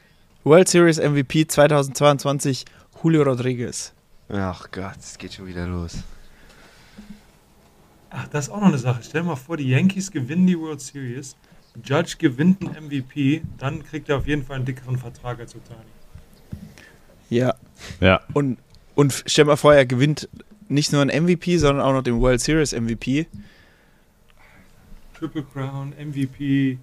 World 0.45 0.69
Series 0.69 0.99
MVP 0.99 1.47
2022, 1.47 2.67
Julio 3.03 3.23
Rodriguez. 3.23 3.95
Ach 4.29 4.71
Gott, 4.71 4.99
es 5.01 5.17
geht 5.17 5.33
schon 5.33 5.47
wieder 5.47 5.67
los. 5.67 6.03
Ach, 8.15 8.29
das 8.29 8.47
ist 8.49 8.53
auch 8.53 8.61
noch 8.61 8.69
eine 8.69 8.79
Sache. 8.79 9.01
Stell 9.03 9.23
dir 9.23 9.29
mal 9.29 9.37
vor, 9.37 9.57
die 9.57 9.69
Yankees 9.69 10.11
gewinnen 10.11 10.47
die 10.47 10.59
World 10.59 10.81
Series, 10.81 11.35
Judge 11.83 12.17
gewinnt 12.19 12.61
einen 12.63 12.87
MVP, 12.89 13.43
dann 13.59 13.83
kriegt 13.83 14.09
er 14.11 14.19
auf 14.19 14.27
jeden 14.27 14.45
Fall 14.45 14.57
einen 14.57 14.67
dickeren 14.67 14.99
Vertrag 14.99 15.41
als 15.41 15.55
Otani. 15.57 15.81
Ja. 17.31 17.55
Ja. 18.01 18.21
Und, 18.35 18.59
und 18.95 19.25
stell 19.27 19.47
mal 19.47 19.57
vor, 19.57 19.75
er 19.75 19.87
gewinnt 19.87 20.29
nicht 20.69 20.93
nur 20.93 21.01
einen 21.01 21.25
MVP, 21.25 21.57
sondern 21.57 21.85
auch 21.85 21.93
noch 21.95 22.03
den 22.03 22.21
World 22.21 22.41
Series 22.43 22.73
MVP. 22.73 23.27
Triple 25.19 25.45
Crown, 25.45 25.95
MVP. 25.99 26.79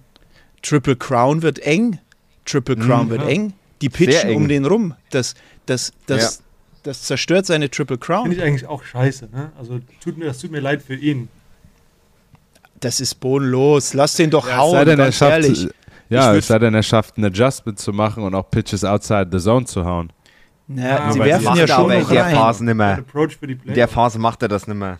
Triple 0.62 0.96
Crown 0.96 1.42
wird 1.42 1.60
eng. 1.60 1.98
Triple 2.44 2.76
Crown 2.76 3.06
Mhm, 3.06 3.10
wird 3.10 3.22
ja. 3.22 3.28
eng. 3.28 3.52
Die 3.80 3.88
pitchen 3.88 4.30
eng. 4.30 4.36
um 4.36 4.48
den 4.48 4.64
rum. 4.64 4.94
Das, 5.10 5.34
das, 5.66 5.92
das, 6.06 6.42
das 6.82 7.02
zerstört 7.02 7.46
seine 7.46 7.70
Triple 7.70 7.96
Finde 7.96 8.06
Crown. 8.06 8.32
ich 8.32 8.42
eigentlich 8.42 8.66
auch 8.66 8.82
scheiße, 8.84 9.28
ne? 9.32 9.52
Also 9.58 9.80
tut 10.02 10.16
mir, 10.18 10.26
das 10.26 10.38
tut 10.38 10.50
mir 10.50 10.60
leid 10.60 10.82
für 10.82 10.94
ihn. 10.94 11.28
Das 12.80 13.00
ist 13.00 13.14
bodenlos. 13.16 13.92
Lass 13.94 14.14
den 14.14 14.30
doch 14.30 14.48
Ja, 14.48 14.56
hauen, 14.58 14.72
sei 14.72 14.84
denn, 14.84 14.98
er 14.98 15.04
ganz 15.06 15.16
schafft, 15.16 15.32
ehrlich. 15.32 15.68
ja, 16.08 16.34
es 16.34 16.46
sei 16.46 16.58
denn, 16.58 16.74
er 16.74 16.82
schafft 16.82 17.18
ein 17.18 17.24
Adjustment 17.24 17.78
zu 17.78 17.92
machen 17.92 18.22
und 18.24 18.34
auch 18.34 18.50
Pitches 18.50 18.84
outside 18.84 19.28
the 19.30 19.38
zone 19.38 19.66
zu 19.66 19.84
hauen. 19.84 20.10
Ja, 20.68 20.84
Ja, 20.84 21.12
sie 21.12 21.18
werfen 21.20 21.44
macht 21.44 21.58
ja 21.58 21.66
schon 21.68 21.90
in 21.90 22.08
der. 22.08 22.24
Phase 22.26 22.64
die 22.64 23.52
In 23.66 23.74
der. 23.74 23.88
Phase 23.88 24.18
macht 24.18 24.42
er 24.42 24.48
das 24.48 24.66
nicht 24.66 24.76
mehr. 24.76 24.98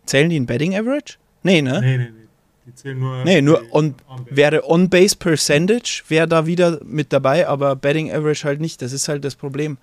Zählen 0.05 0.29
die 0.29 0.39
ein 0.39 0.45
Betting 0.45 0.75
Average? 0.75 1.15
Nee, 1.43 1.61
ne? 1.61 1.79
Nee, 1.81 1.97
nee, 1.97 2.03
nee. 2.09 2.27
Die 2.67 2.75
zählen 2.75 2.99
nur. 2.99 3.23
Nee, 3.23 3.41
nur 3.41 3.61
on- 3.73 3.95
On-Base. 4.07 4.35
Wäre 4.35 4.69
On-Base 4.69 5.15
Percentage, 5.15 6.03
wäre 6.07 6.27
da 6.27 6.45
wieder 6.45 6.79
mit 6.83 7.11
dabei, 7.11 7.47
aber 7.47 7.75
Betting 7.75 8.11
Average 8.11 8.43
halt 8.45 8.61
nicht. 8.61 8.81
Das 8.81 8.93
ist 8.93 9.07
halt 9.07 9.23
das 9.25 9.35
Problem. 9.35 9.77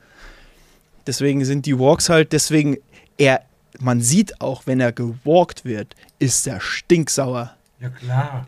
Deswegen 1.07 1.45
sind 1.45 1.67
die 1.67 1.79
Walks 1.79 2.09
halt, 2.09 2.33
deswegen, 2.33 2.77
er, 3.17 3.43
man 3.81 4.01
sieht 4.01 4.41
auch, 4.41 4.63
wenn 4.67 4.79
er 4.79 4.93
gewalkt 4.93 5.65
wird, 5.65 5.97
ist 6.19 6.47
er 6.47 6.61
stinksauer. 6.61 7.55
Ja, 7.81 7.89
klar. 7.89 8.47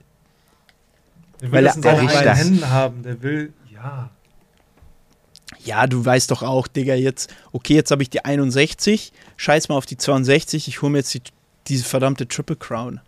Der 1.40 1.48
will 1.48 1.52
Weil 1.56 1.64
das 1.64 1.76
in 1.76 1.82
er 1.82 1.96
seinen 2.08 2.34
Händen 2.36 2.70
haben. 2.70 3.02
Der 3.02 3.22
will, 3.22 3.52
ja. 3.72 4.10
Ja, 5.64 5.86
du 5.86 6.04
weißt 6.04 6.30
doch 6.30 6.42
auch, 6.42 6.66
Digga, 6.66 6.94
jetzt, 6.94 7.32
okay, 7.52 7.74
jetzt 7.74 7.90
habe 7.90 8.02
ich 8.02 8.10
die 8.10 8.24
61, 8.24 9.12
scheiß 9.36 9.68
mal 9.68 9.76
auf 9.76 9.86
die 9.86 9.96
62, 9.96 10.68
ich 10.68 10.82
hole 10.82 10.92
mir 10.92 10.98
jetzt 10.98 11.12
die, 11.14 11.22
diese 11.68 11.84
verdammte 11.84 12.26
Triple 12.26 12.56
Crown. 12.56 13.00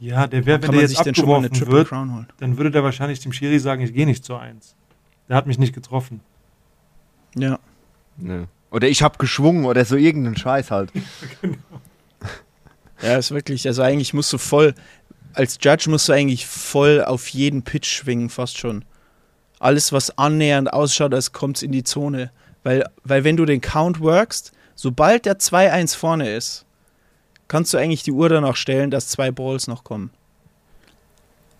Ja, 0.00 0.26
der 0.26 0.44
wäre, 0.44 0.62
wenn 0.62 0.72
der 0.72 0.80
jetzt 0.82 0.90
sich 0.90 1.00
denn 1.00 1.14
schon 1.14 1.26
mal 1.26 1.36
eine 1.36 1.46
abgeworfen 1.46 1.64
Triple 1.64 1.78
wird, 1.78 1.88
Crown 1.88 2.14
holen? 2.14 2.26
dann 2.38 2.56
würde 2.58 2.70
der 2.70 2.82
wahrscheinlich 2.82 3.20
dem 3.20 3.32
Schiri 3.32 3.58
sagen, 3.58 3.82
ich 3.82 3.94
gehe 3.94 4.06
nicht 4.06 4.24
zur 4.24 4.40
1. 4.40 4.74
Der 5.28 5.36
hat 5.36 5.46
mich 5.46 5.58
nicht 5.58 5.74
getroffen. 5.74 6.20
Ja. 7.34 7.58
Ne. 8.16 8.48
Oder 8.70 8.88
ich 8.88 9.02
hab 9.02 9.18
geschwungen 9.18 9.64
oder 9.64 9.84
so 9.84 9.96
irgendeinen 9.96 10.36
Scheiß 10.36 10.70
halt. 10.70 10.92
Ja, 13.02 13.16
ist 13.16 13.30
wirklich, 13.30 13.66
also 13.66 13.82
eigentlich 13.82 14.14
musst 14.14 14.32
du 14.32 14.38
voll, 14.38 14.74
als 15.34 15.58
Judge 15.60 15.90
musst 15.90 16.08
du 16.08 16.12
eigentlich 16.12 16.46
voll 16.46 17.04
auf 17.04 17.28
jeden 17.28 17.62
Pitch 17.62 17.86
schwingen, 17.86 18.30
fast 18.30 18.58
schon. 18.58 18.84
Alles, 19.58 19.92
was 19.92 20.16
annähernd 20.18 20.72
ausschaut, 20.72 21.14
als 21.14 21.32
kommt 21.32 21.56
es 21.56 21.62
in 21.62 21.72
die 21.72 21.84
Zone. 21.84 22.30
Weil, 22.62 22.84
weil 23.04 23.24
wenn 23.24 23.36
du 23.36 23.44
den 23.44 23.60
Count 23.60 24.00
workst, 24.00 24.52
sobald 24.74 25.24
der 25.24 25.38
2-1 25.38 25.96
vorne 25.96 26.34
ist, 26.34 26.64
kannst 27.48 27.72
du 27.72 27.78
eigentlich 27.78 28.02
die 28.02 28.12
Uhr 28.12 28.28
danach 28.28 28.56
stellen, 28.56 28.90
dass 28.90 29.08
zwei 29.08 29.30
Balls 29.30 29.66
noch 29.68 29.84
kommen. 29.84 30.10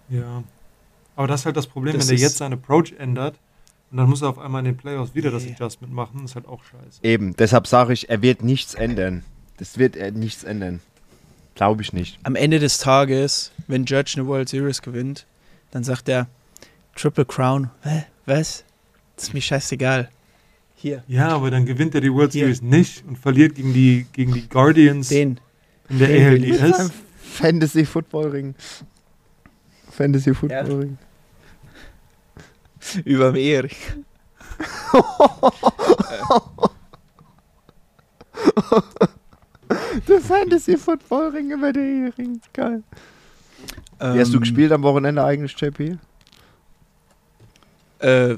Ja. 0.08 0.42
Aber 1.14 1.26
das 1.26 1.40
ist 1.40 1.46
halt 1.46 1.56
das 1.56 1.66
Problem, 1.66 1.94
Das 1.94 2.08
wenn 2.08 2.16
der 2.16 2.22
jetzt 2.22 2.36
seinen 2.38 2.54
Approach 2.54 2.92
ändert 2.98 3.36
und 3.90 3.98
dann 3.98 4.08
muss 4.08 4.22
er 4.22 4.28
auf 4.28 4.38
einmal 4.38 4.60
in 4.60 4.66
den 4.66 4.76
Playoffs 4.76 5.14
wieder 5.14 5.30
das 5.30 5.44
Nee. 5.44 5.52
Adjustment 5.52 5.92
machen, 5.92 6.24
ist 6.24 6.34
halt 6.34 6.46
auch 6.46 6.62
scheiße. 6.64 7.00
Eben, 7.02 7.34
deshalb 7.36 7.66
sage 7.66 7.92
ich, 7.92 8.10
er 8.10 8.20
wird 8.20 8.42
nichts 8.42 8.74
ändern. 8.74 9.24
Das 9.58 9.78
wird 9.78 9.96
er 9.96 10.10
nichts 10.10 10.44
ändern. 10.44 10.80
Glaube 11.54 11.82
ich 11.82 11.92
nicht. 11.92 12.18
Am 12.24 12.34
Ende 12.34 12.58
des 12.58 12.78
Tages, 12.78 13.52
wenn 13.66 13.86
Judge 13.86 14.14
eine 14.16 14.26
World 14.26 14.48
Series 14.48 14.82
gewinnt, 14.82 15.24
dann 15.70 15.84
sagt 15.84 16.08
er, 16.08 16.26
Triple 16.96 17.24
Crown, 17.26 17.70
Hä? 17.82 18.04
was? 18.26 18.64
Das 19.14 19.24
ist 19.28 19.34
mir 19.34 19.40
scheißegal. 19.40 20.08
Hier, 20.74 21.02
Ja, 21.08 21.28
aber 21.28 21.50
dann 21.50 21.64
gewinnt 21.64 21.94
er 21.94 22.00
die 22.00 22.12
World 22.12 22.32
Hier. 22.32 22.44
Series 22.46 22.60
nicht 22.62 23.04
und 23.06 23.16
verliert 23.18 23.54
gegen 23.54 23.72
die, 23.72 24.06
gegen 24.12 24.32
die 24.34 24.48
Guardians 24.48 25.08
den. 25.08 25.40
in 25.88 25.98
der 25.98 26.08
den. 26.08 26.44
ALDS. 26.62 26.90
Fantasy 27.22 27.84
Football 27.84 28.28
Ring. 28.30 28.54
Fantasy 29.90 30.34
Football 30.34 30.68
Ja. 30.68 30.74
Ring. 30.76 30.98
Über 33.04 33.32
dem 33.32 33.36
Erich. 33.36 33.76
Der 40.08 40.20
Fantasy 40.20 40.76
Football 40.76 41.30
Ring 41.30 41.50
über 41.50 41.72
der 41.72 42.16
Ring. 42.16 42.40
Geil. 42.52 42.82
Wie 43.98 44.20
hast 44.20 44.30
du 44.32 44.36
Ähm, 44.36 44.40
gespielt 44.40 44.70
am 44.72 44.82
Wochenende 44.82 45.24
eigentlich, 45.24 45.58
JP? 45.60 45.96
Äh, 47.98 48.36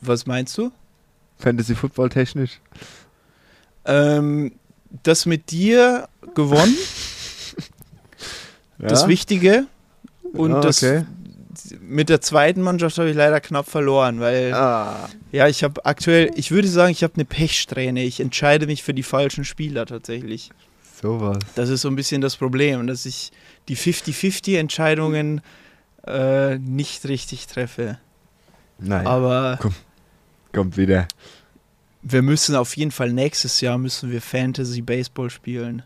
was 0.00 0.26
meinst 0.26 0.56
du? 0.58 0.70
Fantasy 1.38 1.74
Football 1.74 2.08
technisch. 2.10 2.60
Ähm, 3.84 4.52
das 5.02 5.26
mit 5.26 5.50
dir 5.50 6.08
gewonnen, 6.34 6.74
das 8.78 9.06
Wichtige. 9.08 9.66
Und 10.32 10.52
Ah, 10.52 10.60
das 10.60 10.82
okay. 10.82 11.04
mit 11.80 12.08
der 12.08 12.20
zweiten 12.20 12.62
Mannschaft 12.62 12.96
habe 12.98 13.10
ich 13.10 13.16
leider 13.16 13.40
knapp 13.40 13.68
verloren, 13.68 14.20
weil 14.20 14.52
Ah. 14.54 15.08
ja, 15.32 15.48
ich 15.48 15.64
habe 15.64 15.84
aktuell, 15.84 16.30
ich 16.36 16.50
würde 16.52 16.68
sagen, 16.68 16.92
ich 16.92 17.02
habe 17.02 17.14
eine 17.14 17.24
Pechsträhne. 17.24 18.04
Ich 18.04 18.20
entscheide 18.20 18.66
mich 18.66 18.82
für 18.82 18.94
die 18.94 19.02
falschen 19.02 19.44
Spieler 19.44 19.86
tatsächlich. 19.86 20.50
Sowas. 21.02 21.38
Das 21.54 21.68
ist 21.68 21.80
so 21.80 21.88
ein 21.88 21.96
bisschen 21.96 22.20
das 22.20 22.36
Problem, 22.36 22.86
dass 22.86 23.06
ich 23.06 23.32
die 23.68 23.76
50-50 23.76 24.58
Entscheidungen 24.58 25.40
äh, 26.06 26.58
nicht 26.58 27.06
richtig 27.06 27.46
treffe. 27.46 27.98
Nein. 28.80 29.06
Aber 29.06 29.58
Komm. 29.60 29.74
Kommt 30.52 30.76
wieder. 30.76 31.06
Wir 32.02 32.22
müssen 32.22 32.56
auf 32.56 32.76
jeden 32.76 32.90
Fall 32.90 33.12
nächstes 33.12 33.60
Jahr 33.60 33.78
müssen 33.78 34.10
wir 34.10 34.20
Fantasy 34.20 34.82
Baseball 34.82 35.30
spielen. 35.30 35.82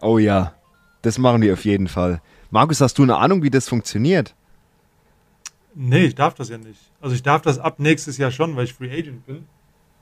Oh 0.00 0.18
ja, 0.18 0.54
das 1.02 1.18
machen 1.18 1.42
wir 1.42 1.52
auf 1.52 1.64
jeden 1.64 1.88
Fall. 1.88 2.22
Markus, 2.50 2.80
hast 2.80 2.96
du 2.98 3.02
eine 3.02 3.16
Ahnung, 3.16 3.42
wie 3.42 3.50
das 3.50 3.68
funktioniert? 3.68 4.34
Nee, 5.74 6.06
ich 6.06 6.14
darf 6.14 6.34
das 6.34 6.48
ja 6.48 6.58
nicht. 6.58 6.80
Also 7.00 7.14
ich 7.14 7.22
darf 7.22 7.42
das 7.42 7.58
ab 7.58 7.78
nächstes 7.78 8.18
Jahr 8.18 8.30
schon, 8.30 8.56
weil 8.56 8.64
ich 8.64 8.74
Free 8.74 8.90
Agent 8.90 9.26
bin. 9.26 9.46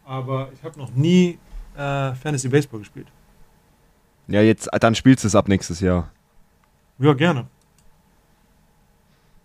Aber 0.05 0.51
ich 0.55 0.63
habe 0.63 0.79
noch 0.79 0.95
nie 0.95 1.39
äh, 1.75 2.15
Fantasy 2.15 2.49
Baseball 2.49 2.81
gespielt. 2.81 3.09
Ja, 4.29 4.41
jetzt, 4.41 4.69
dann 4.81 4.95
spielst 4.95 5.25
du 5.25 5.29
es 5.29 5.35
ab 5.35 5.49
nächstes 5.49 5.81
Jahr. 5.81 6.11
Ja, 6.99 7.13
gerne. 7.15 7.47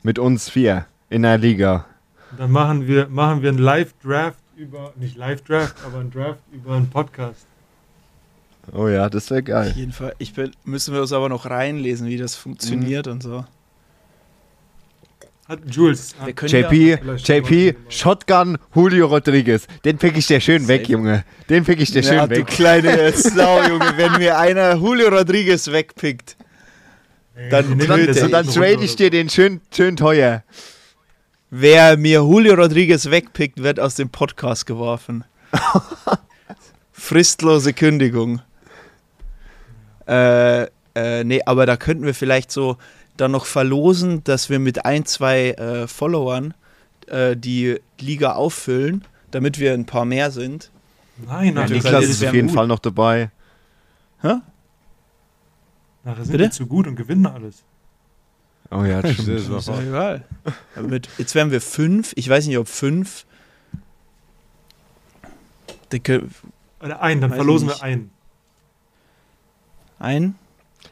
Mit 0.04 0.20
uns 0.20 0.50
vier 0.50 0.86
in 1.10 1.24
der 1.24 1.38
Liga. 1.38 1.86
Dann 2.38 2.52
machen 2.52 2.88
wir, 2.88 3.08
machen 3.08 3.42
wir 3.42 3.50
einen 3.50 3.58
Live-Draft 3.60 4.38
über, 4.56 4.94
nicht 4.96 5.16
Live-Draft, 5.18 5.76
aber 5.86 6.00
einen 6.00 6.12
Draft 6.12 6.40
über 6.52 6.76
einen 6.76 6.90
Podcast. 6.90 7.46
Oh 8.74 8.88
ja, 8.88 9.10
das 9.10 9.30
wäre 9.32 9.40
Auf 9.42 9.46
geil. 9.46 9.74
jeden 9.76 9.92
Fall. 9.92 10.14
Ich 10.20 10.34
bin, 10.34 10.52
müssen 10.64 10.94
wir 10.94 11.02
uns 11.02 11.12
aber 11.14 11.30
noch 11.30 11.50
reinlesen, 11.50 12.08
wie 12.08 12.18
das 12.18 12.36
funktioniert 12.36 13.08
und 13.08 13.24
so. 13.24 13.44
Hat 15.48 15.60
Jules. 15.70 16.16
Wir 16.24 16.34
können 16.34 16.52
ja, 16.54 16.72
JP, 16.72 17.18
JP, 17.18 17.76
Shotgun, 17.90 18.58
Julio 18.74 19.08
Rodriguez. 19.08 19.68
Den 19.84 19.98
pick 19.98 20.16
ich 20.16 20.28
dir 20.28 20.40
schön 20.40 20.68
weg. 20.68 20.88
Junge. 20.88 21.26
Den 21.50 21.66
pick 21.66 21.82
ich 21.82 21.92
dir 21.92 22.04
schön 22.04 22.14
ja, 22.18 22.28
du 22.28 22.38
weg. 22.38 22.48
kleine 22.48 23.12
Sau, 23.16 23.62
Junge. 23.64 23.94
Wenn 23.98 24.14
mir 24.20 24.38
einer 24.38 24.76
Julio 24.76 25.10
Rodriguez 25.10 25.70
wegpickt, 25.70 26.38
dann- 27.50 27.78
dann- 27.80 28.32
dann 28.32 28.48
trade 28.48 28.84
ich 28.84 28.96
dir 28.96 29.10
den 29.10 29.30
schön, 29.30 29.60
schön 29.76 29.98
teuer. 29.98 30.44
Wer 31.52 31.98
mir 31.98 32.20
Julio 32.20 32.56
Rodriguez 32.56 33.12
wegpickt, 33.12 33.62
wird 33.62 33.80
aus 33.80 33.96
dem 33.96 34.10
Podcast 34.10 34.66
geworfen. 34.66 35.24
Fristlose 36.92 37.74
Kündigung. 37.74 38.42
Äh, 40.08 40.64
äh, 40.96 41.24
nee, 41.24 41.42
aber 41.46 41.66
da 41.66 41.78
könnten 41.78 42.06
wir 42.06 42.14
vielleicht 42.16 42.52
so 42.52 42.78
dann 43.18 43.32
noch 43.32 43.46
verlosen, 43.46 44.24
dass 44.24 44.50
wir 44.50 44.60
mit 44.60 44.86
ein, 44.86 45.06
zwei 45.06 45.52
äh, 45.52 45.88
Followern 45.88 46.54
äh, 47.08 47.36
die 47.38 47.80
Liga 48.00 48.34
auffüllen, 48.34 49.06
damit 49.32 49.60
wir 49.60 49.74
ein 49.74 49.86
paar 49.86 50.06
mehr 50.06 50.32
sind. 50.32 50.72
so. 51.20 51.32
Nein, 51.32 51.56
Ja, 51.56 51.68
Niklas 51.68 51.92
das 51.92 52.06
ist 52.06 52.24
auf 52.26 52.34
jeden 52.34 52.48
gut. 52.48 52.56
Fall 52.56 52.68
noch 52.68 52.80
dabei. 52.80 53.30
Hä? 54.22 54.36
nachher 56.04 56.24
sind 56.24 56.32
Bitte? 56.32 56.46
wir 56.46 56.52
zu 56.52 56.66
gut 56.68 56.88
und 56.88 56.96
gewinnen 56.96 57.26
alles. 57.28 57.64
Oh 58.72 58.84
ja, 58.86 59.02
Das 59.02 59.12
stimmt. 59.16 59.28
ist 59.30 59.50
Ist 59.50 59.68
egal. 59.70 60.24
Mit, 60.88 61.10
jetzt 61.18 61.36
wären 61.36 61.52
wir 61.52 61.62
fünf. 61.62 62.14
Ich 62.16 62.28
weiß 62.30 62.48
nicht, 62.48 62.58
ob 62.58 62.68
fünf. 62.68 63.26
Dicke, 65.92 66.24
Oder 66.82 67.02
einen, 67.02 67.22
dann 67.22 67.34
verlosen 67.34 67.68
wir 67.68 67.84
einen. 67.84 68.12
ein. 70.00 70.36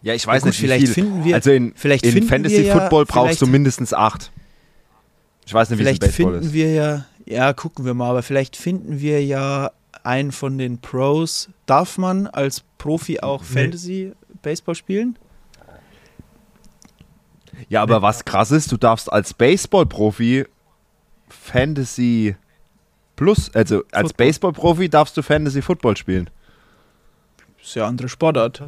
Ja, 0.01 0.13
ich 0.13 0.25
weiß 0.27 0.43
gut, 0.43 0.49
nicht, 0.49 0.57
wie 0.59 0.65
vielleicht 0.65 0.85
viel. 0.87 0.93
finden 0.93 1.23
wir. 1.23 1.35
also 1.35 1.51
in, 1.51 1.73
vielleicht 1.75 2.05
in 2.05 2.23
Fantasy 2.23 2.57
wir 2.57 2.63
ja- 2.63 2.79
Football 2.79 3.05
brauchst 3.05 3.41
du 3.41 3.47
mindestens 3.47 3.93
acht. 3.93 4.31
Ich 5.45 5.53
weiß 5.53 5.69
nicht, 5.71 5.79
wie 5.79 5.83
es 5.83 5.99
Baseball 5.99 6.11
finden 6.33 6.47
ist. 6.47 6.53
wir 6.53 6.71
ja, 6.71 7.05
ja, 7.25 7.53
gucken 7.53 7.85
wir 7.85 7.93
mal, 7.93 8.09
aber 8.09 8.21
vielleicht 8.23 8.55
finden 8.55 8.99
wir 8.99 9.23
ja 9.25 9.71
einen 10.03 10.31
von 10.31 10.57
den 10.57 10.77
Pros. 10.79 11.49
Darf 11.65 11.97
man 11.97 12.27
als 12.27 12.63
Profi 12.77 13.19
auch 13.21 13.41
Nee. 13.41 13.61
Fantasy 13.61 14.11
Baseball 14.41 14.75
spielen? 14.75 15.17
Ja, 17.67 17.81
aber 17.81 18.01
was 18.01 18.25
krass 18.25 18.51
ist, 18.51 18.71
du 18.71 18.77
darfst 18.77 19.11
als 19.11 19.33
Baseball-Profi 19.33 20.45
Fantasy 21.27 22.35
Plus, 23.19 23.53
also 23.53 23.83
als. 23.91 24.13
Baseball-Profi 24.13 24.87
darfst 24.87 25.17
du 25.17 25.21
Fantasy 25.21 25.61
Football 25.61 25.97
spielen. 25.97 26.29
Ist 27.61 27.75
ja 27.75 27.85
andere 27.85 28.07
Sportart. 28.07 28.63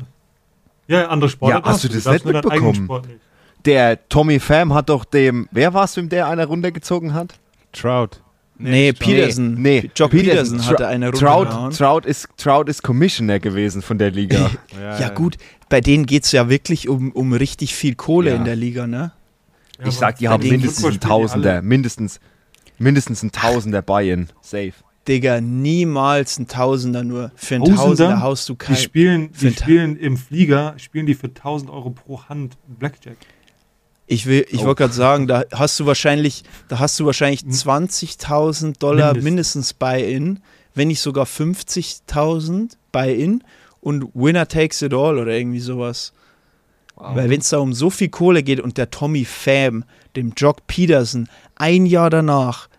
Ja, 0.88 1.08
andere 1.08 1.30
Sportler. 1.30 1.60
Ja, 1.60 1.64
hast 1.64 1.86
du 1.86 1.88
das 1.88 2.04
darfst 2.04 2.26
nicht 2.26 2.34
mitbekommen? 2.34 2.76
Sport 2.76 3.08
nicht. 3.08 3.20
Der 3.64 4.10
Tommy 4.10 4.42
Pham 4.42 4.74
hat 4.74 4.90
doch 4.90 5.06
dem, 5.06 5.48
wer 5.52 5.74
war 5.74 5.86
es, 5.86 5.94
dem 5.94 6.10
der 6.10 6.28
eine 6.28 6.46
runtergezogen 6.46 7.14
hat? 7.14 7.36
Trout. 7.72 8.10
Nee, 8.58 8.92
Trout. 8.92 9.06
Peterson. 9.06 9.54
Nee, 9.54 9.90
Jock 9.96 10.12
Peterson, 10.12 10.66
hatte 10.66 10.86
eine 10.86 11.12
Runde 11.12 11.20
Trout. 11.20 11.76
Trout, 11.78 12.06
ist, 12.06 12.28
Trout 12.36 12.66
ist 12.68 12.84
Commissioner 12.84 13.40
gewesen 13.40 13.82
von 13.82 13.98
der 13.98 14.12
Liga. 14.12 14.52
Ja, 15.00 15.10
gut, 15.10 15.38
bei 15.72 15.82
denen 15.82 16.06
geht 16.06 16.26
es 16.26 16.32
ja 16.34 16.50
wirklich 16.50 16.88
um, 16.88 17.12
um 17.12 17.34
richtig 17.34 17.74
viel 17.74 17.96
Kohle 17.96 18.30
Ja. 18.32 18.36
in 18.36 18.46
der 18.46 18.56
Liga, 18.56 18.86
ne? 18.86 19.12
Ja, 19.80 19.88
ich 19.88 19.96
sag, 19.96 20.18
die 20.20 20.30
haben 20.30 20.48
mindestens 20.48 20.88
die 20.92 21.00
Tausender, 21.00 21.64
mindestens, 21.64 22.20
mindestens 22.78 23.24
einen 23.24 23.32
Tausender 23.32 23.82
Buy-in. 23.82 24.28
Safe. 24.42 24.74
Digga, 25.08 25.42
niemals 25.42 26.38
ein 26.38 26.48
Tausender 26.48 27.04
nur. 27.04 27.32
Für 27.36 27.56
einen 27.56 27.64
Tausender? 27.64 27.86
Tausender 27.88 28.22
haust 28.22 28.48
du 28.50 28.54
Die 28.54 28.58
kein. 28.60 28.76
spielen, 28.76 29.32
die 29.42 29.48
ein 29.48 29.54
spielen 29.56 29.98
im 29.98 30.18
Flieger, 30.18 30.76
spielen 30.78 31.08
die 31.08 31.16
für 31.16 31.30
1000 31.30 31.72
Euro 31.72 31.90
pro 31.90 32.22
Hand 32.30 32.56
Blackjack. 32.68 33.18
Ich 34.06 34.26
will, 34.28 34.46
ich 34.50 34.60
Oh. 34.60 34.66
wollte 34.66 34.84
gerade 34.84 34.94
sagen, 34.94 35.26
da 35.26 35.46
hast 35.54 35.80
du 35.80 35.86
wahrscheinlich, 35.88 36.44
da 36.68 36.78
hast 36.80 37.00
du 37.00 37.06
wahrscheinlich 37.08 37.42
Hm. 37.42 37.52
20.000 37.52 38.78
Dollar 38.80 39.14
Mindestens. 39.14 39.24
mindestens 39.24 39.74
Buy-in, 39.74 40.40
wenn 40.76 40.90
nicht 40.90 41.00
sogar 41.00 41.26
50.000 41.26 42.78
Buy-in 42.92 43.44
und 43.82 44.10
Winner 44.14 44.48
takes 44.48 44.82
it 44.82 44.94
all 44.94 45.18
oder 45.18 45.32
irgendwie 45.32 45.60
sowas. 45.60 46.14
Weil 46.96 47.32
wenn 47.32 47.40
es 47.40 47.50
da 47.50 47.58
um 47.58 47.74
so 47.74 47.90
viel 47.90 48.10
Kohle 48.10 48.44
geht 48.44 48.60
und 48.60 48.78
der 48.78 48.92
Tommy 48.92 49.26
Pham, 49.26 49.84
dem 50.16 50.34
Jock 50.38 50.68
Peterson, 50.68 51.28
ein 51.56 51.88
Jahr 51.88 52.12
danach 52.12 52.70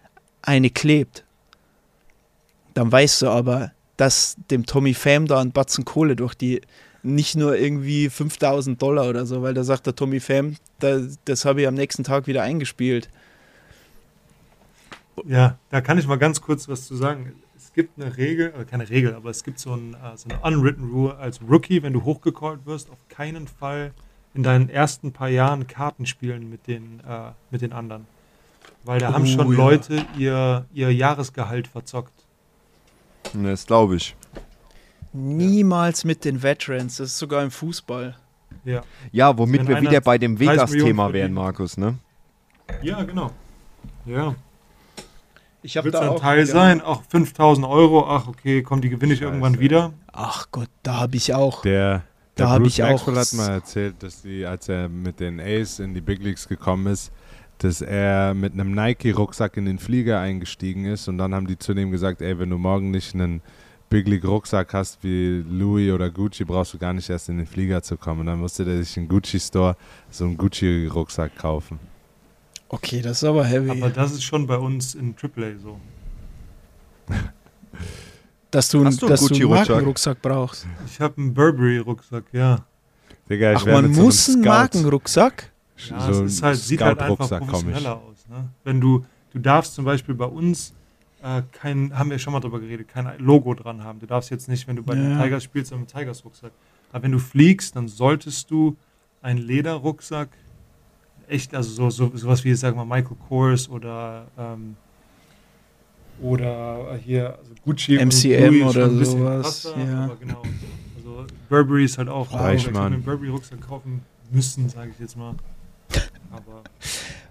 eine 0.42 0.70
klebt, 0.70 1.24
dann 2.74 2.90
weißt 2.90 3.22
du 3.22 3.28
aber, 3.28 3.72
dass 3.96 4.36
dem 4.50 4.64
Tommy 4.64 4.94
Pham 4.94 5.26
da 5.26 5.40
ein 5.40 5.50
Batzen 5.50 5.84
Kohle 5.84 6.14
durch 6.14 6.34
die, 6.34 6.60
nicht 7.02 7.34
nur 7.34 7.56
irgendwie 7.56 8.08
5000 8.08 8.80
Dollar 8.80 9.08
oder 9.08 9.26
so, 9.26 9.42
weil 9.42 9.54
da 9.54 9.64
sagt 9.64 9.86
der 9.86 9.96
Tommy 9.96 10.20
Pham, 10.20 10.56
da, 10.78 11.00
das 11.24 11.44
habe 11.44 11.62
ich 11.62 11.66
am 11.66 11.74
nächsten 11.74 12.04
Tag 12.04 12.28
wieder 12.28 12.42
eingespielt. 12.42 13.08
Ja, 15.26 15.58
da 15.70 15.80
kann 15.80 15.98
ich 15.98 16.06
mal 16.06 16.16
ganz 16.16 16.40
kurz 16.40 16.68
was 16.68 16.86
zu 16.86 16.96
sagen. 16.96 17.32
Es 17.72 17.76
gibt 17.76 17.98
eine 17.98 18.14
Regel, 18.18 18.50
oder 18.54 18.66
keine 18.66 18.90
Regel, 18.90 19.14
aber 19.14 19.30
es 19.30 19.44
gibt 19.44 19.58
so, 19.58 19.72
ein, 19.74 19.94
äh, 19.94 20.14
so 20.14 20.28
eine 20.28 20.40
unwritten 20.40 20.90
rule 20.90 21.16
als 21.16 21.40
Rookie, 21.40 21.82
wenn 21.82 21.94
du 21.94 22.04
hochgecallt 22.04 22.66
wirst, 22.66 22.90
auf 22.90 22.98
keinen 23.08 23.48
Fall 23.48 23.92
in 24.34 24.42
deinen 24.42 24.68
ersten 24.68 25.12
paar 25.12 25.30
Jahren 25.30 25.66
Karten 25.66 26.04
spielen 26.04 26.50
mit 26.50 26.66
den, 26.66 27.00
äh, 27.00 27.30
mit 27.50 27.62
den 27.62 27.72
anderen. 27.72 28.06
Weil 28.84 29.00
da 29.00 29.14
haben 29.14 29.22
Oh, 29.22 29.26
schon 29.26 29.52
ja. 29.52 29.56
Leute 29.56 30.04
ihr, 30.18 30.66
ihr 30.74 30.92
Jahresgehalt 30.92 31.66
verzockt. 31.66 32.12
Das 33.32 33.64
glaube 33.64 33.96
ich. 33.96 34.14
Niemals 35.14 36.04
mit 36.04 36.26
den 36.26 36.42
Veterans, 36.42 36.98
das 36.98 37.08
ist 37.08 37.18
sogar 37.18 37.42
im 37.42 37.50
Fußball. 37.50 38.16
Ja, 38.66 38.82
Ja, 39.12 39.38
womit 39.38 39.60
Wenn 39.60 39.68
wir 39.68 39.80
wieder 39.80 40.02
bei 40.02 40.18
dem 40.18 40.36
30 40.36 40.50
Vegas-Thema 40.50 41.10
wären. 41.14 41.32
Markus, 41.32 41.78
ne? 41.78 41.96
ja 42.82 43.02
genau. 43.02 43.30
Ja, 44.04 44.34
Ich 45.62 45.76
wird 45.76 45.94
ein 45.94 46.16
Teil 46.16 46.46
sein, 46.46 46.80
auch 46.80 47.02
5000 47.08 47.66
Euro, 47.66 48.06
ach 48.08 48.26
okay, 48.26 48.62
komm, 48.62 48.80
die 48.80 48.88
gewinne 48.88 49.14
ich 49.14 49.22
irgendwann 49.22 49.60
wieder. 49.60 49.92
Ach 50.12 50.46
Gott, 50.50 50.68
da 50.82 51.00
habe 51.00 51.16
ich 51.16 51.34
auch. 51.34 51.62
Der, 51.62 52.02
Da 52.34 52.44
der 52.44 52.50
hab 52.50 52.62
Bruce 52.62 52.78
ich 52.78 52.82
auch 52.82 53.06
Maxwell 53.06 53.16
hat 53.16 53.32
mal 53.34 53.54
erzählt, 53.54 54.02
dass 54.02 54.22
die, 54.22 54.44
als 54.44 54.68
er 54.68 54.88
mit 54.88 55.20
den 55.20 55.40
Ace 55.40 55.78
in 55.78 55.94
die 55.94 56.00
Big 56.00 56.22
Leagues 56.22 56.48
gekommen 56.48 56.86
ist, 56.86 57.12
dass 57.58 57.80
er 57.80 58.34
mit 58.34 58.54
einem 58.54 58.72
Nike-Rucksack 58.72 59.56
in 59.56 59.66
den 59.66 59.78
Flieger 59.78 60.18
eingestiegen 60.18 60.84
ist 60.84 61.06
und 61.08 61.18
dann 61.18 61.34
haben 61.34 61.46
die 61.46 61.58
zu 61.58 61.74
dem 61.74 61.92
gesagt, 61.92 62.22
ey, 62.22 62.38
wenn 62.38 62.50
du 62.50 62.58
morgen 62.58 62.90
nicht 62.90 63.14
einen 63.14 63.40
Big 63.88 64.08
League-Rucksack 64.08 64.72
hast 64.72 65.04
wie 65.04 65.44
Louis 65.46 65.92
oder 65.92 66.10
Gucci, 66.10 66.44
brauchst 66.44 66.72
du 66.72 66.78
gar 66.78 66.94
nicht 66.94 67.10
erst 67.10 67.28
in 67.28 67.36
den 67.36 67.46
Flieger 67.46 67.82
zu 67.82 67.98
kommen. 67.98 68.20
Und 68.20 68.26
dann 68.26 68.40
musste 68.40 68.64
der 68.64 68.78
sich 68.82 68.96
im 68.96 69.06
Gucci-Store 69.06 69.76
so 70.08 70.24
einen 70.24 70.38
Gucci-Rucksack 70.38 71.36
kaufen. 71.36 71.78
Okay, 72.72 73.00
das 73.02 73.18
ist 73.18 73.24
aber 73.24 73.44
heavy. 73.44 73.70
Aber 73.70 73.90
das 73.90 74.12
ist 74.12 74.24
schon 74.24 74.46
bei 74.46 74.56
uns 74.56 74.94
in 74.94 75.14
AAA 75.14 75.58
so. 75.62 75.78
dass 78.50 78.68
du, 78.68 78.84
Hast 78.84 79.00
du 79.02 79.06
einen 79.06 79.10
dass 79.12 79.20
du 79.20 79.26
einen 79.26 79.40
Gucci-Rucksack? 79.42 79.68
Markenrucksack 79.68 80.22
brauchst. 80.22 80.66
Ich 80.86 81.00
habe 81.00 81.16
einen 81.18 81.34
Burberry-Rucksack, 81.34 82.24
ja. 82.32 82.64
Digga, 83.28 83.52
ich 83.52 83.58
Ach, 83.58 83.66
man 83.66 83.92
so 83.94 84.02
muss 84.02 84.28
einem 84.28 84.36
einen 84.36 84.44
Scout- 84.44 84.48
Markenrucksack? 84.50 85.52
Ja, 85.90 86.12
so 86.12 86.24
es 86.24 86.32
ist 86.34 86.42
halt, 86.42 86.58
sieht 86.58 86.80
halt 86.82 86.98
einfach 87.00 87.28
professioneller 87.38 87.96
aus. 87.96 88.26
Ne? 88.28 88.48
Wenn 88.64 88.80
du, 88.80 89.04
du 89.32 89.38
darfst 89.38 89.74
zum 89.74 89.84
Beispiel 89.84 90.14
bei 90.14 90.24
uns 90.26 90.72
äh, 91.22 91.42
kein, 91.52 91.96
haben 91.98 92.10
wir 92.10 92.18
schon 92.18 92.32
mal 92.32 92.40
drüber 92.40 92.60
geredet, 92.60 92.88
kein 92.88 93.10
Logo 93.18 93.54
dran 93.54 93.82
haben. 93.84 93.98
Du 94.00 94.06
darfst 94.06 94.30
jetzt 94.30 94.48
nicht, 94.48 94.66
wenn 94.68 94.76
du 94.76 94.82
bei 94.82 94.94
den 94.94 95.10
Ja. 95.12 95.22
Tigers 95.22 95.44
spielst, 95.44 95.70
mit 95.72 95.78
einem 95.78 95.86
Tigers-Rucksack. 95.86 96.52
Aber 96.92 97.02
wenn 97.02 97.12
du 97.12 97.18
fliegst, 97.18 97.74
dann 97.76 97.88
solltest 97.88 98.50
du 98.50 98.76
einen 99.22 99.38
Lederrucksack, 99.38 100.28
echt, 101.32 101.54
also 101.54 101.72
so, 101.72 101.90
so 101.90 102.16
sowas 102.16 102.44
wie, 102.44 102.54
sagen 102.54 102.76
wir 102.76 102.84
mal, 102.84 102.96
Michael 102.96 103.16
Kors 103.28 103.68
oder 103.68 104.26
ähm, 104.38 104.76
oder 106.20 106.98
hier 107.04 107.36
also 107.38 107.52
Gucci 107.64 107.98
MCM 107.98 108.66
oder 108.66 108.90
sowas, 109.04 109.62
krasser, 109.64 109.78
ja. 109.78 110.04
aber 110.04 110.16
genau. 110.16 110.42
Also 110.96 111.26
Burberry 111.48 111.84
ist 111.84 111.98
halt 111.98 112.08
auch, 112.08 112.28
ich 112.28 112.38
Reichmann. 112.38 112.74
hätte 112.74 112.94
einen 112.94 113.02
Burberry-Rucksack 113.02 113.60
kaufen 113.60 114.02
müssen, 114.30 114.68
sage 114.68 114.90
ich 114.94 115.00
jetzt 115.00 115.16
mal. 115.16 115.34
Aber 116.30 116.62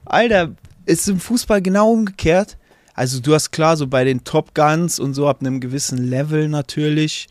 Alter, 0.06 0.52
ist 0.86 1.07
im 1.07 1.19
Fußball 1.19 1.61
genau 1.61 1.91
umgekehrt. 1.91 2.57
also 2.94 3.19
du 3.19 3.34
hast 3.34 3.52
klar 3.52 3.78
so 3.78 3.88
bei 3.88 4.03
den 4.03 4.23
Top 4.23 4.53
Guns 4.53 4.99
und 4.99 5.14
so 5.14 5.28
ab 5.28 5.41
einem 5.41 5.60
gewissen 5.60 5.98
Level 5.98 6.48
natürlich, 6.49 7.28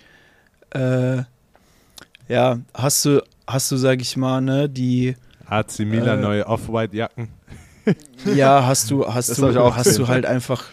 äh, 0.71 1.23
ja, 2.29 2.59
hast 2.75 3.05
du, 3.05 3.23
hast 3.47 3.71
du, 3.71 3.77
sag 3.77 4.01
ich 4.01 4.17
mal, 4.17 4.41
ne, 4.41 4.69
die, 4.69 5.15
AC 5.51 5.81
Milan 5.81 6.21
Äh, 6.21 6.23
neue 6.23 6.47
Off-White-Jacken. 6.47 7.29
ja, 8.35 8.67
hast 8.67 8.91
du, 8.91 9.07
hast 9.07 9.31
Das 9.31 9.39
du, 9.39 9.51
ich 9.51 9.57
auch 9.57 9.77
hast 9.77 9.99
du 9.99 10.09
halt 10.09 10.27
einfach, 10.27 10.65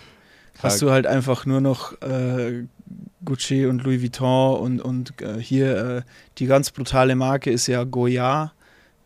hast 0.59 0.81
du 0.81 0.91
halt 0.91 1.07
einfach 1.07 1.45
nur 1.45 1.61
noch 1.61 1.99
äh, 2.01 2.65
Gucci 3.25 3.65
und 3.65 3.83
Louis 3.83 4.01
Vuitton 4.01 4.59
und, 4.59 4.81
und 4.81 5.21
äh, 5.21 5.39
hier 5.39 5.77
äh, 5.77 6.01
die 6.37 6.45
ganz 6.45 6.71
brutale 6.71 7.15
Marke 7.15 7.51
ist 7.51 7.67
ja 7.67 7.83
Goya. 7.83 8.53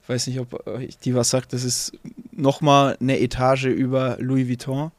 Ich 0.03 0.09
weiß 0.09 0.27
nicht, 0.27 0.39
ob 0.39 0.67
euch 0.67 0.97
die 0.97 1.15
was 1.15 1.29
sagt. 1.29 1.53
Das 1.53 1.63
ist 1.63 1.93
nochmal 2.31 2.97
eine 2.99 3.19
Etage 3.19 3.65
über 3.65 4.17
Louis 4.19 4.47
Vuitton. 4.47 4.91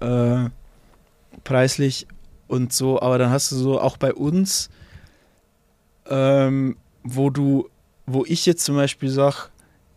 Äh, 0.00 0.50
preislich 1.44 2.06
und 2.48 2.72
so. 2.72 3.00
Aber 3.00 3.18
dann 3.18 3.30
hast 3.30 3.52
du 3.52 3.56
so 3.56 3.80
auch 3.80 3.96
bei 3.96 4.12
uns, 4.12 4.68
ähm, 6.08 6.76
wo 7.04 7.30
du, 7.30 7.68
wo 8.06 8.24
ich 8.26 8.46
jetzt 8.46 8.64
zum 8.64 8.76
Beispiel 8.76 9.10
sage, 9.10 9.48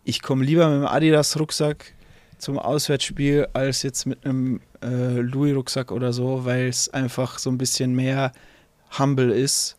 ich 0.06 0.22
komme 0.22 0.44
lieber 0.44 0.66
mit 0.68 0.76
einem 0.76 0.86
Adidas-Rucksack 0.86 1.92
zum 2.38 2.58
Auswärtsspiel 2.58 3.48
als 3.54 3.82
jetzt 3.82 4.06
mit 4.06 4.24
einem 4.24 4.60
äh, 4.80 5.18
Louis-Rucksack 5.20 5.90
oder 5.90 6.12
so, 6.12 6.44
weil 6.44 6.68
es 6.68 6.88
einfach 6.88 7.38
so 7.38 7.50
ein 7.50 7.58
bisschen 7.58 7.94
mehr 7.94 8.32
humble 8.96 9.32
ist. 9.32 9.76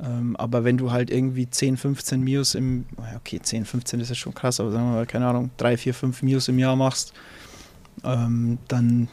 Ähm, 0.00 0.36
aber 0.36 0.62
wenn 0.64 0.76
du 0.76 0.92
halt 0.92 1.10
irgendwie 1.10 1.50
10, 1.50 1.76
15 1.76 2.20
Mios 2.20 2.54
im, 2.54 2.86
okay, 3.16 3.40
10, 3.42 3.64
15 3.64 4.00
ist 4.00 4.10
ja 4.10 4.14
schon 4.14 4.32
krass, 4.34 4.60
aber 4.60 4.70
sagen 4.70 4.86
wir 4.86 4.92
mal, 4.92 5.06
keine 5.06 5.26
Ahnung, 5.26 5.50
3, 5.56 5.76
4, 5.76 5.94
5 5.94 6.22
Mios 6.22 6.48
im 6.48 6.58
Jahr 6.58 6.76
machst, 6.76 7.12
ähm, 8.04 8.58
dann 8.68 9.08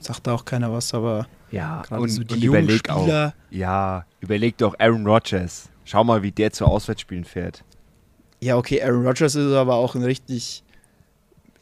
sagt 0.00 0.26
da 0.26 0.34
auch 0.34 0.44
keiner 0.44 0.72
was, 0.72 0.94
aber 0.94 1.26
Ja, 1.50 1.82
und, 1.90 2.08
so 2.08 2.24
die 2.24 2.34
und 2.34 2.44
überleg 2.44 2.88
auch. 2.88 3.02
Spieler, 3.02 3.34
Ja, 3.50 4.06
überleg 4.20 4.56
doch 4.56 4.74
Aaron 4.78 5.06
Rodgers. 5.06 5.68
Schau 5.84 6.04
mal, 6.04 6.22
wie 6.22 6.32
der 6.32 6.50
zu 6.52 6.64
Auswärtsspielen 6.64 7.24
fährt. 7.24 7.62
Ja, 8.40 8.56
okay, 8.56 8.82
Aaron 8.82 9.06
Rodgers 9.06 9.34
ist 9.34 9.52
aber 9.52 9.74
auch 9.74 9.94
ein 9.94 10.02
richtig, 10.04 10.62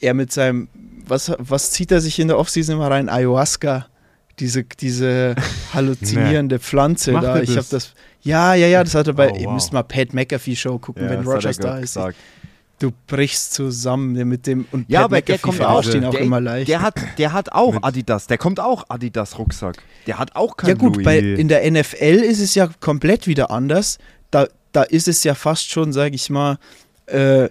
er 0.01 0.15
mit 0.15 0.33
seinem, 0.33 0.69
was, 1.07 1.33
was 1.39 1.71
zieht 1.71 1.91
er 1.93 2.01
sich 2.01 2.19
in 2.19 2.29
der 2.29 2.39
Offseason 2.39 2.77
immer 2.77 2.91
rein? 2.91 3.09
Ayahuasca. 3.09 3.87
Diese, 4.39 4.65
diese 4.65 5.35
halluzinierende 5.73 6.59
Pflanze 6.59 7.13
Macht 7.13 7.25
da. 7.25 7.41
Ich 7.41 7.57
habe 7.57 7.67
das? 7.71 7.95
Ja, 8.21 8.55
ja, 8.55 8.67
ja, 8.67 8.85
das 8.85 8.95
hat 8.95 9.07
er 9.07 9.15
bei. 9.15 9.31
Oh, 9.33 9.37
ihr 9.37 9.47
wow. 9.47 9.55
müsst 9.55 9.73
mal 9.73 9.83
Pat 9.83 10.13
McAfee 10.13 10.57
Show 10.57 10.79
gucken, 10.79 11.09
wenn 11.09 11.21
hat 11.21 11.27
er 11.27 11.33
Rodgers 11.33 11.57
da 11.59 11.77
ist. 11.77 11.83
gesagt. 11.95 12.17
Du 12.79 12.93
brichst 13.07 13.55
zusammen 13.55 14.13
mit 14.29 14.47
dem. 14.47 14.67
Und 14.73 14.91
Ja, 14.91 15.01
Pat 15.01 15.05
aber 15.07 15.21
der 15.23 15.35
McAfee 15.37 15.43
kommt 15.43 15.57
verarscht 15.57 15.91
auch. 15.91 15.95
ihn 15.95 16.05
auch 16.05 16.11
der, 16.11 16.21
immer 16.21 16.41
leicht. 16.43 16.69
Der 16.69 16.83
hat, 16.83 16.97
der 17.17 17.33
hat 17.33 17.53
auch 17.53 17.73
Mit- 17.75 17.85
Adidas. 17.85 18.27
Der 18.27 18.37
kommt 18.37 18.61
auch 18.61 18.85
Adidas 18.91 19.39
Rucksack. 19.39 19.79
Der 20.07 20.19
hat 20.19 20.37
auch 20.37 20.59
kein 20.59 20.69
ja 20.71 20.75
gut, 20.77 21.03
bei, 21.03 21.19
in 21.19 21.49
der 21.49 21.71
NFL 21.71 22.21
ist 22.23 22.41
es 22.41 22.55
ja 22.55 22.69
komplett 22.81 23.27
wieder 23.27 23.51
anders. 23.51 23.97
Da, 24.31 24.47
da 24.77 24.83
ist 24.83 25.09
es 25.09 25.25
ja 25.25 25.35
fast 25.35 25.71
schon, 25.71 25.93
sage 25.93 26.15
ich 26.15 26.29
mal, 26.31 26.59
äh, 27.07 27.49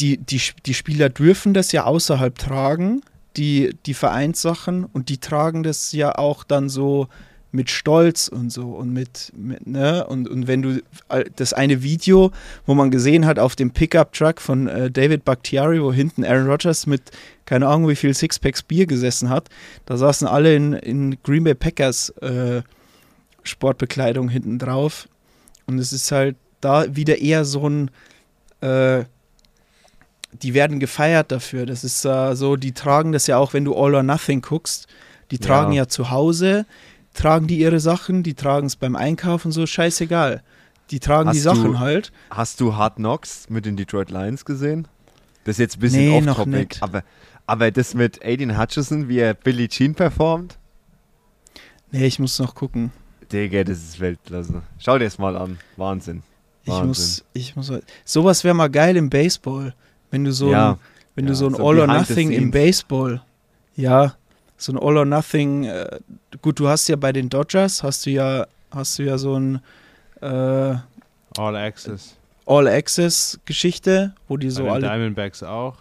die, 0.00 0.16
die, 0.18 0.40
die 0.64 0.74
Spieler 0.74 1.08
dürfen 1.08 1.54
das 1.54 1.72
ja 1.72 1.84
außerhalb 1.84 2.38
tragen, 2.38 3.02
die, 3.36 3.76
die 3.86 3.94
Vereinssachen, 3.94 4.84
und 4.84 5.08
die 5.08 5.18
tragen 5.18 5.64
das 5.64 5.90
ja 5.92 6.16
auch 6.16 6.44
dann 6.44 6.68
so 6.68 7.08
mit 7.50 7.70
Stolz 7.70 8.28
und 8.28 8.50
so 8.50 8.70
und 8.70 8.92
mit, 8.92 9.32
mit 9.36 9.66
ne, 9.66 10.06
und, 10.06 10.28
und 10.28 10.46
wenn 10.46 10.62
du 10.62 10.82
all- 11.08 11.30
das 11.36 11.52
eine 11.52 11.82
Video, 11.82 12.32
wo 12.66 12.74
man 12.74 12.90
gesehen 12.90 13.26
hat 13.26 13.38
auf 13.38 13.56
dem 13.56 13.70
Pickup-Truck 13.72 14.40
von 14.40 14.66
äh, 14.68 14.90
David 14.90 15.24
Bakhtiari, 15.24 15.82
wo 15.82 15.92
hinten 15.92 16.24
Aaron 16.24 16.48
Rodgers 16.48 16.86
mit 16.86 17.02
keine 17.44 17.66
Ahnung 17.68 17.88
wie 17.88 17.96
viel 17.96 18.14
Sixpacks 18.14 18.62
Bier 18.62 18.86
gesessen 18.86 19.30
hat, 19.30 19.48
da 19.86 19.96
saßen 19.96 20.26
alle 20.26 20.54
in, 20.54 20.72
in 20.72 21.16
Green 21.22 21.44
Bay 21.44 21.54
Packers 21.54 22.10
äh, 22.20 22.62
Sportbekleidung 23.44 24.28
hinten 24.28 24.58
drauf 24.58 25.08
und 25.66 25.78
es 25.78 25.92
ist 25.92 26.10
halt 26.12 26.36
da 26.60 26.94
wieder 26.96 27.18
eher 27.18 27.44
so 27.44 27.68
ein 27.68 27.90
äh, 28.60 29.04
die 30.42 30.52
werden 30.54 30.80
gefeiert 30.80 31.30
dafür. 31.30 31.64
Das 31.64 31.84
ist 31.84 32.04
äh, 32.04 32.34
so, 32.34 32.56
die 32.56 32.72
tragen 32.72 33.12
das 33.12 33.26
ja 33.28 33.36
auch, 33.38 33.52
wenn 33.52 33.64
du 33.64 33.74
All 33.76 33.94
or 33.94 34.02
Nothing 34.02 34.40
guckst. 34.42 34.88
Die 35.30 35.38
tragen 35.38 35.72
Ja. 35.72 35.82
ja, 35.84 35.88
zu 35.88 36.10
Hause, 36.10 36.66
tragen 37.14 37.46
die 37.46 37.58
ihre 37.58 37.78
Sachen, 37.80 38.22
die 38.24 38.34
tragen 38.34 38.66
es 38.66 38.74
beim 38.76 38.96
Einkaufen 38.96 39.52
so, 39.52 39.64
scheißegal. 39.66 40.42
Die 40.90 40.98
tragen 40.98 41.30
die 41.30 41.36
Hast 41.38 41.44
Sachen 41.44 41.72
du- 41.72 41.78
halt. 41.78 42.10
Hast 42.30 42.60
du 42.60 42.74
Hard 42.74 42.96
Knocks 42.96 43.48
mit 43.48 43.64
den 43.64 43.76
Detroit 43.76 44.10
Lions 44.10 44.44
gesehen? 44.44 44.88
Das 45.44 45.54
ist 45.54 45.60
jetzt 45.60 45.76
ein 45.76 45.80
bisschen 45.80 46.00
Nee, 46.00 46.20
noch 46.20 46.38
off-topic, 46.40 46.56
nicht. 46.58 46.82
aber, 46.82 47.04
aber 47.46 47.70
das 47.70 47.94
mit 47.94 48.24
Aiden 48.24 48.58
Hutchison, 48.58 49.08
wie 49.08 49.18
er 49.18 49.34
Billie 49.34 49.68
Jean 49.68 49.94
performt, 49.94 50.58
Nee, 51.92 52.06
ich 52.06 52.18
muss 52.18 52.40
noch 52.40 52.56
gucken. 52.56 52.90
Digga, 53.32 53.64
das 53.64 53.78
ist 53.78 54.00
Weltklasse. 54.00 54.62
Schau 54.78 54.98
dir 54.98 55.04
das 55.04 55.18
mal 55.18 55.36
an. 55.36 55.58
Wahnsinn. 55.76 56.22
Ich 56.64 56.70
Wahnsinn. 56.70 56.88
muss, 56.88 57.24
ich 57.34 57.56
muss. 57.56 57.72
Sowas 58.04 58.42
wäre 58.44 58.54
mal 58.54 58.68
geil 58.70 58.96
im 58.96 59.10
Baseball. 59.10 59.74
Wenn 60.10 60.24
du 60.24 60.32
so 60.32 60.50
Ja. 60.50 60.72
ein, 60.72 60.78
wenn 61.14 61.24
Ja, 61.26 61.30
du 61.30 61.34
so 61.36 61.46
ein 61.46 61.54
so 61.54 61.66
All 61.68 61.78
or 61.80 61.86
Nothing 61.86 62.30
im. 62.30 62.50
Baseball. 62.50 63.20
Ja, 63.76 64.14
so 64.56 64.72
ein 64.72 64.78
All 64.78 64.96
or 64.96 65.04
Nothing. 65.04 65.64
Äh, 65.64 65.98
gut, 66.40 66.58
du 66.60 66.68
hast 66.68 66.88
ja 66.88 66.96
bei 66.96 67.12
den 67.12 67.28
Dodgers 67.28 67.82
hast 67.82 68.06
du 68.06 68.10
ja, 68.10 68.46
hast 68.70 68.98
du 68.98 69.02
ja 69.02 69.18
so 69.18 69.34
ein 69.38 69.60
äh, 70.20 70.26
All 70.26 71.56
Access. 71.56 72.16
All 72.46 72.68
Access 72.68 73.38
Geschichte, 73.44 74.14
wo 74.28 74.36
die 74.36 74.46
Bei 74.46 74.52
so 74.52 74.62
den 74.64 74.72
alle. 74.72 74.86
Diamondbacks 74.88 75.42
auch. 75.42 75.76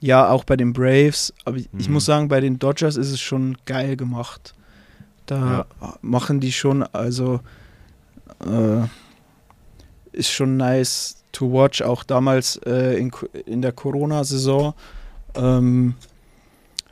Ja, 0.00 0.28
auch 0.28 0.44
bei 0.44 0.56
den 0.56 0.72
Braves. 0.72 1.32
Aber 1.44 1.56
ich, 1.56 1.68
ich 1.78 1.88
Mhm. 1.88 1.94
muss 1.94 2.04
sagen, 2.04 2.28
bei 2.28 2.40
den 2.40 2.58
Dodgers 2.58 2.96
ist 2.96 3.10
es 3.10 3.20
schon 3.20 3.56
geil 3.66 3.96
gemacht. 3.96 4.54
Da 5.28 5.66
machen 6.00 6.40
die 6.40 6.52
schon, 6.52 6.82
also 6.82 7.40
äh, 8.40 8.86
ist 10.12 10.30
schon 10.30 10.56
nice 10.56 11.22
to 11.32 11.52
watch. 11.52 11.82
Auch 11.82 12.02
damals 12.02 12.56
äh, 12.64 12.98
in, 12.98 13.10
in 13.44 13.60
der 13.60 13.72
Corona-Saison, 13.72 14.72
ähm, 15.34 15.94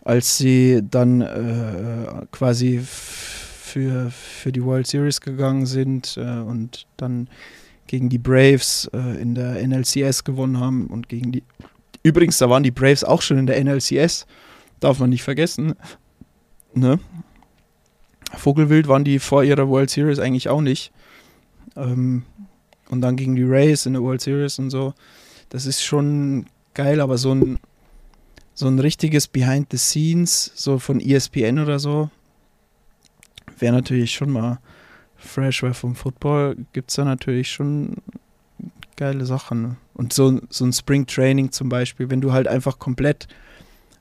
als 0.04 0.36
sie 0.36 0.82
dann 0.82 1.22
äh, 1.22 2.26
quasi 2.30 2.80
für, 2.82 4.10
für 4.10 4.52
die 4.52 4.62
World 4.62 4.86
Series 4.86 5.22
gegangen 5.22 5.64
sind 5.64 6.18
äh, 6.18 6.40
und 6.40 6.86
dann 6.98 7.28
gegen 7.86 8.10
die 8.10 8.18
Braves 8.18 8.90
äh, 8.92 9.18
in 9.18 9.34
der 9.34 9.66
NLCS 9.66 10.24
gewonnen 10.24 10.60
haben 10.60 10.88
und 10.88 11.08
gegen 11.08 11.32
die 11.32 11.42
Übrigens, 12.02 12.38
da 12.38 12.48
waren 12.48 12.62
die 12.62 12.70
Braves 12.70 13.02
auch 13.02 13.20
schon 13.20 13.36
in 13.36 13.46
der 13.46 13.64
NLCS. 13.64 14.26
Darf 14.78 15.00
man 15.00 15.10
nicht 15.10 15.24
vergessen. 15.24 15.74
Ne? 16.72 17.00
Vogelwild 18.34 18.88
waren 18.88 19.04
die 19.04 19.18
vor 19.18 19.44
ihrer 19.44 19.68
World 19.68 19.90
Series 19.90 20.18
eigentlich 20.18 20.48
auch 20.48 20.60
nicht. 20.60 20.92
Ähm, 21.76 22.24
und 22.88 23.00
dann 23.00 23.16
gegen 23.16 23.36
die 23.36 23.42
Rays 23.42 23.86
in 23.86 23.94
der 23.94 24.02
World 24.02 24.20
Series 24.20 24.58
und 24.58 24.70
so. 24.70 24.94
Das 25.48 25.66
ist 25.66 25.82
schon 25.82 26.46
geil, 26.74 27.00
aber 27.00 27.18
so 27.18 27.32
ein, 27.34 27.58
so 28.54 28.66
ein 28.66 28.78
richtiges 28.78 29.28
Behind 29.28 29.68
the 29.70 29.78
Scenes, 29.78 30.52
so 30.54 30.78
von 30.78 31.00
ESPN 31.00 31.58
oder 31.58 31.78
so, 31.78 32.10
wäre 33.58 33.74
natürlich 33.74 34.14
schon 34.14 34.30
mal 34.30 34.60
fresh, 35.16 35.62
weil 35.62 35.74
vom 35.74 35.94
Football 35.94 36.56
gibt 36.72 36.90
es 36.90 36.96
da 36.96 37.04
natürlich 37.04 37.50
schon 37.50 37.96
geile 38.96 39.26
Sachen. 39.26 39.76
Und 39.94 40.12
so, 40.12 40.40
so 40.50 40.64
ein 40.64 40.72
Spring 40.72 41.06
Training 41.06 41.52
zum 41.52 41.68
Beispiel, 41.68 42.10
wenn 42.10 42.20
du 42.20 42.32
halt 42.32 42.48
einfach 42.48 42.78
komplett 42.78 43.28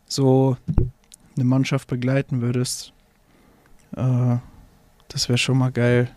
so 0.07 0.57
eine 1.35 1.45
Mannschaft 1.45 1.87
begleiten 1.87 2.41
würdest, 2.41 2.93
äh, 3.95 4.37
das 5.09 5.29
wäre 5.29 5.37
schon 5.37 5.57
mal 5.57 5.71
geil 5.71 6.09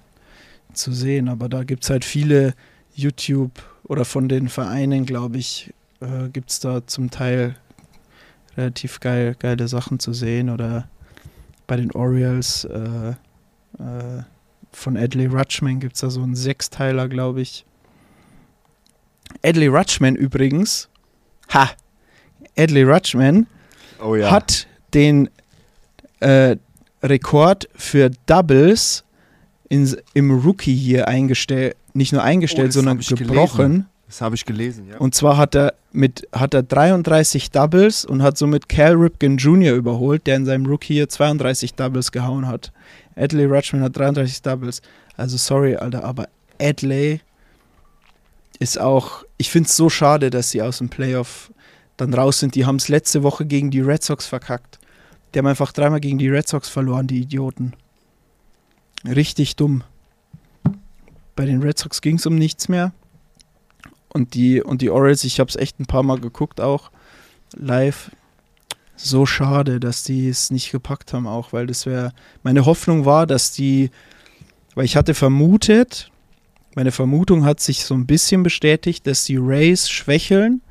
zu 0.73 0.93
sehen. 0.93 1.29
Aber 1.29 1.49
da 1.49 1.65
gibt 1.65 1.85
es 1.85 1.91
halt 1.91 2.05
viele 2.05 2.55
YouTube 2.95 3.53
oder 3.85 4.05
von 4.05 4.29
den 4.29 4.49
Vereinen, 4.49 5.07
glaube 5.07 5.39
ich, 5.39 5.73
äh, 6.01 6.29
gibt 6.29 6.51
es 6.51 6.61
da 6.61 6.87
zum 6.87 7.11
Teil 7.11 7.57
relativ 8.57 9.01
geil, 9.01 9.37
geile 9.39 9.69
Sachen 9.69 9.99
zu 10.01 10.13
sehen. 10.13 10.51
Oder 10.51 10.89
bei 11.67 11.77
den 11.77 11.93
Orioles 11.93 12.65
äh, 12.65 13.11
äh, 13.79 14.23
von 14.73 14.97
Adley 14.97 15.27
Rutschman 15.27 15.81
gibt 15.81 15.95
es 15.95 16.01
da 16.01 16.11
so 16.11 16.23
einen 16.23 16.35
Sechsteiler, 16.35 17.09
glaube 17.09 17.41
ich. 17.41 17.65
Adley 19.45 19.67
Rutschman 19.69 20.17
übrigens, 20.17 20.89
ha, 21.53 21.71
Adley 22.57 22.83
Rutschman 22.83 23.47
Oh 24.01 24.15
ja. 24.15 24.31
hat 24.31 24.67
den 24.95 25.29
äh, 26.21 26.57
Rekord 27.03 27.69
für 27.75 28.11
Doubles 28.27 29.05
in, 29.69 29.97
im 30.15 30.31
Rookie 30.31 30.75
hier 30.75 31.09
eingestellt, 31.09 31.77
nicht 31.95 32.13
nur 32.13 32.23
Oh, 32.23 32.25
eingestellt, 32.25 32.69
das 32.69 32.75
sondern 32.75 32.99
gebrochen. 32.99 33.87
das 34.07 34.21
habe 34.21 34.35
ich 34.35 34.45
gelesen, 34.45 34.87
ja. 34.89 34.97
Und 34.99 35.15
zwar 35.15 35.37
hat 35.37 35.55
er 35.55 35.75
mit 35.93 36.27
hat 36.33 36.55
er 36.55 36.63
33 36.63 37.51
Doubles 37.51 38.05
und 38.05 38.23
hat 38.23 38.37
somit 38.39 38.69
Cal 38.69 38.95
Ripken 38.95 39.37
Jr. 39.39 39.75
überholt, 39.75 40.27
der 40.27 40.37
in 40.37 40.47
seinem 40.47 40.67
Rookie 40.67 40.95
hier 40.95 41.09
32 41.09 41.75
Doubles 41.75 42.13
gehauen 42.13 42.47
hat. 42.47 42.73
Adley 43.17 43.47
Rutschman 43.47 43.83
hat 43.83 43.97
33 43.97 44.43
Doubles. 44.43 44.81
Also 45.17 45.37
sorry, 45.37 45.77
Alter, 45.77 46.05
aber 46.05 46.29
Adley 46.61 47.21
ist 48.59 48.79
auch, 48.81 49.25
ich 49.37 49.51
finde 49.51 49.69
es 49.69 49.77
so 49.77 49.89
schade, 49.89 50.31
dass 50.31 50.51
sie 50.51 50.63
aus 50.63 50.79
dem 50.79 50.89
Playoff 50.89 51.53
dann 51.97 52.13
raus 52.15 52.41
sind. 52.41 52.55
Die 52.55 52.67
haben 52.67 52.77
es 52.77 52.89
letzte 52.89 53.23
Woche 53.23 53.45
gegen 53.47 53.71
die 53.71 53.81
Red 53.81 54.03
Sox 54.03 54.27
verkackt. 54.27 54.79
Die 55.33 55.39
haben 55.39 55.47
einfach 55.47 55.73
dreimal 55.73 56.01
gegen 56.01 56.19
die 56.19 56.29
Red 56.29 56.49
Sox 56.49 56.69
verloren, 56.69 57.07
die 57.07 57.21
Idioten. 57.21 57.75
Richtig 59.05 59.57
dumm. 59.57 59.85
Bei 61.37 61.45
den 61.45 61.63
Red 61.63 61.79
Sox 61.79 62.01
ging 62.01 62.17
es 62.17 62.27
um 62.27 62.35
nichts 62.35 62.69
mehr. 62.69 62.93
Und 64.09 64.35
die, 64.35 64.63
und 64.63 64.83
die 64.83 64.91
Orioles, 64.91 65.25
ich 65.25 65.39
habe 65.39 65.49
es 65.49 65.57
echt 65.57 65.79
ein 65.79 65.87
paar 65.87 66.03
Mal 66.03 66.19
geguckt 66.19 66.61
auch 66.61 66.91
live. 67.55 68.11
So 68.97 69.27
schade, 69.27 69.79
dass 69.79 70.03
die 70.03 70.29
es 70.29 70.51
nicht 70.51 70.73
gepackt 70.73 71.13
haben 71.13 71.27
auch, 71.27 71.53
weil 71.53 71.67
das 71.67 71.87
wäre, 71.87 72.13
meine 72.43 72.67
Hoffnung 72.67 73.05
war, 73.05 73.27
dass 73.27 73.53
die, 73.53 73.91
weil 74.75 74.87
ich 74.87 74.97
hatte 74.97 75.15
vermutet, 75.15 76.11
meine 76.75 76.91
Vermutung 76.91 77.45
hat 77.45 77.61
sich 77.61 77.85
so 77.85 77.95
ein 77.95 78.07
bisschen 78.07 78.43
bestätigt, 78.43 79.07
dass 79.07 79.25
die 79.25 79.37
Rays 79.37 79.89
schwächeln, 79.89 80.63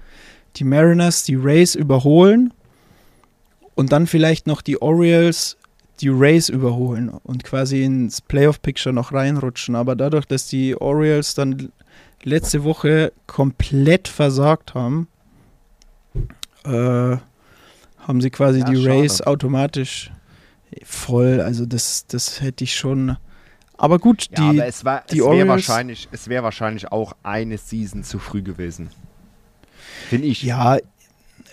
die 0.58 0.66
Mariners 0.66 1.24
die 1.24 1.36
Rays 1.36 1.76
überholen 1.76 2.54
und 3.78 3.92
dann 3.94 4.08
vielleicht 4.08 4.48
noch 4.48 4.62
die 4.62 4.82
Orioles 4.82 5.56
die 6.02 6.10
Rays 6.10 6.50
überholen 6.50 7.10
und 7.10 7.44
quasi 7.44 7.84
ins 7.84 8.22
Playoff-Picture 8.22 8.94
noch 8.94 9.14
reinrutschen. 9.14 9.76
Aber 9.76 9.96
dadurch, 9.96 10.26
dass 10.26 10.48
die 10.48 10.80
Orioles 10.80 11.34
dann 11.34 11.72
letzte 12.24 12.64
Woche 12.64 13.12
komplett 13.26 14.08
versagt 14.08 14.76
haben, 14.76 15.08
äh, 16.66 17.18
haben 17.98 18.22
sie 18.22 18.30
quasi 18.30 18.60
Ja, 18.60 18.66
die 18.66 18.76
schade. 18.76 18.90
Rays 18.90 19.22
automatisch 19.22 20.12
voll. 20.84 21.42
Also 21.42 21.66
das, 21.66 22.06
das 22.08 22.42
hätte 22.42 22.64
ich 22.64 22.76
schon. 22.76 23.18
Aber 23.78 24.00
gut, 24.00 24.28
Ja, 24.32 24.52
die, 24.52 24.60
aber 24.60 24.68
es, 24.68 24.86
war, 24.86 25.04
die 25.12 25.18
es 25.20 25.24
wäre 25.24 25.30
Orioles- 25.30 25.48
wahrscheinlich, 25.50 26.08
es 26.12 26.28
wär 26.28 26.44
wahrscheinlich 26.44 26.92
auch 26.92 27.14
eine 27.24 27.58
Season 27.58 28.04
zu 28.04 28.20
früh 28.20 28.42
gewesen. 28.42 28.90
Finde 30.10 30.28
ich. 30.28 30.44
ja, 30.44 30.78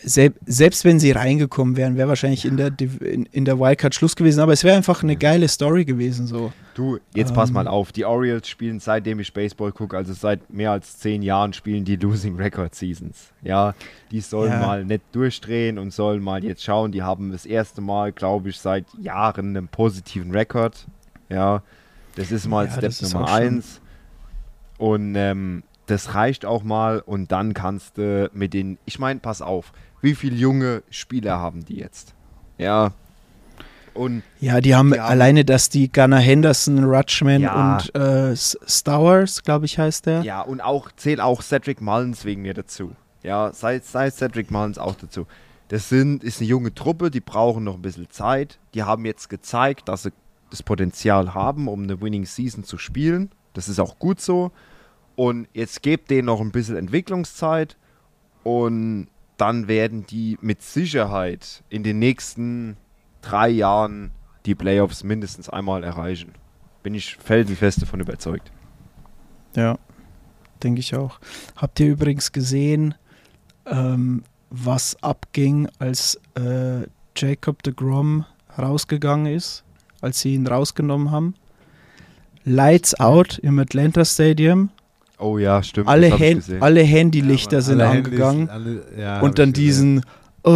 sel 0.05 0.33
selbst 0.47 0.85
wenn 0.85 1.01
sie 1.01 1.13
reingekommen 1.13 1.77
wären, 1.77 1.97
wäre 1.97 2.09
wahrscheinlich 2.09 2.45
in 2.45 2.57
der, 2.57 2.71
in, 3.01 3.27
in 3.27 3.45
der 3.45 3.59
Wildcard 3.59 3.95
Schluss 3.95 4.17
gewesen. 4.17 4.41
Aber 4.41 4.53
es 4.53 4.63
wäre 4.65 4.77
einfach 4.77 5.03
eine 5.03 5.17
geile 5.17 5.49
Story 5.49 5.85
gewesen. 5.85 6.27
So. 6.27 6.53
Du, 6.75 6.99
jetzt 7.15 7.35
pass 7.35 7.49
Ähm. 7.51 7.55
mal 7.55 7.69
auf. 7.69 7.93
Die 7.93 8.05
Orioles 8.05 8.49
spielen 8.49 8.81
seitdem 8.81 9.21
ich 9.21 9.33
Baseball 9.33 9.73
gucke, 9.73 9.97
also 9.97 10.13
seit 10.13 10.51
mehr 10.53 10.73
als 10.73 10.99
zehn 10.99 11.23
Jahren 11.23 11.53
spielen 11.53 11.85
die 11.85 11.97
Losing 11.97 12.37
Record 12.37 12.75
Seasons. 12.75 13.33
Ja, 13.43 13.75
die 14.11 14.21
sollen 14.21 14.53
Ja. 14.53 14.59
mal 14.61 14.85
nicht 14.85 15.03
durchdrehen 15.13 15.79
und 15.79 15.93
sollen 15.93 16.23
mal 16.23 16.45
jetzt 16.45 16.63
schauen. 16.63 16.93
Die 16.93 17.03
haben 17.03 17.33
das 17.33 17.47
erste 17.47 17.81
Mal, 17.81 18.13
glaube 18.13 18.51
ich, 18.51 18.59
seit 18.59 18.87
Jahren 19.01 19.57
einen 19.57 19.69
positiven 19.69 20.31
Rekord. 20.33 20.87
Ja, 21.29 21.63
das 22.17 22.31
ist 22.31 22.47
mal 22.49 22.67
Ja, 22.67 22.73
Step 22.73 22.93
Nummer 23.13 23.33
eins. 23.33 23.81
Und 24.79 25.15
ähm, 25.17 25.63
das 25.87 26.15
reicht 26.15 26.45
auch 26.45 26.63
mal 26.63 27.01
und 27.01 27.31
dann 27.31 27.55
kannst 27.55 27.99
du 27.99 28.31
mit 28.33 28.55
den, 28.55 28.79
ich 28.87 28.99
meine, 28.99 29.21
pass 29.21 29.43
auf, 29.43 29.73
wie 30.05 30.15
viele 30.15 30.37
junge 30.37 30.83
Spieler 30.91 31.39
haben 31.41 31.65
die 31.65 31.77
jetzt? 31.77 32.15
Ja. 32.59 32.93
Und 33.95 34.23
Ja, 34.41 34.61
die 34.61 34.75
haben 34.75 34.93
Die 34.93 35.01
haben- 35.01 35.09
alleine, 35.11 35.45
dass 35.45 35.69
die 35.69 35.91
Gunnar 35.91 36.21
Henderson, 36.21 36.83
Rutschman 36.85 37.43
Ja. 37.43 37.77
und 37.79 37.95
äh, 37.95 38.37
Stowers, 38.37 39.43
glaube 39.43 39.67
ich, 39.67 39.79
heißt 39.79 40.07
der. 40.07 40.23
Ja, 40.23 40.41
und 40.43 40.61
auch 40.61 40.91
zählt 40.97 41.21
auch 41.21 41.43
Cedric 41.43 41.81
Mullins 41.81 42.25
wegen 42.25 42.43
mir 42.43 42.55
dazu. 42.55 42.93
Ja, 43.23 43.53
sei, 43.53 43.79
sei 43.81 44.11
Cedric 44.11 44.51
Mullins 44.51 44.79
auch 44.79 44.97
dazu. 44.97 45.27
Das 45.69 45.89
sind, 45.89 46.23
ist 46.25 46.41
eine 46.41 46.49
junge 46.49 46.75
Truppe, 46.75 47.11
die 47.11 47.21
brauchen 47.21 47.65
noch 47.65 47.75
ein 47.77 47.83
bisschen 47.83 48.11
Zeit. 48.11 48.59
Die 48.75 48.83
haben 48.83 49.05
jetzt 49.07 49.29
gezeigt, 49.31 49.89
dass 49.89 50.03
sie 50.03 50.11
das 50.51 50.63
Potenzial 50.63 51.33
haben, 51.35 51.69
um 51.69 51.85
eine 51.85 52.01
Winning 52.01 52.27
Season 52.27 52.65
zu 52.65 52.77
spielen. 52.79 53.31
Das 53.55 53.69
ist 53.69 53.79
auch 53.81 53.99
gut 53.99 54.21
so. 54.21 54.51
Und 55.17 55.47
jetzt 55.55 55.83
gebt 55.83 56.11
denen 56.11 56.27
noch 56.27 56.41
ein 56.41 56.51
bisschen 56.51 56.77
Entwicklungszeit 56.77 57.77
und 58.43 59.07
dann 59.45 59.69
werden 59.69 60.07
die 60.07 60.39
mit 60.41 60.63
Sicherheit 60.63 61.63
in 61.69 61.83
den 61.83 61.99
nächsten 61.99 62.79
drei 63.21 63.51
Jahren 63.51 64.11
die 64.47 64.55
Playoffs 64.55 65.05
mindestens 65.05 65.51
einmal 65.51 65.85
erreichen. 65.85 66.33
Bin 66.83 66.95
ich 66.95 67.17
felsenfest 67.17 67.83
davon 67.83 68.01
überzeugt. 68.01 68.51
Ja, 69.55 69.79
denke 70.63 70.81
ich 70.81 70.97
auch. 70.97 71.21
Habt 71.57 71.79
ihr 71.79 71.89
übrigens 71.89 72.33
gesehen, 72.33 72.95
ähm, 73.67 74.23
was 74.49 74.97
abging, 75.03 75.69
als 75.79 76.19
äh, 76.37 76.87
Jacob 77.15 77.63
de 77.65 77.75
Grom 77.75 78.25
rausgegangen 78.59 79.27
ist, 79.27 79.63
als 80.01 80.23
sie 80.23 80.37
ihn 80.37 80.47
rausgenommen 80.47 81.11
haben? 81.11 81.35
Lights 82.45 82.99
out 82.99 83.37
im 83.41 83.59
Atlanta 83.59 84.07
Stadium. 84.07 84.71
Oh 85.19 85.39
ja, 85.39 85.63
stimmt. 85.63 85.89
Alle, 85.89 86.11
das 86.11 86.13
hab 86.15 86.21
ich 86.21 86.27
Hand, 86.35 86.37
gesehen. 86.47 86.63
alle 86.63 86.83
Handylichter 86.83 87.57
Ja, 87.57 87.63
sind 87.63 87.81
alle 87.81 87.91
Handys, 87.91 88.07
angegangen. 88.21 88.49
alle- 88.51 88.83
ja, 88.99 89.21
und 89.21 89.39
dann 89.39 89.53
diesen 89.53 90.03
Oh, 90.47 90.51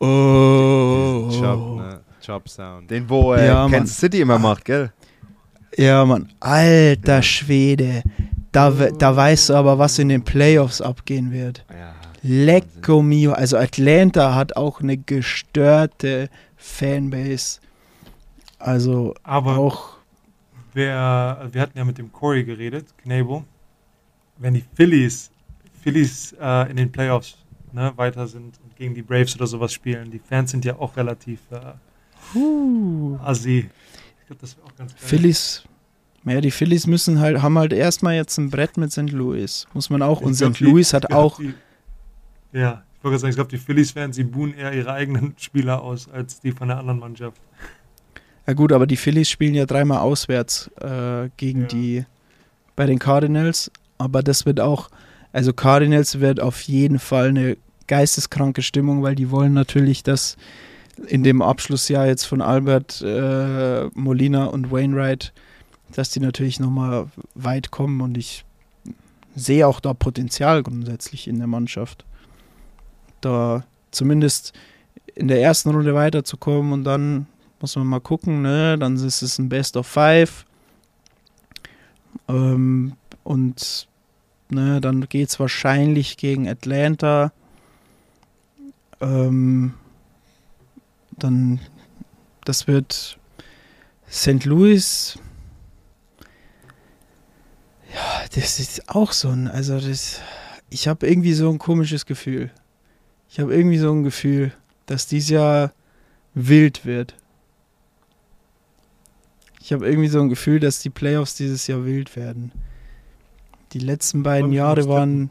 oh, 0.00 0.04
oh, 0.06 1.26
Diesen 1.30 1.42
Chop, 1.42 1.76
ne? 1.78 2.00
Sound. 2.46 2.90
Den, 2.90 3.08
wo 3.08 3.34
äh, 3.34 3.46
Ja, 3.46 3.62
Mann. 3.62 3.70
Kansas 3.72 3.96
City 3.98 4.20
immer 4.20 4.38
macht, 4.38 4.64
gell? 4.64 4.92
Ja, 5.76 6.04
Mann, 6.04 6.28
alter 6.40 7.16
Ja. 7.16 7.22
Schwede. 7.22 8.02
Da, 8.52 8.70
da 8.70 9.16
weißt 9.16 9.48
du 9.50 9.54
aber, 9.54 9.78
was 9.78 9.98
in 9.98 10.10
den 10.10 10.22
Playoffs 10.22 10.80
abgehen 10.82 11.32
wird. 11.32 11.64
Ja. 11.70 11.94
Lecco 12.22 13.00
mio. 13.02 13.32
Also 13.32 13.56
Atlanta 13.56 14.34
hat 14.34 14.56
auch 14.56 14.80
eine 14.80 14.98
gestörte 14.98 16.28
Fanbase. 16.56 17.60
Also 18.58 19.14
Aber 19.24 19.56
auch, 19.58 19.96
wer, 20.72 21.48
wir 21.50 21.60
hatten 21.60 21.76
ja 21.76 21.84
mit 21.84 21.98
dem 21.98 22.12
Corey 22.12 22.44
geredet, 22.44 22.86
Knable. 22.98 23.44
Wenn 24.38 24.54
die 24.54 24.64
Phillies, 24.74 25.30
Phillies 25.82 26.34
äh, 26.40 26.70
in 26.70 26.76
den 26.76 26.90
Playoffs 26.90 27.36
ne, 27.72 27.92
weiter 27.96 28.26
sind 28.26 28.58
und 28.62 28.76
gegen 28.76 28.94
die 28.94 29.02
Braves 29.02 29.34
oder 29.36 29.46
sowas 29.46 29.72
spielen, 29.72 30.10
die 30.10 30.18
Fans 30.18 30.50
sind 30.50 30.64
ja 30.64 30.76
auch 30.78 30.96
relativ 30.96 31.40
äh, 31.50 32.38
uh, 32.38 33.18
assi. 33.22 33.70
Ich 34.20 34.26
glaube, 34.26 34.40
das 34.40 34.56
wäre 34.56 34.66
auch 34.66 34.76
ganz 34.76 34.92
geil. 34.94 35.02
Phillies. 35.02 35.64
Ja, 36.24 36.40
die 36.40 36.52
Phillies 36.52 36.86
müssen 36.86 37.18
halt, 37.18 37.42
haben 37.42 37.58
halt 37.58 37.72
erstmal 37.72 38.14
jetzt 38.14 38.38
ein 38.38 38.48
Brett 38.48 38.76
mit 38.76 38.92
St. 38.92 39.10
Louis. 39.10 39.66
Muss 39.72 39.90
man 39.90 40.02
auch. 40.02 40.20
Ich 40.20 40.26
Und 40.26 40.34
St. 40.34 40.60
Louis 40.60 40.92
hat 40.94 41.12
auch. 41.12 41.38
Die, 41.38 41.52
ja, 42.52 42.84
ich 42.96 43.04
wollte 43.04 43.14
gerade 43.14 43.18
sagen, 43.18 43.30
ich 43.30 43.36
glaube, 43.36 43.50
die 43.50 43.58
Phillies-Fans, 43.58 44.14
sie 44.14 44.22
buhen 44.22 44.54
eher 44.54 44.72
ihre 44.72 44.92
eigenen 44.92 45.34
Spieler 45.36 45.82
aus, 45.82 46.08
als 46.08 46.40
die 46.40 46.52
von 46.52 46.68
der 46.68 46.78
anderen 46.78 47.00
Mannschaft. 47.00 47.40
Ja 48.46 48.54
gut, 48.54 48.72
aber 48.72 48.86
die 48.86 48.96
Phillies 48.96 49.30
spielen 49.30 49.54
ja 49.54 49.66
dreimal 49.66 49.98
auswärts 49.98 50.70
äh, 50.80 51.28
gegen 51.36 51.62
Ja. 51.62 51.66
die 51.68 52.04
bei 52.76 52.86
den 52.86 52.98
Cardinals. 52.98 53.70
Aber 53.98 54.22
das 54.22 54.46
wird 54.46 54.58
auch, 54.60 54.88
also 55.32 55.52
Cardinals 55.52 56.18
wird 56.20 56.40
auf 56.40 56.60
jeden 56.62 56.98
Fall 56.98 57.28
eine 57.28 57.56
geisteskranke 57.86 58.62
Stimmung, 58.62 59.02
weil 59.02 59.14
die 59.14 59.30
wollen 59.30 59.52
natürlich, 59.52 60.02
dass 60.02 60.36
in 61.06 61.22
dem 61.22 61.40
Abschlussjahr 61.42 62.06
jetzt 62.06 62.24
von 62.24 62.40
Albert 62.40 63.00
äh, 63.02 63.86
Molina 63.94 64.46
und 64.46 64.70
Wainwright, 64.70 65.32
dass 65.92 66.10
die 66.10 66.20
natürlich 66.20 66.58
nochmal 66.58 67.06
weit 67.34 67.70
kommen 67.70 68.00
und 68.00 68.16
ich 68.18 68.44
sehe 69.34 69.66
auch 69.66 69.80
da 69.80 69.94
Potenzial 69.94 70.62
grundsätzlich 70.62 71.28
in 71.28 71.38
der 71.38 71.46
Mannschaft. 71.46 72.04
Da 73.20 73.64
zumindest 73.90 74.52
in 75.14 75.28
der 75.28 75.40
ersten 75.40 75.70
Runde 75.70 75.94
weiterzukommen 75.94 76.72
und 76.72 76.84
dann 76.84 77.26
muss 77.62 77.76
man 77.76 77.86
mal 77.86 78.00
gucken, 78.00 78.42
ne? 78.42 78.76
Dann 78.76 78.96
ist 78.96 79.22
es 79.22 79.38
ein 79.38 79.48
Best 79.48 79.76
of 79.76 79.86
Five. 79.86 80.44
Ähm, 82.28 82.94
und 83.22 83.88
ne, 84.50 84.80
dann 84.80 85.08
geht 85.08 85.28
es 85.28 85.40
wahrscheinlich 85.40 86.16
gegen 86.16 86.48
Atlanta. 86.48 87.32
Ähm, 89.00 89.74
dann, 91.12 91.60
das 92.44 92.66
wird 92.66 93.18
St. 94.10 94.44
Louis. 94.44 95.18
Ja, 97.94 98.24
das 98.34 98.58
ist 98.58 98.88
auch 98.88 99.12
so 99.12 99.28
ein, 99.28 99.48
also 99.48 99.78
das, 99.78 100.20
ich 100.70 100.88
habe 100.88 101.06
irgendwie 101.06 101.34
so 101.34 101.50
ein 101.50 101.58
komisches 101.58 102.06
Gefühl. 102.06 102.50
Ich 103.28 103.38
habe 103.38 103.54
irgendwie 103.54 103.78
so 103.78 103.92
ein 103.92 104.02
Gefühl, 104.02 104.52
dass 104.86 105.06
dieses 105.06 105.30
Jahr 105.30 105.72
wild 106.34 106.84
wird. 106.84 107.14
Ich 109.64 109.72
habe 109.72 109.86
irgendwie 109.86 110.08
so 110.08 110.20
ein 110.20 110.28
Gefühl, 110.28 110.58
dass 110.58 110.80
die 110.80 110.90
Playoffs 110.90 111.36
dieses 111.36 111.68
Jahr 111.68 111.84
wild 111.84 112.16
werden. 112.16 112.50
Die 113.72 113.78
letzten 113.78 114.24
beiden 114.24 114.50
Jahre 114.50 114.88
waren. 114.88 115.30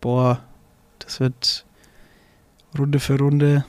Boah, 0.00 0.42
das 0.98 1.20
wird 1.20 1.66
Runde 2.78 2.98
für 2.98 3.18
Runde. 3.18 3.66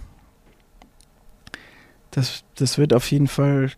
Das, 2.11 2.45
das 2.55 2.77
wird 2.77 2.93
auf 2.93 3.11
jeden 3.11 3.27
Fall. 3.27 3.73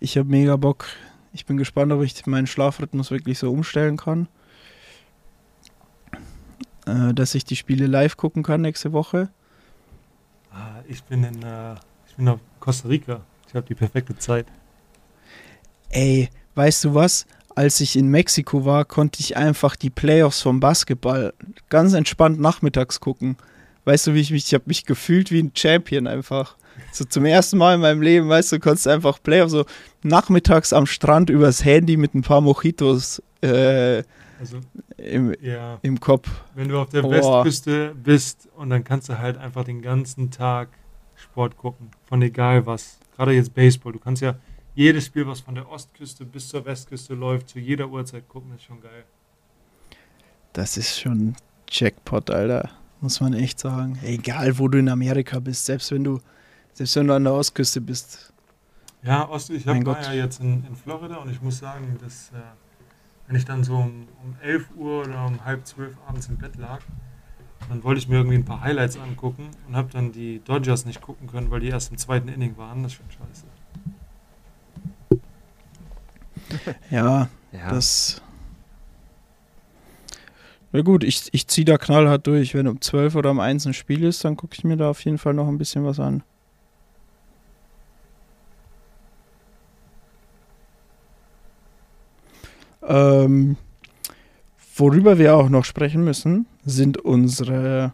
Ich 0.00 0.18
habe 0.18 0.28
mega 0.28 0.56
Bock. 0.56 0.86
Ich 1.32 1.46
bin 1.46 1.56
gespannt, 1.56 1.92
ob 1.92 2.02
ich 2.02 2.26
meinen 2.26 2.48
Schlafrhythmus 2.48 3.12
wirklich 3.12 3.38
so 3.38 3.52
umstellen 3.52 3.96
kann. 3.96 4.26
Äh, 6.84 7.14
dass 7.14 7.36
ich 7.36 7.44
die 7.44 7.56
Spiele 7.56 7.86
live 7.86 8.16
gucken 8.16 8.42
kann 8.42 8.62
nächste 8.62 8.92
Woche. 8.92 9.28
Ah, 10.50 10.80
ich 10.88 11.04
bin 11.04 11.22
in, 11.22 11.44
äh, 11.44 11.74
ich 12.08 12.16
bin 12.16 12.26
auf 12.28 12.40
Costa 12.58 12.88
Rica. 12.88 13.20
Ich 13.48 13.54
habe 13.54 13.66
die 13.66 13.74
perfekte 13.74 14.16
Zeit. 14.16 14.46
Ey, 15.90 16.28
weißt 16.54 16.84
du 16.84 16.94
was? 16.94 17.26
Als 17.54 17.80
ich 17.80 17.96
in 17.96 18.08
Mexiko 18.08 18.64
war, 18.66 18.84
konnte 18.84 19.20
ich 19.20 19.36
einfach 19.36 19.76
die 19.76 19.88
Playoffs 19.88 20.42
vom 20.42 20.60
Basketball 20.60 21.32
ganz 21.70 21.94
entspannt 21.94 22.38
nachmittags 22.38 23.00
gucken, 23.00 23.36
weißt 23.86 24.08
du, 24.08 24.14
wie 24.14 24.20
ich 24.20 24.30
mich, 24.30 24.46
ich 24.46 24.54
habe 24.54 24.64
mich 24.66 24.84
gefühlt 24.84 25.30
wie 25.30 25.42
ein 25.42 25.52
Champion 25.54 26.06
einfach. 26.06 26.56
So 26.92 27.04
zum 27.06 27.24
ersten 27.24 27.56
Mal 27.56 27.76
in 27.76 27.80
meinem 27.80 28.02
Leben, 28.02 28.28
weißt 28.28 28.52
du, 28.52 28.60
konntest 28.60 28.86
einfach 28.88 29.22
Playoff 29.22 29.48
so 29.48 29.64
nachmittags 30.02 30.74
am 30.74 30.84
Strand 30.84 31.30
übers 31.30 31.64
Handy 31.64 31.96
mit 31.96 32.14
ein 32.14 32.20
paar 32.20 32.42
Mojitos 32.42 33.22
äh, 33.40 34.02
Also, 34.38 34.58
im, 34.98 35.34
ja, 35.40 35.78
im 35.80 35.98
Kopf. 35.98 36.28
wenn 36.54 36.68
du 36.68 36.78
auf 36.78 36.90
der 36.90 37.00
Boah. 37.00 37.12
Westküste 37.12 37.94
bist 37.94 38.48
und 38.56 38.68
dann 38.68 38.84
kannst 38.84 39.08
du 39.08 39.18
halt 39.18 39.38
einfach 39.38 39.64
den 39.64 39.80
ganzen 39.80 40.30
Tag 40.30 40.68
Sport 41.14 41.56
gucken. 41.56 41.90
Von 42.06 42.20
egal 42.20 42.66
was. 42.66 42.98
Gerade 43.16 43.32
jetzt 43.32 43.54
Baseball. 43.54 43.92
Du 43.92 43.98
kannst 43.98 44.22
ja 44.22 44.36
jedes 44.74 45.06
Spiel, 45.06 45.26
was 45.26 45.40
von 45.40 45.54
der 45.54 45.68
Ostküste 45.70 46.24
bis 46.24 46.48
zur 46.48 46.64
Westküste 46.64 47.14
läuft, 47.14 47.48
zu 47.48 47.58
jeder 47.58 47.88
Uhrzeit 47.88 48.28
gucken. 48.28 48.54
Ist 48.54 48.64
schon 48.64 48.80
geil. 48.80 49.04
Das 50.52 50.76
ist 50.76 51.00
schon 51.00 51.34
Jackpot, 51.68 52.30
Alter. 52.30 52.70
Muss 53.00 53.20
man 53.20 53.32
echt 53.34 53.58
sagen. 53.58 53.98
Egal, 54.02 54.58
wo 54.58 54.68
du 54.68 54.78
in 54.78 54.88
Amerika 54.88 55.38
bist, 55.38 55.64
selbst 55.66 55.90
wenn 55.92 56.04
du, 56.04 56.20
selbst 56.72 56.96
wenn 56.96 57.06
du 57.06 57.14
an 57.14 57.24
der 57.24 57.32
Ostküste 57.32 57.80
bist. 57.80 58.32
Ja, 59.02 59.28
Ost, 59.28 59.50
ich 59.50 59.66
hab, 59.66 59.84
war 59.86 60.02
ja 60.02 60.24
jetzt 60.24 60.40
in, 60.40 60.64
in 60.66 60.74
Florida 60.74 61.16
und 61.16 61.30
ich 61.30 61.40
muss 61.40 61.58
sagen, 61.58 61.96
dass 62.02 62.30
äh, 62.30 62.40
wenn 63.26 63.36
ich 63.36 63.44
dann 63.44 63.64
so 63.64 63.76
um, 63.76 64.08
um 64.22 64.36
11 64.42 64.66
Uhr 64.76 65.02
oder 65.02 65.26
um 65.26 65.44
halb 65.44 65.66
zwölf 65.66 65.96
abends 66.06 66.28
im 66.28 66.36
Bett 66.38 66.56
lag, 66.56 66.80
dann 67.68 67.82
wollte 67.84 67.98
ich 67.98 68.08
mir 68.08 68.16
irgendwie 68.16 68.36
ein 68.36 68.44
paar 68.44 68.60
Highlights 68.62 68.96
angucken 68.98 69.48
und 69.68 69.76
habe 69.76 69.88
dann 69.92 70.12
die 70.12 70.40
Dodgers 70.44 70.84
nicht 70.86 71.00
gucken 71.00 71.26
können, 71.26 71.50
weil 71.50 71.60
die 71.60 71.68
erst 71.68 71.90
im 71.90 71.98
zweiten 71.98 72.28
Inning 72.28 72.56
waren. 72.56 72.82
Das 72.82 72.92
ist 72.92 72.98
schon 72.98 73.10
scheiße. 73.10 73.44
Ja, 76.90 77.28
Ja. 77.52 77.70
das. 77.70 78.22
Na 80.72 80.82
gut, 80.82 81.02
ich, 81.04 81.28
ich 81.32 81.46
ziehe 81.48 81.64
da 81.64 81.78
knallhart 81.78 82.26
durch. 82.26 82.54
Wenn 82.54 82.68
um 82.68 82.80
12 82.80 83.14
oder 83.14 83.30
um 83.30 83.40
1 83.40 83.66
ein 83.66 83.74
Spiel 83.74 84.04
ist, 84.04 84.24
dann 84.24 84.36
gucke 84.36 84.54
ich 84.56 84.64
mir 84.64 84.76
da 84.76 84.90
auf 84.90 85.04
jeden 85.04 85.18
Fall 85.18 85.34
noch 85.34 85.48
ein 85.48 85.58
bisschen 85.58 85.84
was 85.84 85.98
an. 85.98 86.22
Ähm, 92.82 93.56
worüber 94.76 95.18
wir 95.18 95.36
auch 95.36 95.48
noch 95.48 95.64
sprechen 95.64 96.04
müssen, 96.04 96.46
sind 96.66 96.98
unsere 96.98 97.92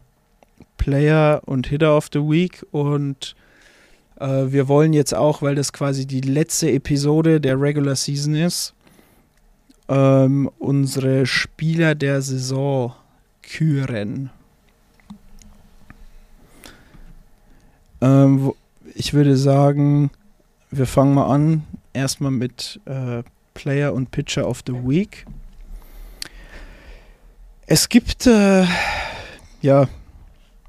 Player 0.79 1.43
und 1.47 1.69
Hitter 1.69 1.97
of 1.97 2.09
the 2.13 2.19
Week 2.19 2.67
und 2.73 3.37
äh, 4.19 4.53
wir 4.53 4.67
wollen 4.67 4.93
jetzt 4.93 5.15
auch, 5.15 5.43
weil 5.43 5.55
das 5.55 5.73
quasi 5.73 6.07
die 6.07 6.23
letzte 6.23 6.73
Episode 6.73 7.41
der 7.41 7.61
Regular 7.61 7.95
Season 7.95 8.35
ist, 8.35 8.75
ähm, 9.89 10.51
unsere 10.59 11.27
Spieler 11.27 11.95
der 11.95 12.23
Saison 12.23 12.95
küren. 13.43 14.31
Ähm, 18.01 18.53
ich 18.95 19.15
würde 19.15 19.37
sagen, 19.37 20.11
wir 20.71 20.87
fangen 20.87 21.15
mal 21.15 21.33
an. 21.33 21.65
Erstmal 21.93 22.31
mit 22.31 22.81
äh, 22.87 23.23
Player 23.55 23.93
und 23.93 24.11
Pitcher 24.11 24.49
of 24.49 24.63
the 24.67 24.73
Week. 24.73 25.27
Es 27.67 27.89
gibt, 27.89 28.27
äh, 28.27 28.65
ja, 29.61 29.89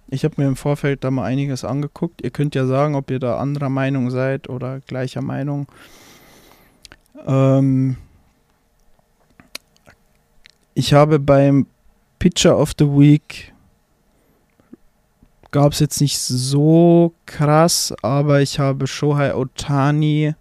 ich 0.09 0.23
habe 0.23 0.35
mir 0.37 0.47
im 0.47 0.55
Vorfeld 0.55 1.03
da 1.03 1.11
mal 1.11 1.25
einiges 1.25 1.65
angeguckt. 1.65 2.21
Ihr 2.21 2.29
könnt 2.29 2.53
ja 2.55 2.65
sagen, 2.65 2.95
ob 2.95 3.09
ihr 3.09 3.19
da 3.19 3.37
anderer 3.37 3.69
Meinung 3.69 4.11
seid 4.11 4.47
oder 4.47 4.79
gleicher 4.81 5.21
Meinung. 5.21 5.67
Ähm, 7.25 7.97
ich 10.75 10.93
habe 10.93 11.19
beim 11.19 11.65
Pitcher 12.19 12.57
of 12.57 12.73
the 12.77 12.85
Week 12.85 13.53
gab 15.51 15.71
es 15.71 15.79
jetzt 15.79 16.01
nicht 16.01 16.17
so 16.19 17.13
krass, 17.25 17.93
aber 18.01 18.41
ich 18.41 18.59
habe 18.59 18.87
Shohei 18.87 19.35
Otani 19.35 20.33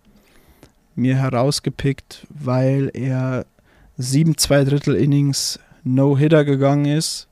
mir 0.94 1.16
herausgepickt, 1.16 2.26
weil 2.30 2.90
er 2.94 3.46
sieben 3.98 4.38
zwei 4.38 4.64
Drittel 4.64 4.94
Innings 4.94 5.58
No-Hitter 5.84 6.44
gegangen 6.44 6.86
ist 6.86 7.28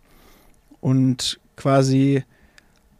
und 0.80 1.38
quasi 1.56 2.24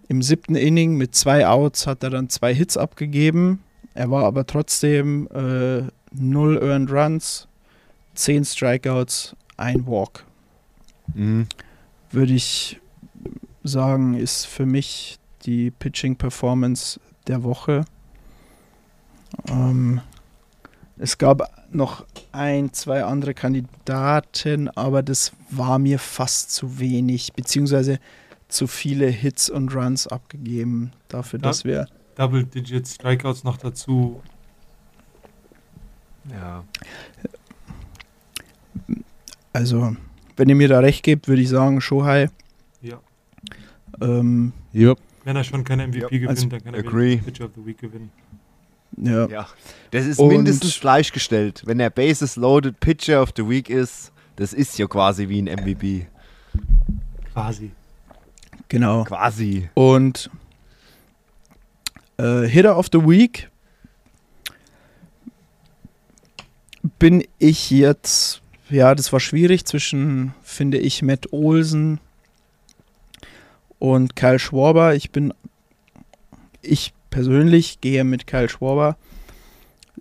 im 0.08 0.22
siebten 0.22 0.56
Inning 0.56 0.96
mit 0.96 1.14
zwei 1.14 1.46
Outs 1.46 1.86
hat 1.86 2.02
er 2.02 2.10
dann 2.10 2.28
zwei 2.28 2.54
Hits 2.54 2.76
abgegeben. 2.76 3.62
Er 3.94 4.10
war 4.10 4.24
aber 4.24 4.46
trotzdem 4.46 5.28
äh, 5.32 5.82
null 6.12 6.58
Earned 6.62 6.90
Runs, 6.90 7.48
zehn 8.14 8.44
Strikeouts, 8.44 9.36
ein 9.56 9.86
Walk. 9.86 10.24
Mhm. 11.14 11.46
Würde 12.10 12.32
ich 12.32 12.80
sagen, 13.62 14.14
ist 14.14 14.46
für 14.46 14.66
mich 14.66 15.18
die 15.44 15.70
Pitching-Performance 15.70 17.00
der 17.26 17.42
Woche. 17.42 17.84
Ähm, 19.48 20.00
es 21.02 21.16
gab 21.16 21.50
noch 21.72 22.04
ein, 22.30 22.74
zwei 22.74 23.04
andere 23.04 23.32
Kandidaten, 23.32 24.68
aber 24.68 25.02
das 25.02 25.32
war 25.50 25.78
mir 25.78 25.98
fast 25.98 26.52
zu 26.52 26.78
wenig, 26.78 27.32
beziehungsweise 27.32 27.98
zu 28.48 28.66
viele 28.66 29.06
Hits 29.06 29.48
und 29.48 29.74
Runs 29.74 30.06
abgegeben 30.06 30.92
dafür, 31.08 31.38
dass 31.38 31.64
wir 31.64 31.86
Double-Digit 32.16 32.86
Strikeouts 32.86 33.44
noch 33.44 33.56
dazu. 33.56 34.20
Ja. 36.30 36.64
Also, 39.54 39.96
wenn 40.36 40.48
ihr 40.50 40.54
mir 40.54 40.68
da 40.68 40.80
recht 40.80 41.02
gebt, 41.02 41.28
würde 41.28 41.40
ich 41.40 41.48
sagen, 41.48 41.80
Shohei. 41.80 42.28
Ja. 42.82 43.00
Ähm, 44.02 44.52
Jupp. 44.72 44.98
Wenn 45.24 45.36
er 45.36 45.44
schon 45.44 45.64
keine 45.64 45.86
MVP 45.86 46.08
gewinnt, 46.10 46.28
also, 46.28 46.46
dann 46.48 46.62
kann 46.62 46.74
er 46.74 46.80
agree. 46.80 47.16
Pitcher 47.16 47.46
of 47.46 47.52
the 47.56 47.64
Week 47.64 47.78
gewinnen. 47.78 48.10
Ja. 49.00 49.26
ja. 49.28 49.46
Das 49.90 50.06
ist 50.06 50.18
Und- 50.18 50.28
mindestens 50.28 50.78
gleichgestellt. 50.80 51.62
Wenn 51.66 51.80
er 51.80 51.90
Bases 51.90 52.36
Loaded 52.36 52.78
Pitcher 52.80 53.22
of 53.22 53.30
the 53.36 53.48
Week 53.48 53.68
ist, 53.70 54.12
das 54.36 54.52
ist 54.52 54.78
ja 54.78 54.86
quasi 54.86 55.28
wie 55.28 55.42
ein 55.42 55.46
MVP. 55.46 56.06
Quasi. 57.32 57.70
genau. 58.68 59.04
Quasi. 59.04 59.68
Und 59.74 60.30
äh, 62.18 62.46
Hitter 62.46 62.76
of 62.78 62.86
the 62.92 62.98
Week 63.00 63.48
bin 66.98 67.24
ich 67.38 67.70
jetzt, 67.70 68.42
ja, 68.68 68.94
das 68.94 69.12
war 69.12 69.20
schwierig 69.20 69.64
zwischen, 69.66 70.34
finde 70.42 70.78
ich, 70.78 71.02
Matt 71.02 71.32
Olsen 71.32 72.00
und 73.78 74.16
Kyle 74.16 74.38
Schwarber. 74.38 74.94
Ich 74.94 75.10
bin, 75.10 75.32
ich 76.62 76.92
persönlich 77.10 77.80
gehe 77.80 78.04
mit 78.04 78.26
Kyle 78.26 78.48
Schwarber. 78.48 78.96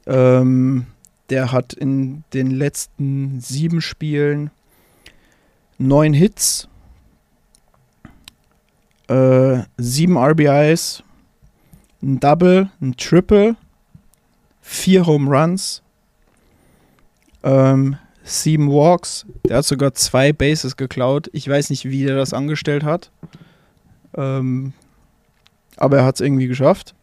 Ähm, 0.06 0.88
der 1.30 1.52
hat 1.52 1.74
in 1.74 2.24
den 2.34 2.52
letzten 2.52 3.40
sieben 3.42 3.82
Spielen 3.82 4.52
neun 5.78 6.14
Hits, 6.14 6.68
äh, 9.08 9.60
sieben 9.78 10.18
RBIs, 10.18 11.04
ein 12.02 12.20
Double, 12.20 12.70
ein 12.82 12.96
Triple, 12.96 13.56
vier 14.62 15.06
Home 15.06 15.30
Runs, 15.30 15.82
ähm, 17.44 17.98
sieben 18.24 18.70
Walks. 18.70 19.26
Der 19.48 19.58
hat 19.58 19.66
sogar 19.66 19.94
zwei 19.94 20.34
Bases 20.34 20.78
geklaut. 20.78 21.30
Ich 21.34 21.48
weiß 21.48 21.70
nicht, 21.70 21.86
wie 21.86 22.06
der 22.06 22.16
das 22.16 22.34
angestellt 22.34 22.84
hat. 22.84 23.12
Ähm, 24.16 24.74
aber 25.78 25.98
er 26.00 26.06
hat 26.06 26.16
es 26.16 26.22
irgendwie 26.22 26.48
geschafft. 26.48 26.94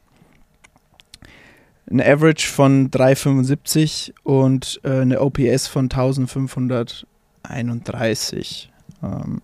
Ein 1.89 2.01
Average 2.01 2.49
von 2.49 2.91
3,75 2.91 4.13
und 4.25 4.81
äh, 4.83 5.03
eine 5.03 5.21
OPS 5.21 5.69
von 5.69 5.85
1531. 5.85 8.73
Ähm, 9.03 9.43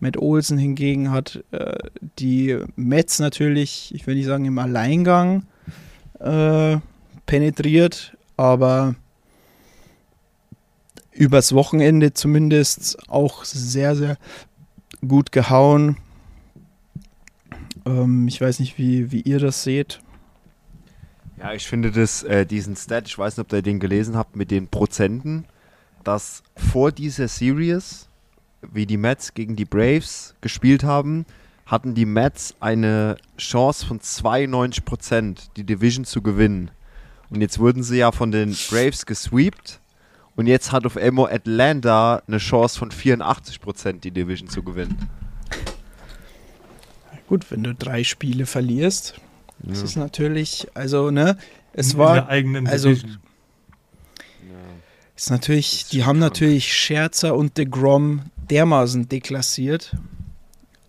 Matt 0.00 0.16
Olsen 0.16 0.56
hingegen 0.56 1.10
hat 1.10 1.44
äh, 1.50 1.76
die 2.18 2.56
Mets 2.76 3.18
natürlich, 3.18 3.94
ich 3.94 4.06
will 4.06 4.14
nicht 4.14 4.24
sagen 4.24 4.46
im 4.46 4.58
Alleingang 4.58 5.44
äh, 6.18 6.78
penetriert, 7.26 8.16
aber 8.36 8.94
übers 11.12 11.54
Wochenende 11.54 12.14
zumindest 12.14 12.96
auch 13.08 13.44
sehr, 13.44 13.94
sehr 13.96 14.16
gut 15.06 15.30
gehauen. 15.30 15.98
Ähm, 17.84 18.26
ich 18.28 18.40
weiß 18.40 18.60
nicht, 18.60 18.78
wie, 18.78 19.12
wie 19.12 19.20
ihr 19.20 19.38
das 19.38 19.62
seht. 19.62 20.00
Ja, 21.42 21.54
ich 21.54 21.66
finde 21.66 21.90
das, 21.90 22.22
äh, 22.22 22.46
diesen 22.46 22.76
Stat, 22.76 23.08
ich 23.08 23.18
weiß 23.18 23.36
nicht, 23.36 23.46
ob 23.46 23.52
ihr 23.52 23.62
den 23.62 23.80
gelesen 23.80 24.16
habt, 24.16 24.36
mit 24.36 24.52
den 24.52 24.68
Prozenten, 24.68 25.44
dass 26.04 26.44
vor 26.56 26.92
dieser 26.92 27.26
Series, 27.26 28.08
wie 28.60 28.86
die 28.86 28.96
Mets 28.96 29.34
gegen 29.34 29.56
die 29.56 29.64
Braves 29.64 30.36
gespielt 30.40 30.84
haben, 30.84 31.26
hatten 31.66 31.96
die 31.96 32.06
Mets 32.06 32.54
eine 32.60 33.16
Chance 33.38 33.84
von 33.84 33.98
92%, 33.98 35.48
die 35.56 35.64
Division 35.64 36.04
zu 36.04 36.22
gewinnen. 36.22 36.70
Und 37.28 37.40
jetzt 37.40 37.58
wurden 37.58 37.82
sie 37.82 37.98
ja 37.98 38.12
von 38.12 38.30
den 38.30 38.56
Braves 38.70 39.04
gesweept. 39.04 39.80
Und 40.36 40.46
jetzt 40.46 40.70
hat 40.70 40.86
auf 40.86 40.94
Emo 40.94 41.26
Atlanta 41.26 42.22
eine 42.28 42.38
Chance 42.38 42.78
von 42.78 42.92
84%, 42.92 43.98
die 43.98 44.12
Division 44.12 44.48
zu 44.48 44.62
gewinnen. 44.62 45.08
Gut, 47.26 47.50
wenn 47.50 47.64
du 47.64 47.74
drei 47.74 48.04
Spiele 48.04 48.46
verlierst, 48.46 49.20
das 49.62 49.78
Ja. 49.78 49.84
ist 49.84 49.96
natürlich, 49.96 50.68
also, 50.74 51.10
ne, 51.10 51.36
es 51.72 51.92
in 51.92 51.98
war, 51.98 52.14
der 52.14 52.28
eigenen 52.28 52.66
also- 52.66 52.90
Division. 52.90 53.18
ist 55.16 55.30
natürlich, 55.30 55.72
ist 55.82 55.92
die 55.92 56.04
haben 56.04 56.18
krank. 56.18 56.32
natürlich 56.32 56.72
Scherzer 56.72 57.36
und 57.36 57.56
DeGrom 57.58 58.22
dermaßen 58.50 59.08
deklassiert. 59.08 59.96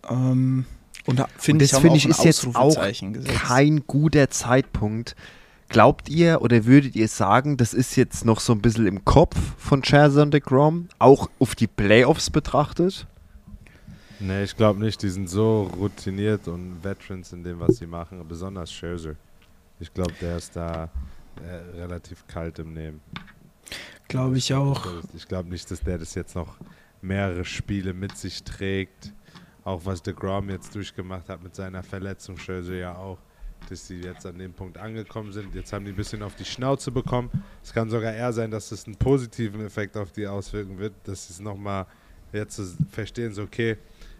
Ähm, 0.08 0.66
und 1.06 1.18
da- 1.18 1.28
finde 1.38 1.64
ich, 1.64 1.70
das 1.70 1.76
haben 1.78 1.82
finde 1.82 1.94
auch 1.94 2.04
ich 2.04 2.08
ist 2.08 2.24
jetzt 2.24 2.56
auch 2.56 2.74
gesetzt. 2.90 3.28
kein 3.28 3.84
guter 3.86 4.30
Zeitpunkt. 4.30 5.14
Glaubt 5.68 6.08
ihr 6.08 6.42
oder 6.42 6.66
würdet 6.66 6.94
ihr 6.94 7.08
sagen, 7.08 7.56
das 7.56 7.74
ist 7.74 7.96
jetzt 7.96 8.24
noch 8.24 8.40
so 8.40 8.52
ein 8.52 8.60
bisschen 8.60 8.86
im 8.86 9.04
Kopf 9.04 9.36
von 9.58 9.82
Scherzer 9.82 10.22
und 10.22 10.32
DeGrom, 10.34 10.88
auch 10.98 11.30
auf 11.38 11.54
die 11.54 11.66
Playoffs 11.66 12.30
betrachtet? 12.30 13.06
Nee, 14.26 14.44
ich 14.44 14.56
glaube 14.56 14.80
nicht. 14.80 15.02
Die 15.02 15.10
sind 15.10 15.28
so 15.28 15.64
routiniert 15.76 16.48
und 16.48 16.82
Veterans 16.82 17.34
in 17.34 17.44
dem, 17.44 17.60
was 17.60 17.76
sie 17.76 17.86
machen. 17.86 18.26
Besonders 18.26 18.72
Scherzer. 18.72 19.16
Ich 19.78 19.92
glaube, 19.92 20.14
der 20.18 20.38
ist 20.38 20.56
da 20.56 20.88
äh, 21.46 21.76
relativ 21.78 22.26
kalt 22.26 22.58
im 22.58 22.72
Nehmen. 22.72 23.02
Glaube 24.08 24.38
ich 24.38 24.54
auch. 24.54 24.86
Ich 25.14 25.28
glaube 25.28 25.50
nicht, 25.50 25.70
dass 25.70 25.80
der 25.80 25.98
das 25.98 26.14
jetzt 26.14 26.34
noch 26.34 26.56
mehrere 27.02 27.44
Spiele 27.44 27.92
mit 27.92 28.16
sich 28.16 28.42
trägt. 28.44 29.12
Auch 29.62 29.84
was 29.84 30.02
DeGrom 30.02 30.48
jetzt 30.48 30.74
durchgemacht 30.74 31.28
hat 31.28 31.42
mit 31.42 31.54
seiner 31.54 31.82
Verletzung, 31.82 32.38
Scherzer 32.38 32.76
ja 32.76 32.96
auch, 32.96 33.18
dass 33.68 33.86
sie 33.86 34.00
jetzt 34.00 34.24
an 34.24 34.38
dem 34.38 34.54
Punkt 34.54 34.78
angekommen 34.78 35.32
sind. 35.32 35.54
Jetzt 35.54 35.70
haben 35.74 35.84
die 35.84 35.92
ein 35.92 35.96
bisschen 35.96 36.22
auf 36.22 36.34
die 36.34 36.46
Schnauze 36.46 36.90
bekommen. 36.90 37.30
Es 37.62 37.74
kann 37.74 37.90
sogar 37.90 38.14
eher 38.14 38.32
sein, 38.32 38.50
dass 38.50 38.72
es 38.72 38.86
einen 38.86 38.96
positiven 38.96 39.66
Effekt 39.66 39.98
auf 39.98 40.12
die 40.12 40.26
auswirken 40.26 40.78
wird, 40.78 40.94
dass 41.04 41.26
sie 41.26 41.34
es 41.34 41.40
nochmal 41.40 41.84
jetzt 42.32 42.60
verstehen, 42.90 43.32
so 43.32 43.42
okay, 43.42 43.76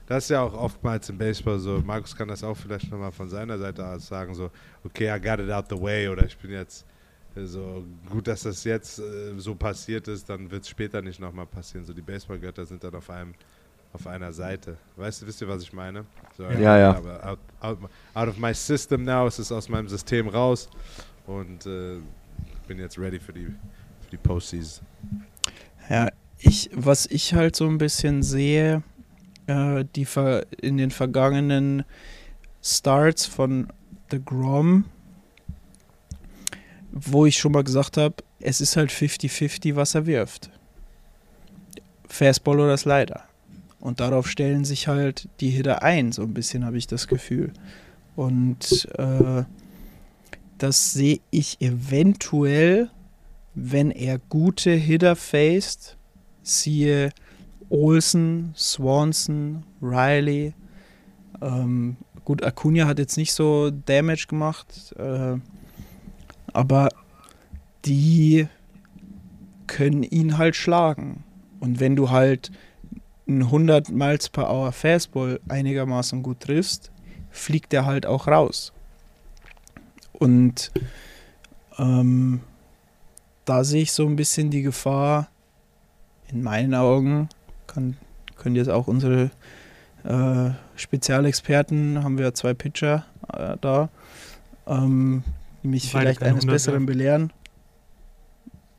das 0.06 0.24
ist 0.24 0.30
ja 0.30 0.42
auch 0.42 0.54
oftmals 0.54 1.08
im 1.08 1.18
Baseball 1.18 1.58
so, 1.58 1.82
Markus 1.84 2.14
kann 2.14 2.28
das 2.28 2.44
auch 2.44 2.56
vielleicht 2.56 2.90
nochmal 2.90 3.12
von 3.12 3.28
seiner 3.28 3.58
Seite 3.58 3.86
aus 3.86 4.06
sagen, 4.06 4.34
so, 4.34 4.50
okay, 4.84 5.14
I 5.14 5.20
got 5.20 5.38
it 5.40 5.50
out 5.50 5.66
the 5.70 5.80
way 5.80 6.08
oder 6.08 6.26
ich 6.26 6.36
bin 6.36 6.50
jetzt 6.50 6.84
äh, 7.34 7.44
so 7.44 7.84
gut, 8.10 8.26
dass 8.26 8.42
das 8.42 8.64
jetzt 8.64 8.98
äh, 8.98 9.38
so 9.38 9.54
passiert 9.54 10.08
ist, 10.08 10.28
dann 10.28 10.50
wird 10.50 10.62
es 10.64 10.68
später 10.68 11.00
nicht 11.00 11.20
nochmal 11.20 11.46
passieren. 11.46 11.84
So 11.84 11.92
die 11.92 12.02
Baseballgötter 12.02 12.66
sind 12.66 12.84
dann 12.84 12.94
auf 12.94 13.08
einem 13.10 13.34
auf 13.94 14.08
einer 14.08 14.32
Seite. 14.32 14.76
Weißt 14.96 15.22
du, 15.22 15.26
wisst 15.26 15.40
ihr, 15.40 15.48
was 15.48 15.62
ich 15.62 15.72
meine? 15.72 16.04
So, 16.36 16.42
Ja, 16.42 16.78
ja. 16.78 16.96
Aber 16.96 17.24
out, 17.24 17.38
out, 17.60 17.78
out 18.14 18.28
of 18.28 18.36
my 18.38 18.52
system 18.52 19.04
now, 19.04 19.26
es 19.26 19.38
ist 19.38 19.52
aus 19.52 19.68
meinem 19.68 19.88
System 19.88 20.26
raus 20.28 20.68
und 21.26 21.64
äh, 21.66 21.98
bin 22.66 22.78
jetzt 22.78 22.98
ready 22.98 23.20
für 23.20 23.32
die, 23.32 23.46
für 23.46 24.10
die 24.10 24.16
Postseason. 24.16 24.84
Ja, 25.88 26.10
ich, 26.38 26.70
was 26.74 27.06
ich 27.06 27.34
halt 27.34 27.54
so 27.54 27.66
ein 27.68 27.78
bisschen 27.78 28.24
sehe, 28.24 28.82
äh, 29.46 29.84
die 29.94 30.06
in 30.60 30.76
den 30.76 30.90
vergangenen 30.90 31.84
Starts 32.62 33.26
von 33.26 33.68
The 34.10 34.20
Grom, 34.24 34.84
wo 36.92 37.26
ich 37.26 37.36
schon 37.36 37.52
mal 37.52 37.64
gesagt 37.64 37.96
habe, 37.96 38.16
es 38.40 38.60
ist 38.60 38.76
halt 38.76 38.90
50-50, 38.90 39.74
was 39.76 39.94
er 39.94 40.06
wirft. 40.06 40.50
Fastball 42.08 42.60
oder 42.60 42.76
Slider. 42.76 43.24
Und 43.80 44.00
darauf 44.00 44.28
stellen 44.28 44.64
sich 44.64 44.88
halt 44.88 45.28
die 45.40 45.50
Hitter 45.50 45.82
ein, 45.82 46.12
so 46.12 46.22
ein 46.22 46.32
bisschen 46.32 46.64
habe 46.64 46.78
ich 46.78 46.86
das 46.86 47.06
Gefühl. 47.06 47.52
Und 48.16 48.88
äh, 48.96 49.44
das 50.58 50.92
sehe 50.92 51.20
ich 51.30 51.60
eventuell, 51.60 52.90
wenn 53.54 53.90
er 53.90 54.18
gute 54.18 54.70
Hitter 54.70 55.16
faced, 55.16 55.96
siehe 56.42 57.10
Olsen, 57.68 58.52
Swanson, 58.56 59.64
Riley. 59.80 60.54
Ähm, 61.40 61.96
gut, 62.24 62.42
Acuna 62.42 62.86
hat 62.86 62.98
jetzt 62.98 63.16
nicht 63.16 63.32
so 63.32 63.70
Damage 63.70 64.26
gemacht, 64.28 64.94
äh, 64.98 65.36
aber 66.52 66.88
die 67.84 68.48
können 69.66 70.02
ihn 70.02 70.38
halt 70.38 70.56
schlagen. 70.56 71.24
Und 71.60 71.80
wenn 71.80 71.96
du 71.96 72.10
halt 72.10 72.50
einen 73.26 73.42
100 73.42 73.90
Miles 73.90 74.28
per 74.28 74.50
Hour 74.50 74.72
Fastball 74.72 75.40
einigermaßen 75.48 76.22
gut 76.22 76.40
triffst, 76.40 76.92
fliegt 77.30 77.72
der 77.72 77.86
halt 77.86 78.06
auch 78.06 78.26
raus. 78.26 78.72
Und 80.12 80.70
ähm, 81.78 82.40
da 83.44 83.64
sehe 83.64 83.82
ich 83.82 83.92
so 83.92 84.06
ein 84.06 84.16
bisschen 84.16 84.50
die 84.50 84.62
Gefahr, 84.62 85.28
in 86.28 86.42
meinen 86.42 86.74
Augen, 86.74 87.28
kann, 87.66 87.96
können 88.36 88.56
jetzt 88.56 88.70
auch 88.70 88.86
unsere 88.86 89.30
äh, 90.04 90.50
Spezialexperten, 90.76 92.02
haben 92.02 92.18
wir 92.18 92.34
zwei 92.34 92.54
Pitcher 92.54 93.06
äh, 93.32 93.56
da, 93.60 93.88
ähm, 94.66 95.24
die 95.62 95.68
mich 95.68 95.92
Beide 95.92 96.04
vielleicht 96.04 96.22
eines 96.22 96.42
100 96.42 96.54
Besseren 96.54 96.74
werfen. 96.74 96.86
belehren. 96.86 97.32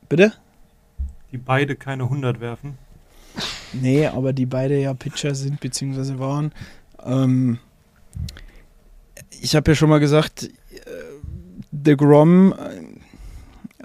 Bitte? 0.08 0.32
Die 1.32 1.38
beide 1.38 1.76
keine 1.76 2.04
100 2.04 2.40
werfen. 2.40 2.78
Nee, 3.72 4.06
aber 4.06 4.32
die 4.32 4.46
beide 4.46 4.78
ja 4.78 4.94
Pitcher 4.94 5.34
sind 5.34 5.60
bzw. 5.60 6.18
waren. 6.18 6.52
Ähm, 7.04 7.58
ich 9.30 9.54
habe 9.56 9.70
ja 9.70 9.74
schon 9.74 9.90
mal 9.90 10.00
gesagt, 10.00 10.44
äh, 10.44 10.50
The 11.84 11.96
Grom, 11.96 12.52
äh, 12.52 12.85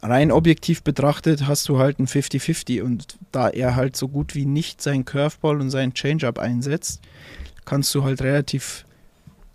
rein 0.02 0.32
objektiv 0.32 0.84
betrachtet, 0.84 1.48
hast 1.48 1.70
du 1.70 1.78
halt 1.78 2.00
ein 2.00 2.08
50-50 2.08 2.82
und 2.82 3.18
da 3.32 3.50
er 3.50 3.76
halt 3.76 3.96
so 3.96 4.08
gut 4.08 4.36
wie 4.36 4.46
nicht 4.46 4.82
seinen 4.82 5.06
Curveball 5.06 5.62
und 5.62 5.70
seinen 5.70 5.94
Changeup 5.94 6.40
einsetzt, 6.40 7.02
kannst 7.66 7.94
du 7.94 8.04
halt 8.04 8.22
relativ 8.22 8.86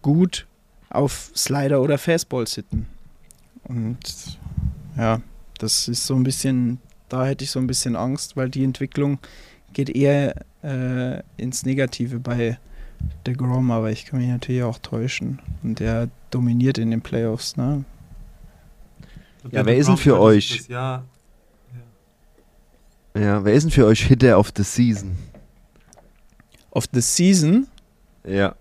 gut 0.02 0.46
auf 0.90 1.32
Slider 1.34 1.82
oder 1.82 1.98
Fastball 1.98 2.46
sitten. 2.46 2.86
Und 3.64 4.38
ja, 4.96 5.20
das 5.58 5.88
ist 5.88 6.06
so 6.06 6.14
ein 6.14 6.22
bisschen, 6.22 6.78
da 7.08 7.26
hätte 7.26 7.44
ich 7.44 7.50
so 7.50 7.58
ein 7.58 7.66
bisschen 7.66 7.96
Angst, 7.96 8.36
weil 8.36 8.48
die 8.48 8.64
Entwicklung 8.64 9.18
geht 9.72 9.90
eher 9.90 10.44
äh, 10.62 11.22
ins 11.36 11.66
Negative 11.66 12.20
bei 12.20 12.58
der 13.26 13.34
Grom, 13.34 13.70
aber 13.70 13.90
ich 13.90 14.06
kann 14.06 14.20
mich 14.20 14.28
natürlich 14.28 14.62
auch 14.62 14.78
täuschen. 14.78 15.40
Und 15.62 15.80
der 15.80 16.08
dominiert 16.30 16.78
in 16.78 16.90
den 16.90 17.02
Playoffs, 17.02 17.56
ne? 17.56 17.84
Ja, 19.50 19.64
wer 19.66 19.76
ist 19.76 19.86
denn 19.88 19.96
für 19.96 20.18
euch? 20.20 20.66
Jahr, 20.68 21.04
Ja, 23.14 23.44
wer 23.44 23.54
ist 23.54 23.64
denn 23.64 23.70
für 23.70 23.86
euch 23.86 24.02
Hitter 24.06 24.38
of 24.38 24.52
the 24.56 24.62
Season? 24.62 25.16
Of 26.70 26.84
the 26.92 27.00
Season, 27.00 27.66
Ja. 28.24 28.54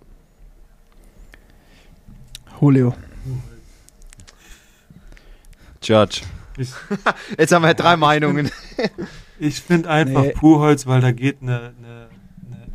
Julio. 2.62 2.96
Judge. 5.84 6.22
ich, 6.58 6.70
Jetzt 7.38 7.52
haben 7.52 7.64
wir 7.64 7.74
drei 7.74 7.96
Meinungen. 7.98 8.50
ich 9.40 9.60
finde 9.62 9.90
einfach 9.90 10.24
Nee. 10.24 10.32
Puholz, 10.32 10.88
weil 10.88 11.02
da 11.02 11.12
geht 11.12 11.42
eine, 11.42 11.74
eine, 11.78 12.08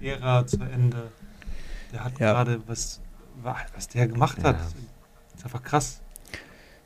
eine 0.01 0.07
Ära 0.07 0.47
zu 0.47 0.59
Ende. 0.62 1.11
Der 1.93 2.05
hat 2.05 2.19
Ja. 2.20 2.32
gerade 2.32 2.61
was, 2.69 3.01
wa- 3.43 3.57
was 3.74 3.89
der 3.89 4.07
gemacht 4.07 4.45
hat. 4.45 4.57
Ja. 4.59 4.66
Ist 5.35 5.45
einfach 5.45 5.62
krass. 5.62 6.01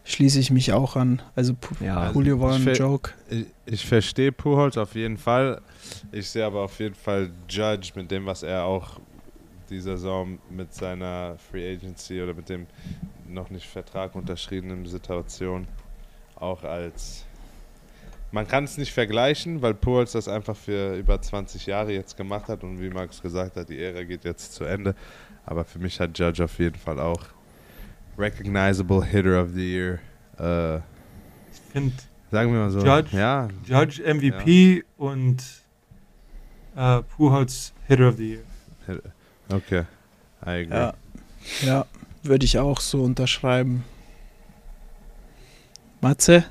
Schließe 0.04 0.38
ich 0.38 0.50
mich 0.50 0.72
auch 0.72 0.96
an. 0.96 1.22
Also 1.34 1.54
Ja, 1.80 2.10
Julio 2.12 2.40
war 2.40 2.54
ein 2.54 2.74
Joke. 2.74 3.12
Ich, 3.30 3.46
ich 3.66 3.86
verstehe 3.86 4.32
Pujols 4.32 4.76
auf 4.76 4.94
jeden 4.94 5.16
Fall. 5.16 5.62
Ich 6.12 6.28
sehe 6.28 6.44
aber 6.44 6.60
auf 6.60 6.78
jeden 6.78 6.94
Fall 6.94 7.30
Judge 7.48 7.92
mit 7.94 8.10
dem, 8.10 8.26
was 8.26 8.42
er 8.42 8.64
auch 8.64 9.00
die 9.70 9.80
Saison 9.80 10.38
mit 10.50 10.74
seiner 10.74 11.36
Free 11.50 11.74
Agency 11.74 12.22
oder 12.22 12.34
mit 12.34 12.48
dem 12.48 12.66
noch 13.26 13.48
nicht 13.48 13.66
Vertrag 13.66 14.14
unterschriebenen 14.14 14.86
Situation 14.86 15.66
auch 16.36 16.62
als 16.64 17.24
man 18.32 18.48
kann 18.48 18.64
es 18.64 18.76
nicht 18.78 18.92
vergleichen, 18.92 19.62
weil 19.62 19.74
Pujols 19.74 20.10
das 20.12 20.26
einfach 20.26 20.56
für 20.56 20.96
über 20.96 21.22
20 21.22 21.66
Jahre 21.66 21.92
jetzt 21.92 22.16
gemacht 22.16 22.48
hat 22.48 22.64
und 22.64 22.80
wie 22.80 22.90
Max 22.90 23.22
gesagt 23.22 23.56
hat, 23.56 23.68
die 23.68 23.78
Ära 23.80 24.02
geht 24.02 24.24
jetzt 24.24 24.54
zu 24.54 24.64
Ende. 24.64 24.96
Aber 25.46 25.64
für 25.64 25.78
mich 25.78 26.00
hat 26.00 26.18
Judge 26.18 26.42
auf 26.42 26.58
jeden 26.58 26.74
Fall 26.74 26.98
auch 26.98 27.20
recognizable 28.16 29.02
Hitter 29.02 29.40
of 29.40 29.50
the 29.54 29.72
Year. 29.72 29.98
Äh, 30.38 30.76
Ich 31.52 31.60
finde 31.72 31.92
sagen 32.30 32.52
wir 32.52 32.60
mal 32.60 32.70
so. 32.70 32.80
Judge? 32.84 33.16
Ja, 33.16 33.48
Judge 33.64 34.02
MVP 34.02 34.84
und 34.96 35.42
äh, 36.76 37.02
Puholz 37.02 37.72
Hitter 37.86 38.08
of 38.08 38.16
the 38.16 38.34
Year. 38.34 38.42
Okay, 39.48 39.84
I 40.44 40.48
agree. 40.64 40.74
Ja, 40.74 40.94
ja 41.62 41.86
würde 42.22 42.44
ich 42.44 42.58
auch 42.58 42.80
so 42.80 43.02
unterschreiben. 43.02 43.84
Matze, 46.00 46.44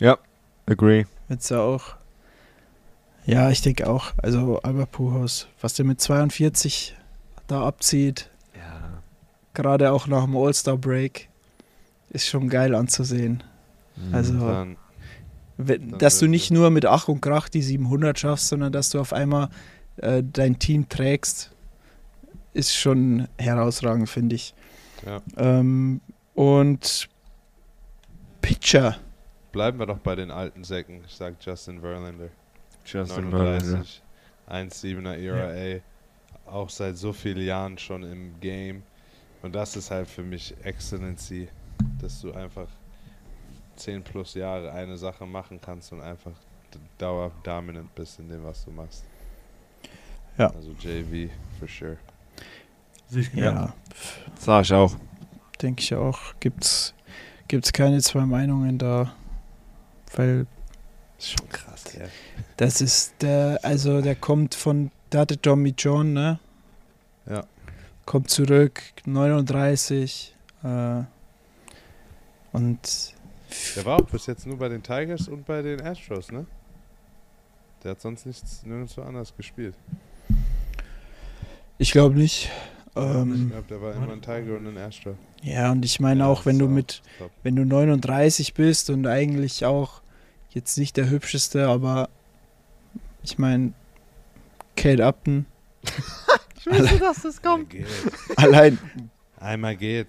Ja, 0.00 0.18
agree. 0.66 1.06
jetzt 1.28 1.50
ja 1.50 1.60
auch. 1.60 1.96
Ja, 3.26 3.50
ich 3.50 3.60
denke 3.62 3.88
auch. 3.88 4.12
Also 4.16 4.60
Albert 4.62 4.90
Puhaus, 4.92 5.48
was 5.60 5.74
der 5.74 5.84
mit 5.84 6.00
42 6.00 6.96
da 7.46 7.66
abzieht, 7.66 8.30
Ja. 8.30 8.37
Gerade 9.58 9.90
auch 9.90 10.06
nach 10.06 10.24
dem 10.24 10.36
All-Star-Break, 10.36 11.28
ist 12.10 12.26
schon 12.28 12.48
geil 12.48 12.76
anzusehen. 12.76 13.42
Also, 14.12 14.38
Dann, 14.38 14.76
wenn, 15.56 15.90
Dann 15.90 15.98
dass 15.98 16.20
du 16.20 16.28
nicht 16.28 16.52
nur 16.52 16.70
mit 16.70 16.86
Ach 16.86 17.08
und 17.08 17.20
Krach 17.20 17.48
die 17.48 17.62
700 17.62 18.16
schaffst, 18.16 18.48
sondern 18.48 18.72
dass 18.72 18.90
du 18.90 19.00
auf 19.00 19.12
einmal 19.12 19.48
äh, 19.96 20.22
dein 20.24 20.60
Team 20.60 20.88
trägst, 20.88 21.50
ist 22.54 22.72
schon 22.72 23.26
herausragend, 23.36 24.08
finde 24.08 24.36
ich. 24.36 24.54
Ja. 25.04 25.20
Ähm, 25.36 26.00
und 26.34 27.08
Pitcher. 28.40 28.96
Bleiben 29.50 29.80
wir 29.80 29.86
doch 29.86 29.98
bei 29.98 30.14
den 30.14 30.30
alten 30.30 30.62
Säcken. 30.62 31.02
Ich 31.04 31.16
sag 31.16 31.34
Justin 31.40 31.80
Verlander. 31.80 32.28
Justin 32.84 33.30
Verlander. 33.30 33.58
39, 33.58 34.02
1,7er 34.48 35.14
ERA. 35.16 35.80
Auch 36.46 36.70
seit 36.70 36.96
so 36.96 37.12
vielen 37.12 37.44
Jahren 37.44 37.76
schon 37.76 38.04
im 38.04 38.38
Game. 38.38 38.84
Und 39.42 39.54
das 39.54 39.76
ist 39.76 39.90
halt 39.90 40.08
für 40.08 40.22
mich 40.22 40.54
Excellency, 40.64 41.48
dass 42.00 42.20
du 42.20 42.32
einfach 42.32 42.68
10 43.76 44.02
plus 44.02 44.34
Jahre 44.34 44.72
eine 44.72 44.96
Sache 44.96 45.24
machen 45.26 45.60
kannst 45.60 45.92
und 45.92 46.00
einfach 46.00 46.32
d- 46.74 46.78
dauerdominant 46.98 47.94
bist 47.94 48.18
in 48.18 48.28
dem, 48.28 48.42
was 48.44 48.64
du 48.64 48.70
machst. 48.72 49.04
Ja. 50.36 50.48
Also 50.50 50.72
JV, 50.72 51.30
for 51.58 51.68
sure. 51.68 51.96
Sehe 53.08 53.22
ich 53.22 53.30
genau. 53.32 53.46
Ja, 53.52 53.74
Sag 54.38 54.62
ich 54.64 54.72
auch. 54.72 54.94
denke 55.62 55.82
ich 55.82 55.94
auch. 55.94 56.18
Gibt's, 56.40 56.94
gibt's 57.46 57.72
keine 57.72 58.00
zwei 58.02 58.26
Meinungen 58.26 58.78
da. 58.78 59.12
Weil 60.16 60.46
Ist 61.18 61.30
schon 61.38 61.48
krass. 61.48 61.84
Ja. 61.98 62.06
das 62.56 62.80
ist 62.80 63.14
der, 63.22 63.60
also 63.62 64.00
der 64.02 64.16
kommt 64.16 64.54
von, 64.54 64.90
der 65.12 65.20
hatte 65.20 65.40
Tommy 65.40 65.74
John, 65.78 66.12
ne? 66.12 66.38
Ja. 67.26 67.44
Kommt 68.08 68.30
zurück, 68.30 68.80
39. 69.04 70.34
Äh, 70.64 71.02
und 72.52 72.78
Der 73.76 73.84
war 73.84 73.96
auch 73.98 74.06
bis 74.06 74.24
jetzt 74.24 74.46
nur 74.46 74.56
bei 74.56 74.70
den 74.70 74.82
Tigers 74.82 75.28
und 75.28 75.44
bei 75.44 75.60
den 75.60 75.82
Astros, 75.82 76.32
ne? 76.32 76.46
Der 77.84 77.90
hat 77.90 78.00
sonst 78.00 78.24
nichts 78.24 78.62
nirgendwo 78.64 79.02
anders 79.02 79.36
gespielt. 79.36 79.74
ich 81.76 81.92
glaube 81.92 82.14
nicht. 82.16 82.50
ich 82.94 82.96
Ähm, 82.96 83.50
glaube, 83.50 83.66
der 83.68 83.82
war 83.82 83.94
immer 83.94 84.12
ein 84.12 84.22
Tiger 84.22 84.56
und 84.56 84.66
ein 84.66 84.78
Astro. 84.78 85.14
ja, 85.42 85.70
und 85.70 85.84
ich 85.84 86.00
meine 86.00 86.20
Ja, 86.20 86.26
auch, 86.28 86.46
wenn 86.46 86.58
du 86.58 86.66
mit, 86.66 87.02
top. 87.18 87.30
wenn 87.42 87.56
du 87.56 87.66
39 87.66 88.54
bist 88.54 88.88
und 88.88 89.06
eigentlich 89.06 89.66
auch 89.66 90.00
jetzt 90.50 90.78
nicht 90.78 90.96
der 90.96 91.10
hübscheste, 91.10 91.68
aber 91.68 92.08
ich 93.22 93.38
meine, 93.38 93.74
Kate 94.76 95.04
Upton, 95.06 95.44
Ich 96.70 96.78
wusste, 96.78 96.98
dass 96.98 97.22
das 97.22 97.42
kommt. 97.42 97.74
Allein, 98.36 98.78
Einmal 99.40 99.76
geht. 99.76 100.08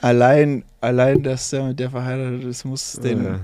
allein, 0.00 0.64
allein, 0.80 1.22
dass 1.22 1.50
der 1.50 1.64
mit 1.64 1.80
der 1.80 1.90
verheiratet 1.90 2.44
ist, 2.44 2.64
muss 2.64 2.92
den 2.92 3.40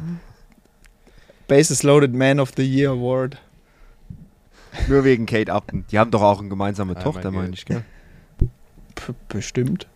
Bases 1.49 1.83
Loaded 1.83 2.15
Man 2.15 2.41
of 2.41 2.53
the 2.57 2.63
Year 2.65 2.91
Award. 2.91 3.41
Nur 4.89 5.05
wegen 5.05 5.27
Kate 5.27 5.53
Upton. 5.53 5.85
Die 5.91 5.99
haben 5.99 6.11
doch 6.11 6.23
auch 6.23 6.41
eine 6.41 6.49
gemeinsame 6.49 6.97
Einmal 6.97 7.05
Tochter, 7.05 7.31
meine 7.31 7.55
ich, 7.55 7.65
gell? 7.65 7.85
P 8.95 9.13
bestimmt. 9.29 9.87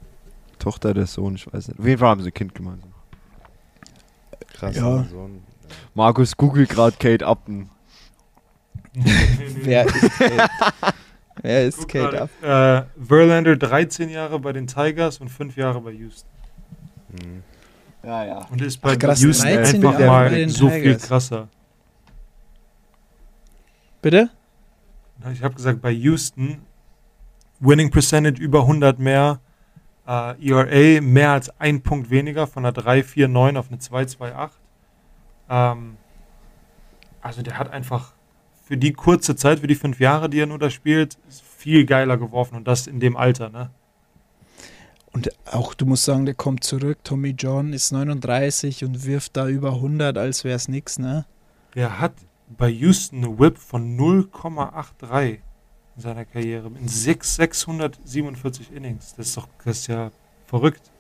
Tochter, 0.58 0.94
der 0.94 1.06
Sohn, 1.06 1.34
ich 1.34 1.52
weiß 1.52 1.68
nicht. 1.68 1.80
Auf 1.80 1.86
jeden 1.86 1.98
Fall 1.98 2.08
haben 2.08 2.22
sie 2.22 2.30
ein 2.30 2.34
Kind 2.34 2.54
gemeinsam. 2.54 2.92
Krass. 4.54 4.76
Ja. 4.76 5.04
So 5.10 5.24
ein, 5.24 5.42
Markus 5.94 6.36
googelt 6.36 6.68
gerade 6.68 6.96
Kate 6.98 7.26
Upton. 7.26 7.70
Wer 8.94 9.86
ist 9.86 10.18
Kate? 10.18 10.48
Wer 11.42 11.66
ist 11.66 11.88
Kate 11.88 12.22
Upton? 12.22 12.48
Äh, 12.48 12.84
Verlander 13.06 13.56
13 13.56 14.08
Jahre 14.10 14.38
bei 14.38 14.52
den 14.52 14.66
Tigers 14.66 15.18
und 15.18 15.28
5 15.28 15.56
Jahre 15.56 15.80
bei 15.80 15.92
Houston. 15.92 16.28
Mhm. 17.12 17.42
Ja, 18.02 18.24
ja. 18.24 18.46
Und 18.50 18.62
ist 18.62 18.78
bei 18.80 18.92
Ach, 18.92 18.98
krass, 18.98 19.20
Houston 19.22 19.48
13 19.48 19.76
einfach 19.76 19.98
Jahre 20.00 20.30
mal 20.30 20.48
so 20.48 20.68
viel 20.68 20.82
Tigers. 20.82 21.02
krasser. 21.02 21.48
Bitte? 24.02 24.30
Ich 25.32 25.42
habe 25.42 25.54
gesagt, 25.54 25.82
bei 25.82 25.90
Houston 25.90 26.62
Winning 27.60 27.90
Percentage 27.90 28.40
über 28.40 28.60
100 28.60 28.98
mehr, 28.98 29.40
äh, 30.06 30.48
ERA 30.48 31.02
mehr 31.02 31.32
als 31.32 31.50
ein 31.60 31.82
Punkt 31.82 32.10
weniger, 32.10 32.46
von 32.46 32.64
einer 32.64 32.74
3,49 32.74 33.58
auf 33.58 33.68
eine 33.68 33.78
2,28. 33.78 34.50
Ähm, 35.50 35.96
also 37.20 37.42
der 37.42 37.58
hat 37.58 37.70
einfach 37.70 38.14
für 38.70 38.76
die 38.76 38.92
kurze 38.92 39.34
Zeit, 39.34 39.58
für 39.58 39.66
die 39.66 39.74
fünf 39.74 39.98
Jahre, 39.98 40.30
die 40.30 40.38
er 40.38 40.46
nur 40.46 40.60
da 40.60 40.70
spielt, 40.70 41.18
ist 41.28 41.42
viel 41.42 41.84
geiler 41.84 42.16
geworfen 42.16 42.54
und 42.54 42.68
das 42.68 42.86
in 42.86 43.00
dem 43.00 43.16
Alter, 43.16 43.48
ne? 43.48 43.70
Und 45.10 45.32
auch, 45.52 45.74
du 45.74 45.86
musst 45.86 46.04
sagen, 46.04 46.24
der 46.24 46.36
kommt 46.36 46.62
zurück. 46.62 46.98
Tommy 47.02 47.30
John 47.30 47.72
ist 47.72 47.90
39 47.90 48.84
und 48.84 49.04
wirft 49.04 49.36
da 49.36 49.48
über 49.48 49.72
100, 49.72 50.16
als 50.16 50.44
wäre 50.44 50.54
es 50.54 50.68
nix, 50.68 51.00
ne? 51.00 51.26
Der 51.74 51.98
hat 51.98 52.12
bei 52.56 52.68
Houston 52.68 53.24
eine 53.24 53.36
Whip 53.40 53.58
von 53.58 53.98
0,83 53.98 55.30
in 55.30 55.40
seiner 55.96 56.24
Karriere 56.24 56.68
in 56.68 56.86
6, 56.86 57.34
647 57.34 58.72
Innings. 58.72 59.16
Das 59.16 59.26
ist 59.26 59.36
doch 59.36 59.48
das 59.64 59.78
ist 59.78 59.86
ja 59.88 60.12
verrückt. 60.46 60.92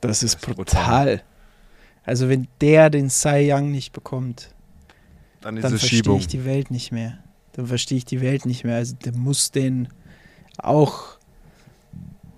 Das 0.00 0.22
ist 0.22 0.34
Das 0.34 0.40
ist 0.46 0.54
brutal. 0.54 1.24
Also 2.04 2.28
wenn 2.28 2.46
der 2.60 2.90
den 2.90 3.10
Cy 3.10 3.52
Young 3.52 3.72
nicht 3.72 3.92
bekommt, 3.92 4.54
Dann 5.40 5.56
ist 5.56 5.64
dann 5.64 5.74
es 5.74 5.80
verstehe 5.80 5.98
Schiebung. 5.98 6.18
ich 6.18 6.26
die 6.26 6.44
Welt 6.44 6.70
nicht 6.70 6.92
mehr. 6.92 7.18
Dann 7.52 7.66
verstehe 7.66 7.98
ich 7.98 8.04
die 8.04 8.20
Welt 8.20 8.46
nicht 8.46 8.64
mehr. 8.64 8.76
Also 8.76 8.96
der 8.96 9.12
muss 9.14 9.50
den 9.50 9.88
auch, 10.58 11.18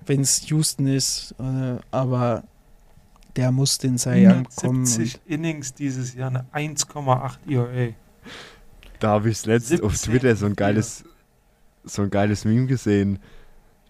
wenn 0.06 0.20
es 0.20 0.48
Houston 0.48 0.86
ist, 0.86 1.34
äh, 1.38 1.78
aber 1.90 2.44
der 3.36 3.52
muss 3.52 3.78
den 3.78 3.98
Cy 3.98 4.26
Young 4.26 4.42
bekommen. 4.44 4.86
70 4.86 5.14
Und 5.14 5.30
Innings 5.32 5.74
dieses 5.74 6.14
Jahr, 6.14 6.28
eine 6.28 6.74
1,8 6.74 7.38
ERA. 7.48 7.92
Da 8.98 9.08
habe 9.08 9.30
ich 9.30 9.46
letztens 9.46 9.80
auf 9.80 9.96
17 9.96 10.12
Twitter 10.12 10.36
so 10.36 10.46
ein 10.46 10.56
geiles, 10.56 11.04
so 11.84 12.02
ein 12.02 12.10
geiles 12.10 12.44
Meme 12.44 12.66
gesehen. 12.66 13.18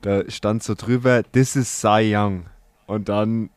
Da 0.02 0.28
stand 0.30 0.62
so 0.62 0.74
drüber, 0.74 1.22
this 1.32 1.56
is 1.56 1.80
Cy 1.80 2.14
Young. 2.14 2.46
Und 2.86 3.08
dann 3.08 3.50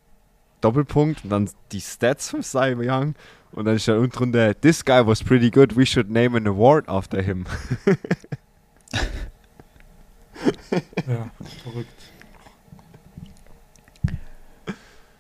Doppelpunkt 0.62 1.24
und 1.24 1.30
dann 1.30 1.50
die 1.72 1.82
Stats 1.82 2.30
von 2.30 2.42
Cy 2.42 2.76
Young. 2.78 3.16
Und 3.54 3.66
dann 3.66 3.78
stand 3.80 4.00
unten 4.00 4.16
drunter, 4.18 4.60
this 4.60 4.84
guy 4.84 5.06
was 5.06 5.24
pretty 5.24 5.50
good, 5.52 5.76
we 5.78 5.86
should 5.86 6.10
name 6.10 6.36
an 6.36 6.48
award 6.48 6.88
after 6.90 7.22
him. 7.22 7.46
Ja, 11.08 11.30
verrückt. 11.64 11.94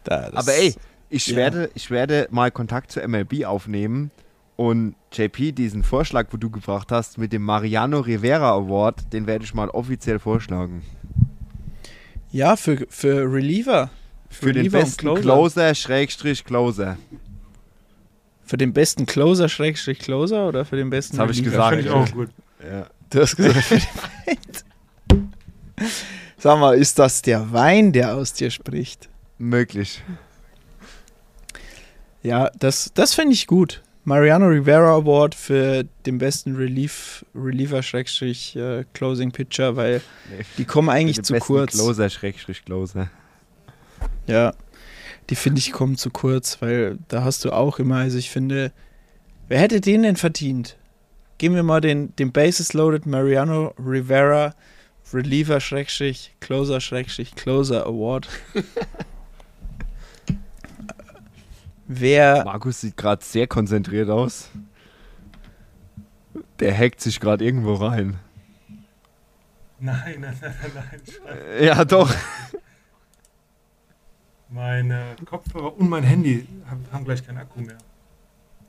da, 0.03 0.29
das- 0.29 0.33
Aber 0.33 0.53
ey, 0.55 0.73
ich 1.09 1.27
ja. 1.27 1.35
werde, 1.35 1.69
ich 1.75 1.91
werde 1.91 2.27
mal 2.31 2.49
Kontakt 2.51 2.91
zur 2.91 3.07
MLB 3.07 3.45
aufnehmen 3.45 4.09
und 4.55 4.95
JP, 5.11 5.51
diesen 5.51 5.83
Vorschlag, 5.83 6.27
wo 6.31 6.37
du 6.37 6.49
gebracht 6.49 6.91
hast, 6.91 7.17
mit 7.19 7.31
dem 7.33 7.43
Mariano 7.43 7.99
Rivera 7.99 8.51
Award, 8.53 9.13
den 9.13 9.27
werde 9.27 9.45
ich 9.45 9.53
mal 9.53 9.69
offiziell 9.69 10.19
vorschlagen. 10.19 10.81
Ja, 12.31 12.55
für, 12.55 12.85
für 12.89 13.31
Reliever. 13.31 13.91
Für 14.29 14.47
den 14.53 14.57
Reliever 14.65 14.79
und 14.79 14.83
besten 14.85 15.15
Closer, 15.15 15.75
Schrägstrich 15.75 16.43
Closer. 16.43 16.97
Für 18.53 18.57
den 18.57 18.71
besten 18.71 19.07
Closer, 19.07 19.49
Schrägstrich 19.49 19.97
Closer 19.97 20.47
oder 20.47 20.63
für 20.63 20.75
den 20.75 20.91
besten 20.91 21.17
Das 21.17 21.23
hab 21.23 21.31
ich 21.31 21.43
gesagt. 21.43 21.75
Finde 21.75 21.89
ich 21.89 21.91
auch 21.91 22.11
gut. 22.11 22.29
Ja. 22.63 22.85
Du 23.09 23.21
hast 23.21 23.35
gesagt, 23.35 23.57
für 23.65 23.77
den 23.79 23.87
Wein. 25.07 25.33
Sag 26.37 26.59
mal, 26.59 26.77
ist 26.77 26.99
das 26.99 27.23
der 27.23 27.51
Wein, 27.51 27.93
der 27.93 28.13
aus 28.15 28.33
dir 28.33 28.51
spricht? 28.51 29.09
Möglich. 29.39 30.03
Ja, 32.21 32.51
das, 32.59 32.91
das 32.93 33.15
finde 33.15 33.33
ich 33.33 33.47
gut. 33.47 33.81
Mariano 34.03 34.45
Rivera 34.45 34.97
Award 34.97 35.33
für 35.33 35.85
den 36.05 36.19
besten 36.19 36.55
Relief, 36.55 37.25
Reliever 37.33 37.81
Schrägstrich 37.81 38.55
äh, 38.55 38.85
Closing 38.93 39.31
Pitcher, 39.31 39.77
weil 39.77 39.99
Nee. 40.29 40.45
die 40.59 40.65
kommen 40.65 40.89
eigentlich 40.89 41.23
zu 41.23 41.39
kurz. 41.39 41.71
Closer, 41.71 42.07
Schrägstrich 42.07 42.63
Closer. 42.63 43.09
Ja, 44.27 44.53
die 45.29 45.35
finde 45.35 45.59
ich 45.59 45.71
kommen 45.71 45.97
zu 45.97 46.09
kurz, 46.09 46.61
weil 46.61 46.97
da 47.07 47.23
hast 47.23 47.45
du 47.45 47.51
auch 47.51 47.79
immer, 47.79 47.97
also 47.97 48.17
ich 48.17 48.29
finde, 48.29 48.71
wer 49.47 49.59
hätte 49.59 49.81
den 49.81 50.03
denn 50.03 50.15
verdient? 50.15 50.77
Geben 51.37 51.55
wir 51.55 51.63
mal 51.63 51.81
den, 51.81 52.15
den 52.15 52.31
Bases 52.31 52.73
Loaded 52.73 53.05
Mariano 53.05 53.73
Rivera 53.77 54.53
Reliever 55.13 55.59
Schrägstrich 55.59 56.33
Closer 56.39 56.79
Schrägstrich 56.79 57.35
Closer 57.35 57.85
Award. 57.85 58.29
wer, 61.87 62.43
Markus 62.45 62.81
sieht 62.81 62.97
gerade 62.97 63.23
sehr 63.23 63.47
konzentriert 63.47 64.09
aus. 64.09 64.49
Der 66.59 66.77
hackt 66.77 67.01
sich 67.01 67.19
gerade 67.19 67.43
irgendwo 67.43 67.73
rein. 67.75 68.19
Nein, 69.79 70.21
nein, 70.21 70.37
nein, 70.39 70.55
nein. 70.73 71.01
Scheiße. 71.05 71.65
Ja, 71.65 71.83
doch. 71.83 72.13
Meine 74.53 75.15
Kopfhörer 75.25 75.75
und 75.77 75.89
mein 75.89 76.03
Handy 76.03 76.47
haben, 76.91 77.03
gleich 77.05 77.25
keinen 77.25 77.39
Akku 77.39 77.59
mehr. 77.61 77.77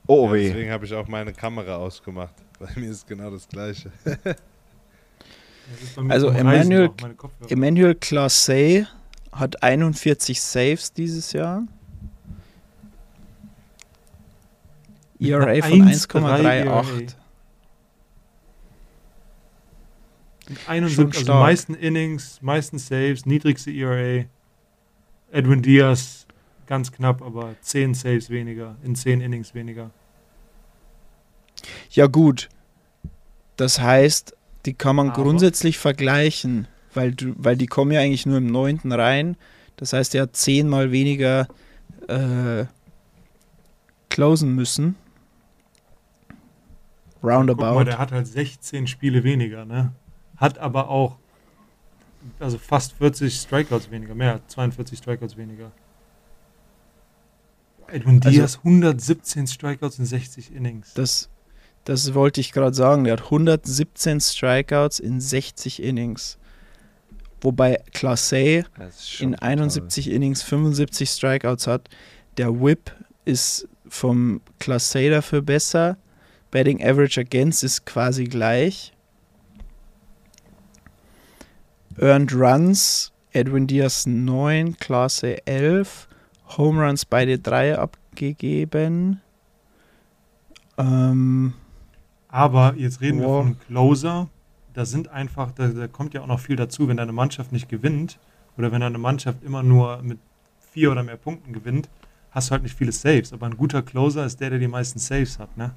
Oh 0.06 0.26
Ja, 0.28 0.32
weh. 0.32 0.48
deswegen 0.48 0.70
habe 0.70 0.86
ich 0.86 0.94
auch 0.94 1.06
meine 1.08 1.32
Kamera 1.32 1.76
ausgemacht. 1.76 2.34
Bei 2.58 2.68
mir 2.76 2.90
ist 2.90 3.06
genau 3.06 3.30
das 3.30 3.46
gleiche. 3.48 3.90
Das 5.96 6.10
Also 6.10 6.28
Emmanuel-. 6.28 6.90
Emmanuel 7.48 7.94
Classe 7.94 8.86
hat 9.32 9.62
41 9.62 10.38
Saves 10.38 10.92
dieses 10.92 11.32
Jahr. 11.32 11.62
ERA 15.18 15.46
einer 15.46 15.62
von 15.62 15.82
1,38. 15.88 16.66
1,38. 16.66 17.14
71, 20.66 20.94
Schon 20.94 21.06
also 21.06 21.20
stark. 21.22 21.40
meisten 21.40 21.74
Innings, 21.74 22.42
meisten 22.42 22.78
Saves, 22.78 23.24
niedrigste 23.24 23.70
ERA. 23.70 24.24
Edwin 25.34 25.62
Diaz 25.62 26.26
ganz 26.66 26.92
knapp, 26.92 27.20
aber 27.22 27.54
10 27.60 27.94
Saves 27.94 28.30
weniger, 28.30 28.76
in 28.84 28.94
10 28.94 29.20
Innings 29.20 29.54
weniger. 29.54 29.90
Ja, 31.90 32.06
gut. 32.06 32.48
Das 33.56 33.80
heißt, 33.80 34.36
die 34.64 34.74
kann 34.74 34.96
man 34.96 35.10
Aber- 35.10 35.22
grundsätzlich 35.22 35.78
vergleichen, 35.78 36.68
weil, 36.94 37.12
du, 37.12 37.34
weil 37.36 37.56
die 37.56 37.66
kommen 37.66 37.90
ja 37.92 38.00
eigentlich 38.00 38.26
nur 38.26 38.38
im 38.38 38.46
neunten 38.46 38.92
rein. 38.92 39.36
Das 39.76 39.92
heißt, 39.92 40.14
er 40.14 40.22
hat 40.22 40.36
zehnmal 40.36 40.92
weniger 40.92 41.48
äh, 42.08 42.66
closen 44.08 44.54
müssen. 44.54 44.94
Guck 47.20 47.22
mal, 47.24 47.36
Roundabout. 47.36 47.84
der 47.84 47.98
hat 47.98 48.12
halt 48.12 48.26
16 48.26 48.86
Spiele 48.86 49.24
weniger, 49.24 49.64
ne? 49.64 49.92
Hat 50.36 50.58
aber 50.58 50.88
auch 50.90 51.16
also 52.40 52.58
fast 52.58 52.92
40 52.94 53.34
Strikeouts 53.34 53.90
weniger, 53.90 54.14
mehr, 54.14 54.40
42 54.48 54.98
Strikeouts 54.98 55.36
weniger. 55.36 55.72
Edwin 57.88 58.20
Also- 58.22 58.30
Diaz 58.30 58.58
117 58.64 59.46
Strikeouts 59.46 59.98
in 59.98 60.06
60 60.06 60.54
Innings. 60.54 60.94
Das, 60.94 61.28
das 61.84 62.14
wollte 62.14 62.40
ich 62.40 62.52
gerade 62.52 62.74
sagen. 62.74 63.04
Der 63.04 63.14
hat 63.14 63.24
117 63.24 64.20
Strikeouts 64.20 65.00
in 65.00 65.20
60 65.20 65.82
Innings. 65.82 66.38
Wobei 67.42 67.82
Classe 67.92 68.64
in 69.20 69.34
71 69.34 70.08
Innings 70.10 70.42
75 70.42 71.10
Strikeouts 71.10 71.66
hat. 71.66 71.90
Der 72.38 72.58
Whip 72.58 72.90
ist 73.26 73.68
vom 73.86 74.40
Class 74.58 74.96
A 74.96 75.10
dafür 75.10 75.42
besser. 75.42 75.98
Batting 76.50 76.82
Average 76.82 77.20
Against 77.20 77.62
ist 77.62 77.84
quasi 77.84 78.24
gleich. 78.24 78.93
Earned 81.98 82.32
Runs, 82.34 83.12
Edwin 83.32 83.66
Diaz 83.66 84.06
9, 84.06 84.76
Class 84.78 85.22
A 85.24 85.36
11. 85.46 86.08
Home 86.56 86.84
Runs 86.84 87.04
beide 87.04 87.38
3 87.38 87.78
abgegeben. 87.78 89.20
Ähm, 90.76 91.54
Aber 92.28 92.74
jetzt 92.76 93.00
reden 93.00 93.20
wir 93.20 93.26
Wow. 93.28 93.44
von 93.44 93.58
Closer. 93.60 94.28
Da 94.74 94.84
sind 94.84 95.08
einfach, 95.08 95.52
da, 95.52 95.68
da 95.68 95.86
kommt 95.86 96.14
ja 96.14 96.22
auch 96.22 96.26
noch 96.26 96.40
viel 96.40 96.56
dazu, 96.56 96.88
wenn 96.88 96.96
deine 96.96 97.12
Mannschaft 97.12 97.52
nicht 97.52 97.68
gewinnt 97.68 98.18
oder 98.58 98.72
wenn 98.72 98.80
deine 98.80 98.98
Mannschaft 98.98 99.42
immer 99.44 99.62
nur 99.62 100.02
mit 100.02 100.18
vier 100.72 100.90
oder 100.90 101.04
mehr 101.04 101.16
Punkten 101.16 101.52
gewinnt, 101.52 101.88
hast 102.32 102.48
du 102.48 102.52
halt 102.52 102.64
nicht 102.64 102.76
viele 102.76 102.90
Saves. 102.90 103.32
Aber 103.32 103.46
ein 103.46 103.56
guter 103.56 103.82
Closer 103.82 104.26
ist 104.26 104.40
der, 104.40 104.50
der 104.50 104.58
die 104.58 104.66
meisten 104.68 104.98
Saves 104.98 105.38
hat, 105.38 105.56
ne? 105.56 105.72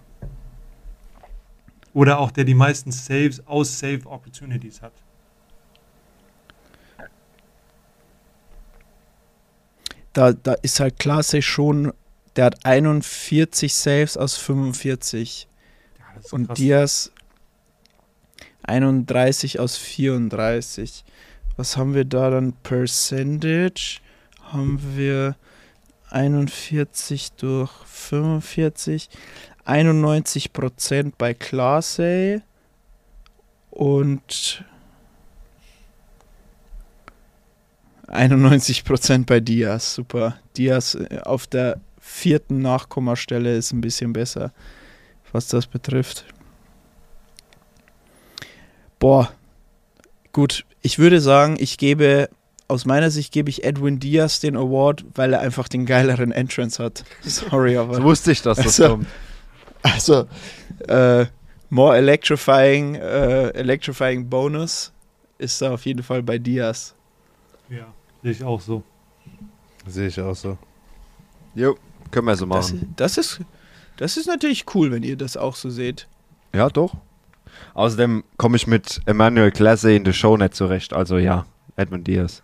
Oder 1.93 2.19
auch 2.19 2.31
der 2.31 2.43
die 2.43 2.55
meisten 2.55 2.91
Saves 2.91 3.45
aus 3.47 3.77
Save 3.79 4.01
Opportunities 4.05 4.81
hat. 4.81 4.93
Da, 10.17 10.33
da 10.33 10.53
ist 10.53 10.79
halt 10.79 10.97
Clase 10.97 11.43
schon, 11.43 11.93
der 12.35 12.45
hat 12.45 12.65
41 12.65 13.73
Saves 13.73 14.17
aus 14.17 14.35
45. 14.35 15.47
Ja, 15.99 16.05
Und 16.31 16.47
krass. 16.47 16.57
Diaz 16.57 17.11
31 18.63 19.59
aus 19.59 19.77
34. 19.77 21.05
Was 21.55 21.77
haben 21.77 21.93
wir 21.93 22.03
da 22.03 22.31
dann? 22.31 22.53
Percentage 22.53 23.99
haben 24.41 24.81
wir 24.95 25.35
41 26.09 27.33
durch 27.33 27.71
45. 27.85 29.09
91% 29.65 31.13
bei 31.17 31.33
Class 31.35 31.99
A 31.99 32.41
und 33.69 34.63
91% 38.07 39.25
bei 39.25 39.39
Diaz. 39.39 39.95
Super. 39.95 40.37
Diaz 40.57 40.95
äh, 40.95 41.19
auf 41.23 41.47
der 41.47 41.79
vierten 41.99 42.61
Nachkommastelle 42.61 43.55
ist 43.55 43.71
ein 43.73 43.81
bisschen 43.81 44.13
besser, 44.13 44.51
was 45.31 45.47
das 45.47 45.67
betrifft. 45.67 46.25
Boah, 48.99 49.31
gut. 50.31 50.65
Ich 50.81 50.99
würde 50.99 51.19
sagen, 51.21 51.57
ich 51.59 51.77
gebe, 51.77 52.29
aus 52.67 52.85
meiner 52.85 53.11
Sicht 53.11 53.33
gebe 53.33 53.49
ich 53.49 53.63
Edwin 53.63 53.99
Diaz 53.99 54.39
den 54.39 54.55
Award, 54.55 55.05
weil 55.15 55.33
er 55.33 55.41
einfach 55.41 55.67
den 55.67 55.85
geileren 55.85 56.31
Entrance 56.31 56.81
hat. 56.83 57.03
Sorry, 57.23 57.77
aber. 57.77 57.95
So 57.95 58.03
wusste 58.03 58.31
ich, 58.31 58.41
dass 58.41 58.57
das 58.57 58.79
Also- 58.79 58.89
kommt. 58.89 59.07
Also, 59.83 60.27
äh, 60.87 61.27
more 61.69 61.95
electrifying, 61.97 62.95
äh, 62.95 63.49
electrifying 63.49 64.27
Bonus 64.27 64.91
ist 65.37 65.61
da 65.61 65.71
auf 65.73 65.85
jeden 65.85 66.01
Fall 66.03 66.23
bei 66.23 66.39
Diaz. 66.39 66.95
Ja, 67.69 67.93
sehe 68.27 68.33
ich 68.33 68.43
auch 68.43 68.59
so. 68.59 68.83
Sehe 69.85 70.07
ich 70.07 70.19
auch 70.19 70.35
so. 70.35 70.57
Jo, 71.55 71.77
können 72.11 72.27
wir 72.27 72.35
so 72.35 72.45
Das, 72.45 72.73
machen. 72.73 72.93
das, 72.97 73.17
ist, 73.17 73.39
das 73.95 74.17
ist 74.17 74.27
natürlich 74.27 74.65
cool, 74.75 74.91
wenn 74.91 75.01
ihr 75.03 75.15
das 75.15 75.37
auch 75.37 75.55
so 75.55 75.69
seht. 75.69 76.07
Ja, 76.53 76.69
doch. 76.69 76.97
Außerdem 77.73 78.25
komme 78.35 78.57
ich 78.57 78.67
mit 78.67 78.99
Emmanuel 79.05 79.51
Classe 79.51 79.93
in 79.93 80.03
der 80.03 80.11
Show 80.11 80.35
nicht 80.35 80.55
zurecht. 80.55 80.91
Also 80.91 81.17
ja, 81.17 81.45
Edmund 81.77 82.05
Diaz. 82.05 82.43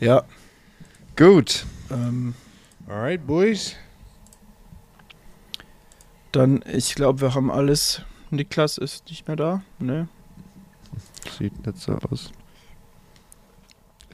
Ja, 0.00 0.24
Gut. 1.16 1.66
ähm, 1.90 2.34
Alright, 2.90 3.24
Boys. 3.24 3.76
dann, 6.32 6.64
ich 6.66 6.96
glaube, 6.96 7.20
wir 7.20 7.34
haben 7.36 7.48
alles. 7.48 8.02
Niklas 8.30 8.78
ist 8.78 9.08
nicht 9.08 9.28
mehr 9.28 9.36
da, 9.36 9.62
ne? 9.78 10.08
Sieht 11.38 11.64
nicht 11.64 11.78
so 11.78 11.92
aus. 12.10 12.32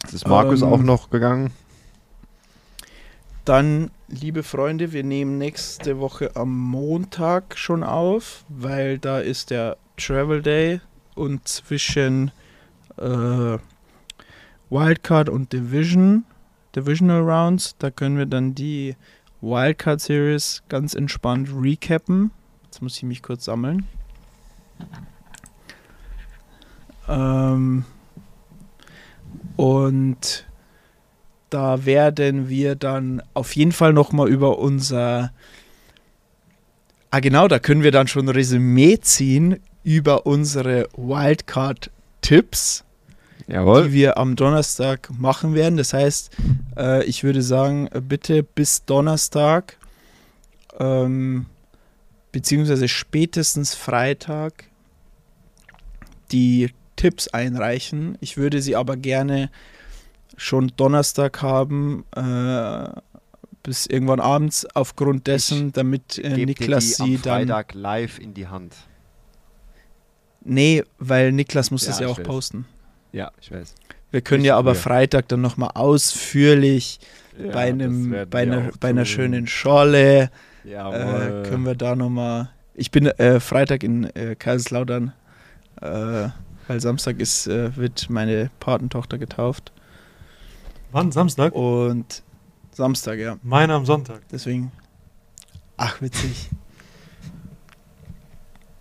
Jetzt 0.02 0.12
ist 0.12 0.28
Markus 0.28 0.60
Ähm, 0.60 0.68
auch 0.68 0.82
noch 0.82 1.08
gegangen. 1.08 1.54
Dann, 3.46 3.90
liebe 4.08 4.42
Freunde, 4.42 4.92
wir 4.92 5.04
nehmen 5.04 5.38
nächste 5.38 5.98
Woche 5.98 6.36
am 6.36 6.54
Montag 6.54 7.56
schon 7.56 7.82
auf, 7.82 8.44
weil 8.50 8.98
da 8.98 9.20
ist 9.20 9.48
der 9.48 9.78
Travel 9.96 10.42
Day 10.42 10.82
und 11.14 11.48
zwischen 11.48 12.30
äh, 12.98 13.56
Wildcard 14.68 15.30
und 15.30 15.54
Division, 15.54 16.24
Divisional 16.76 17.22
Rounds, 17.22 17.74
da 17.78 17.90
können 17.90 18.18
wir 18.18 18.26
dann 18.26 18.54
die 18.54 18.94
Wildcard 19.40 20.00
Series 20.00 20.62
ganz 20.68 20.94
entspannt 20.94 21.48
recappen. 21.52 22.30
Jetzt 22.64 22.82
muss 22.82 22.96
ich 22.98 23.02
mich 23.02 23.22
kurz 23.22 23.46
sammeln. 23.46 23.86
Ähm, 27.08 27.84
und 29.56 30.46
da 31.50 31.84
werden 31.86 32.48
wir 32.48 32.74
dann 32.74 33.22
auf 33.34 33.54
jeden 33.56 33.72
Fall 33.72 33.92
nochmal 33.92 34.28
über 34.28 34.58
unser. 34.58 35.32
Ah, 37.10 37.20
genau, 37.20 37.48
da 37.48 37.58
können 37.58 37.82
wir 37.82 37.92
dann 37.92 38.08
schon 38.08 38.26
ein 38.26 38.34
Resümee 38.34 38.98
ziehen 39.00 39.60
über 39.84 40.26
unsere 40.26 40.88
Wildcard-Tipps, 40.96 42.84
Jawohl. 43.48 43.84
die 43.86 43.92
wir 43.92 44.18
am 44.18 44.36
Donnerstag 44.36 45.08
machen 45.16 45.54
werden. 45.54 45.76
Das 45.76 45.92
heißt, 45.92 46.30
äh, 46.76 47.04
ich 47.04 47.22
würde 47.24 47.42
sagen, 47.42 47.88
äh, 47.92 48.00
bitte 48.00 48.42
bis 48.42 48.84
Donnerstag, 48.84 49.76
ähm, 50.78 51.46
beziehungsweise 52.32 52.88
spätestens 52.88 53.74
Freitag, 53.74 54.64
die 56.32 56.70
Tipps 56.96 57.28
einreichen. 57.28 58.18
Ich 58.20 58.36
würde 58.36 58.60
sie 58.60 58.74
aber 58.74 58.96
gerne 58.96 59.50
schon 60.36 60.72
Donnerstag 60.76 61.40
haben, 61.42 62.04
äh, 62.14 62.88
bis 63.62 63.86
irgendwann 63.86 64.20
abends, 64.20 64.66
aufgrund 64.74 65.26
dessen, 65.26 65.72
damit 65.72 66.18
äh, 66.18 66.44
Niklas 66.44 66.96
sie 66.96 67.02
am 67.02 67.22
dann. 67.22 67.48
Freitag 67.48 67.74
live 67.74 68.18
in 68.18 68.34
die 68.34 68.46
Hand. 68.48 68.74
Nee, 70.42 70.84
weil 70.98 71.32
Niklas 71.32 71.70
muss 71.70 71.82
Ja, 71.82 71.88
das 71.90 72.00
ja 72.00 72.06
ich 72.06 72.12
auch 72.12 72.18
weiß. 72.18 72.26
posten. 72.26 72.66
Ja, 73.16 73.32
ich 73.40 73.50
weiß. 73.50 73.74
Wir 74.10 74.20
können 74.20 74.42
Richtig 74.42 74.48
ja 74.48 74.58
aber. 74.58 74.74
Freitag 74.74 75.26
dann 75.28 75.40
nochmal 75.40 75.70
ausführlich 75.72 77.00
Ja, 77.38 77.50
bei, 77.50 77.70
einem, 77.70 78.14
bei, 78.28 78.42
einer, 78.42 78.70
bei 78.78 78.88
einer 78.90 79.06
schönen 79.06 79.46
Schorle 79.46 80.30
äh, 80.66 81.42
können 81.48 81.64
wir 81.64 81.74
da 81.74 81.96
nochmal. 81.96 82.50
Ich 82.74 82.90
bin 82.90 83.06
äh, 83.06 83.40
Freitag 83.40 83.84
in 83.84 84.04
äh, 84.14 84.36
Kaiserslautern, 84.38 85.14
äh, 85.80 86.28
weil 86.68 86.80
Samstag 86.80 87.18
ist, 87.18 87.46
äh, 87.46 87.74
wird 87.74 88.10
meine 88.10 88.50
Patentochter 88.60 89.16
getauft. 89.16 89.72
Wann? 90.92 91.10
Samstag? 91.10 91.54
Und 91.54 92.22
Samstag, 92.70 93.18
ja. 93.18 93.38
Meine 93.42 93.72
am 93.72 93.86
Sonntag. 93.86 94.20
Deswegen. 94.30 94.72
Ach, 95.78 96.02
witzig. 96.02 96.50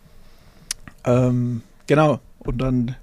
ähm, 1.06 1.62
genau. 1.88 2.20
Und 2.40 2.58
dann 2.58 2.96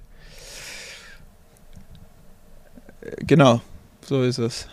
Äh, 2.89 2.92
Genau, 3.17 3.61
so 4.01 4.21
ist 4.23 4.37
es. 4.37 4.67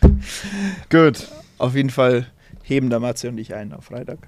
Gut. 0.90 1.28
Auf 1.58 1.74
jeden 1.74 1.90
Fall 1.90 2.26
heben 2.62 2.90
da 2.90 2.98
Matze 2.98 3.28
und 3.28 3.38
ich 3.38 3.54
ein 3.54 3.72
auf 3.72 3.84
Freitag. 3.84 4.18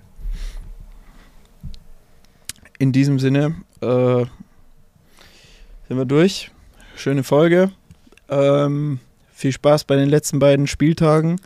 In 2.78 2.93
diesem 2.93 3.19
Sinne 3.19 3.57
äh, 3.81 4.24
sind 5.89 5.97
wir 5.97 6.05
durch. 6.05 6.51
Schöne 6.97 7.24
Folge. 7.24 7.70
Ähm, 8.28 9.01
viel 9.32 9.53
Spaß 9.53 9.85
bei 9.85 9.97
den 9.97 10.09
letzten 10.09 10.39
beiden 10.39 10.66
Spieltagen. 10.66 11.40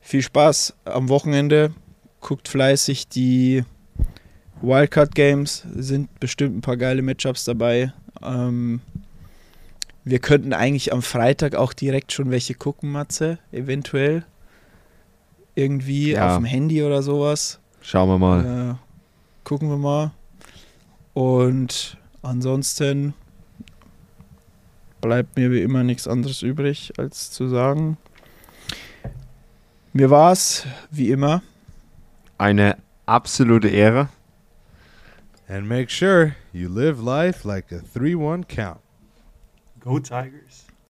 Viel 0.00 0.22
Spaß 0.22 0.74
am 0.84 1.08
Wochenende. 1.08 1.72
Guckt 2.20 2.48
fleißig 2.48 3.08
die 3.08 3.64
Wildcard 4.60 5.14
Games. 5.14 5.64
Sind 5.74 6.18
bestimmt 6.20 6.58
ein 6.58 6.60
paar 6.62 6.76
geile 6.76 7.02
Matchups 7.02 7.44
dabei. 7.44 7.92
Ähm, 8.22 8.80
wir 10.06 10.20
könnten 10.20 10.52
eigentlich 10.52 10.92
am 10.92 11.02
Freitag 11.02 11.56
auch 11.56 11.72
direkt 11.72 12.12
schon 12.12 12.30
welche 12.30 12.54
gucken, 12.54 12.92
Matze. 12.92 13.38
Eventuell. 13.50 14.24
Irgendwie 15.56 16.12
Ja. 16.12 16.28
auf 16.28 16.36
dem 16.36 16.44
Handy 16.44 16.82
oder 16.84 17.02
sowas. 17.02 17.58
Schauen 17.80 18.08
wir 18.08 18.18
mal. 18.18 18.70
Äh, 18.70 18.74
gucken 19.44 19.68
wir 19.68 19.76
mal. 19.78 20.12
Und 21.12 21.96
ansonsten 22.22 23.14
bleibt 25.00 25.36
mir 25.36 25.50
wie 25.50 25.62
immer 25.62 25.82
nichts 25.82 26.06
anderes 26.06 26.42
übrig, 26.42 26.92
als 26.98 27.32
zu 27.32 27.48
sagen. 27.48 27.96
Mir 29.92 30.10
war 30.10 30.30
es, 30.32 30.66
wie 30.90 31.10
immer, 31.10 31.42
Eine 32.38 32.76
absolute 33.06 33.68
Ehre. 33.68 34.08
And 35.48 35.66
make 35.66 35.90
sure 35.90 36.34
you 36.52 36.68
live 36.68 37.00
life 37.02 37.48
like 37.48 37.72
a 37.72 37.80
3 37.94 38.14
1 38.14 38.46
count. 38.46 38.78
Go 39.86 40.00
Tigers. 40.00 40.65